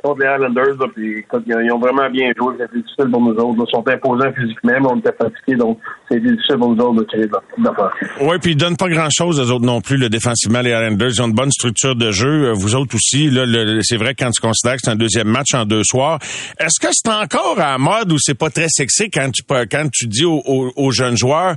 contre 0.03 0.21
les 0.21 0.27
Islanders. 0.27 0.77
Là, 0.79 0.87
puis, 0.93 1.25
ils 1.47 1.71
ont 1.71 1.79
vraiment 1.79 2.09
bien 2.09 2.31
joué. 2.37 2.55
C'était 2.59 2.77
difficile 2.77 3.11
pour 3.11 3.21
nous 3.21 3.33
autres. 3.33 3.65
Ils 3.67 3.71
sont 3.71 3.87
imposants 3.87 4.33
physiquement, 4.33 4.73
mais 4.81 4.87
on 4.89 4.97
était 4.97 5.15
fatigués. 5.17 5.57
Donc, 5.57 5.79
c'est 6.09 6.19
difficile 6.19 6.57
pour 6.57 6.75
nous 6.75 6.83
autres 6.83 7.01
de 7.01 7.03
créer 7.03 7.27
de 7.27 8.21
Oui, 8.21 8.37
puis 8.41 8.51
ils 8.51 8.57
donnent 8.57 8.77
pas 8.77 8.89
grand-chose, 8.89 9.39
aux 9.39 9.51
autres 9.51 9.65
non 9.65 9.81
plus, 9.81 9.97
le 9.97 10.09
défensivement, 10.09 10.61
les 10.61 10.71
Islanders. 10.71 11.09
Ils 11.09 11.21
ont 11.21 11.27
une 11.27 11.33
bonne 11.33 11.51
structure 11.51 11.95
de 11.95 12.11
jeu. 12.11 12.49
Euh, 12.49 12.53
vous 12.53 12.75
autres 12.75 12.95
aussi, 12.95 13.29
là, 13.29 13.45
c'est 13.81 13.97
vrai 13.97 14.15
quand 14.15 14.31
tu 14.31 14.41
considères 14.41 14.75
que 14.75 14.81
c'est 14.83 14.91
un 14.91 14.95
deuxième 14.95 15.27
match 15.27 15.53
en 15.53 15.65
deux 15.65 15.83
soirs. 15.83 16.19
Est-ce 16.59 16.79
que 16.79 16.91
c'est 16.91 17.11
encore 17.11 17.59
à 17.59 17.77
mode 17.77 18.11
ou 18.11 18.17
c'est 18.19 18.37
pas 18.37 18.49
très 18.49 18.67
sexy 18.69 19.09
quand 19.09 19.31
tu, 19.31 19.43
quand 19.43 19.89
tu 19.91 20.07
dis 20.07 20.25
aux, 20.25 20.41
aux, 20.75 20.91
jeunes 20.91 21.17
joueurs 21.17 21.55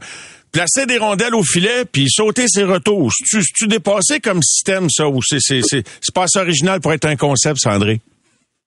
placer 0.52 0.86
des 0.86 0.98
rondelles 0.98 1.34
au 1.34 1.42
filet 1.42 1.84
puis 1.90 2.08
sauter 2.08 2.46
ses 2.46 2.64
retours? 2.64 3.10
Tu, 3.28 3.40
tu 3.54 3.66
dépassé 3.66 4.20
comme 4.20 4.42
système 4.42 4.88
ça 4.88 5.08
ou 5.08 5.20
c'est 5.22 5.40
c'est 5.40 5.62
c'est 5.62 6.14
pas 6.14 6.24
assez 6.24 6.38
original 6.38 6.80
pour 6.80 6.92
être 6.92 7.06
un 7.06 7.16
concept, 7.16 7.58
Sandré? 7.58 8.00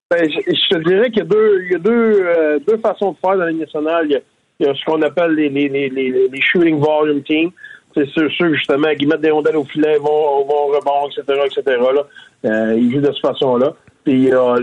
Ben, 0.09 0.23
je, 0.29 0.39
je 0.39 0.69
te 0.69 0.87
dirais 0.87 1.09
qu'il 1.09 1.19
y 1.19 1.21
a 1.21 1.25
deux, 1.25 1.63
il 1.65 1.71
y 1.73 1.75
a 1.75 1.79
deux, 1.79 2.21
euh, 2.21 2.59
deux 2.65 2.77
façons 2.77 3.11
de 3.11 3.17
faire 3.17 3.35
dans 3.37 3.43
la 3.43 3.51
Ligue 3.51 3.59
nationale. 3.59 4.05
Il 4.05 4.11
y 4.13 4.15
a, 4.15 4.19
il 4.59 4.65
y 4.65 4.69
a 4.69 4.73
ce 4.73 4.85
qu'on 4.85 5.01
appelle 5.01 5.33
les, 5.33 5.49
les, 5.49 5.67
les, 5.67 5.89
les, 5.89 6.41
shooting 6.41 6.79
volume 6.79 7.21
teams. 7.23 7.51
C'est 7.93 8.07
ceux, 8.15 8.29
ceux, 8.37 8.53
justement 8.53 8.93
qui 8.97 9.05
mettent 9.05 9.21
des 9.21 9.31
rondelles 9.31 9.57
au 9.57 9.65
filet, 9.65 9.97
vont, 9.97 10.45
vont 10.45 10.67
au 10.67 10.67
rebond, 10.67 11.09
etc., 11.09 11.41
etc. 11.45 11.77
Là. 11.93 12.07
Euh, 12.45 12.75
ils 12.77 12.93
jouent 12.93 13.01
de 13.01 13.11
cette 13.11 13.19
façon-là. 13.19 13.73
Puis 14.05 14.13
il 14.13 14.23
y 14.29 14.31
a 14.31 14.55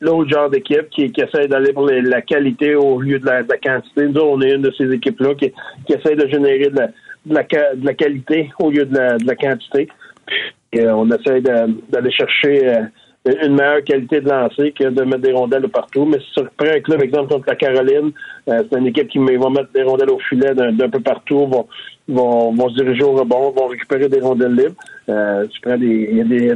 l'autre 0.00 0.28
genre 0.28 0.50
d'équipe 0.50 0.90
qui, 0.90 1.12
qui 1.12 1.20
essaie 1.20 1.46
d'aller 1.46 1.72
pour 1.72 1.86
la 1.86 2.22
qualité 2.22 2.74
au 2.74 3.00
lieu 3.00 3.20
de 3.20 3.26
la, 3.26 3.44
de 3.44 3.48
la 3.48 3.58
quantité. 3.58 4.08
Nous, 4.08 4.20
on 4.20 4.40
est 4.40 4.54
une 4.54 4.62
de 4.62 4.72
ces 4.76 4.90
équipes-là 4.90 5.34
qui, 5.36 5.52
qui 5.86 5.92
essaie 5.92 6.16
de 6.16 6.26
générer 6.26 6.68
de 6.68 6.76
la, 6.76 6.86
de 7.26 7.34
la, 7.34 7.74
de 7.76 7.86
la 7.86 7.94
qualité 7.94 8.50
au 8.58 8.70
lieu 8.70 8.86
de 8.86 8.96
la, 8.96 9.18
de 9.18 9.26
la 9.26 9.36
quantité. 9.36 9.88
Puis, 10.26 10.80
euh, 10.80 10.94
on 10.96 11.08
essaie 11.10 11.40
d'aller 11.40 12.10
chercher 12.10 12.68
euh, 12.68 12.82
une 13.26 13.54
meilleure 13.54 13.84
qualité 13.84 14.20
de 14.20 14.28
lancer 14.28 14.72
que 14.72 14.84
de 14.84 15.02
mettre 15.02 15.22
des 15.22 15.32
rondelles 15.32 15.62
de 15.62 15.66
partout. 15.66 16.06
Mais 16.06 16.18
si 16.20 16.32
tu 16.32 16.40
reprends 16.40 16.74
un 16.74 16.80
club, 16.80 17.02
exemple, 17.02 17.32
contre 17.32 17.48
la 17.48 17.56
Caroline, 17.56 18.12
euh, 18.48 18.62
c'est 18.70 18.78
une 18.78 18.86
équipe 18.86 19.08
qui 19.08 19.18
va 19.18 19.50
mettre 19.50 19.72
des 19.74 19.82
rondelles 19.82 20.10
au 20.10 20.18
filet 20.18 20.54
d'un 20.54 20.88
peu 20.88 21.00
partout, 21.00 21.46
vont, 21.46 21.66
vont, 22.08 22.54
vont 22.54 22.68
se 22.70 22.82
diriger 22.82 23.02
au 23.02 23.12
rebond, 23.12 23.50
vont 23.50 23.66
récupérer 23.66 24.08
des 24.08 24.20
rondelles 24.20 24.54
libres. 24.54 24.74
Euh, 25.08 25.46
tu 25.48 25.60
prends 25.60 25.76
des, 25.76 26.24
des 26.24 26.54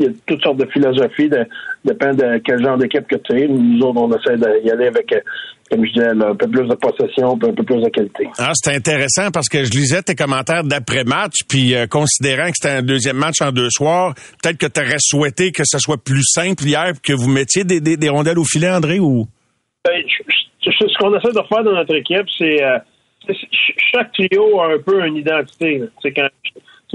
il 0.00 0.06
y 0.06 0.08
a 0.08 0.12
toutes 0.26 0.42
sortes 0.42 0.56
de 0.58 0.66
philosophies, 0.72 1.28
de, 1.28 1.46
dépend 1.84 2.12
de 2.14 2.38
quel 2.44 2.62
genre 2.64 2.76
d'équipe 2.78 3.06
que 3.06 3.16
tu 3.16 3.40
es. 3.40 3.46
Nous 3.46 3.78
autres, 3.80 4.00
on 4.00 4.10
essaie 4.16 4.36
d'y 4.36 4.70
aller 4.70 4.86
avec, 4.88 5.12
euh, 5.12 5.20
comme 5.70 5.84
je 5.86 5.92
disais, 5.92 6.14
là, 6.14 6.28
un 6.30 6.34
peu 6.34 6.48
plus 6.48 6.66
de 6.66 6.74
possession, 6.74 7.34
un 7.34 7.38
peu 7.38 7.52
plus 7.62 7.80
de 7.82 7.88
qualité. 7.90 8.26
Ah, 8.38 8.50
c'est 8.54 8.74
intéressant 8.74 9.30
parce 9.30 9.48
que 9.48 9.62
je 9.64 9.70
lisais 9.70 10.02
tes 10.02 10.14
commentaires 10.14 10.64
d'après-match, 10.64 11.44
puis 11.48 11.74
euh, 11.74 11.86
considérant 11.86 12.46
que 12.48 12.54
c'était 12.60 12.74
un 12.76 12.82
deuxième 12.82 13.16
match 13.16 13.40
en 13.40 13.52
deux 13.52 13.68
soirs, 13.70 14.14
peut-être 14.42 14.58
que 14.58 14.66
tu 14.66 14.80
aurais 14.80 14.96
souhaité 14.98 15.52
que 15.52 15.62
ce 15.64 15.78
soit 15.78 16.02
plus 16.02 16.24
simple 16.24 16.64
hier, 16.64 16.92
que 17.02 17.12
vous 17.12 17.28
mettiez 17.28 17.64
des, 17.64 17.80
des, 17.80 17.96
des 17.96 18.08
rondelles 18.08 18.38
au 18.38 18.44
filet, 18.44 18.70
André, 18.70 18.98
ou... 18.98 19.26
Ben, 19.84 19.92
je- 20.06 20.70
je- 20.70 20.70
ce 20.88 20.98
qu'on 20.98 21.16
essaie 21.16 21.28
de 21.32 21.46
faire 21.48 21.62
dans 21.64 21.72
notre 21.74 21.94
équipe, 21.94 22.26
c'est 22.36 22.62
euh, 22.62 22.78
chaque 23.92 24.12
trio 24.12 24.60
a 24.60 24.74
un 24.74 24.78
peu 24.78 25.04
une 25.06 25.16
identité. 25.16 25.82
quand 26.04 26.28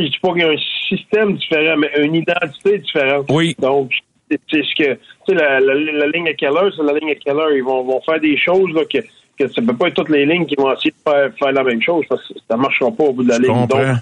je 0.04 0.10
dis 0.10 0.20
pas 0.22 0.30
qu'il 0.34 0.41
y 0.41 0.43
a 0.43 0.50
un 0.52 0.58
système 0.89 1.36
différent, 1.36 1.78
mais 1.78 1.91
une 1.98 2.16
identité 2.16 2.80
différente. 2.80 3.26
Oui. 3.30 3.56
Donc, 3.60 3.91
c'est 4.30 4.39
ce 4.64 4.76
que 4.76 4.93
tu 4.93 5.00
sais, 5.28 5.34
la, 5.36 5.60
la, 5.60 5.74
la 5.74 6.08
ligne 6.08 6.28
à 6.30 6.34
Keller, 6.34 6.70
c'est 6.76 6.84
la 6.84 6.93
ligne 6.93 7.12
à 7.12 7.16
Keller. 7.16 7.56
Ils 7.58 7.64
vont, 7.64 7.84
vont 7.84 8.02
faire 8.02 8.20
des 8.20 8.38
choses 8.38 8.72
là, 8.74 8.82
que, 8.86 9.00
que 9.38 9.48
ça 9.48 9.62
peut 9.62 9.76
pas 9.76 9.88
être 9.88 9.96
toutes 9.96 10.10
les 10.10 10.26
lignes 10.26 10.46
qui 10.46 10.56
vont 10.56 10.72
essayer 10.74 10.91
de 10.91 11.10
faire, 11.12 11.30
faire 11.38 11.52
la 11.52 11.64
même 11.64 11.82
chose 11.82 12.06
parce 12.10 12.28
que 12.28 12.34
ça 12.50 12.58
marchera 12.58 12.91
pas 12.91 13.04
au 13.04 13.14
bout 13.14 13.24
de 13.24 13.30
la 13.30 13.36
Je 13.36 13.41
ligne. 13.43 13.52
comprends. 13.54 13.80
Donc, 13.86 13.98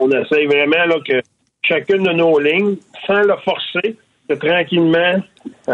on 0.00 0.10
essaye 0.10 0.46
vraiment 0.46 0.84
là, 0.86 0.96
que 1.06 1.20
chacune 1.62 2.02
de 2.02 2.12
nos 2.12 2.38
lignes, 2.38 2.76
sans 3.06 3.22
le 3.22 3.34
forcer, 3.44 3.96
que 4.28 4.34
tranquillement, 4.34 5.22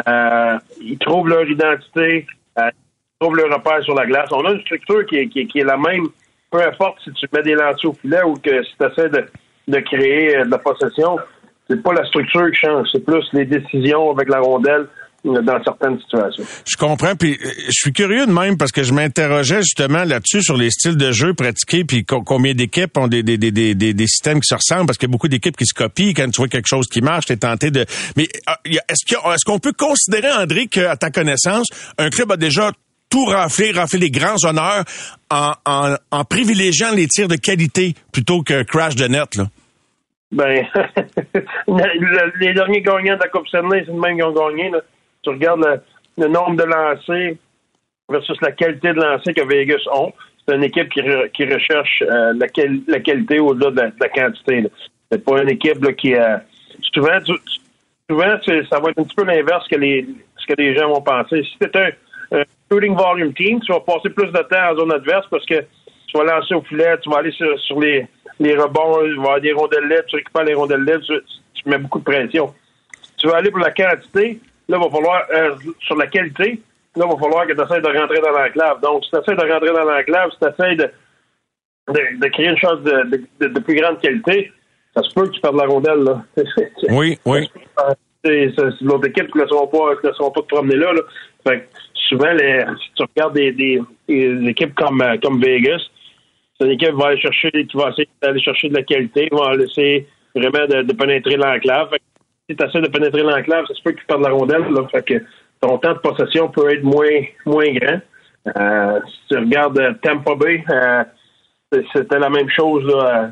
euh, 0.07 0.59
ils 0.81 0.99
trouvent 0.99 1.29
leur 1.29 1.49
identité, 1.49 2.27
euh, 2.59 2.71
ils 2.71 3.19
trouvent 3.21 3.37
leur 3.37 3.53
repère 3.57 3.83
sur 3.83 3.95
la 3.95 4.07
glace. 4.07 4.29
On 4.33 4.45
a 4.45 4.53
une 4.53 4.61
structure 4.61 5.05
qui 5.07 5.17
est, 5.17 5.29
qui 5.29 5.41
est- 5.41 5.47
qui 5.47 5.59
est 5.61 5.65
la 5.65 5.77
même, 5.77 6.07
peu 6.51 6.63
importe 6.63 6.99
si 7.05 7.13
tu 7.13 7.27
mets 7.33 7.43
des 7.43 7.55
lancers 7.55 7.91
au 7.91 7.95
filet 7.95 8.23
ou 8.25 8.35
que 8.35 8.63
si 8.63 8.73
tu 8.79 8.87
essaies 8.87 9.09
de, 9.09 9.25
de 9.71 9.81
créer 9.81 10.37
euh, 10.37 10.45
de 10.45 10.51
la 10.51 10.59
possession. 10.59 11.17
C'est 11.69 11.83
pas 11.83 11.93
la 11.93 12.05
structure 12.07 12.51
qui 12.51 12.59
change, 12.67 12.89
c'est 12.93 13.05
plus 13.05 13.25
les 13.33 13.45
décisions 13.45 14.11
avec 14.11 14.29
la 14.29 14.41
rondelle 14.41 14.87
euh, 15.27 15.41
dans 15.43 15.63
certaines 15.63 16.01
situations. 16.01 16.43
Je 16.67 16.77
comprends, 16.77 17.15
puis 17.15 17.35
euh, 17.41 17.49
je 17.67 17.71
suis 17.73 17.93
curieux 17.93 18.27
de 18.27 18.33
même 18.33 18.57
parce 18.57 18.73
que 18.73 18.83
je 18.83 18.93
m'interrogeais 18.93 19.63
justement 19.63 20.03
là-dessus 20.03 20.43
sur 20.43 20.57
les 20.57 20.71
styles 20.71 20.97
de 20.97 21.13
jeu 21.13 21.33
pratiqués, 21.33 21.85
puis 21.85 22.05
co- 22.05 22.23
combien 22.23 22.55
d'équipes 22.55 22.97
ont 22.99 23.07
des, 23.07 23.23
des, 23.23 23.39
des, 23.39 23.53
des, 23.53 23.75
des, 23.75 24.07
systèmes 24.09 24.41
qui 24.41 24.49
se 24.49 24.55
ressemblent, 24.57 24.87
parce 24.87 24.99
qu'il 24.99 25.09
y 25.09 25.11
a 25.11 25.13
beaucoup 25.13 25.29
d'équipes 25.29 25.57
qui 25.57 25.67
se 25.67 25.75
copient. 25.75 26.13
Quand 26.17 26.29
tu 26.31 26.39
vois 26.39 26.49
quelque 26.49 26.67
chose 26.69 26.87
qui 26.89 27.03
marche, 27.03 27.27
t'es 27.27 27.37
tenté 27.37 27.71
de... 27.71 27.87
Mais 28.17 28.27
euh, 28.49 28.53
y 28.65 28.79
a- 28.79 28.85
est-ce 28.89 29.45
qu'on 29.45 29.59
peut 29.61 29.73
considérer, 29.79 30.33
André, 30.33 30.67
qu'à 30.67 30.97
ta 30.97 31.11
connaissance, 31.11 31.69
un 31.99 32.11
club 32.11 32.33
a 32.33 32.37
déjà 32.37 32.73
tout 33.11 33.25
raflé, 33.27 33.71
raflé 33.73 33.99
les 34.01 34.11
grands 34.11 34.45
honneurs 34.45 34.85
en, 35.31 35.53
en, 35.67 35.97
en 36.11 36.25
privilégiant 36.25 36.93
les 36.93 37.07
tirs 37.07 37.29
de 37.29 37.37
qualité 37.37 37.95
plutôt 38.13 38.43
que 38.43 38.63
crash 38.65 38.97
de 38.97 39.07
net, 39.07 39.37
là? 39.37 39.49
Ben, 40.33 40.65
le- 41.69 42.39
les 42.41 42.55
derniers 42.55 42.83
gagnants 42.83 43.17
de 43.17 43.21
la 43.21 43.29
Coupe 43.29 43.49
Stanley, 43.49 43.83
c'est 43.85 43.93
le 43.93 43.99
même 43.99 44.17
qui 44.17 44.23
ont 44.23 44.33
gagné. 44.33 44.71
Tu 45.23 45.31
regardes 45.31 45.83
le, 46.17 46.29
nombre 46.29 46.57
de 46.57 46.65
lancers 46.65 47.35
versus 48.09 48.41
la 48.41 48.53
qualité 48.53 48.89
de 48.93 49.01
lancers 49.01 49.35
que 49.35 49.45
Vegas 49.47 49.83
ont. 49.93 50.13
C'est 50.47 50.55
une 50.57 50.65
équipe 50.65 50.89
qui, 50.91 51.01
re- 51.01 51.31
qui 51.33 51.45
recherche 51.45 52.03
euh, 52.03 52.33
la, 52.37 52.47
quali- 52.49 52.85
la 52.87 53.01
qualité 53.01 53.39
au-delà 53.41 53.71
de, 53.71 53.93
la- 54.01 54.09
quantité. 54.09 54.67
C'est 55.11 55.25
pas 55.25 55.43
une 55.43 55.49
équipe 55.51 55.97
qui 55.97 56.15
a... 56.15 56.43
Souvent, 56.95 57.21
tu- 57.25 57.33
souvent 58.09 58.37
c'est- 58.45 58.65
ça 58.69 58.79
va 58.81 58.91
être 58.91 58.99
un 59.01 59.05
petit 59.05 59.17
peu 59.17 59.25
l'inverse 59.25 59.67
que 59.69 59.77
les, 59.77 60.07
ce 60.39 60.47
que 60.47 60.61
les 60.61 60.75
gens 60.77 60.89
vont 60.89 61.03
penser. 61.03 61.43
Si 61.43 61.57
c'est 61.61 61.75
un, 61.77 61.91
un 62.33 62.43
shooting 62.71 62.95
volume 62.97 63.35
team, 63.35 63.61
tu 63.61 63.73
vas 63.73 63.81
passer 63.81 64.11
plus 64.11 64.29
de 64.29 64.39
temps 64.43 64.71
en 64.73 64.77
zone 64.77 64.93
adverse 64.93 65.27
parce 65.31 65.45
que 65.45 65.61
tu 66.07 66.17
vas 66.19 66.25
lancer 66.25 66.55
au 66.55 66.63
filet, 66.63 66.97
tu 67.03 67.11
vas 67.11 67.19
aller 67.19 67.33
sur 67.33 67.81
les, 67.81 68.07
les 68.41 68.57
rebonds, 68.57 69.05
il 69.05 69.17
va 69.17 69.23
y 69.23 69.23
avoir 69.23 69.41
des 69.41 69.53
rondelles 69.53 69.85
libres, 69.89 70.05
tu 70.09 70.17
récupères 70.17 70.45
les 70.45 70.55
rondelles 70.55 70.85
libres, 70.85 71.05
tu, 71.07 71.15
tu 71.55 71.69
mets 71.69 71.79
beaucoup 71.79 71.99
de 72.01 72.05
pression. 72.05 72.53
Tu 73.19 73.29
vas 73.29 73.37
aller 73.37 73.51
pour 73.51 73.61
la 73.61 73.71
quantité, 73.71 74.41
là, 74.69 74.79
il 74.79 74.83
va 74.85 74.91
falloir, 74.91 75.23
euh, 75.33 75.55
sur 75.81 75.97
la 75.97 76.07
qualité, 76.07 76.61
là, 76.97 77.05
il 77.07 77.13
va 77.13 77.19
falloir 77.19 77.47
que 77.47 77.53
tu 77.53 77.61
essaies 77.63 77.81
de 77.81 77.99
rentrer 78.01 78.21
dans 78.21 78.33
l'enclave. 78.33 78.81
Donc, 78.81 79.05
si 79.05 79.11
tu 79.11 79.17
essaies 79.19 79.37
de 79.37 79.53
rentrer 79.53 79.73
dans 79.73 79.85
l'enclave, 79.85 80.31
si 80.33 80.39
tu 80.39 80.47
essaies 80.49 80.75
de, 80.77 80.91
de, 81.89 82.21
de 82.21 82.27
créer 82.29 82.47
une 82.49 82.59
chose 82.59 82.83
de, 82.83 83.03
de, 83.11 83.23
de- 83.41 83.49
de 83.53 83.61
plus 83.61 83.75
grande 83.77 84.01
qualité, 84.01 84.53
ça 84.95 85.03
se 85.03 85.13
peut 85.15 85.27
que 85.29 85.33
tu 85.35 85.41
perdes 85.41 85.57
la 85.57 85.67
rondelle, 85.67 86.03
là. 86.03 86.25
Oui, 86.89 87.19
oui. 87.27 87.51
C'est 88.25 88.53
l'autre 88.83 89.07
équipe 89.07 89.31
qui 89.33 89.39
ne 89.39 89.45
laisseront 89.45 89.67
pas, 89.67 89.97
qui 89.97 90.07
laisseront 90.07 90.31
pas 90.31 90.41
te 90.43 90.47
promener 90.47 90.77
là. 90.77 90.93
là. 90.93 91.01
Fait 91.47 91.61
que 91.61 91.65
souvent, 92.09 92.33
les, 92.33 92.65
si 92.83 92.91
tu 92.95 93.03
regardes 93.03 93.35
des, 93.35 93.53
des, 93.53 93.81
des 94.09 94.49
équipes 94.51 94.75
comme, 94.75 95.01
euh, 95.01 95.17
comme 95.23 95.41
Vegas, 95.41 95.81
c'est 96.61 96.67
une 96.67 96.73
équipe 96.73 96.91
qui 96.91 97.01
va 97.01 97.07
aller 97.07 97.21
chercher, 97.21 97.51
qui 97.51 97.77
va 97.77 97.89
essayer 97.89 98.09
d'aller 98.23 98.41
chercher 98.41 98.69
de 98.69 98.75
la 98.75 98.83
qualité, 98.83 99.29
va 99.33 99.57
laisser 99.57 100.07
vraiment 100.35 100.67
de, 100.67 100.93
pénétrer 100.93 101.37
l'enclave. 101.37 101.91
Si 102.49 102.57
tu 102.57 102.65
essaies 102.65 102.81
de 102.83 102.89
pénétrer 102.89 103.23
l'enclave, 103.23 103.65
ça 103.67 103.75
se 103.75 103.83
peut 103.83 103.93
que 103.93 104.01
tu 104.01 104.07
perdes 104.07 104.23
la 104.23 104.31
rondelle. 104.31 104.65
Ton 105.61 105.79
temps 105.79 105.93
de 105.93 105.99
possession 105.99 106.49
peut 106.49 106.71
être 106.71 106.83
moins, 106.83 107.23
moins 107.47 107.73
grand. 107.73 108.01
Euh, 108.57 109.01
si 109.07 109.19
tu 109.29 109.39
regardes 109.39 109.79
euh, 109.79 109.93
Tampa 110.03 110.35
Bay, 110.35 110.65
euh, 110.71 111.05
c'était 111.95 112.19
la 112.19 112.31
même 112.31 112.49
chose 112.49 112.85
là, 112.87 113.31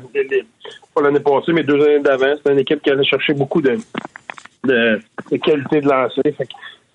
pas 0.95 1.01
l'année 1.01 1.19
passée, 1.19 1.51
mais 1.51 1.63
deux 1.63 1.81
années 1.83 1.99
d'avant. 1.99 2.35
C'était 2.37 2.53
une 2.53 2.59
équipe 2.59 2.81
qui 2.81 2.91
allait 2.91 3.03
chercher 3.03 3.33
beaucoup 3.33 3.61
de, 3.61 3.77
de, 4.63 4.99
qualité 5.43 5.81
de 5.81 5.89
lancer. 5.89 6.35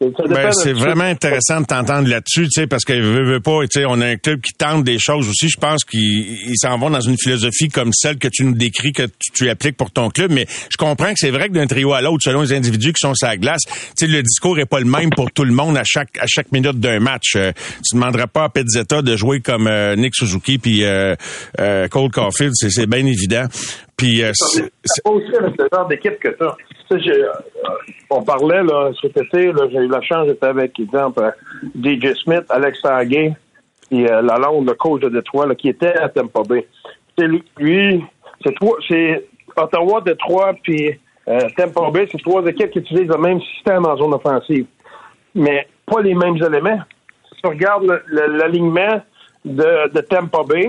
Ben, 0.01 0.51
c'est 0.53 0.73
vraiment 0.73 1.05
intéressant 1.05 1.61
de 1.61 1.67
t'entendre 1.67 2.09
là-dessus, 2.09 2.45
tu 2.45 2.61
sais, 2.61 2.67
parce 2.67 2.85
que 2.85 2.93
veut, 2.93 3.25
veut 3.25 3.41
pas, 3.41 3.63
tu 3.63 3.81
sais, 3.81 3.85
on 3.87 4.01
a 4.01 4.07
un 4.07 4.17
club 4.17 4.41
qui 4.41 4.53
tente 4.53 4.85
des 4.85 4.99
choses 4.99 5.29
aussi. 5.29 5.49
Je 5.49 5.59
pense 5.59 5.85
qu'ils 5.85 6.01
ils 6.03 6.57
s'en 6.57 6.77
vont 6.79 6.91
dans 6.91 7.01
une 7.01 7.17
philosophie 7.17 7.69
comme 7.69 7.91
celle 7.93 8.19
que 8.19 8.29
tu 8.29 8.45
nous 8.45 8.55
décris, 8.55 8.93
que 8.93 9.05
tu, 9.05 9.33
tu 9.33 9.49
appliques 9.49 9.77
pour 9.77 9.93
ton 9.93 10.11
club. 10.11 10.33
Mais 10.33 10.47
je 10.69 10.77
comprends 10.77 11.11
que 11.11 11.19
c'est 11.19 11.31
vrai 11.31 11.49
que 11.49 11.55
d'un 11.55 11.67
trio 11.67 11.93
à 11.93 12.03
l'autre, 12.03 12.25
selon 12.25 12.43
les 12.43 12.53
individus 12.53 12.93
qui 12.93 13.01
sont 13.01 13.15
sur 13.15 13.29
la 13.29 13.37
glace, 13.37 13.63
tu 13.67 13.73
sais, 13.97 14.07
le 14.07 14.23
discours 14.23 14.59
est 14.59 14.67
pas 14.67 14.81
le 14.81 14.87
même 14.87 15.11
pour 15.11 15.31
tout 15.31 15.45
le 15.45 15.53
monde 15.53 15.77
à 15.77 15.85
chaque 15.85 16.19
à 16.19 16.27
chaque 16.27 16.51
minute 16.53 16.81
d'un 16.81 16.99
match. 16.99 17.35
Euh, 17.37 17.53
tu 17.89 17.95
demanderais 17.95 18.27
pas 18.27 18.45
à 18.45 18.49
Pezzetta 18.49 19.01
de 19.01 19.17
jouer 19.17 19.41
comme 19.41 19.69
euh, 19.69 19.97
Nick 19.97 20.15
Suzuki 20.15 20.59
puis 20.59 20.85
euh, 20.85 21.15
euh, 21.61 21.89
Cole 21.89 22.11
Caulfield, 22.11 22.53
c'est 22.55 22.71
c'est 22.71 22.87
bien 22.87 23.07
évident. 23.07 23.45
Puis 23.97 24.23
euh, 24.23 24.31
c'est- 24.35 24.71
pas 25.05 25.11
aussi 25.11 25.35
avec 25.37 25.55
le 25.59 25.69
genre 25.73 25.87
d'équipe 25.87 26.19
que 26.19 26.37
ça. 26.37 26.57
Euh, 26.93 27.33
on 28.11 28.23
parlait 28.23 28.63
là, 28.63 28.91
cet 29.01 29.17
été, 29.17 29.53
j'ai 29.71 29.79
eu 29.79 29.89
la 29.89 30.03
chance 30.03 30.27
d'être 30.27 30.45
avec, 30.45 30.79
exemple, 30.79 31.21
euh, 31.23 31.31
DJ 31.75 32.15
Smith, 32.23 32.45
Alex 32.51 32.79
Haguet, 32.85 33.33
puis 33.89 34.07
euh, 34.07 34.21
Lalonde, 34.23 34.69
le 34.69 34.75
coach 34.75 35.01
de 35.03 35.09
Détroit, 35.09 35.47
là, 35.47 35.55
qui 35.55 35.69
était 35.71 35.97
à 35.97 36.09
Tampa 36.09 36.43
Bay. 36.49 36.67
C'est 37.19 37.27
lui, 37.59 38.05
c'est 38.45 38.55
trois, 38.57 38.77
c'est 38.87 39.27
Ottawa, 39.57 40.01
Détroit, 40.03 40.53
puis 40.63 40.91
euh, 41.29 41.39
Tampa 41.57 41.91
Bay, 41.91 42.07
c'est 42.13 42.21
trois 42.23 42.45
équipes 42.47 42.71
qui 42.71 42.81
utilisent 42.81 43.09
le 43.09 43.19
même 43.19 43.41
système 43.41 43.87
en 43.87 43.97
zone 43.97 44.15
offensive, 44.15 44.67
mais 45.35 45.67
pas 45.87 46.01
les 46.03 46.15
mêmes 46.15 46.37
éléments. 46.37 46.81
Si 47.35 47.41
tu 47.41 47.49
regardes 47.49 48.03
l'alignement 48.09 49.01
de, 49.45 49.89
de 49.93 50.01
Tampa 50.03 50.43
Bay, 50.47 50.69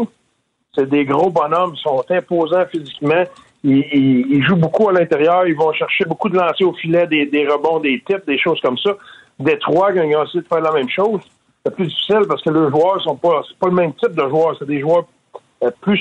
c'est 0.75 0.89
des 0.89 1.05
gros 1.05 1.29
bonhommes, 1.29 1.73
ils 1.75 1.81
sont 1.81 2.03
imposants 2.09 2.65
physiquement. 2.71 3.23
Ils, 3.63 3.77
ils- 3.93 4.25
ils 4.35 4.43
jouent 4.45 4.57
beaucoup 4.57 4.89
à 4.89 4.93
l'intérieur, 4.93 5.47
ils 5.47 5.55
vont 5.55 5.73
chercher 5.73 6.05
beaucoup 6.05 6.29
de 6.29 6.37
lancers 6.37 6.67
au 6.67 6.73
filet, 6.73 7.07
des, 7.07 7.25
des 7.25 7.47
rebonds, 7.47 7.79
des 7.79 8.01
tips, 8.05 8.25
des 8.25 8.37
choses 8.37 8.59
comme 8.61 8.77
ça. 8.77 8.91
Détroit, 9.39 9.91
quand 9.93 10.03
ils 10.03 10.15
ont 10.15 10.23
essayé 10.23 10.41
de 10.41 10.47
faire 10.47 10.61
la 10.61 10.71
même 10.71 10.89
chose, 10.89 11.21
c'est 11.65 11.73
plus 11.75 11.87
difficile 11.87 12.21
parce 12.27 12.41
que 12.43 12.49
leurs 12.51 12.69
joueurs 12.69 13.01
sont 13.01 13.15
pas, 13.15 13.41
c'est 13.47 13.57
pas 13.57 13.67
le 13.67 13.73
même 13.73 13.93
type 13.93 14.13
de 14.13 14.29
joueurs, 14.29 14.55
c'est 14.59 14.67
des 14.67 14.79
joueurs 14.81 15.05
euh, 15.63 15.71
plus, 15.81 15.99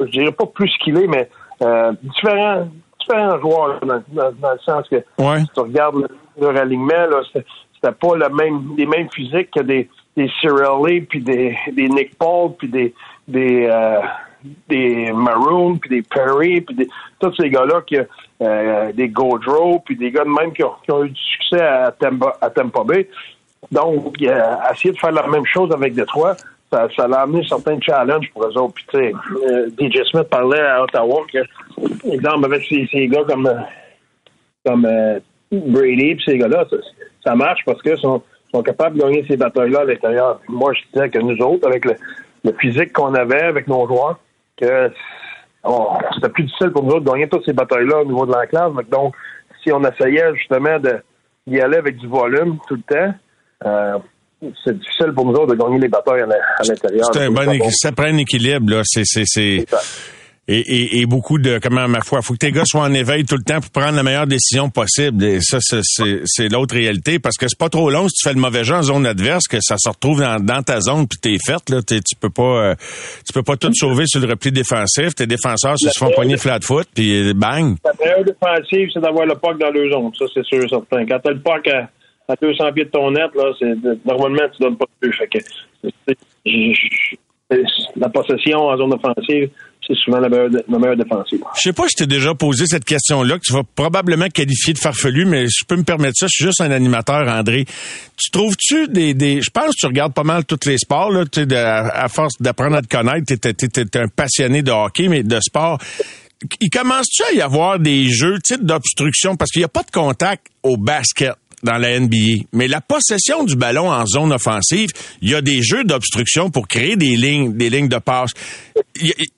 je 0.00 0.06
dirais 0.06 0.32
pas 0.32 0.46
plus 0.46 0.68
skillés, 0.70 1.06
mais 1.06 1.28
euh, 1.62 1.92
différents, 2.02 2.68
différents 2.98 3.38
joueurs 3.40 3.80
dans, 3.80 4.02
dans- 4.08 4.32
dans 4.32 4.52
le 4.52 4.58
sens 4.58 4.88
que 4.88 4.96
Ouais. 5.18 5.40
si 5.40 5.46
tu 5.54 5.60
regardes 5.60 5.96
le- 5.96 6.08
leur 6.40 6.56
alignement, 6.60 7.06
là, 7.08 7.20
c'est- 7.32 7.46
c'était 7.74 7.94
pas 7.94 8.28
même, 8.30 8.70
les 8.76 8.86
mêmes 8.86 9.08
physiques 9.10 9.50
que 9.52 9.60
des, 9.60 9.88
des 10.16 10.28
Cirelli, 10.40 11.02
puis 11.02 11.20
des, 11.20 11.56
des 11.72 11.88
Nick 11.88 12.18
Paul, 12.18 12.52
puis 12.58 12.68
des, 12.68 12.92
des, 13.28 13.66
euh, 13.70 14.00
des 14.68 15.12
Maroon, 15.12 15.76
puis 15.76 15.90
des 15.90 16.02
Perry, 16.02 16.60
puis 16.60 16.88
tous 17.20 17.34
ces 17.36 17.50
gars-là 17.50 17.82
qui, 17.86 17.96
euh, 18.42 18.92
des 18.92 19.08
Gaudreau, 19.08 19.80
puis 19.84 19.96
des 19.96 20.10
gars 20.10 20.24
de 20.24 20.28
même 20.28 20.52
qui 20.52 20.62
ont, 20.62 21.04
eu 21.04 21.10
du 21.10 21.20
succès 21.20 21.60
à 21.60 21.92
Tampa, 21.92 22.36
à 22.40 22.50
Tampa 22.50 22.84
Bay. 22.84 23.08
Donc, 23.72 24.20
essayer 24.20 24.92
de 24.92 24.98
faire 24.98 25.12
la 25.12 25.26
même 25.26 25.46
chose 25.46 25.72
avec 25.72 25.94
Détroit, 25.94 26.36
ça, 26.70 26.88
ça 26.96 27.04
a 27.04 27.22
amené 27.22 27.46
certains 27.48 27.80
challenges 27.80 28.30
pour 28.32 28.44
eux 28.44 28.58
autres. 28.58 28.74
Puis, 28.74 28.84
tu 28.88 28.98
sais, 28.98 29.12
euh, 29.48 29.68
DJ 29.78 30.04
Smith 30.10 30.28
parlait 30.28 30.60
à 30.60 30.82
Ottawa 30.82 31.22
que, 31.32 31.38
exemple, 32.12 32.44
avec 32.44 32.66
ces, 32.66 33.08
gars 33.08 33.24
comme, 33.26 33.50
comme 34.66 34.84
euh, 34.84 35.18
Brady, 35.52 36.16
puis 36.16 36.24
ces 36.26 36.38
gars-là, 36.38 36.66
ça, 37.22 37.34
marche 37.34 37.60
parce 37.64 37.80
qu'ils 37.82 37.98
sont, 37.98 38.22
sont 38.52 38.62
capables 38.62 38.98
de 38.98 39.02
gagner 39.02 39.24
ces 39.28 39.36
batailles-là 39.36 39.80
à 39.80 39.84
l'intérieur. 39.84 40.40
Moi, 40.48 40.72
je 40.74 40.80
disais 40.92 41.10
que 41.10 41.18
nous 41.18 41.38
autres, 41.44 41.66
avec 41.66 41.84
le, 41.84 41.94
le 42.44 42.52
physique 42.60 42.92
qu'on 42.92 43.14
avait 43.14 43.42
avec 43.42 43.66
nos 43.68 43.86
joueurs, 43.86 44.18
que 44.60 44.90
on- 45.64 45.96
c'était 46.14 46.28
plus 46.28 46.44
difficile 46.44 46.70
pour 46.70 46.82
nous 46.84 46.90
autres 46.92 47.04
de 47.04 47.10
gagner 47.10 47.28
toutes 47.28 47.44
ces 47.46 47.52
batailles-là 47.52 48.02
au 48.02 48.04
niveau 48.04 48.26
de 48.26 48.32
l'enclave. 48.32 48.74
Donc, 48.90 49.14
si 49.62 49.72
on 49.72 49.82
essayait 49.82 50.34
justement 50.36 50.78
d'y 51.46 51.60
aller 51.60 51.78
avec 51.78 51.96
du 51.96 52.06
volume 52.06 52.58
tout 52.68 52.76
le 52.76 52.82
temps, 52.82 53.14
euh, 53.66 53.98
c'est 54.62 54.78
difficile 54.78 55.12
pour 55.14 55.24
nous 55.24 55.32
autres 55.32 55.54
de 55.54 55.62
gagner 55.62 55.78
les 55.78 55.88
batailles 55.88 56.20
à 56.20 56.26
l'in- 56.26 56.34
à 56.58 56.62
l'intérieur. 56.68 57.06
C'est 57.12 57.22
un 57.24 57.30
bon, 57.30 57.70
Ça, 57.70 57.92
prend 57.92 58.04
un 58.04 58.18
équilibre, 58.18 58.70
là. 58.70 58.82
C'est, 58.84 59.04
et, 60.46 60.58
et, 60.58 61.00
et 61.00 61.06
beaucoup 61.06 61.38
de, 61.38 61.58
comment, 61.58 61.88
ma 61.88 62.02
foi, 62.02 62.20
faut 62.20 62.34
que 62.34 62.38
tes 62.38 62.52
gars 62.52 62.64
soient 62.66 62.82
en 62.82 62.92
éveil 62.92 63.24
tout 63.24 63.36
le 63.36 63.42
temps 63.42 63.60
pour 63.60 63.70
prendre 63.70 63.96
la 63.96 64.02
meilleure 64.02 64.26
décision 64.26 64.68
possible. 64.68 65.24
Et 65.24 65.40
ça, 65.40 65.58
c'est, 65.60 66.48
l'autre 66.48 66.74
réalité. 66.74 67.18
Parce 67.18 67.36
que 67.36 67.48
c'est 67.48 67.58
pas 67.58 67.70
trop 67.70 67.90
long 67.90 68.08
si 68.08 68.16
tu 68.16 68.28
fais 68.28 68.34
le 68.34 68.40
mauvais 68.40 68.62
jeu 68.62 68.74
en 68.74 68.82
zone 68.82 69.06
adverse 69.06 69.48
que 69.48 69.56
ça 69.60 69.76
se 69.78 69.88
retrouve 69.88 70.20
dans, 70.20 70.38
dans 70.44 70.62
ta 70.62 70.80
zone 70.80 71.06
puis 71.08 71.18
t'es 71.18 71.38
fait, 71.44 71.70
là. 71.70 71.80
Tu 71.82 72.16
peux 72.20 72.30
pas, 72.30 72.42
euh, 72.42 72.74
tu 73.26 73.32
peux 73.32 73.42
pas 73.42 73.56
tout 73.56 73.70
sauver 73.74 74.04
sur 74.06 74.20
le 74.20 74.28
repli 74.28 74.52
défensif. 74.52 75.14
Tes 75.14 75.26
défenseurs 75.26 75.78
se 75.78 75.88
font 75.98 76.10
pogner 76.14 76.36
flat 76.36 76.60
foot 76.62 76.88
puis 76.94 77.32
bang. 77.32 77.76
La 77.84 77.92
meilleure 77.98 78.24
défensive, 78.24 78.90
c'est 78.92 79.00
d'avoir 79.00 79.24
le 79.24 79.34
puck 79.36 79.58
dans 79.58 79.72
deux 79.72 79.90
zones. 79.90 80.12
Ça, 80.18 80.26
c'est 80.34 80.44
sûr 80.44 80.62
et 80.62 80.68
certain. 80.68 81.06
Quand 81.06 81.20
tu 81.20 81.28
as 81.28 81.32
le 81.32 81.40
puck 81.40 81.66
à, 81.68 81.88
à 82.28 82.36
200 82.36 82.72
pieds 82.72 82.84
de 82.84 82.90
ton 82.90 83.10
net, 83.10 83.30
là, 83.34 83.52
c'est, 83.58 83.74
normalement, 84.04 84.48
tu 84.54 84.62
donnes 84.62 84.76
pas 84.76 84.86
de 85.00 85.08
but. 85.08 85.16
Fait 85.16 85.28
que, 85.28 85.38
la 87.96 88.08
possession 88.08 88.58
en 88.58 88.76
zone 88.76 88.94
offensive, 88.94 89.50
c'est 89.86 89.94
souvent 89.96 90.18
la 90.18 90.30
meilleure, 90.30 90.48
la 90.66 90.78
meilleure 90.78 90.96
défensive. 90.96 91.40
Je 91.56 91.60
sais 91.60 91.72
pas 91.74 91.86
si 91.88 91.94
t'ai 91.96 92.06
déjà 92.06 92.34
posé 92.34 92.64
cette 92.66 92.86
question-là, 92.86 93.34
que 93.36 93.42
tu 93.44 93.52
vas 93.52 93.62
probablement 93.76 94.28
qualifier 94.28 94.72
de 94.72 94.78
farfelu, 94.78 95.26
mais 95.26 95.46
je 95.46 95.64
peux 95.66 95.76
me 95.76 95.82
permettre 95.84 96.14
ça. 96.16 96.26
Je 96.26 96.36
suis 96.36 96.44
juste 96.46 96.62
un 96.62 96.70
animateur, 96.70 97.28
André. 97.28 97.66
Tu 98.16 98.30
trouves-tu 98.30 98.88
des, 98.88 99.12
des, 99.12 99.42
je 99.42 99.50
pense 99.50 99.66
que 99.66 99.76
tu 99.80 99.86
regardes 99.86 100.14
pas 100.14 100.22
mal 100.24 100.44
tous 100.46 100.66
les 100.66 100.78
sports, 100.78 101.10
là, 101.10 101.24
tu 101.30 101.40
à, 101.54 101.86
à 102.04 102.08
force 102.08 102.32
d'apprendre 102.40 102.76
à 102.76 102.82
te 102.82 102.88
connaître, 102.88 103.26
t'es, 103.26 103.36
t'es- 103.52 103.68
t'es 103.68 103.98
un 103.98 104.08
passionné 104.08 104.62
de 104.62 104.70
hockey, 104.70 105.08
mais 105.08 105.22
de 105.22 105.38
sport. 105.40 105.78
Il 106.60 106.68
commence-tu 106.70 107.22
à 107.24 107.32
y 107.34 107.40
avoir 107.42 107.78
des 107.78 108.08
jeux, 108.08 108.38
tu 108.44 108.54
sais, 108.54 108.60
d'obstruction, 108.60 109.36
parce 109.36 109.50
qu'il 109.50 109.60
n'y 109.60 109.64
a 109.66 109.68
pas 109.68 109.82
de 109.82 109.90
contact 109.90 110.46
au 110.62 110.76
basket 110.76 111.34
dans 111.64 111.78
la 111.78 111.98
NBA. 111.98 112.44
Mais 112.52 112.68
la 112.68 112.80
possession 112.80 113.42
du 113.42 113.56
ballon 113.56 113.90
en 113.90 114.06
zone 114.06 114.32
offensive, 114.32 114.90
il 115.22 115.30
y 115.30 115.34
a 115.34 115.40
des 115.40 115.62
jeux 115.62 115.84
d'obstruction 115.84 116.50
pour 116.50 116.68
créer 116.68 116.96
des 116.96 117.16
lignes, 117.16 117.56
des 117.56 117.70
lignes 117.70 117.88
de 117.88 117.98
passe. 117.98 118.30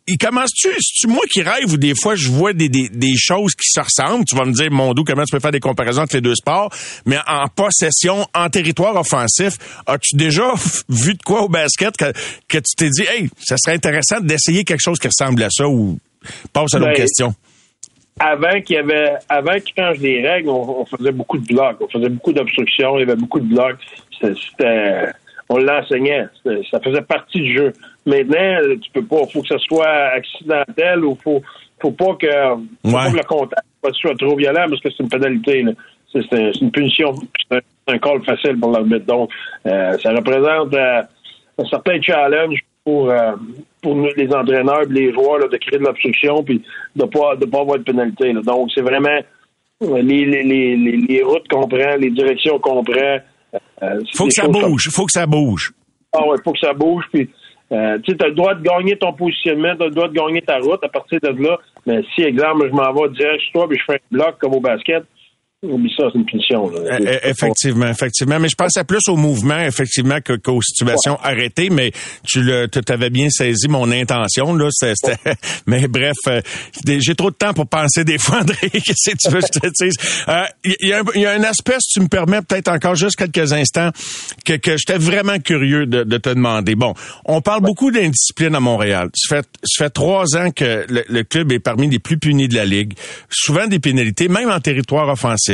Il, 0.08 0.18
commence-tu, 0.18 0.68
c'est-tu 0.68 1.06
moi 1.06 1.22
qui 1.30 1.42
rêve 1.42 1.72
ou 1.72 1.76
des 1.76 1.94
fois 1.94 2.14
je 2.14 2.28
vois 2.28 2.52
des, 2.52 2.68
des, 2.68 2.88
des 2.88 3.14
choses 3.16 3.54
qui 3.54 3.68
se 3.70 3.80
ressemblent? 3.80 4.24
Tu 4.24 4.36
vas 4.36 4.44
me 4.44 4.52
dire, 4.52 4.70
mon 4.70 4.92
doux, 4.92 5.04
comment 5.04 5.24
tu 5.24 5.32
peux 5.32 5.40
faire 5.40 5.52
des 5.52 5.60
comparaisons 5.60 6.02
entre 6.02 6.16
les 6.16 6.20
deux 6.20 6.34
sports? 6.34 6.70
Mais 7.06 7.18
en 7.26 7.46
possession, 7.48 8.26
en 8.34 8.50
territoire 8.50 8.96
offensif, 8.96 9.56
as-tu 9.86 10.16
déjà 10.16 10.52
vu 10.88 11.14
de 11.14 11.22
quoi 11.22 11.42
au 11.42 11.48
basket 11.48 11.96
que, 11.96 12.12
que 12.48 12.58
tu 12.58 12.74
t'es 12.76 12.90
dit, 12.90 13.02
hey, 13.02 13.30
ça 13.42 13.56
serait 13.56 13.76
intéressant 13.76 14.20
d'essayer 14.20 14.64
quelque 14.64 14.82
chose 14.82 14.98
qui 14.98 15.08
ressemble 15.08 15.42
à 15.42 15.48
ça 15.50 15.68
ou 15.68 15.98
passe 16.52 16.74
à 16.74 16.78
l'autre 16.78 16.92
Ben, 16.92 17.02
question? 17.02 17.34
Avant 18.20 18.60
qu'il 18.62 18.76
y 18.76 18.78
avait, 18.78 19.12
avant 19.28 19.54
qu'ils 19.60 19.74
changent 19.76 19.98
les 19.98 20.26
règles, 20.26 20.48
on, 20.48 20.80
on 20.80 20.84
faisait 20.86 21.12
beaucoup 21.12 21.38
de 21.38 21.46
blocs, 21.46 21.76
on 21.80 21.88
faisait 21.88 22.08
beaucoup 22.08 22.32
d'obstructions, 22.32 22.96
il 22.96 23.00
y 23.00 23.02
avait 23.02 23.16
beaucoup 23.16 23.40
de 23.40 23.46
blocs. 23.46 23.76
C'était, 24.20 25.08
on 25.48 25.58
l'enseignait, 25.58 26.26
ça 26.70 26.80
faisait 26.80 27.02
partie 27.02 27.40
du 27.40 27.56
jeu. 27.56 27.72
Maintenant, 28.06 28.58
tu 28.82 28.90
peux 28.92 29.04
pas, 29.04 29.26
faut 29.32 29.42
que 29.42 29.48
ce 29.48 29.58
soit 29.58 29.86
accidentel 30.14 31.04
ou 31.04 31.16
faut, 31.22 31.42
faut 31.80 31.90
pas 31.92 32.14
que, 32.14 32.26
faut 32.84 32.92
pas 32.92 33.10
que 33.10 33.16
le 33.16 33.22
contact 33.24 33.62
soit 33.94 34.16
trop 34.18 34.34
violent 34.36 34.66
parce 34.68 34.80
que 34.80 34.88
c'est 34.90 35.02
une 35.02 35.08
pénalité. 35.08 35.62
là. 35.62 35.72
C'est, 36.12 36.22
c'est- 36.30 36.52
c'est 36.54 36.60
une 36.62 36.70
punition, 36.70 37.12
c'est 37.48 37.56
un, 37.56 37.60
c'est 37.86 37.94
un 37.94 37.98
call 37.98 38.24
facile 38.24 38.58
pour 38.58 38.70
l'arbitre. 38.72 39.04
Donc, 39.06 39.30
euh, 39.66 39.96
ça 39.98 40.10
représente 40.12 40.72
euh, 40.74 41.02
un 41.58 41.64
certain 41.66 42.00
challenge 42.00 42.58
pour, 42.86 43.10
euh, 43.10 43.32
pour 43.82 43.96
nous, 43.96 44.08
les 44.16 44.32
entraîneurs 44.32 44.82
et 44.82 44.92
les 44.92 45.12
joueurs 45.12 45.38
là, 45.40 45.48
de 45.48 45.56
créer 45.56 45.80
de 45.80 45.84
l'obstruction 45.84 46.44
puis 46.44 46.62
de 46.94 47.04
pas 47.04 47.34
de 47.34 47.44
pas 47.44 47.60
avoir 47.60 47.78
de 47.78 47.82
pénalité. 47.82 48.32
là. 48.32 48.42
Donc, 48.42 48.70
c'est 48.72 48.80
vraiment 48.80 49.18
euh, 49.82 50.02
les, 50.02 50.24
les, 50.24 50.44
les, 50.44 50.76
les, 50.76 51.22
routes 51.24 51.48
qu'on 51.48 51.66
prend, 51.66 51.96
les 51.98 52.10
directions 52.10 52.60
qu'on 52.60 52.84
prend. 52.84 53.18
euh, 53.82 54.00
c'est 54.04 54.16
Faut 54.16 54.26
que 54.28 54.32
ça 54.34 54.46
bouge, 54.46 54.88
faut 54.92 55.04
que 55.04 55.12
ça 55.12 55.26
bouge. 55.26 55.72
ah 56.12 56.28
ouais, 56.28 56.36
faut 56.44 56.52
que 56.52 56.60
ça 56.60 56.72
bouge. 56.72 57.04
Puis, 57.12 57.28
euh, 57.72 57.98
tu 58.04 58.16
t'as 58.16 58.28
le 58.28 58.34
droit 58.34 58.54
de 58.54 58.62
gagner 58.62 58.96
ton 58.96 59.12
positionnement, 59.12 59.74
t'as 59.76 59.86
le 59.86 59.90
droit 59.90 60.06
de 60.06 60.14
gagner 60.14 60.40
ta 60.42 60.58
route 60.58 60.82
à 60.84 60.88
partir 60.88 61.18
de 61.20 61.42
là. 61.42 61.58
Mais 61.86 62.02
si, 62.14 62.22
exemple, 62.22 62.68
je 62.68 62.72
m'en 62.72 62.92
vais 62.92 63.08
direct 63.14 63.40
sur 63.42 63.52
toi 63.52 63.68
puis 63.68 63.78
je 63.80 63.84
fais 63.84 63.94
un 63.98 64.16
bloc 64.16 64.38
comme 64.38 64.54
au 64.54 64.60
basket, 64.60 65.02
oublie 65.62 65.90
ça, 65.96 66.04
c'est 66.12 66.18
une 66.18 66.26
punition. 66.26 66.68
là. 66.68 66.98
Eh, 67.00 67.04
eh, 67.24 67.28
Effectivement, 67.30 67.86
effectivement. 67.88 68.38
Mais 68.38 68.48
je 68.48 68.54
pensais 68.56 68.84
plus 68.84 69.00
au 69.08 69.16
mouvement, 69.16 69.58
effectivement, 69.60 70.18
qu'aux 70.20 70.60
situations 70.62 71.18
arrêtées, 71.22 71.70
mais 71.70 71.92
tu 72.24 72.42
le, 72.42 72.68
avais 72.88 73.08
bien 73.10 73.30
saisi 73.30 73.66
mon 73.66 73.90
intention, 73.90 74.54
là. 74.54 74.68
C'était- 74.70 74.92
c'était- 74.94 75.34
mais 75.66 75.88
bref, 75.88 76.14
euh, 76.28 76.40
j'ai 76.86 77.14
trop 77.14 77.30
de 77.30 77.36
temps 77.36 77.54
pour 77.54 77.66
penser 77.68 78.04
des 78.04 78.18
fois, 78.18 78.40
André. 78.42 78.68
Qu'est-ce 78.70 79.10
que 79.12 79.16
tu 79.16 79.30
veux 79.34 79.40
que 79.40 79.46
je 79.54 79.58
te 79.60 79.84
dise? 79.84 79.96
Euh, 80.28 80.44
Il 80.62 80.88
y, 80.88 80.92
a 80.92 81.00
un- 81.00 81.04
il 81.14 81.20
y 81.22 81.26
a 81.26 81.32
un 81.32 81.42
aspect, 81.42 81.76
si 81.80 81.94
tu 81.94 82.00
me 82.00 82.08
permets, 82.08 82.42
peut-être 82.42 82.68
encore 82.68 82.94
juste 82.94 83.16
quelques 83.16 83.52
instants, 83.54 83.90
que, 84.44 84.54
que 84.58 84.76
j'étais 84.76 84.98
vraiment 84.98 85.38
curieux 85.38 85.86
de, 85.86 86.04
de 86.04 86.18
te 86.18 86.28
demander. 86.28 86.74
Bon, 86.74 86.92
on 87.24 87.40
parle 87.40 87.62
beaucoup 87.62 87.90
d'indiscipline 87.90 88.54
à 88.54 88.60
Montréal. 88.60 89.08
Ça 89.14 89.36
fait, 89.36 89.46
ça 89.64 89.84
fait 89.84 89.90
trois 89.90 90.36
ans 90.36 90.50
que 90.50 90.84
le, 90.88 91.02
le 91.08 91.24
club 91.24 91.50
est 91.52 91.60
parmi 91.60 91.88
les 91.88 91.98
plus 91.98 92.18
punis 92.18 92.46
de 92.46 92.54
la 92.54 92.66
Ligue. 92.66 92.92
Souvent 93.30 93.66
des 93.66 93.78
pénalités, 93.78 94.28
même 94.28 94.50
en 94.50 94.60
territoire 94.60 95.08
offensif. 95.08 95.45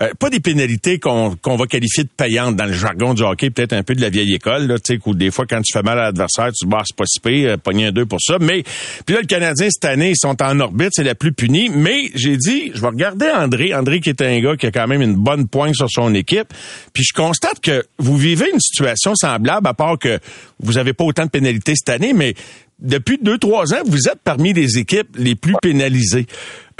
Euh, 0.00 0.10
pas 0.18 0.30
des 0.30 0.40
pénalités 0.40 0.98
qu'on 0.98 1.36
va 1.44 1.66
qualifier 1.66 2.04
de 2.04 2.08
payantes 2.08 2.56
dans 2.56 2.66
le 2.66 2.72
jargon 2.72 3.14
du 3.14 3.22
hockey, 3.22 3.50
peut-être 3.50 3.72
un 3.72 3.82
peu 3.82 3.94
de 3.94 4.00
la 4.00 4.10
vieille 4.10 4.34
école, 4.34 4.66
là, 4.66 4.76
où 5.06 5.14
des 5.14 5.30
fois, 5.30 5.46
quand 5.48 5.60
tu 5.62 5.72
fais 5.72 5.82
mal 5.82 5.98
à 5.98 6.04
l'adversaire, 6.04 6.50
tu 6.52 6.66
te 6.66 6.70
bah, 6.70 6.82
c'est 6.84 6.96
pas 6.96 7.04
si 7.06 7.20
pire, 7.20 7.50
euh, 7.50 7.56
pogner 7.56 7.86
un 7.86 7.92
2 7.92 8.06
pour 8.06 8.20
ça. 8.20 8.36
Mais, 8.40 8.62
puis 9.06 9.14
là, 9.14 9.20
le 9.20 9.26
Canadien, 9.26 9.68
cette 9.70 9.84
année, 9.84 10.10
ils 10.10 10.18
sont 10.18 10.40
en 10.42 10.60
orbite, 10.60 10.90
c'est 10.92 11.04
la 11.04 11.14
plus 11.14 11.32
punie. 11.32 11.68
Mais 11.68 12.10
j'ai 12.14 12.36
dit, 12.36 12.72
je 12.74 12.80
vais 12.80 12.88
regarder 12.88 13.26
André. 13.26 13.74
André 13.74 14.00
qui 14.00 14.10
est 14.10 14.22
un 14.22 14.40
gars 14.40 14.56
qui 14.56 14.66
a 14.66 14.70
quand 14.70 14.86
même 14.86 15.02
une 15.02 15.14
bonne 15.14 15.48
pointe 15.48 15.74
sur 15.74 15.90
son 15.90 16.14
équipe. 16.14 16.48
Puis 16.92 17.04
je 17.04 17.14
constate 17.14 17.60
que 17.60 17.84
vous 17.98 18.16
vivez 18.16 18.46
une 18.52 18.60
situation 18.60 19.14
semblable, 19.14 19.66
à 19.66 19.74
part 19.74 19.98
que 19.98 20.18
vous 20.60 20.78
avez 20.78 20.92
pas 20.92 21.04
autant 21.04 21.24
de 21.24 21.30
pénalités 21.30 21.74
cette 21.74 21.88
année, 21.88 22.12
mais 22.12 22.34
depuis 22.78 23.18
deux, 23.20 23.38
trois 23.38 23.72
ans, 23.74 23.82
vous 23.86 24.08
êtes 24.08 24.20
parmi 24.24 24.52
les 24.52 24.78
équipes 24.78 25.16
les 25.16 25.34
plus 25.34 25.54
pénalisées. 25.62 26.26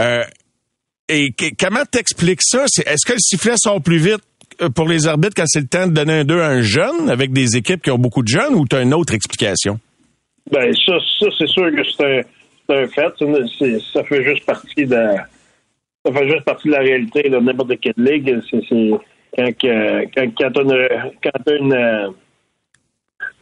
Euh, 0.00 0.24
et 1.08 1.34
comment 1.58 1.84
t'expliques 1.90 2.42
ça? 2.42 2.64
Est-ce 2.64 3.06
que 3.06 3.12
le 3.12 3.18
sifflet 3.18 3.54
sort 3.56 3.82
plus 3.82 3.98
vite 3.98 4.22
euh, 4.60 4.68
pour 4.68 4.88
les 4.88 5.06
arbitres 5.06 5.34
quand 5.36 5.46
c'est 5.46 5.60
le 5.60 5.66
temps 5.66 5.86
de 5.86 5.92
donner 5.92 6.20
un 6.20 6.24
2 6.24 6.40
à 6.40 6.48
un 6.48 6.62
jeune 6.62 7.10
avec 7.10 7.32
des 7.32 7.56
équipes 7.56 7.82
qui 7.82 7.90
ont 7.90 7.98
beaucoup 7.98 8.22
de 8.22 8.28
jeunes 8.28 8.54
ou 8.54 8.66
tu 8.66 8.76
as 8.76 8.82
une 8.82 8.94
autre 8.94 9.14
explication? 9.14 9.78
Ben, 10.50 10.72
ça, 10.74 10.94
ça 11.18 11.26
c'est 11.38 11.48
sûr 11.48 11.70
que 11.74 11.82
c'est 11.96 12.24
un, 12.68 12.86
fait. 12.88 13.12
Ça 13.92 14.04
fait 14.04 14.24
juste 14.24 14.44
partie 14.46 14.86
de 14.86 15.06
ça 16.04 16.12
fait 16.12 16.28
juste 16.28 16.44
partie 16.44 16.68
de 16.68 16.72
la 16.72 16.80
réalité 16.80 17.28
de 17.28 17.38
n'importe 17.38 17.78
quelle 17.80 17.94
ligue. 17.96 18.40
C'est, 18.50 18.60
quand, 19.36 19.52
quand, 19.60 20.30
quand 20.36 21.50
une, 21.50 21.72
euh, 21.72 22.08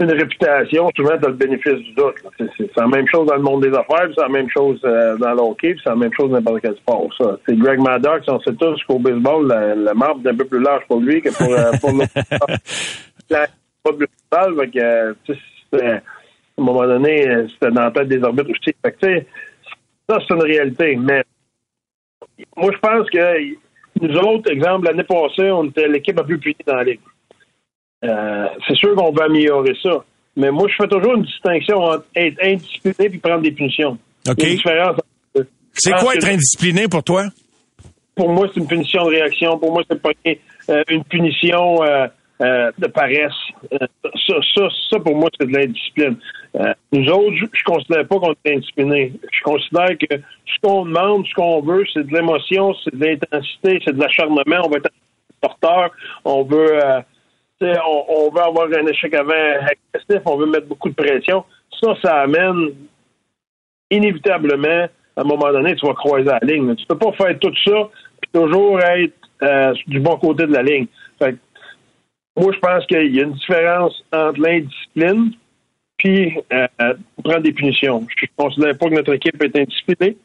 une 0.01 0.13
réputation, 0.13 0.91
souvent 0.97 1.19
t'as 1.21 1.29
le 1.29 1.35
bénéfice 1.35 1.75
du 1.75 1.93
doute. 1.93 2.15
C'est, 2.39 2.77
la 2.77 2.87
même 2.87 3.07
chose 3.09 3.27
dans 3.27 3.37
le 3.37 3.43
monde 3.43 3.63
des 3.63 3.77
affaires, 3.77 4.09
c'est 4.15 4.23
la 4.23 4.29
même 4.29 4.49
chose 4.51 4.81
euh, 4.85 5.17
dans 5.17 5.33
le 5.33 5.41
hockey, 5.41 5.73
puis 5.73 5.81
c'est 5.85 5.91
la 5.91 5.97
même 5.97 6.13
chose 6.13 6.31
dans 6.31 6.37
n'importe 6.37 6.63
quel 6.63 6.77
sport. 6.77 7.09
Ça. 7.19 7.39
C'est 7.47 7.57
Greg 7.57 7.81
Maddox, 7.81 8.27
on 8.29 8.41
sait 8.41 8.55
tous 8.55 8.83
qu'au 8.85 8.99
baseball, 8.99 9.47
le, 9.49 9.85
le 9.85 9.95
marbre 9.95 10.27
est 10.27 10.31
un 10.31 10.37
peu 10.37 10.45
plus 10.47 10.61
large 10.61 10.85
pour 10.89 11.01
lui 11.01 11.21
que 11.21 11.31
pour, 11.37 11.53
euh, 11.53 11.73
pour. 11.81 11.93
La- 13.31 13.47
pas 13.83 13.93
de 13.93 14.07
football, 14.07 14.61
fait 14.61 14.71
que, 14.71 14.79
euh, 14.79 15.15
tu 15.25 15.33
à 15.81 15.95
un 15.95 16.01
moment 16.59 16.87
donné, 16.87 17.29
euh, 17.29 17.47
c'était 17.49 17.71
dans 17.71 17.85
la 17.85 17.91
tête 17.91 18.09
des 18.09 18.23
arbitres 18.23 18.51
aussi. 18.51 18.75
Fait 18.85 18.93
que, 18.93 19.07
tu 19.07 19.27
ça, 20.09 20.19
c'est 20.27 20.35
une 20.35 20.43
réalité. 20.43 20.97
Mais 20.97 21.23
moi, 22.57 22.71
je 22.73 22.79
pense 22.79 23.09
que 23.11 23.55
nous 24.01 24.17
autres, 24.19 24.51
exemple, 24.51 24.87
l'année 24.87 25.05
passée, 25.05 25.51
on 25.51 25.65
était 25.65 25.89
l'équipe 25.89 26.17
la 26.17 26.25
plus 26.25 26.39
punie 26.39 26.57
dans 26.67 26.77
la 26.77 26.85
ligue. 26.85 27.01
Euh, 28.05 28.47
c'est 28.67 28.77
sûr 28.77 28.95
qu'on 28.95 29.13
va 29.13 29.25
améliorer 29.25 29.75
ça. 29.83 30.05
Mais 30.37 30.51
moi, 30.51 30.69
je 30.69 30.75
fais 30.83 30.89
toujours 30.89 31.15
une 31.17 31.25
distinction 31.25 31.79
entre 31.79 32.05
être 32.15 32.39
indiscipliné 32.43 33.15
et 33.15 33.19
prendre 33.19 33.43
des 33.43 33.53
punitions. 33.53 33.99
OK. 34.29 34.47
C'est 35.73 35.91
quoi 35.93 36.01
pense 36.01 36.17
être 36.17 36.29
indiscipliné 36.29 36.89
pour 36.89 37.03
toi? 37.03 37.27
Pour 38.15 38.31
moi, 38.31 38.49
c'est 38.53 38.61
une 38.61 38.67
punition 38.67 39.05
de 39.05 39.11
réaction. 39.11 39.59
Pour 39.59 39.73
moi, 39.73 39.83
c'est 39.89 40.01
pas 40.01 40.11
euh, 40.69 40.83
une 40.89 41.05
punition 41.05 41.83
euh, 41.83 42.07
euh, 42.43 42.71
de 42.79 42.87
paresse. 42.87 43.33
Ça, 44.27 44.35
ça, 44.55 44.69
ça, 44.91 45.01
pour 45.01 45.17
moi, 45.17 45.29
c'est 45.39 45.47
de 45.47 45.57
l'indiscipline. 45.57 46.17
Nous 46.93 47.09
autres, 47.09 47.37
je, 47.37 47.47
je 47.53 47.65
considère 47.65 48.07
pas 48.09 48.19
qu'on 48.19 48.33
est 48.45 48.55
indiscipliné. 48.57 49.13
Je 49.33 49.43
considère 49.43 49.97
que 49.99 50.17
ce 50.17 50.61
qu'on 50.63 50.85
demande, 50.85 51.27
ce 51.27 51.35
qu'on 51.35 51.61
veut, 51.61 51.85
c'est 51.95 52.07
de 52.07 52.13
l'émotion, 52.13 52.75
c'est 52.83 52.95
de 52.95 53.05
l'intensité, 53.05 53.81
c'est 53.85 53.95
de 53.95 54.01
l'acharnement. 54.01 54.43
On 54.65 54.69
veut 54.69 54.79
être 54.79 54.91
porteur, 55.41 55.91
on 56.25 56.43
veut, 56.43 56.81
on, 57.63 58.31
veut 58.31 58.43
avoir 58.43 58.67
un 58.67 58.87
échec 58.87 59.15
avant 59.15 59.33
agressif, 59.33 60.23
on 60.25 60.37
veut 60.37 60.47
mettre 60.47 60.67
beaucoup 60.67 60.89
de 60.89 60.95
pression. 60.95 61.45
Ça, 61.81 61.95
ça 62.03 62.21
amène 62.23 62.75
inévitablement, 63.91 64.89
à 65.17 65.21
un 65.21 65.25
moment 65.25 65.53
donné, 65.53 65.75
tu 65.77 65.87
vas 65.87 65.95
croiser 65.95 66.25
la 66.25 66.39
ligne. 66.43 66.75
Tu 66.77 66.87
peux 66.87 66.99
pas 66.99 67.13
faire 67.13 67.39
tout 67.39 67.55
ça 67.65 67.89
puis 68.21 68.31
toujours 68.33 68.81
être 68.81 69.15
du 69.87 70.01
bon 70.01 70.17
côté 70.17 70.47
de 70.47 70.53
la 70.53 70.63
ligne. 70.63 70.87
Moi, 72.37 72.53
je 72.53 72.59
pense 72.61 72.87
qu'il 72.87 73.15
y 73.15 73.21
a 73.21 73.25
une 73.25 73.33
différence 73.33 74.03
entre 74.13 74.41
l'indiscipline 74.41 75.33
puis 75.99 76.39
euh, 76.53 76.67
prendre 77.23 77.41
des 77.41 77.53
punitions. 77.53 78.07
Je 78.17 78.25
ne 78.25 78.45
considère 78.45 78.79
pas 78.79 78.89
que 78.89 78.95
notre 78.95 79.13
équipe 79.13 79.43
est 79.43 79.55
indisciplinée. 79.55 80.17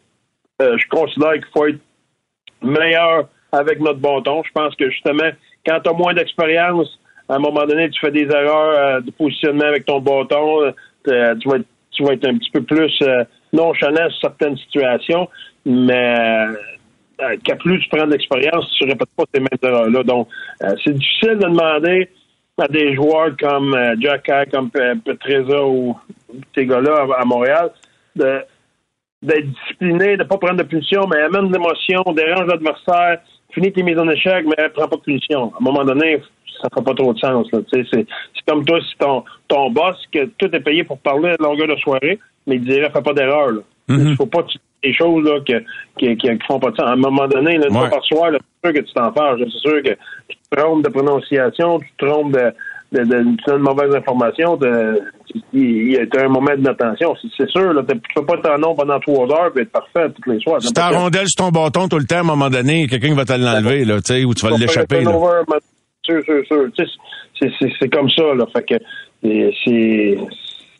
Euh, 0.62 0.78
je 0.78 0.88
considère 0.88 1.34
qu'il 1.34 1.48
faut 1.54 1.68
être 1.68 1.80
meilleur 2.62 3.28
avec 3.52 3.82
notre 3.82 4.00
bâton. 4.00 4.44
Je 4.46 4.52
pense 4.54 4.74
que 4.76 4.90
justement, 4.90 5.30
quand 5.66 5.82
tu 5.82 5.90
as 5.90 5.94
moins 5.94 6.14
d'expérience, 6.14 7.00
à 7.30 7.36
un 7.36 7.39
moment 7.39 7.65
donné, 7.65 7.89
tu 7.89 7.99
fais 7.99 8.11
des 8.11 8.23
erreurs 8.23 8.97
euh, 8.97 9.01
de 9.01 9.11
positionnement 9.11 9.65
avec 9.65 9.86
ton 9.86 9.99
bâton. 9.99 10.61
Euh, 11.07 11.36
tu, 11.36 11.49
vas 11.49 11.57
être, 11.57 11.65
tu 11.91 12.03
vas 12.03 12.13
être 12.13 12.28
un 12.28 12.38
petit 12.38 12.51
peu 12.51 12.61
plus 12.61 13.03
nonchalant 13.53 14.09
sur 14.09 14.21
certaines 14.21 14.57
situations, 14.57 15.28
mais 15.65 16.47
euh, 17.21 17.38
qu'à 17.43 17.55
plus 17.55 17.80
tu 17.80 17.89
prends 17.89 18.05
de 18.05 18.11
l'expérience, 18.11 18.69
tu 18.78 18.84
ne 18.84 18.89
répètes 18.89 19.09
pas 19.15 19.23
ces 19.34 19.39
mêmes 19.39 19.47
erreurs-là. 19.63 20.03
Donc, 20.03 20.28
euh, 20.63 20.76
c'est 20.84 20.93
difficile 20.93 21.38
de 21.38 21.47
demander 21.47 22.09
à 22.57 22.67
des 22.67 22.93
joueurs 22.93 23.32
comme 23.39 23.73
euh, 23.73 23.95
Jack 23.99 24.30
comme 24.51 24.69
Petreza 24.69 25.65
ou 25.65 25.97
ces 26.53 26.65
gars-là 26.65 27.07
à, 27.17 27.26
Montréal 27.26 27.71
d'être 28.15 29.47
disciplinés, 29.47 30.17
de 30.17 30.23
ne 30.23 30.28
pas 30.28 30.38
prendre 30.38 30.57
de 30.57 30.63
punition, 30.63 31.07
mais 31.07 31.21
amène 31.21 31.47
de 31.47 31.53
l'émotion, 31.53 32.03
dérange 32.13 32.47
l'adversaire, 32.47 33.19
finis 33.51 33.71
tes 33.71 33.82
mises 33.82 33.97
en 33.97 34.09
échec, 34.09 34.45
mais 34.45 34.69
prends 34.69 34.88
pas 34.88 34.97
de 34.97 35.01
punition. 35.01 35.53
À 35.53 35.57
un 35.59 35.63
moment 35.63 35.84
donné, 35.84 36.21
ça 36.62 36.70
fait 36.74 36.84
pas 36.84 36.93
trop 36.93 37.14
de 37.14 37.20
sens. 37.20 37.47
C'est 37.72 38.08
comme 38.47 38.66
toi, 38.66 38.80
si 38.82 38.97
ton, 38.97 39.24
ton 39.47 39.72
boss, 39.72 39.95
que 40.12 40.26
tout 40.38 40.53
est 40.53 40.60
payé 40.60 40.84
pour 40.84 40.97
parler 40.99 41.30
à 41.30 41.43
longueur 41.43 41.68
de 41.68 41.76
soirée, 41.78 42.20
mais 42.47 42.56
il 42.56 42.62
dirait 42.62 42.89
fais 42.91 43.01
pas 43.01 43.14
d'erreur. 43.14 43.51
Il 43.88 43.95
mm-hmm. 43.95 44.16
faut 44.16 44.26
pas 44.26 44.45
des 44.84 44.93
choses 44.93 45.26
là, 45.26 45.39
que, 45.47 45.64
qui, 45.97 46.16
qui, 46.18 46.30
font 46.47 46.60
pas 46.60 46.72
de 46.72 46.76
sens. 46.76 46.88
À 46.88 46.93
un 46.93 46.95
moment 46.95 47.28
donné, 47.28 47.58
là, 47.58 47.68
ouais. 47.70 47.89
par 47.89 48.03
soir, 48.03 48.32
c'est 48.32 48.70
sûr 48.70 48.82
que 48.82 48.88
tu 48.88 48.93
t'en 48.93 49.12
fâches. 49.14 49.39
C'est 49.39 49.70
sûr 49.70 49.84
que 49.84 49.97
tu 50.28 50.38
te 50.38 50.56
trompes 50.56 50.84
de 50.84 50.89
prononciation, 50.89 51.80
tu 51.80 51.91
te 51.97 52.06
trompes 52.06 52.32
de, 52.32 52.53
de, 52.91 53.03
de, 53.03 53.06
de, 53.06 53.51
de 53.51 53.58
mauvaise 53.58 53.93
information, 53.95 54.58
de, 54.58 55.01
il 55.53 55.91
y 55.91 55.97
a 55.97 56.26
un 56.26 56.30
moment 56.30 56.56
d'inattention. 56.56 57.16
C'est 57.38 57.49
sûr, 57.49 57.74
là, 57.74 57.82
tu 57.88 57.99
peux 58.16 58.26
pas 58.26 58.38
t'en 58.38 58.58
nom 58.58 58.76
pendant 58.76 58.99
trois 58.99 59.28
heures 59.32 59.51
et 59.58 59.62
être 59.62 59.72
parfait 59.72 60.10
toutes 60.16 60.28
les 60.28 60.39
soirs. 60.39 60.62
Si 60.62 60.72
t'as 60.72 60.89
rondelle 60.89 61.28
sur 61.28 61.45
ton 61.45 61.51
bâton 61.51 61.88
tout 61.88 61.97
le 61.97 62.06
temps, 62.06 62.18
à 62.18 62.20
un 62.20 62.24
moment 62.24 62.49
donné, 62.49 62.88
quelqu'un 62.88 63.16
va 63.16 63.26
te 63.26 63.34
l'enlever, 63.34 63.86
là, 63.86 64.01
tu 64.01 64.14
sais, 64.14 64.24
ou 64.24 64.34
tu 64.34 64.45
vas 64.45 64.58
l'échapper. 64.58 65.03
Sûr, 66.06 66.24
sûr, 66.24 66.43
sûr. 66.45 66.70
C'est 67.80 67.89
comme 67.89 68.10
ça, 68.10 68.34
là. 68.36 68.45
Fait 68.56 68.64
que 68.64 68.76
c'est 69.64 70.18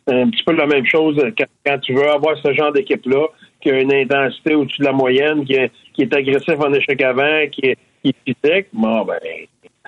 un 0.08 0.30
petit 0.30 0.44
peu 0.44 0.52
la 0.54 0.66
même 0.66 0.86
chose 0.86 1.16
quand, 1.36 1.46
quand 1.64 1.78
tu 1.80 1.94
veux 1.94 2.08
avoir 2.08 2.36
ce 2.42 2.52
genre 2.54 2.72
d'équipe-là 2.72 3.26
qui 3.60 3.70
a 3.70 3.80
une 3.80 3.92
intensité 3.92 4.54
au-dessus 4.54 4.80
de 4.80 4.86
la 4.86 4.92
moyenne, 4.92 5.44
qui 5.44 5.54
est, 5.54 5.72
qui 5.94 6.02
est 6.02 6.14
agressif 6.14 6.54
en 6.58 6.72
échec 6.72 7.00
avant, 7.02 7.46
qui 7.50 7.66
est, 7.66 7.78
qui 8.02 8.10
est 8.10 8.14
physique, 8.24 8.66
bon, 8.72 9.04
ben, 9.04 9.18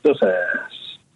ça, 0.05 0.13
ça 0.21 0.27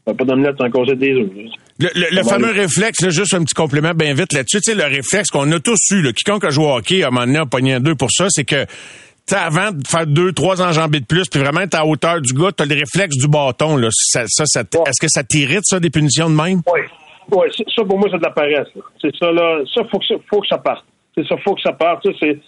va 0.07 0.15
pas 0.15 0.25
donner 0.25 0.49
en 0.49 0.71
cause 0.71 0.89
des 0.97 1.15
autres. 1.15 1.33
Le, 1.79 2.15
le, 2.15 2.23
fameux 2.23 2.53
réflexe, 2.53 3.09
juste 3.09 3.35
un 3.35 3.43
petit 3.43 3.55
complément 3.55 3.95
bien 3.95 4.15
vite 4.15 4.33
là-dessus, 4.33 4.61
tu 4.61 4.73
sais, 4.73 4.75
le 4.77 4.85
réflexe 4.85 5.31
qu'on 5.31 5.51
a 5.51 5.59
tous 5.59 5.79
eu, 5.91 6.03
là, 6.03 6.13
quiconque 6.13 6.45
a 6.45 6.51
joué 6.51 6.67
au 6.67 6.77
hockey, 6.77 7.03
à 7.03 7.09
un 7.09 7.11
moment 7.11 7.27
donné, 7.27 7.39
a 7.39 7.47
pogné 7.47 7.75
un 7.75 7.81
deux 7.81 7.97
pour 7.97 8.11
ça, 8.13 8.27
c'est 8.29 8.45
que 8.45 8.67
sais, 9.27 9.37
avant 9.37 9.71
de 9.73 9.87
faire 9.87 10.07
deux, 10.07 10.33
trois 10.33 10.63
enjambées 10.63 11.01
de 11.01 11.07
plus, 11.07 11.29
puis 11.29 11.41
vraiment 11.41 11.61
être 11.61 11.75
à 11.75 11.87
hauteur 11.87 12.21
du 12.21 12.33
gars, 12.33 12.51
t'as 12.55 12.65
le 12.65 12.75
réflexe 12.75 13.17
du 13.17 13.29
bâton, 13.29 13.77
là. 13.77 13.89
Ça, 13.91 14.25
ça, 14.27 14.45
ça 14.47 14.61
Est-ce 14.61 15.01
que 15.01 15.09
ça 15.09 15.23
t'irrite, 15.25 15.63
ça, 15.65 15.81
des 15.81 15.91
punitions 15.91 16.29
de 16.29 16.35
même? 16.35 16.63
Oui. 16.73 16.81
Oui, 17.31 17.47
ça, 17.75 17.85
pour 17.85 17.99
moi, 17.99 18.09
c'est 18.11 18.19
de 18.19 18.23
la 18.23 18.31
paresse. 18.31 18.69
C'est 19.01 19.15
ça, 19.17 19.31
là. 19.31 19.63
Ça, 19.73 19.83
faut 19.91 19.99
que 19.99 20.07
ça, 20.07 20.15
faut 20.29 20.41
que 20.41 20.47
ça 20.49 20.59
parte. 20.59 20.85
C'est 21.15 21.27
ça, 21.27 21.37
faut 21.45 21.55
que 21.55 21.63
ça 21.63 21.73
parte. 21.73 22.07
C'est, 22.19 22.41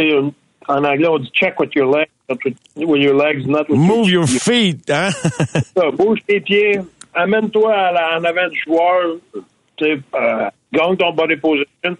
euh, 0.00 0.30
en 0.68 0.84
anglais, 0.84 1.06
on 1.08 1.18
dit 1.18 1.30
check 1.32 1.58
with 1.60 1.70
your 1.74 1.96
legs, 1.96 2.08
with 2.76 3.02
your 3.02 3.14
legs, 3.14 3.46
not 3.46 3.68
with 3.68 3.78
Move 3.78 4.10
your, 4.10 4.26
feet, 4.26 4.90
hein? 4.90 5.10
ça, 5.76 5.90
bouge 5.92 6.18
tes 6.26 6.40
pieds, 6.40 6.80
amène-toi 7.14 7.72
en 7.72 8.24
avant 8.24 8.48
du 8.48 8.60
joueur, 8.66 9.16
euh, 9.82 10.50
gagne 10.72 10.96
ton 10.96 11.12
body 11.12 11.36
position. 11.36 11.96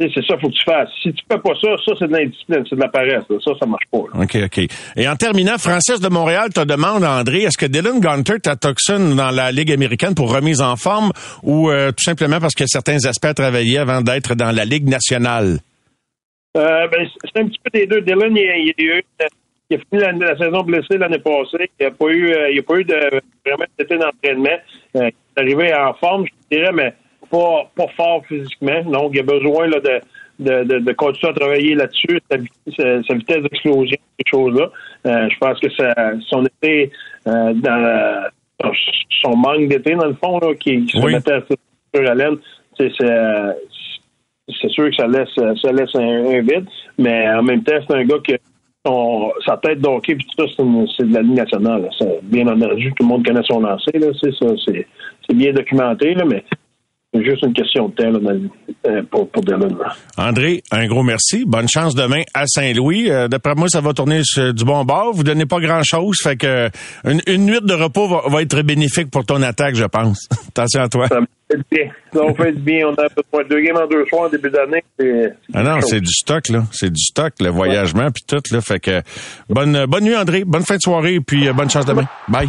C'est 0.00 0.24
ça, 0.26 0.38
faut 0.38 0.48
que 0.48 0.54
tu 0.54 0.64
fasses. 0.64 0.88
Si 1.02 1.12
tu 1.12 1.22
fais 1.30 1.38
pas 1.38 1.52
ça, 1.60 1.68
ça, 1.84 1.92
c'est 1.98 2.08
de 2.08 2.12
l'indiscipline, 2.12 2.64
c'est 2.68 2.76
de 2.76 2.80
la 2.80 2.88
paresse. 2.88 3.22
Ça, 3.28 3.52
ça 3.60 3.66
marche 3.66 3.84
pas. 3.92 3.98
OK, 3.98 4.36
OK. 4.44 4.60
Et 4.96 5.06
en 5.06 5.14
terminant, 5.14 5.58
Francis 5.58 6.00
de 6.00 6.08
Montréal 6.08 6.48
te 6.54 6.64
demande, 6.64 7.04
André, 7.04 7.42
est-ce 7.42 7.58
que 7.58 7.66
Dylan 7.66 8.00
Gunter 8.00 8.36
toxine 8.58 9.14
dans 9.14 9.30
la 9.30 9.52
Ligue 9.52 9.70
américaine 9.70 10.14
pour 10.14 10.34
remise 10.34 10.62
en 10.62 10.76
forme 10.76 11.10
ou 11.42 11.70
euh, 11.70 11.90
tout 11.90 12.02
simplement 12.02 12.40
parce 12.40 12.54
qu'il 12.54 12.64
y 12.64 12.70
a 12.70 12.72
certains 12.72 13.04
aspects 13.04 13.26
à 13.26 13.34
travailler 13.34 13.76
avant 13.76 14.00
d'être 14.00 14.34
dans 14.34 14.52
la 14.52 14.64
Ligue 14.64 14.88
nationale? 14.88 15.58
Euh, 16.56 16.88
ben, 16.88 17.06
c'est 17.22 17.40
un 17.42 17.46
petit 17.46 17.60
peu 17.62 17.78
des 17.78 17.86
deux. 17.86 18.00
Dylan, 18.00 18.34
il, 18.34 18.72
il, 18.78 18.90
a, 18.90 19.26
il 19.68 19.76
a 19.76 19.80
fini 19.80 20.18
la, 20.18 20.36
saison 20.38 20.62
blessée 20.62 20.96
l'année 20.96 21.18
passée. 21.18 21.70
Il 21.78 21.84
n'a 21.84 21.90
pas 21.90 22.08
eu, 22.08 22.32
euh, 22.32 22.50
il 22.50 22.58
a 22.58 22.62
pas 22.62 22.76
eu 22.76 22.84
de 22.84 23.20
vraiment 23.44 23.66
d'été 23.78 23.98
d'entraînement. 23.98 24.58
il 24.94 25.00
est 25.02 25.14
arrivé 25.36 25.74
en 25.74 25.92
forme, 25.92 26.24
je 26.24 26.56
dirais, 26.56 26.72
mais 26.72 26.94
pas, 27.30 27.70
pas 27.76 27.86
fort 27.96 28.24
physiquement. 28.26 28.82
Donc, 28.84 29.12
il 29.14 29.20
a 29.20 29.22
besoin 29.22 29.66
là, 29.68 29.80
de, 29.80 30.00
de, 30.38 30.64
de, 30.64 30.78
de 30.78 30.92
continuer 30.92 31.30
à 31.30 31.34
travailler 31.34 31.74
là-dessus, 31.74 32.20
sa, 32.30 32.36
sa, 33.02 33.14
vitesse 33.14 33.42
d'explosion, 33.42 33.96
ces 34.18 34.30
choses-là. 34.30 34.70
Euh, 35.06 35.28
je 35.30 35.38
pense 35.38 35.58
que 35.60 35.70
ça, 35.70 35.94
son 36.28 36.44
été, 36.44 36.90
euh, 37.26 37.52
dans 37.54 38.30
son 39.22 39.36
manque 39.36 39.68
d'été, 39.68 39.94
dans 39.94 40.06
le 40.06 40.14
fond, 40.14 40.38
là, 40.40 40.54
qui, 40.54 40.84
qui 40.84 41.00
se 41.00 41.06
mettait 41.06 41.40
sur 41.94 42.08
haleine, 42.08 42.36
c'est, 42.76 42.90
c'est 42.98 44.70
sûr 44.70 44.90
que 44.90 44.96
ça 44.96 45.06
laisse, 45.06 45.28
ça 45.62 45.72
laisse 45.72 45.94
un, 45.94 46.40
vide, 46.40 46.66
mais 46.98 47.28
en 47.30 47.42
même 47.42 47.62
temps, 47.62 47.76
c'est 47.86 47.94
un 47.94 48.04
gars 48.04 48.18
qui 48.24 48.34
son, 48.86 49.30
sa 49.44 49.58
tête 49.58 49.80
d'hockey 49.80 50.14
puis 50.14 50.26
tout 50.26 50.46
ça, 50.46 50.52
c'est, 50.96 51.06
de 51.06 51.14
la 51.14 51.20
Ligue 51.20 51.36
nationale. 51.36 51.90
bien 52.22 52.46
entendu, 52.46 52.92
tout 52.96 53.04
le 53.04 53.08
monde 53.08 53.26
connaît 53.26 53.42
son 53.44 53.60
lancer, 53.60 53.98
là, 53.98 54.06
c'est 54.20 54.34
ça, 54.34 54.46
c'est, 54.66 54.86
c'est 55.26 55.36
bien 55.36 55.52
documenté, 55.52 56.14
là, 56.14 56.24
mais 56.24 56.44
juste 57.18 57.42
une 57.42 57.52
question 57.52 57.88
de 57.88 57.94
temps 57.94 58.20
euh, 58.86 59.02
pour, 59.10 59.28
pour 59.30 59.42
Dylan. 59.42 59.76
André, 60.16 60.62
un 60.70 60.86
gros 60.86 61.02
merci. 61.02 61.44
Bonne 61.44 61.68
chance 61.68 61.94
demain 61.94 62.22
à 62.34 62.44
Saint-Louis. 62.46 63.10
Euh, 63.10 63.28
d'après 63.28 63.54
moi, 63.54 63.68
ça 63.68 63.80
va 63.80 63.92
tourner 63.92 64.22
du 64.36 64.64
bon 64.64 64.84
bord. 64.84 65.12
Vous 65.12 65.24
donnez 65.24 65.46
pas 65.46 65.58
grand-chose. 65.58 66.18
Fait 66.22 66.36
que 66.36 66.70
une, 67.04 67.46
nuit 67.46 67.60
de 67.62 67.74
repos 67.74 68.06
va, 68.06 68.42
être 68.42 68.62
bénéfique 68.62 69.10
pour 69.10 69.24
ton 69.24 69.42
attaque, 69.42 69.74
je 69.74 69.84
pense. 69.84 70.28
Attention 70.48 70.82
à 70.82 70.88
toi. 70.88 71.08
Ça 71.08 71.18
fait 71.50 71.58
bien. 71.70 71.90
Ça 72.12 72.20
fait 72.34 72.52
bien. 72.52 72.86
On 72.86 72.94
a 72.94 73.08
besoin 73.08 73.42
de 73.44 73.48
deux 73.48 73.60
games 73.60 73.76
en 73.76 73.86
deux 73.86 74.04
soirs 74.06 74.22
en 74.22 74.28
début 74.28 74.50
d'année. 74.50 74.84
Ah 75.52 75.62
non, 75.62 75.80
c'est 75.80 76.00
du 76.00 76.12
stock, 76.12 76.48
là. 76.48 76.64
C'est 76.70 76.90
du 76.90 77.02
stock, 77.02 77.32
le 77.40 77.48
voyagement 77.48 78.08
puis 78.12 78.22
tout, 78.26 78.42
là. 78.52 78.60
Fait 78.60 78.78
que 78.78 79.02
bonne, 79.48 79.86
bonne 79.86 80.04
nuit, 80.04 80.16
André. 80.16 80.44
Bonne 80.44 80.64
fin 80.64 80.76
de 80.76 80.82
soirée 80.82 81.18
puis 81.20 81.48
euh, 81.48 81.52
bonne 81.52 81.70
chance 81.70 81.86
demain. 81.86 82.06
Bye. 82.28 82.48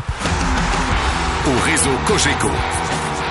Au 1.47 1.65
réseau 1.65 1.89
Cogeco. 2.05 2.90